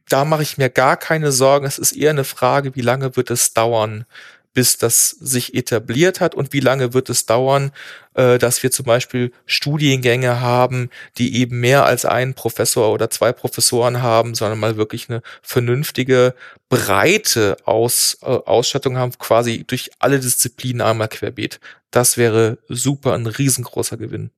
da 0.10 0.26
mache 0.26 0.44
ich 0.44 0.58
mir 0.58 0.70
gar 0.70 0.98
keine 0.98 1.32
Sorgen. 1.32 1.66
Es 1.66 1.80
ist 1.80 1.94
eher 1.94 2.12
eine 2.12 2.26
Frage, 2.26 2.76
wie 2.76 2.82
lange 2.82 3.16
wird 3.16 3.32
es 3.32 3.54
dauern, 3.54 4.06
bis 4.54 4.78
das 4.78 5.10
sich 5.10 5.56
etabliert 5.56 6.20
hat 6.20 6.36
und 6.36 6.54
wie 6.54 6.60
lange 6.60 6.94
wird 6.94 7.10
es 7.10 7.26
dauern, 7.26 7.72
äh, 8.16 8.38
dass 8.38 8.64
wir 8.64 8.72
zum 8.72 8.86
Beispiel 8.86 9.32
Studiengänge 9.46 10.42
haben, 10.42 10.90
die 11.18 11.38
eben 11.38 11.60
mehr 11.60 11.86
als 11.86 12.06
einen 12.06 12.34
Professor 12.34 12.92
oder 12.92 13.10
zwei 13.10 13.32
Professoren 13.32 14.02
haben, 14.02 14.36
sondern 14.36 14.60
mal 14.60 14.78
wirklich 14.78 15.10
eine 15.10 15.22
vernünftige, 15.42 16.36
breite 16.70 17.58
Aus, 17.66 18.18
äh, 18.22 18.26
Ausstattung 18.26 18.98
haben, 18.98 19.18
quasi 19.18 19.64
durch 19.66 19.92
alle 20.00 20.20
Disziplinen 20.20 20.82
einmal 20.82 21.08
querbeet. 21.08 21.60
Das 21.92 22.18
wäre 22.18 22.58
super, 22.70 23.14
ein 23.14 23.28
riesengroßer 23.28 23.98
Gewinn. 23.98 24.32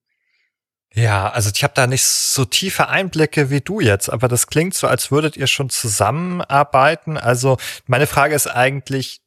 Ja, 0.94 1.30
also 1.30 1.52
ich 1.54 1.62
habe 1.64 1.74
da 1.76 1.88
nicht 1.88 2.06
so 2.06 2.46
tiefe 2.46 2.88
Einblicke 2.88 3.50
wie 3.50 3.60
du 3.60 3.82
jetzt, 3.82 4.10
aber 4.10 4.30
das 4.30 4.48
klingt 4.48 4.74
so, 4.76 4.88
als 4.88 5.12
würdet 5.12 5.36
ihr 5.36 5.48
schon 5.48 5.70
zusammenarbeiten. 5.70 7.18
Also 7.18 7.58
meine 7.86 8.08
Frage 8.08 8.34
ist 8.34 8.48
eigentlich, 8.48 9.20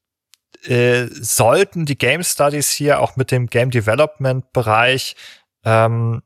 äh, 0.64 1.06
sollten 1.10 1.86
die 1.86 1.98
Game 1.98 2.22
Studies 2.22 2.70
hier 2.70 3.00
auch 3.00 3.16
mit 3.16 3.30
dem 3.30 3.46
Game 3.46 3.70
Development 3.70 4.52
Bereich 4.52 5.16
ähm, 5.64 6.22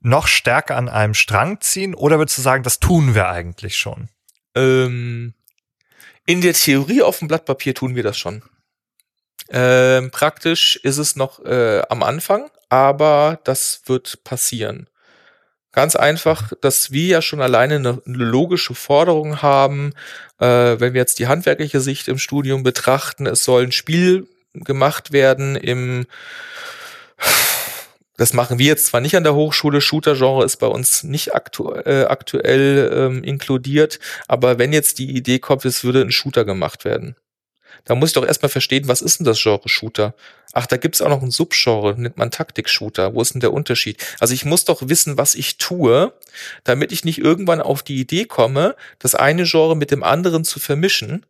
noch 0.00 0.26
stärker 0.26 0.76
an 0.76 0.88
einem 0.88 1.14
Strang 1.14 1.60
ziehen 1.60 1.94
oder 1.94 2.18
würdest 2.18 2.38
du 2.38 2.42
sagen, 2.42 2.62
das 2.62 2.80
tun 2.80 3.14
wir 3.14 3.28
eigentlich 3.28 3.76
schon? 3.76 4.08
Ähm, 4.54 5.34
in 6.26 6.40
der 6.40 6.54
Theorie 6.54 7.02
auf 7.02 7.18
dem 7.18 7.28
Blatt 7.28 7.44
Papier 7.44 7.74
tun 7.74 7.94
wir 7.94 8.02
das 8.02 8.18
schon. 8.18 8.42
Ähm, 9.48 10.10
praktisch 10.10 10.76
ist 10.76 10.98
es 10.98 11.16
noch 11.16 11.44
äh, 11.44 11.82
am 11.88 12.02
Anfang, 12.02 12.50
aber 12.68 13.40
das 13.44 13.82
wird 13.86 14.22
passieren. 14.24 14.88
Ganz 15.72 15.94
einfach, 15.94 16.52
dass 16.60 16.90
wir 16.90 17.06
ja 17.06 17.22
schon 17.22 17.40
alleine 17.40 17.76
eine, 17.76 18.02
eine 18.04 18.24
logische 18.24 18.74
Forderung 18.74 19.40
haben, 19.40 19.92
äh, 20.38 20.46
wenn 20.46 20.94
wir 20.94 21.00
jetzt 21.00 21.20
die 21.20 21.28
handwerkliche 21.28 21.80
Sicht 21.80 22.08
im 22.08 22.18
Studium 22.18 22.62
betrachten, 22.64 23.26
es 23.26 23.44
soll 23.44 23.64
ein 23.64 23.72
Spiel 23.72 24.26
gemacht 24.52 25.12
werden 25.12 25.54
im 25.54 26.06
das 28.16 28.34
machen 28.34 28.58
wir 28.58 28.66
jetzt 28.66 28.86
zwar 28.86 29.00
nicht 29.00 29.16
an 29.16 29.24
der 29.24 29.34
Hochschule, 29.34 29.80
Shooter-Genre 29.80 30.44
ist 30.44 30.58
bei 30.58 30.66
uns 30.66 31.04
nicht 31.04 31.34
aktu 31.34 31.72
äh, 31.72 32.04
aktuell 32.06 32.90
ähm, 32.94 33.24
inkludiert, 33.24 33.98
aber 34.28 34.58
wenn 34.58 34.74
jetzt 34.74 34.98
die 34.98 35.16
Idee 35.16 35.38
kommt, 35.38 35.64
es 35.64 35.84
würde 35.84 36.02
ein 36.02 36.12
Shooter 36.12 36.44
gemacht 36.44 36.84
werden, 36.84 37.16
da 37.84 37.94
muss 37.94 38.10
ich 38.10 38.14
doch 38.14 38.26
erstmal 38.26 38.50
verstehen, 38.50 38.88
was 38.88 39.02
ist 39.02 39.20
denn 39.20 39.24
das 39.24 39.40
Genre 39.42 39.68
Shooter? 39.68 40.14
Ach, 40.52 40.66
da 40.66 40.76
gibt's 40.76 41.00
auch 41.00 41.08
noch 41.08 41.22
ein 41.22 41.30
Subgenre, 41.30 41.94
nennt 41.96 42.16
man 42.16 42.30
Taktik-Shooter. 42.30 43.14
Wo 43.14 43.22
ist 43.22 43.34
denn 43.34 43.40
der 43.40 43.52
Unterschied? 43.52 44.04
Also 44.18 44.34
ich 44.34 44.44
muss 44.44 44.64
doch 44.64 44.88
wissen, 44.88 45.16
was 45.16 45.34
ich 45.34 45.58
tue, 45.58 46.12
damit 46.64 46.92
ich 46.92 47.04
nicht 47.04 47.18
irgendwann 47.18 47.60
auf 47.60 47.82
die 47.82 48.00
Idee 48.00 48.24
komme, 48.24 48.74
das 48.98 49.14
eine 49.14 49.44
Genre 49.44 49.76
mit 49.76 49.90
dem 49.90 50.02
anderen 50.02 50.44
zu 50.44 50.58
vermischen. 50.58 51.24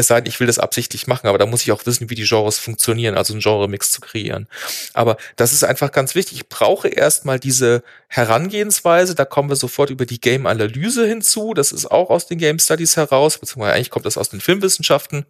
Es 0.00 0.06
sei 0.06 0.20
denn, 0.20 0.30
ich 0.30 0.40
will 0.40 0.46
das 0.46 0.58
absichtlich 0.58 1.06
machen, 1.06 1.26
aber 1.26 1.36
da 1.36 1.46
muss 1.46 1.62
ich 1.62 1.72
auch 1.72 1.84
wissen, 1.84 2.08
wie 2.08 2.14
die 2.14 2.24
Genres 2.24 2.58
funktionieren, 2.58 3.16
also 3.16 3.34
einen 3.34 3.42
Genre-Mix 3.42 3.92
zu 3.92 4.00
kreieren. 4.00 4.48
Aber 4.94 5.18
das 5.36 5.52
ist 5.52 5.62
einfach 5.62 5.92
ganz 5.92 6.14
wichtig. 6.14 6.38
Ich 6.38 6.48
brauche 6.48 6.88
erstmal 6.88 7.38
diese 7.38 7.82
Herangehensweise. 8.08 9.14
Da 9.14 9.26
kommen 9.26 9.50
wir 9.50 9.56
sofort 9.56 9.90
über 9.90 10.06
die 10.06 10.20
Game-Analyse 10.20 11.06
hinzu. 11.06 11.52
Das 11.52 11.70
ist 11.70 11.90
auch 11.90 12.08
aus 12.08 12.26
den 12.26 12.38
Game 12.38 12.58
Studies 12.58 12.96
heraus, 12.96 13.36
beziehungsweise 13.36 13.74
eigentlich 13.74 13.90
kommt 13.90 14.06
das 14.06 14.16
aus 14.16 14.30
den 14.30 14.40
Filmwissenschaften. 14.40 15.26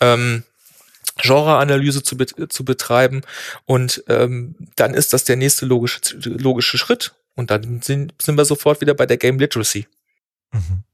Ähm, 0.00 0.44
Genreanalyse 1.18 2.02
zu, 2.02 2.16
zu 2.16 2.64
betreiben 2.64 3.20
und 3.66 4.02
ähm, 4.08 4.54
dann 4.76 4.94
ist 4.94 5.12
das 5.12 5.24
der 5.24 5.36
nächste 5.36 5.66
logische, 5.66 6.00
logische 6.16 6.78
Schritt 6.78 7.14
und 7.34 7.50
dann 7.50 7.82
sind, 7.82 8.14
sind 8.22 8.36
wir 8.36 8.46
sofort 8.46 8.80
wieder 8.80 8.94
bei 8.94 9.04
der 9.04 9.18
Game 9.18 9.38
Literacy. 9.38 9.86
Mhm. 10.52 10.84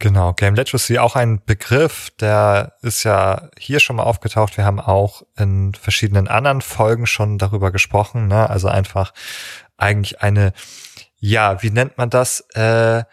Genau, 0.00 0.32
Game 0.32 0.54
Literacy 0.54 0.98
auch 0.98 1.14
ein 1.14 1.44
Begriff, 1.44 2.08
der 2.20 2.72
ist 2.80 3.04
ja 3.04 3.50
hier 3.58 3.80
schon 3.80 3.96
mal 3.96 4.04
aufgetaucht. 4.04 4.56
Wir 4.56 4.64
haben 4.64 4.80
auch 4.80 5.22
in 5.36 5.74
verschiedenen 5.74 6.26
anderen 6.26 6.62
Folgen 6.62 7.06
schon 7.06 7.36
darüber 7.36 7.70
gesprochen. 7.70 8.26
Ne? 8.26 8.48
Also 8.48 8.68
einfach 8.68 9.12
eigentlich 9.76 10.22
eine, 10.22 10.54
ja, 11.18 11.62
wie 11.62 11.70
nennt 11.70 11.98
man 11.98 12.08
das? 12.08 12.40
Äh, 12.54 13.04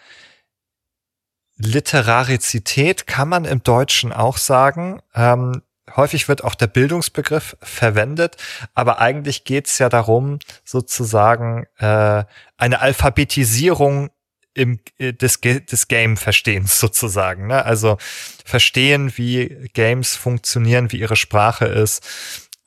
Literarizität 1.58 3.06
kann 3.06 3.28
man 3.28 3.44
im 3.44 3.64
Deutschen 3.64 4.14
auch 4.14 4.38
sagen. 4.38 5.02
Ähm, 5.14 5.64
häufig 5.94 6.30
wird 6.30 6.46
auch 6.46 6.56
der 6.56 6.68
Bildungsbegriff 6.68 7.58
verwendet, 7.62 8.38
aber 8.76 9.00
eigentlich 9.00 9.44
geht's 9.44 9.78
ja 9.78 9.90
darum, 9.90 10.40
sozusagen 10.64 11.66
äh, 11.80 12.24
eine 12.56 12.80
Alphabetisierung 12.80 14.10
im, 14.58 14.80
äh, 14.98 15.14
des, 15.14 15.40
des 15.40 15.88
Game-Verstehens 15.88 16.80
sozusagen. 16.80 17.48
Ne? 17.48 17.64
Also 17.64 17.98
verstehen, 18.44 19.14
wie 19.16 19.70
Games 19.74 20.16
funktionieren, 20.16 20.92
wie 20.92 21.00
ihre 21.00 21.16
Sprache 21.16 21.66
ist 21.66 22.06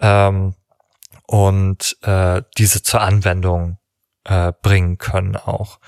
ähm, 0.01 0.55
und 1.27 1.97
äh, 2.03 2.43
diese 2.57 2.83
zur 2.83 3.01
Anwendung 3.01 3.79
äh, 4.25 4.53
bringen 4.63 4.99
können 4.99 5.37
auch. 5.37 5.81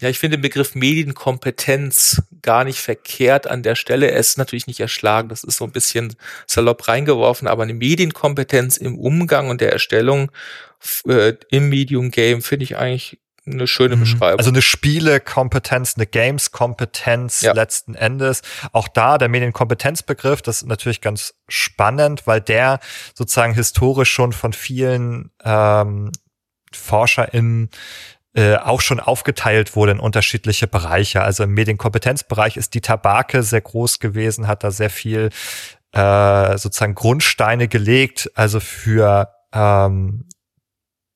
Ja, 0.00 0.08
ich 0.08 0.18
finde 0.18 0.36
den 0.36 0.42
Begriff 0.42 0.74
Medienkompetenz 0.74 2.22
gar 2.42 2.64
nicht 2.64 2.80
verkehrt 2.80 3.46
an 3.46 3.62
der 3.62 3.76
Stelle. 3.76 4.10
Er 4.10 4.18
ist 4.18 4.36
natürlich 4.36 4.66
nicht 4.66 4.80
erschlagen, 4.80 5.28
das 5.28 5.44
ist 5.44 5.58
so 5.58 5.64
ein 5.64 5.70
bisschen 5.70 6.16
salopp 6.48 6.88
reingeworfen, 6.88 7.46
aber 7.46 7.62
eine 7.62 7.74
Medienkompetenz 7.74 8.78
im 8.78 8.98
Umgang 8.98 9.48
und 9.48 9.60
der 9.60 9.72
Erstellung 9.72 10.32
äh, 11.06 11.34
im 11.50 11.68
Medium 11.68 12.10
Game 12.10 12.42
finde 12.42 12.64
ich 12.64 12.76
eigentlich 12.76 13.20
eine 13.46 13.66
schöne 13.66 13.96
mhm. 13.96 14.00
Beschreibung. 14.00 14.38
Also 14.38 14.50
eine 14.50 14.62
Spielekompetenz, 14.62 15.94
eine 15.96 16.06
Games-Kompetenz 16.06 17.40
ja. 17.40 17.52
letzten 17.52 17.94
Endes. 17.94 18.42
Auch 18.72 18.88
da 18.88 19.18
der 19.18 19.28
Medienkompetenzbegriff, 19.28 20.42
das 20.42 20.62
ist 20.62 20.68
natürlich 20.68 21.00
ganz 21.00 21.34
spannend, 21.48 22.26
weil 22.26 22.40
der 22.40 22.78
sozusagen 23.14 23.54
historisch 23.54 24.12
schon 24.12 24.32
von 24.32 24.52
vielen 24.52 25.30
ähm, 25.44 26.12
ForscherInnen 26.72 27.70
äh, 28.34 28.56
auch 28.56 28.80
schon 28.80 29.00
aufgeteilt 29.00 29.76
wurde 29.76 29.92
in 29.92 30.00
unterschiedliche 30.00 30.66
Bereiche. 30.66 31.22
Also 31.22 31.44
im 31.44 31.52
Medienkompetenzbereich 31.52 32.56
ist 32.56 32.74
die 32.74 32.80
Tabake 32.80 33.42
sehr 33.42 33.60
groß 33.60 33.98
gewesen, 33.98 34.46
hat 34.46 34.64
da 34.64 34.70
sehr 34.70 34.90
viel 34.90 35.30
äh, 35.92 36.56
sozusagen 36.56 36.94
Grundsteine 36.94 37.68
gelegt, 37.68 38.30
also 38.34 38.60
für 38.60 39.28
ähm, 39.52 40.24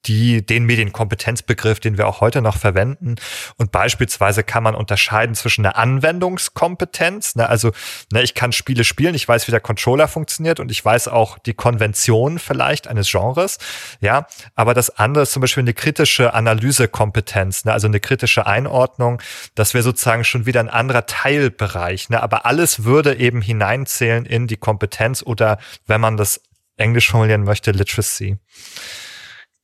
die, 0.07 0.45
den 0.45 0.65
Medienkompetenzbegriff, 0.65 1.81
den 1.81 1.99
wir 1.99 2.07
auch 2.07 2.21
heute 2.21 2.43
noch 2.43 2.57
verwenden. 2.57 3.17
Und 3.57 3.73
beispielsweise 3.73 4.43
kann 4.43 4.63
man 4.63 4.75
unterscheiden 4.75 5.35
zwischen 5.35 5.65
einer 5.65 5.77
Anwendungskompetenz, 5.77 7.37
ne, 7.37 7.49
also 7.49 7.73
ne, 8.13 8.23
ich 8.23 8.35
kann 8.35 8.53
Spiele 8.53 8.85
spielen, 8.85 9.15
ich 9.15 9.27
weiß, 9.27 9.47
wie 9.47 9.51
der 9.51 9.61
Controller 9.61 10.09
funktioniert 10.09 10.61
und 10.61 10.71
ich 10.71 10.85
weiß 10.85 11.09
auch 11.09 11.39
die 11.39 11.55
Konvention 11.55 12.39
vielleicht 12.39 12.89
eines 12.89 13.11
Genres, 13.11 13.59
ja, 14.01 14.27
aber 14.55 14.75
das 14.75 14.91
andere 14.91 15.25
ist 15.25 15.33
zum 15.33 15.41
Beispiel 15.41 15.63
eine 15.63 15.75
kritische 15.75 16.35
Analysekompetenz, 16.35 17.65
ne, 17.65 17.73
also 17.73 17.87
eine 17.87 18.01
kritische 18.01 18.47
Einordnung, 18.47 19.21
das 19.55 19.75
wäre 19.75 19.83
sozusagen 19.83 20.25
schon 20.25 20.47
wieder 20.47 20.61
ein 20.61 20.71
anderer 20.71 21.07
Teilbereich, 21.07 22.09
ne, 22.11 22.23
aber 22.23 22.47
alles 22.47 22.85
würde 22.85 23.17
eben 23.17 23.41
hineinzählen 23.41 24.25
in 24.25 24.47
die 24.47 24.57
Kompetenz 24.57 25.23
oder 25.23 25.59
wenn 25.87 26.01
man 26.01 26.17
das 26.17 26.41
Englisch 26.77 27.11
formulieren 27.11 27.45
möchte, 27.45 27.71
Literacy. 27.71 28.39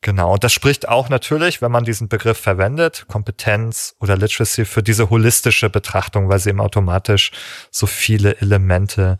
Genau, 0.02 0.32
und 0.32 0.42
das 0.42 0.52
spricht 0.52 0.88
auch 0.88 1.08
natürlich, 1.08 1.62
wenn 1.62 1.70
man 1.70 1.84
diesen 1.84 2.08
Begriff 2.08 2.36
verwendet, 2.38 3.06
Kompetenz 3.06 3.94
oder 4.00 4.16
Literacy, 4.16 4.64
für 4.64 4.82
diese 4.82 5.10
holistische 5.10 5.70
Betrachtung, 5.70 6.28
weil 6.28 6.40
sie 6.40 6.50
eben 6.50 6.60
automatisch 6.60 7.30
so 7.70 7.86
viele 7.86 8.40
Elemente 8.40 9.18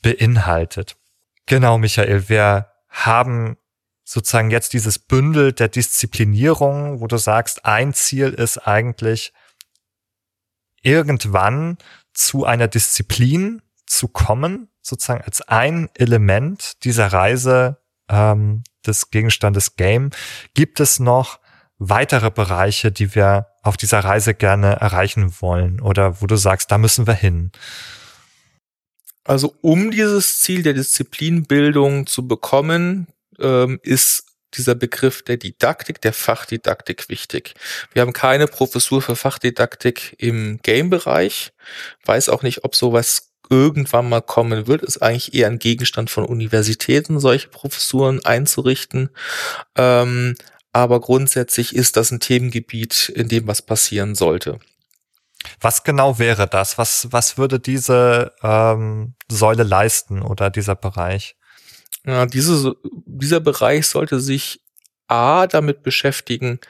beinhaltet. 0.00 0.96
Genau, 1.44 1.76
Michael, 1.76 2.30
wir 2.30 2.72
haben 2.88 3.58
sozusagen 4.04 4.50
jetzt 4.50 4.72
dieses 4.72 4.98
Bündel 4.98 5.52
der 5.52 5.68
Disziplinierung, 5.68 7.00
wo 7.02 7.08
du 7.08 7.18
sagst, 7.18 7.66
ein 7.66 7.92
Ziel 7.92 8.28
ist 8.28 8.56
eigentlich 8.58 9.34
irgendwann 10.80 11.76
zu 12.14 12.46
einer 12.46 12.68
Disziplin 12.68 13.60
zu 13.84 14.08
kommen, 14.08 14.70
sozusagen 14.80 15.22
als 15.22 15.42
ein 15.42 15.90
Element 15.94 16.84
dieser 16.84 17.08
Reise 17.08 17.82
ähm, 18.08 18.62
des 18.86 19.10
Gegenstandes 19.10 19.76
Game. 19.76 20.10
Gibt 20.54 20.80
es 20.80 20.98
noch 20.98 21.38
weitere 21.78 22.30
Bereiche, 22.30 22.90
die 22.90 23.14
wir 23.14 23.48
auf 23.62 23.76
dieser 23.76 24.00
Reise 24.00 24.34
gerne 24.34 24.76
erreichen 24.76 25.34
wollen 25.40 25.80
oder 25.80 26.20
wo 26.20 26.26
du 26.26 26.36
sagst, 26.36 26.70
da 26.70 26.78
müssen 26.78 27.06
wir 27.06 27.14
hin? 27.14 27.52
Also 29.24 29.54
um 29.60 29.90
dieses 29.90 30.40
Ziel 30.40 30.62
der 30.62 30.74
Disziplinbildung 30.74 32.06
zu 32.06 32.28
bekommen, 32.28 33.08
ähm, 33.40 33.80
ist 33.82 34.24
dieser 34.54 34.74
Begriff 34.74 35.22
der 35.22 35.36
Didaktik, 35.36 36.00
der 36.00 36.12
Fachdidaktik 36.12 37.08
wichtig. 37.08 37.54
Wir 37.92 38.02
haben 38.02 38.12
keine 38.12 38.46
Professur 38.46 39.02
für 39.02 39.16
Fachdidaktik 39.16 40.14
im 40.18 40.58
Game-Bereich. 40.62 41.52
Weiß 42.04 42.28
auch 42.28 42.42
nicht, 42.42 42.64
ob 42.64 42.74
sowas 42.74 43.32
irgendwann 43.50 44.08
mal 44.08 44.22
kommen 44.22 44.66
wird, 44.66 44.82
ist 44.82 45.02
eigentlich 45.02 45.34
eher 45.34 45.48
ein 45.48 45.58
Gegenstand 45.58 46.10
von 46.10 46.24
Universitäten, 46.24 47.20
solche 47.20 47.48
Professuren 47.48 48.24
einzurichten. 48.24 49.10
Ähm, 49.76 50.34
aber 50.72 51.00
grundsätzlich 51.00 51.74
ist 51.74 51.96
das 51.96 52.10
ein 52.10 52.20
Themengebiet, 52.20 53.08
in 53.08 53.28
dem 53.28 53.46
was 53.46 53.62
passieren 53.62 54.14
sollte. 54.14 54.58
Was 55.60 55.84
genau 55.84 56.18
wäre 56.18 56.46
das? 56.46 56.76
Was, 56.76 57.08
was 57.12 57.38
würde 57.38 57.60
diese 57.60 58.32
ähm, 58.42 59.14
Säule 59.28 59.62
leisten 59.62 60.22
oder 60.22 60.50
dieser 60.50 60.74
Bereich? 60.74 61.36
Ja, 62.04 62.26
diese, 62.26 62.76
dieser 63.04 63.40
Bereich 63.40 63.86
sollte 63.86 64.20
sich 64.20 64.60
A 65.08 65.46
damit 65.46 65.82
beschäftigen, 65.82 66.60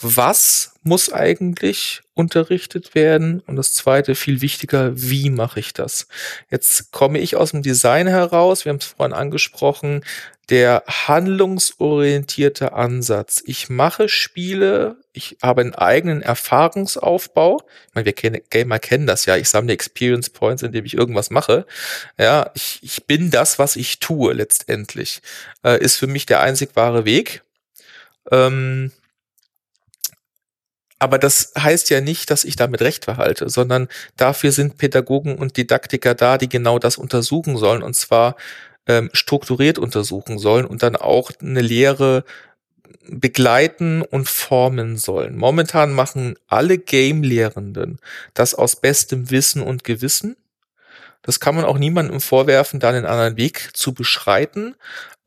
was 0.00 0.74
muss 0.82 1.12
eigentlich 1.12 2.02
unterrichtet 2.14 2.94
werden? 2.94 3.40
Und 3.40 3.56
das 3.56 3.72
zweite, 3.72 4.14
viel 4.14 4.40
wichtiger, 4.40 4.92
wie 4.94 5.30
mache 5.30 5.60
ich 5.60 5.72
das? 5.72 6.06
Jetzt 6.50 6.92
komme 6.92 7.18
ich 7.18 7.36
aus 7.36 7.52
dem 7.52 7.62
Design 7.62 8.06
heraus, 8.06 8.64
wir 8.64 8.70
haben 8.70 8.78
es 8.78 8.86
vorhin 8.86 9.14
angesprochen, 9.14 10.02
der 10.48 10.84
handlungsorientierte 10.86 12.72
Ansatz. 12.72 13.42
Ich 13.46 13.68
mache 13.68 14.08
Spiele, 14.08 14.96
ich 15.12 15.38
habe 15.42 15.62
einen 15.62 15.74
eigenen 15.74 16.22
Erfahrungsaufbau. 16.22 17.62
Ich 17.88 17.94
meine, 17.94 18.04
wir 18.04 18.12
kennen, 18.12 18.40
Gamer 18.50 18.78
kennen 18.78 19.08
das 19.08 19.26
ja. 19.26 19.36
Ich 19.36 19.48
sammle 19.48 19.72
Experience 19.72 20.30
Points, 20.30 20.62
indem 20.62 20.84
ich 20.84 20.94
irgendwas 20.94 21.30
mache. 21.30 21.66
Ja, 22.16 22.50
ich, 22.54 22.78
ich 22.82 23.06
bin 23.06 23.30
das, 23.32 23.58
was 23.58 23.74
ich 23.74 23.98
tue 23.98 24.34
letztendlich. 24.34 25.20
Äh, 25.64 25.82
ist 25.82 25.96
für 25.96 26.06
mich 26.06 26.26
der 26.26 26.40
einzig 26.40 26.70
wahre 26.74 27.04
Weg. 27.04 27.42
Ähm, 28.30 28.92
aber 30.98 31.18
das 31.18 31.52
heißt 31.58 31.90
ja 31.90 32.00
nicht, 32.00 32.30
dass 32.30 32.44
ich 32.44 32.56
damit 32.56 32.80
Recht 32.80 33.04
verhalte, 33.04 33.48
sondern 33.48 33.88
dafür 34.16 34.52
sind 34.52 34.78
Pädagogen 34.78 35.36
und 35.36 35.56
Didaktiker 35.56 36.14
da, 36.14 36.38
die 36.38 36.48
genau 36.48 36.78
das 36.78 36.96
untersuchen 36.96 37.56
sollen 37.56 37.82
und 37.82 37.94
zwar 37.94 38.36
ähm, 38.86 39.10
strukturiert 39.12 39.78
untersuchen 39.78 40.38
sollen 40.38 40.64
und 40.64 40.82
dann 40.82 40.96
auch 40.96 41.30
eine 41.40 41.60
Lehre 41.60 42.24
begleiten 43.08 44.02
und 44.02 44.28
formen 44.28 44.96
sollen. 44.96 45.36
Momentan 45.36 45.92
machen 45.92 46.36
alle 46.48 46.78
Game-Lehrenden 46.78 47.98
das 48.34 48.54
aus 48.54 48.76
bestem 48.76 49.30
Wissen 49.30 49.62
und 49.62 49.84
Gewissen. 49.84 50.36
Das 51.26 51.40
kann 51.40 51.54
man 51.54 51.64
auch 51.64 51.78
niemandem 51.78 52.20
vorwerfen, 52.20 52.80
da 52.80 52.88
einen 52.88 53.04
anderen 53.04 53.36
Weg 53.36 53.70
zu 53.74 53.92
beschreiten. 53.92 54.74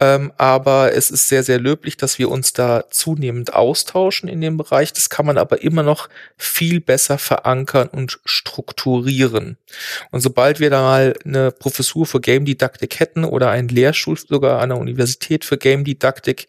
Ähm, 0.01 0.31
aber 0.37 0.93
es 0.93 1.11
ist 1.11 1.27
sehr, 1.27 1.43
sehr 1.43 1.59
löblich, 1.59 1.97
dass 1.97 2.19
wir 2.19 2.29
uns 2.29 2.53
da 2.53 2.85
zunehmend 2.89 3.53
austauschen 3.53 4.29
in 4.29 4.39
dem 4.39 4.55
Bereich. 4.55 4.93
Das 4.93 5.09
kann 5.09 5.25
man 5.25 5.37
aber 5.37 5.61
immer 5.61 5.83
noch 5.83 6.07
viel 6.37 6.79
besser 6.79 7.17
verankern 7.17 7.89
und 7.89 8.19
strukturieren. 8.23 9.57
Und 10.11 10.21
sobald 10.21 10.61
wir 10.61 10.69
da 10.69 10.81
mal 10.81 11.13
eine 11.25 11.51
Professur 11.51 12.05
für 12.05 12.21
Game 12.21 12.45
Didaktik 12.45 12.99
hätten 13.01 13.25
oder 13.25 13.49
einen 13.51 13.67
Lehrstuhl 13.67 14.17
sogar 14.17 14.61
an 14.61 14.69
der 14.69 14.77
Universität 14.77 15.43
für 15.43 15.57
Game 15.57 15.83
Didaktik, 15.83 16.47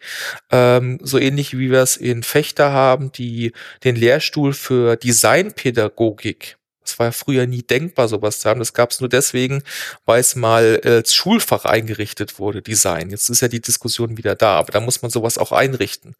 ähm, 0.49 0.99
so 1.03 1.17
ähnlich 1.17 1.57
wie 1.57 1.71
wir 1.71 1.81
es 1.81 1.97
in 1.97 2.23
Fechter 2.23 2.71
haben, 2.71 3.11
die 3.11 3.51
den 3.83 3.97
Lehrstuhl 3.97 4.53
für 4.53 4.95
Designpädagogik 4.95 6.57
Das 6.83 6.97
war 6.99 7.07
ja 7.07 7.11
früher 7.11 7.47
nie 7.47 7.61
denkbar, 7.61 8.07
sowas 8.07 8.39
zu 8.39 8.49
haben. 8.49 8.59
Das 8.59 8.73
gab 8.73 8.91
es 8.91 8.99
nur 8.99 9.09
deswegen, 9.09 9.63
weil 10.05 10.19
es 10.19 10.35
mal 10.35 10.81
als 10.83 11.13
Schulfach 11.13 11.65
eingerichtet 11.65 12.39
wurde, 12.39 12.61
Design. 12.61 13.09
Jetzt 13.09 13.29
ist 13.29 13.41
ja 13.41 13.47
die 13.47 13.61
Diskussion 13.61 14.17
wieder 14.17 14.35
da, 14.35 14.57
aber 14.57 14.71
da 14.71 14.79
muss 14.79 15.01
man 15.01 15.11
sowas 15.11 15.37
auch 15.37 15.51
einrichten. 15.51 16.15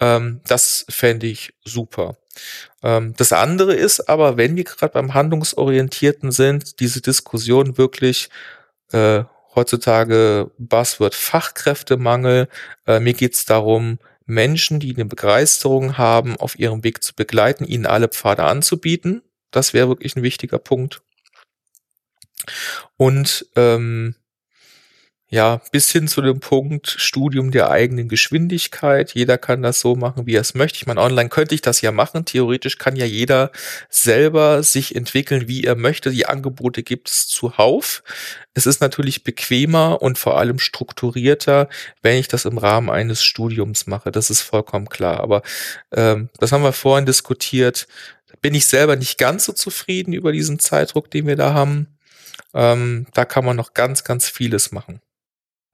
Ähm, 0.00 0.40
das 0.46 0.86
fände 0.88 1.26
ich 1.26 1.54
super. 1.64 2.16
Ähm, 2.82 3.14
das 3.16 3.32
andere 3.32 3.74
ist 3.74 4.08
aber, 4.08 4.36
wenn 4.36 4.56
wir 4.56 4.64
gerade 4.64 4.92
beim 4.92 5.14
Handlungsorientierten 5.14 6.30
sind, 6.30 6.80
diese 6.80 7.00
Diskussion 7.00 7.78
wirklich 7.78 8.28
äh, 8.92 9.24
heutzutage 9.54 10.50
Buzzword 10.58 11.14
Fachkräftemangel. 11.14 12.48
Äh, 12.86 13.00
mir 13.00 13.14
geht 13.14 13.34
es 13.34 13.44
darum, 13.44 13.98
Menschen, 14.26 14.78
die 14.78 14.94
eine 14.94 15.06
Begeisterung 15.06 15.96
haben, 15.98 16.36
auf 16.36 16.58
ihrem 16.58 16.84
Weg 16.84 17.02
zu 17.02 17.14
begleiten, 17.14 17.64
ihnen 17.64 17.86
alle 17.86 18.08
Pfade 18.08 18.44
anzubieten. 18.44 19.22
Das 19.50 19.74
wäre 19.74 19.88
wirklich 19.88 20.16
ein 20.16 20.22
wichtiger 20.22 20.58
Punkt. 20.58 21.02
Und 22.96 23.46
ähm, 23.56 24.14
ja, 25.30 25.60
bis 25.72 25.92
hin 25.92 26.08
zu 26.08 26.22
dem 26.22 26.40
Punkt 26.40 26.88
Studium 26.88 27.50
der 27.50 27.70
eigenen 27.70 28.08
Geschwindigkeit. 28.08 29.12
Jeder 29.12 29.36
kann 29.36 29.60
das 29.60 29.78
so 29.78 29.94
machen, 29.94 30.26
wie 30.26 30.36
er 30.36 30.40
es 30.40 30.54
möchte. 30.54 30.78
Ich 30.78 30.86
meine, 30.86 31.02
online 31.02 31.28
könnte 31.28 31.54
ich 31.54 31.60
das 31.60 31.82
ja 31.82 31.92
machen. 31.92 32.24
Theoretisch 32.24 32.78
kann 32.78 32.96
ja 32.96 33.04
jeder 33.04 33.52
selber 33.90 34.62
sich 34.62 34.96
entwickeln, 34.96 35.46
wie 35.46 35.64
er 35.64 35.76
möchte. 35.76 36.10
Die 36.10 36.24
Angebote 36.24 36.82
gibt 36.82 37.10
es 37.10 37.28
zuhauf. 37.28 38.02
Es 38.54 38.64
ist 38.64 38.80
natürlich 38.80 39.22
bequemer 39.22 40.00
und 40.00 40.16
vor 40.16 40.38
allem 40.38 40.58
strukturierter, 40.58 41.68
wenn 42.00 42.16
ich 42.16 42.28
das 42.28 42.46
im 42.46 42.56
Rahmen 42.56 42.88
eines 42.88 43.22
Studiums 43.22 43.86
mache. 43.86 44.10
Das 44.10 44.30
ist 44.30 44.40
vollkommen 44.40 44.88
klar. 44.88 45.20
Aber 45.20 45.42
ähm, 45.92 46.30
das 46.38 46.52
haben 46.52 46.62
wir 46.62 46.72
vorhin 46.72 47.04
diskutiert. 47.04 47.86
Bin 48.40 48.54
ich 48.54 48.66
selber 48.66 48.96
nicht 48.96 49.18
ganz 49.18 49.44
so 49.44 49.52
zufrieden 49.52 50.12
über 50.12 50.32
diesen 50.32 50.58
Zeitdruck, 50.58 51.10
den 51.10 51.26
wir 51.26 51.36
da 51.36 51.54
haben. 51.54 51.98
Ähm, 52.54 53.06
da 53.14 53.24
kann 53.24 53.44
man 53.44 53.56
noch 53.56 53.74
ganz, 53.74 54.04
ganz 54.04 54.28
vieles 54.28 54.72
machen. 54.72 55.00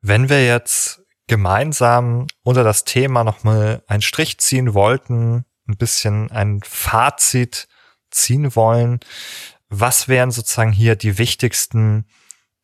Wenn 0.01 0.29
wir 0.29 0.45
jetzt 0.45 1.03
gemeinsam 1.27 2.27
unter 2.43 2.65
das 2.65 2.85
Thema 2.85 3.25
nochmal 3.25 3.83
einen 3.87 4.03
Strich 4.03 4.39
ziehen 4.39 4.75
wollten, 4.75 5.45
ein 5.67 5.77
bisschen 5.77 6.31
ein 6.31 6.61
Fazit 6.63 7.69
ziehen 8.11 8.55
wollen, 8.55 9.01
was 9.69 10.09
wären 10.09 10.31
sozusagen 10.31 10.73
hier 10.73 10.97
die 10.97 11.19
wichtigsten 11.19 12.07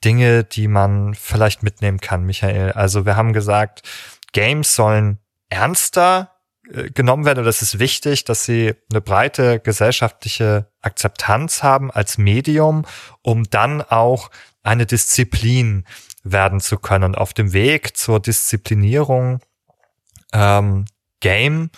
Dinge, 0.04 0.44
die 0.44 0.68
man 0.68 1.14
vielleicht 1.14 1.62
mitnehmen 1.62 2.00
kann, 2.00 2.24
Michael? 2.24 2.72
Also 2.72 3.06
wir 3.06 3.16
haben 3.16 3.32
gesagt, 3.32 3.82
Games 4.32 4.74
sollen 4.74 5.18
ernster 5.48 6.39
genommen 6.94 7.24
werden 7.24 7.40
oder 7.40 7.48
es 7.48 7.62
ist 7.62 7.78
wichtig, 7.78 8.24
dass 8.24 8.44
sie 8.44 8.74
eine 8.90 9.00
breite 9.00 9.60
gesellschaftliche 9.60 10.66
Akzeptanz 10.80 11.62
haben 11.62 11.90
als 11.90 12.18
Medium, 12.18 12.84
um 13.22 13.44
dann 13.50 13.82
auch 13.82 14.30
eine 14.62 14.86
Disziplin 14.86 15.84
werden 16.22 16.60
zu 16.60 16.78
können. 16.78 17.14
Auf 17.14 17.32
dem 17.32 17.52
Weg 17.52 17.96
zur 17.96 18.20
Disziplinierung 18.20 19.40
ähm, 20.32 20.84
Game 21.20 21.70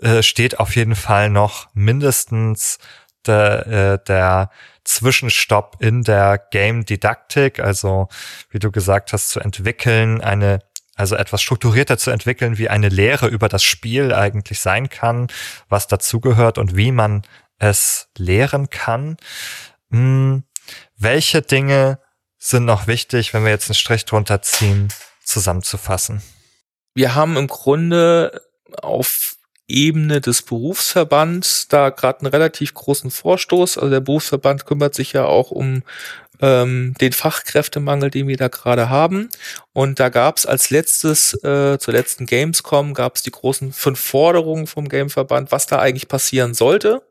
äh, 0.00 0.22
steht 0.22 0.58
auf 0.58 0.76
jeden 0.76 0.96
Fall 0.96 1.30
noch 1.30 1.68
mindestens 1.74 2.78
der, 3.26 3.66
äh, 3.66 4.04
der 4.06 4.50
Zwischenstopp 4.84 5.76
in 5.80 6.02
der 6.02 6.38
Game-Didaktik, 6.38 7.60
also 7.60 8.08
wie 8.50 8.58
du 8.58 8.70
gesagt 8.70 9.12
hast, 9.12 9.30
zu 9.30 9.40
entwickeln, 9.40 10.20
eine 10.20 10.60
also 11.00 11.16
etwas 11.16 11.40
strukturierter 11.40 11.96
zu 11.96 12.10
entwickeln, 12.10 12.58
wie 12.58 12.68
eine 12.68 12.90
Lehre 12.90 13.26
über 13.26 13.48
das 13.48 13.62
Spiel 13.62 14.12
eigentlich 14.12 14.60
sein 14.60 14.90
kann, 14.90 15.28
was 15.70 15.86
dazugehört 15.86 16.58
und 16.58 16.76
wie 16.76 16.92
man 16.92 17.22
es 17.58 18.08
lehren 18.18 18.68
kann. 18.68 19.16
Hm, 19.90 20.44
welche 20.98 21.40
Dinge 21.40 22.00
sind 22.38 22.66
noch 22.66 22.86
wichtig, 22.86 23.32
wenn 23.32 23.44
wir 23.44 23.50
jetzt 23.50 23.70
einen 23.70 23.76
Strich 23.76 24.04
drunter 24.04 24.42
ziehen, 24.42 24.88
zusammenzufassen? 25.24 26.22
Wir 26.92 27.14
haben 27.14 27.38
im 27.38 27.46
Grunde 27.46 28.42
auf 28.82 29.36
Ebene 29.68 30.20
des 30.20 30.42
Berufsverbands 30.42 31.68
da 31.68 31.88
gerade 31.88 32.20
einen 32.20 32.30
relativ 32.30 32.74
großen 32.74 33.10
Vorstoß. 33.10 33.78
Also 33.78 33.88
der 33.88 34.00
Berufsverband 34.00 34.66
kümmert 34.66 34.94
sich 34.94 35.14
ja 35.14 35.24
auch 35.24 35.50
um 35.50 35.82
ähm, 36.40 36.94
den 37.00 37.12
Fachkräftemangel, 37.12 38.10
den 38.10 38.28
wir 38.28 38.36
da 38.36 38.48
gerade 38.48 38.88
haben. 38.88 39.28
Und 39.72 40.00
da 40.00 40.08
gab 40.08 40.38
es 40.38 40.46
als 40.46 40.70
letztes, 40.70 41.34
äh, 41.44 41.78
zur 41.78 41.94
letzten 41.94 42.26
Gamescom, 42.26 42.94
gab 42.94 43.16
es 43.16 43.22
die 43.22 43.30
großen 43.30 43.72
fünf 43.72 44.00
Forderungen 44.00 44.66
vom 44.66 44.88
Gameverband, 44.88 45.52
was 45.52 45.66
da 45.66 45.78
eigentlich 45.78 46.08
passieren 46.08 46.54
sollte. 46.54 47.02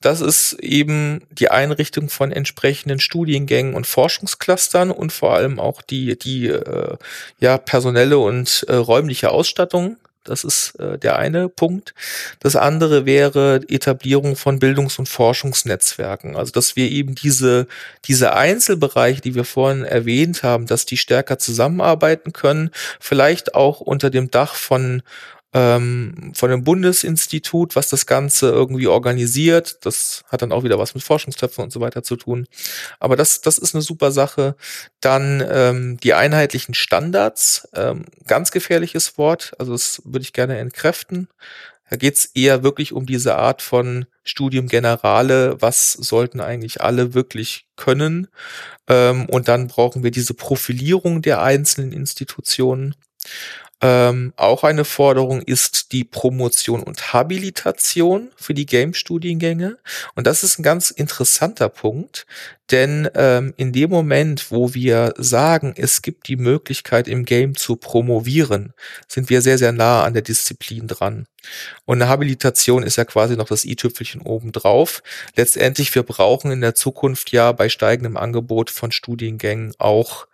Das 0.00 0.20
ist 0.20 0.54
eben 0.60 1.22
die 1.30 1.50
Einrichtung 1.50 2.08
von 2.08 2.30
entsprechenden 2.30 3.00
Studiengängen 3.00 3.74
und 3.74 3.86
Forschungsclustern 3.86 4.90
und 4.90 5.12
vor 5.12 5.34
allem 5.34 5.58
auch 5.58 5.82
die, 5.82 6.18
die 6.18 6.48
äh, 6.48 6.96
ja, 7.40 7.58
personelle 7.58 8.18
und 8.18 8.64
äh, 8.68 8.74
räumliche 8.74 9.30
Ausstattung. 9.30 9.96
Das 10.28 10.44
ist 10.44 10.78
äh, 10.78 10.98
der 10.98 11.16
eine 11.16 11.48
Punkt. 11.48 11.94
Das 12.40 12.56
andere 12.56 13.06
wäre 13.06 13.60
Etablierung 13.68 14.36
von 14.36 14.58
Bildungs- 14.58 14.98
und 14.98 15.08
Forschungsnetzwerken. 15.08 16.36
Also, 16.36 16.52
dass 16.52 16.76
wir 16.76 16.90
eben 16.90 17.14
diese, 17.14 17.66
diese 18.04 18.34
Einzelbereiche, 18.34 19.20
die 19.20 19.34
wir 19.34 19.44
vorhin 19.44 19.84
erwähnt 19.84 20.42
haben, 20.42 20.66
dass 20.66 20.86
die 20.86 20.96
stärker 20.96 21.38
zusammenarbeiten 21.38 22.32
können, 22.32 22.70
vielleicht 23.00 23.54
auch 23.54 23.80
unter 23.80 24.10
dem 24.10 24.30
Dach 24.30 24.54
von 24.54 25.02
ähm, 25.56 26.32
von 26.34 26.50
dem 26.50 26.64
Bundesinstitut, 26.64 27.76
was 27.76 27.88
das 27.88 28.04
Ganze 28.04 28.50
irgendwie 28.50 28.88
organisiert. 28.88 29.78
Das 29.86 30.22
hat 30.28 30.42
dann 30.42 30.52
auch 30.52 30.64
wieder 30.64 30.78
was 30.78 30.94
mit 30.94 31.02
Forschungstöpfen 31.02 31.64
und 31.64 31.72
so 31.72 31.80
weiter 31.80 32.02
zu 32.02 32.16
tun. 32.16 32.46
Aber 33.00 33.16
das, 33.16 33.40
das 33.40 33.56
ist 33.56 33.74
eine 33.74 33.80
super 33.80 34.12
Sache. 34.12 34.54
Dann 35.00 35.42
ähm, 35.50 35.96
die 35.96 36.12
einheitlichen 36.12 36.74
Standards, 36.74 37.68
ähm, 37.74 38.04
ganz 38.26 38.50
gefährliches 38.50 39.16
Wort, 39.16 39.54
also 39.58 39.72
das 39.72 40.02
würde 40.04 40.24
ich 40.24 40.34
gerne 40.34 40.58
entkräften. 40.58 41.28
Da 41.88 41.96
geht's 41.96 42.26
eher 42.34 42.62
wirklich 42.62 42.92
um 42.92 43.06
diese 43.06 43.36
Art 43.36 43.62
von 43.62 44.04
Studium 44.24 44.66
Generale, 44.66 45.56
was 45.62 45.92
sollten 45.94 46.40
eigentlich 46.40 46.82
alle 46.82 47.14
wirklich 47.14 47.66
können. 47.76 48.26
Ähm, 48.88 49.26
und 49.30 49.48
dann 49.48 49.68
brauchen 49.68 50.02
wir 50.02 50.10
diese 50.10 50.34
Profilierung 50.34 51.22
der 51.22 51.40
einzelnen 51.40 51.92
Institutionen. 51.92 52.94
Ähm, 53.82 54.32
auch 54.36 54.64
eine 54.64 54.86
Forderung 54.86 55.42
ist 55.42 55.92
die 55.92 56.04
Promotion 56.04 56.82
und 56.82 57.12
Habilitation 57.12 58.30
für 58.34 58.54
die 58.54 58.64
Game-Studiengänge. 58.64 59.76
Und 60.14 60.26
das 60.26 60.42
ist 60.42 60.58
ein 60.58 60.62
ganz 60.62 60.90
interessanter 60.90 61.68
Punkt, 61.68 62.26
denn 62.70 63.08
ähm, 63.14 63.52
in 63.58 63.72
dem 63.72 63.90
Moment, 63.90 64.50
wo 64.50 64.72
wir 64.72 65.12
sagen, 65.18 65.74
es 65.76 66.00
gibt 66.00 66.28
die 66.28 66.36
Möglichkeit 66.36 67.06
im 67.06 67.26
Game 67.26 67.54
zu 67.54 67.76
promovieren, 67.76 68.72
sind 69.08 69.28
wir 69.28 69.42
sehr, 69.42 69.58
sehr 69.58 69.72
nah 69.72 70.04
an 70.04 70.14
der 70.14 70.22
Disziplin 70.22 70.88
dran. 70.88 71.26
Und 71.84 72.00
eine 72.00 72.10
Habilitation 72.10 72.82
ist 72.82 72.96
ja 72.96 73.04
quasi 73.04 73.36
noch 73.36 73.48
das 73.48 73.66
i-Tüpfelchen 73.66 74.22
obendrauf. 74.22 75.02
Letztendlich, 75.36 75.94
wir 75.94 76.02
brauchen 76.02 76.50
in 76.50 76.62
der 76.62 76.74
Zukunft 76.74 77.30
ja 77.30 77.52
bei 77.52 77.68
steigendem 77.68 78.16
Angebot 78.16 78.70
von 78.70 78.90
Studiengängen 78.90 79.74
auch 79.78 80.26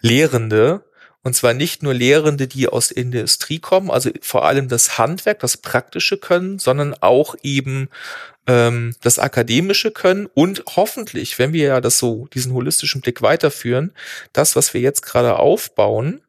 Lehrende, 0.00 0.84
und 1.28 1.34
zwar 1.34 1.52
nicht 1.52 1.82
nur 1.82 1.92
Lehrende, 1.92 2.48
die 2.48 2.68
aus 2.68 2.88
der 2.88 2.96
Industrie 2.96 3.58
kommen, 3.58 3.90
also 3.90 4.10
vor 4.22 4.46
allem 4.46 4.68
das 4.68 4.96
Handwerk, 4.96 5.40
das 5.40 5.58
Praktische 5.58 6.16
können, 6.16 6.58
sondern 6.58 6.94
auch 7.02 7.34
eben 7.42 7.90
ähm, 8.46 8.94
das 9.02 9.18
akademische 9.18 9.90
können 9.90 10.24
und 10.24 10.64
hoffentlich, 10.74 11.38
wenn 11.38 11.52
wir 11.52 11.64
ja 11.64 11.80
das 11.82 11.98
so, 11.98 12.28
diesen 12.28 12.54
holistischen 12.54 13.02
Blick 13.02 13.20
weiterführen, 13.20 13.92
das, 14.32 14.56
was 14.56 14.72
wir 14.72 14.80
jetzt 14.80 15.02
gerade 15.02 15.36
aufbauen, 15.38 16.22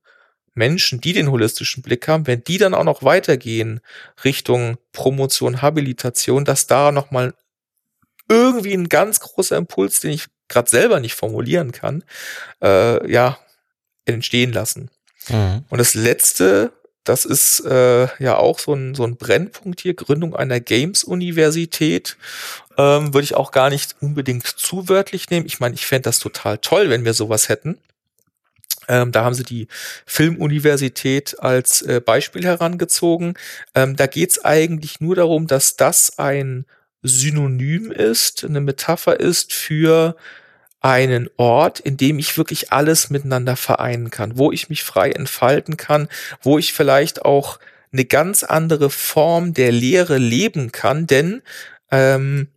Menschen, 0.54 1.00
die 1.00 1.14
den 1.14 1.32
holistischen 1.32 1.82
Blick 1.82 2.10
haben, 2.10 2.28
wenn 2.28 2.44
die 2.44 2.58
dann 2.58 2.74
auch 2.74 2.84
noch 2.84 3.02
weitergehen 3.02 3.80
Richtung 4.26 4.78
Promotion, 4.92 5.62
Habilitation, 5.62 6.44
dass 6.44 6.68
da 6.68 6.92
nochmal 6.92 7.34
irgendwie 8.28 8.74
ein 8.74 8.90
ganz 8.90 9.22
großer 9.22 9.56
Impuls, 9.56 10.02
den 10.02 10.12
ich 10.12 10.26
gerade 10.50 10.70
selber 10.70 11.00
nicht 11.00 11.16
formulieren 11.16 11.72
kann, 11.72 12.04
äh, 12.62 13.10
ja, 13.10 13.40
entstehen 14.14 14.52
lassen. 14.52 14.90
Mhm. 15.30 15.64
Und 15.69 15.77
das 15.77 15.94
letzte, 15.94 16.72
das 17.03 17.26
ist 17.26 17.61
äh, 17.65 18.07
ja 18.22 18.38
auch 18.38 18.60
so 18.60 18.73
ein, 18.73 18.95
so 18.95 19.03
ein 19.03 19.18
Brennpunkt 19.18 19.81
hier, 19.81 19.94
Gründung 19.94 20.36
einer 20.36 20.60
Games-Universität. 20.60 22.18
Ähm, 22.77 23.14
Würde 23.14 23.23
ich 23.23 23.36
auch 23.36 23.52
gar 23.52 23.69
nicht 23.69 23.95
unbedingt 24.02 24.45
zu 24.45 24.90
wörtlich 24.90 25.30
nehmen. 25.30 25.45
Ich 25.45 25.60
meine, 25.60 25.76
ich 25.76 25.86
fände 25.86 26.03
das 26.03 26.19
total 26.19 26.57
toll, 26.60 26.90
wenn 26.90 27.06
wir 27.06 27.14
sowas 27.14 27.49
hätten. 27.49 27.77
Ähm, 28.88 29.11
da 29.11 29.23
haben 29.23 29.36
sie 29.36 29.44
die 29.44 29.68
Filmuniversität 30.06 31.40
als 31.40 31.84
äh, 31.84 32.02
Beispiel 32.02 32.44
herangezogen. 32.44 33.36
Ähm, 33.76 33.95
da 33.95 34.07
geht 34.07 34.31
es 34.31 34.44
eigentlich 34.44 34.99
nur 34.99 35.15
darum, 35.15 35.45
dass 35.45 35.76
das 35.76 36.18
ein 36.18 36.65
Synonym 37.03 37.91
ist, 37.91 38.44
eine 38.44 38.61
Metapher 38.61 39.19
ist 39.19 39.53
für 39.53 40.15
einen 40.82 41.30
Ort, 41.38 41.80
in 41.80 41.98
dem 41.98 42.20
ich 42.20 42.38
wirklich 42.38 42.72
alles 42.72 43.10
miteinander 43.10 43.56
vereinen 43.56 44.10
kann, 44.10 44.38
wo 44.38 44.52
ich 44.52 44.70
mich 44.70 44.84
frei 44.84 45.12
entfalten 45.12 45.78
kann, 45.78 46.08
wo 46.42 46.58
ich 46.58 46.74
vielleicht 46.74 47.26
auch 47.26 47.60
eine 47.92 48.06
ganz 48.06 48.44
andere 48.44 48.90
Form 48.90 49.54
der 49.54 49.72
Lehre 49.72 50.18
leben 50.18 50.72
kann, 50.72 51.08
denn 51.08 51.42
ähm, 51.92 52.48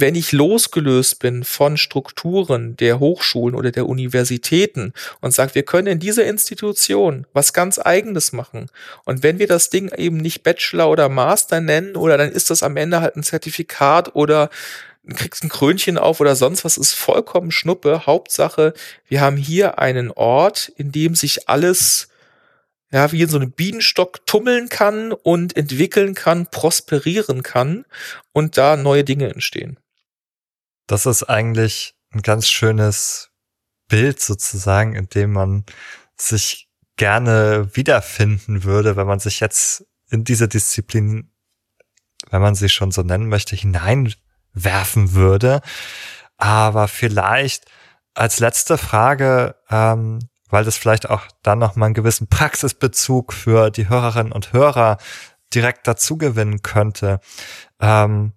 wenn 0.00 0.14
ich 0.14 0.32
losgelöst 0.32 1.18
bin 1.18 1.44
von 1.44 1.76
Strukturen 1.76 2.76
der 2.76 3.00
Hochschulen 3.00 3.54
oder 3.54 3.72
der 3.72 3.86
Universitäten 3.86 4.92
und 5.20 5.34
sage, 5.34 5.54
wir 5.54 5.64
können 5.64 5.88
in 5.88 5.98
dieser 5.98 6.24
Institution 6.24 7.26
was 7.32 7.52
ganz 7.52 7.78
eigenes 7.78 8.32
machen. 8.32 8.66
Und 9.04 9.22
wenn 9.22 9.38
wir 9.38 9.48
das 9.48 9.70
Ding 9.70 9.92
eben 9.96 10.18
nicht 10.18 10.42
Bachelor 10.42 10.88
oder 10.90 11.08
Master 11.08 11.60
nennen 11.60 11.96
oder 11.96 12.16
dann 12.16 12.30
ist 12.30 12.50
das 12.50 12.62
am 12.62 12.76
Ende 12.76 13.00
halt 13.00 13.16
ein 13.16 13.22
Zertifikat 13.22 14.14
oder 14.14 14.50
kriegst 15.14 15.42
ein 15.42 15.48
Krönchen 15.48 15.98
auf 15.98 16.20
oder 16.20 16.36
sonst 16.36 16.64
was, 16.64 16.76
ist 16.76 16.94
vollkommen 16.94 17.50
Schnuppe. 17.50 18.06
Hauptsache, 18.06 18.74
wir 19.06 19.20
haben 19.20 19.36
hier 19.36 19.78
einen 19.78 20.10
Ort, 20.10 20.68
in 20.76 20.92
dem 20.92 21.14
sich 21.14 21.48
alles 21.48 22.08
ja, 22.90 23.12
wie 23.12 23.22
in 23.22 23.28
so 23.28 23.36
einem 23.36 23.52
Bienenstock 23.52 24.26
tummeln 24.26 24.68
kann 24.68 25.12
und 25.12 25.56
entwickeln 25.56 26.14
kann, 26.14 26.46
prosperieren 26.46 27.42
kann 27.42 27.84
und 28.32 28.56
da 28.56 28.76
neue 28.76 29.04
Dinge 29.04 29.28
entstehen. 29.28 29.78
Das 30.86 31.04
ist 31.04 31.24
eigentlich 31.24 31.94
ein 32.10 32.22
ganz 32.22 32.48
schönes 32.48 33.30
Bild 33.88 34.20
sozusagen, 34.20 34.94
in 34.94 35.08
dem 35.08 35.32
man 35.32 35.64
sich 36.16 36.68
gerne 36.96 37.68
wiederfinden 37.74 38.64
würde, 38.64 38.96
wenn 38.96 39.06
man 39.06 39.20
sich 39.20 39.40
jetzt 39.40 39.86
in 40.10 40.24
diese 40.24 40.48
Disziplin, 40.48 41.30
wenn 42.30 42.40
man 42.40 42.54
sie 42.54 42.70
schon 42.70 42.90
so 42.90 43.02
nennen 43.02 43.28
möchte, 43.28 43.54
hineinwerfen 44.54 45.12
würde. 45.12 45.60
Aber 46.36 46.88
vielleicht 46.88 47.66
als 48.14 48.40
letzte 48.40 48.78
Frage, 48.78 49.56
ähm, 49.70 50.18
weil 50.50 50.64
das 50.64 50.76
vielleicht 50.76 51.10
auch 51.10 51.22
dann 51.42 51.58
noch 51.58 51.76
mal 51.76 51.86
einen 51.86 51.94
gewissen 51.94 52.28
Praxisbezug 52.28 53.32
für 53.32 53.70
die 53.70 53.88
Hörerinnen 53.88 54.32
und 54.32 54.52
Hörer 54.52 54.98
direkt 55.54 55.86
dazu 55.86 56.16
gewinnen 56.16 56.62
könnte. 56.62 57.20
Ähm, 57.80 58.32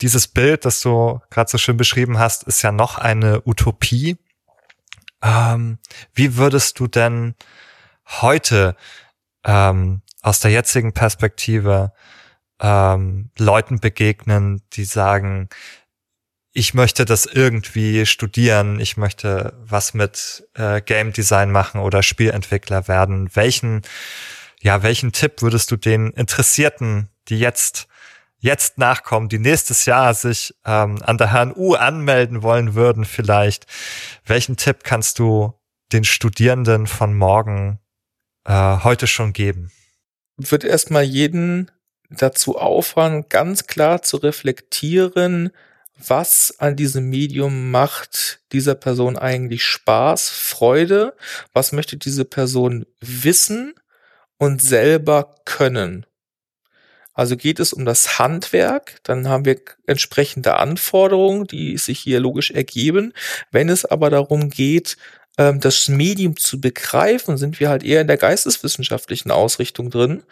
dieses 0.00 0.28
Bild, 0.28 0.64
das 0.64 0.80
du 0.80 1.20
gerade 1.30 1.50
so 1.50 1.58
schön 1.58 1.76
beschrieben 1.76 2.18
hast, 2.18 2.42
ist 2.44 2.62
ja 2.62 2.72
noch 2.72 2.98
eine 2.98 3.42
Utopie. 3.46 4.18
Ähm, 5.22 5.78
wie 6.14 6.36
würdest 6.36 6.80
du 6.80 6.88
denn 6.88 7.36
heute 8.20 8.76
ähm, 9.44 10.02
aus 10.22 10.40
der 10.40 10.50
jetzigen 10.50 10.92
Perspektive 10.92 11.92
ähm, 12.62 13.30
Leuten 13.36 13.80
begegnen, 13.80 14.62
die 14.72 14.84
sagen, 14.84 15.48
ich 16.54 16.74
möchte 16.74 17.04
das 17.04 17.26
irgendwie 17.26 18.06
studieren, 18.06 18.78
ich 18.78 18.96
möchte 18.96 19.54
was 19.64 19.94
mit 19.94 20.46
äh, 20.54 20.80
Game 20.80 21.12
Design 21.12 21.50
machen 21.50 21.80
oder 21.80 22.02
Spielentwickler 22.02 22.88
werden. 22.88 23.34
Welchen, 23.34 23.82
ja, 24.60 24.82
welchen 24.82 25.12
Tipp 25.12 25.42
würdest 25.42 25.70
du 25.70 25.76
den 25.76 26.10
Interessierten, 26.10 27.08
die 27.28 27.38
jetzt 27.38 27.88
jetzt 28.38 28.76
nachkommen, 28.76 29.28
die 29.28 29.38
nächstes 29.38 29.86
Jahr 29.86 30.14
sich 30.14 30.52
ähm, 30.66 31.00
an 31.02 31.16
der 31.16 31.32
HNU 31.32 31.74
anmelden 31.74 32.42
wollen 32.42 32.74
würden, 32.74 33.04
vielleicht, 33.04 33.66
welchen 34.26 34.56
Tipp 34.56 34.82
kannst 34.82 35.20
du 35.20 35.54
den 35.92 36.02
Studierenden 36.02 36.88
von 36.88 37.14
morgen 37.14 37.78
äh, 38.44 38.78
heute 38.82 39.06
schon 39.06 39.32
geben? 39.32 39.70
Wird 40.36 40.64
erstmal 40.64 41.04
jeden 41.04 41.70
dazu 42.18 42.58
auffahren, 42.58 43.26
ganz 43.28 43.66
klar 43.66 44.02
zu 44.02 44.18
reflektieren, 44.18 45.50
was 46.08 46.54
an 46.58 46.76
diesem 46.76 47.08
Medium 47.08 47.70
macht 47.70 48.40
dieser 48.52 48.74
Person 48.74 49.16
eigentlich 49.16 49.64
Spaß, 49.64 50.28
Freude, 50.30 51.14
was 51.52 51.72
möchte 51.72 51.96
diese 51.96 52.24
Person 52.24 52.86
wissen 53.00 53.74
und 54.38 54.60
selber 54.60 55.36
können. 55.44 56.06
Also 57.14 57.36
geht 57.36 57.60
es 57.60 57.72
um 57.72 57.84
das 57.84 58.18
Handwerk, 58.18 58.98
dann 59.02 59.28
haben 59.28 59.44
wir 59.44 59.60
entsprechende 59.86 60.56
Anforderungen, 60.56 61.46
die 61.46 61.76
sich 61.76 62.00
hier 62.00 62.20
logisch 62.20 62.50
ergeben. 62.50 63.12
Wenn 63.50 63.68
es 63.68 63.84
aber 63.84 64.08
darum 64.08 64.48
geht, 64.48 64.96
ähm, 65.36 65.60
das 65.60 65.88
Medium 65.88 66.36
zu 66.36 66.60
begreifen, 66.60 67.36
sind 67.36 67.60
wir 67.60 67.68
halt 67.68 67.82
eher 67.82 68.00
in 68.00 68.06
der 68.06 68.16
geisteswissenschaftlichen 68.16 69.30
Ausrichtung 69.30 69.90
drin. 69.90 70.22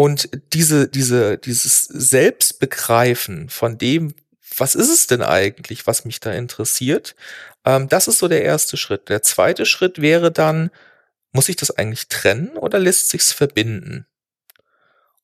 Und 0.00 0.30
diese, 0.54 0.88
diese, 0.88 1.36
dieses 1.36 1.82
Selbstbegreifen 1.82 3.50
von 3.50 3.76
dem, 3.76 4.14
was 4.56 4.74
ist 4.74 4.88
es 4.88 5.06
denn 5.08 5.20
eigentlich, 5.20 5.86
was 5.86 6.06
mich 6.06 6.20
da 6.20 6.32
interessiert, 6.32 7.14
ähm, 7.66 7.86
das 7.86 8.08
ist 8.08 8.18
so 8.18 8.26
der 8.26 8.42
erste 8.42 8.78
Schritt. 8.78 9.10
Der 9.10 9.20
zweite 9.20 9.66
Schritt 9.66 10.00
wäre 10.00 10.32
dann, 10.32 10.70
muss 11.32 11.50
ich 11.50 11.56
das 11.56 11.70
eigentlich 11.70 12.08
trennen 12.08 12.56
oder 12.56 12.78
lässt 12.78 13.10
sich's 13.10 13.32
verbinden? 13.32 14.06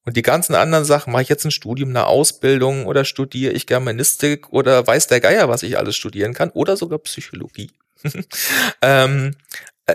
Und 0.04 0.18
die 0.18 0.22
ganzen 0.22 0.54
anderen 0.54 0.84
Sachen, 0.84 1.10
mache 1.10 1.22
ich 1.22 1.30
jetzt 1.30 1.46
ein 1.46 1.52
Studium, 1.52 1.88
eine 1.88 2.04
Ausbildung 2.04 2.84
oder 2.84 3.06
studiere 3.06 3.54
ich 3.54 3.66
Germanistik 3.66 4.52
oder 4.52 4.86
weiß 4.86 5.06
der 5.06 5.20
Geier, 5.20 5.48
was 5.48 5.62
ich 5.62 5.78
alles 5.78 5.96
studieren 5.96 6.34
kann 6.34 6.50
oder 6.50 6.76
sogar 6.76 6.98
Psychologie. 6.98 7.70
ähm, 8.82 9.36
äh, 9.86 9.94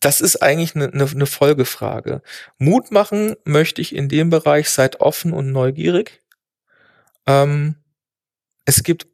das 0.00 0.20
ist 0.20 0.42
eigentlich 0.42 0.74
eine, 0.74 0.92
eine, 0.92 1.04
eine 1.04 1.26
Folgefrage. 1.26 2.22
Mut 2.58 2.90
machen 2.90 3.36
möchte 3.44 3.80
ich 3.80 3.94
in 3.94 4.08
dem 4.08 4.30
Bereich, 4.30 4.70
seid 4.70 5.00
offen 5.00 5.32
und 5.32 5.52
neugierig. 5.52 6.22
Ähm, 7.26 7.76
es 8.64 8.82
gibt 8.82 9.06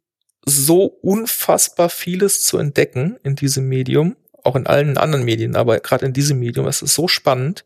so 0.45 0.85
unfassbar 0.85 1.89
vieles 1.89 2.43
zu 2.45 2.59
entdecken 2.59 3.19
in 3.23 3.37
diesem 3.37 3.69
Medium, 3.69 4.17
auch 4.43 4.57
in 4.57 4.67
allen 4.67 4.99
anderen 4.99 5.25
Medien, 5.25 5.55
aber 5.55 5.79
gerade 5.81 6.07
in 6.07 6.13
diesem 6.13 6.39
Medium, 6.39 6.67
es 6.67 6.83
ist 6.83 6.95
so 6.95 7.07
spannend. 7.07 7.65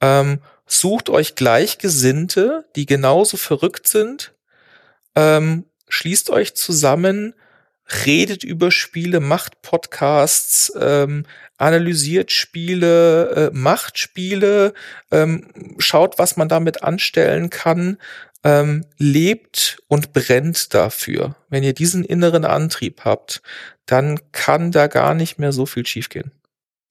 Ähm, 0.00 0.40
sucht 0.66 1.10
euch 1.10 1.34
Gleichgesinnte, 1.34 2.66
die 2.76 2.86
genauso 2.86 3.36
verrückt 3.36 3.88
sind, 3.88 4.34
ähm, 5.16 5.64
schließt 5.88 6.30
euch 6.30 6.54
zusammen, 6.54 7.34
redet 8.06 8.44
über 8.44 8.70
Spiele, 8.70 9.20
macht 9.20 9.62
Podcasts, 9.62 10.72
ähm, 10.78 11.24
analysiert 11.58 12.32
Spiele, 12.32 13.30
äh, 13.30 13.50
macht 13.52 13.98
Spiele, 13.98 14.74
ähm, 15.10 15.48
schaut, 15.78 16.18
was 16.18 16.36
man 16.36 16.48
damit 16.48 16.82
anstellen 16.82 17.50
kann, 17.50 17.98
ähm, 18.44 18.84
lebt 18.98 19.78
und 19.88 20.12
brennt 20.12 20.74
dafür. 20.74 21.36
Wenn 21.48 21.62
ihr 21.62 21.74
diesen 21.74 22.04
inneren 22.04 22.44
Antrieb 22.44 23.02
habt, 23.04 23.42
dann 23.86 24.18
kann 24.32 24.72
da 24.72 24.86
gar 24.86 25.14
nicht 25.14 25.38
mehr 25.38 25.52
so 25.52 25.66
viel 25.66 25.86
schiefgehen. 25.86 26.32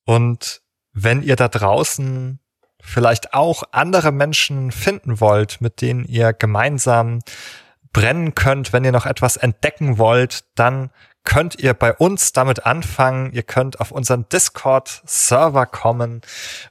Und 0.06 0.62
wenn 0.94 1.24
ihr 1.24 1.36
da 1.36 1.48
draußen 1.48 2.40
vielleicht 2.82 3.34
auch 3.34 3.64
andere 3.72 4.12
Menschen 4.12 4.72
finden 4.72 5.20
wollt, 5.20 5.62
mit 5.62 5.82
denen 5.82 6.06
ihr 6.06 6.34
gemeinsam 6.34 7.20
brennen 7.94 8.36
könnt, 8.36 8.74
wenn 8.74 8.84
ihr 8.84 8.92
noch 8.92 9.06
etwas 9.06 9.38
entdecken 9.38 9.98
wollt, 9.98 10.46
dann 10.56 10.92
könnt 11.24 11.60
ihr 11.60 11.74
bei 11.74 11.94
uns 11.94 12.34
damit 12.34 12.66
anfangen. 12.66 13.32
Ihr 13.34 13.44
könnt 13.44 13.80
auf 13.80 13.92
unseren 13.92 14.28
Discord-Server 14.30 15.66
kommen, 15.66 16.22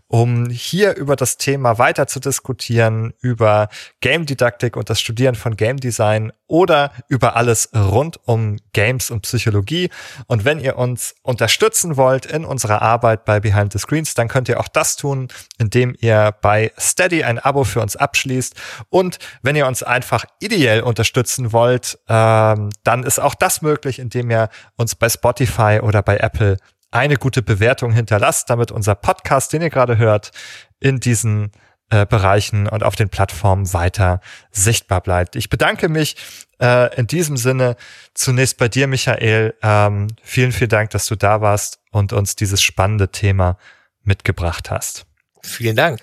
um 0.08 0.50
hier 0.50 0.96
über 0.96 1.14
das 1.14 1.36
Thema 1.36 1.78
weiter 1.78 2.06
zu 2.06 2.18
diskutieren, 2.18 3.14
über 3.20 3.68
Game 4.00 4.26
Didaktik 4.26 4.76
und 4.76 4.90
das 4.90 5.00
Studieren 5.00 5.36
von 5.36 5.56
Game 5.56 5.76
Design 5.76 6.32
oder 6.48 6.92
über 7.06 7.36
alles 7.36 7.70
rund 7.74 8.18
um 8.24 8.56
Games 8.72 9.12
und 9.12 9.22
Psychologie. 9.22 9.88
Und 10.26 10.44
wenn 10.44 10.58
ihr 10.58 10.76
uns 10.76 11.14
unterstützen 11.22 11.96
wollt 11.96 12.26
in 12.26 12.44
unserer 12.44 12.82
Arbeit 12.82 13.24
bei 13.24 13.38
Behind 13.38 13.72
the 13.72 13.78
Screens, 13.78 14.14
dann 14.14 14.26
könnt 14.26 14.48
ihr 14.48 14.58
auch 14.58 14.66
das 14.66 14.96
tun, 14.96 15.28
indem 15.58 15.94
ihr 16.00 16.34
bei 16.42 16.72
Steady 16.76 17.22
ein 17.22 17.38
Abo 17.38 17.62
für 17.62 17.80
uns 17.80 17.94
abschließt. 17.94 18.56
Und 18.88 19.18
wenn 19.42 19.54
ihr 19.54 19.68
uns 19.68 19.84
einfach 19.84 20.24
ideell 20.40 20.82
unterstützen 20.82 21.52
wollt, 21.52 22.00
ähm, 22.08 22.70
dann 22.82 23.04
ist 23.04 23.20
auch 23.20 23.36
das 23.36 23.62
möglich, 23.62 24.00
indem 24.00 24.28
ihr 24.40 24.50
uns 24.76 24.94
bei 24.94 25.08
Spotify 25.08 25.80
oder 25.82 26.02
bei 26.02 26.16
Apple 26.18 26.56
eine 26.90 27.16
gute 27.16 27.42
Bewertung 27.42 27.92
hinterlasst, 27.92 28.50
damit 28.50 28.72
unser 28.72 28.94
Podcast, 28.94 29.52
den 29.52 29.62
ihr 29.62 29.70
gerade 29.70 29.98
hört, 29.98 30.32
in 30.80 30.98
diesen 31.00 31.52
äh, 31.90 32.06
Bereichen 32.06 32.68
und 32.68 32.82
auf 32.82 32.96
den 32.96 33.08
Plattformen 33.08 33.72
weiter 33.72 34.20
sichtbar 34.50 35.00
bleibt. 35.00 35.36
Ich 35.36 35.50
bedanke 35.50 35.88
mich 35.88 36.16
äh, 36.60 36.94
in 36.96 37.06
diesem 37.06 37.36
Sinne 37.36 37.76
zunächst 38.14 38.58
bei 38.58 38.68
dir, 38.68 38.86
Michael. 38.86 39.54
Ähm, 39.62 40.08
vielen, 40.22 40.52
vielen 40.52 40.70
Dank, 40.70 40.90
dass 40.90 41.06
du 41.06 41.16
da 41.16 41.40
warst 41.40 41.80
und 41.90 42.12
uns 42.12 42.36
dieses 42.36 42.62
spannende 42.62 43.10
Thema 43.10 43.56
mitgebracht 44.02 44.70
hast. 44.70 45.06
Vielen 45.42 45.76
Dank. 45.76 46.00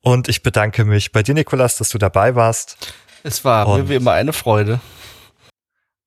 Und 0.00 0.28
ich 0.28 0.42
bedanke 0.42 0.84
mich 0.84 1.12
bei 1.12 1.22
dir, 1.22 1.34
Nikolas, 1.34 1.76
dass 1.76 1.88
du 1.88 1.98
dabei 1.98 2.34
warst. 2.34 2.94
Es 3.22 3.44
war 3.44 3.66
und 3.66 3.82
mir 3.82 3.88
wie 3.88 3.94
immer 3.94 4.12
eine 4.12 4.32
Freude. 4.32 4.80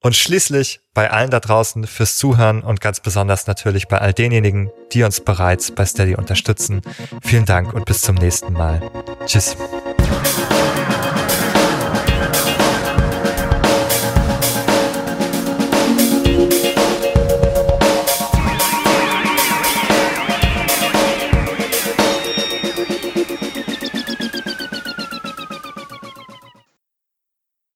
Und 0.07 0.15
schließlich 0.15 0.79
bei 0.93 1.11
allen 1.11 1.31
da 1.31 1.41
draußen 1.41 1.85
fürs 1.85 2.15
Zuhören 2.15 2.61
und 2.61 2.79
ganz 2.79 3.01
besonders 3.01 3.45
natürlich 3.45 3.89
bei 3.89 3.97
all 3.97 4.13
denjenigen, 4.13 4.71
die 4.93 5.03
uns 5.03 5.19
bereits 5.19 5.69
bei 5.71 5.85
Steady 5.85 6.15
unterstützen. 6.15 6.81
Vielen 7.23 7.43
Dank 7.43 7.73
und 7.73 7.83
bis 7.83 8.03
zum 8.03 8.15
nächsten 8.15 8.53
Mal. 8.53 8.89
Tschüss. 9.25 9.57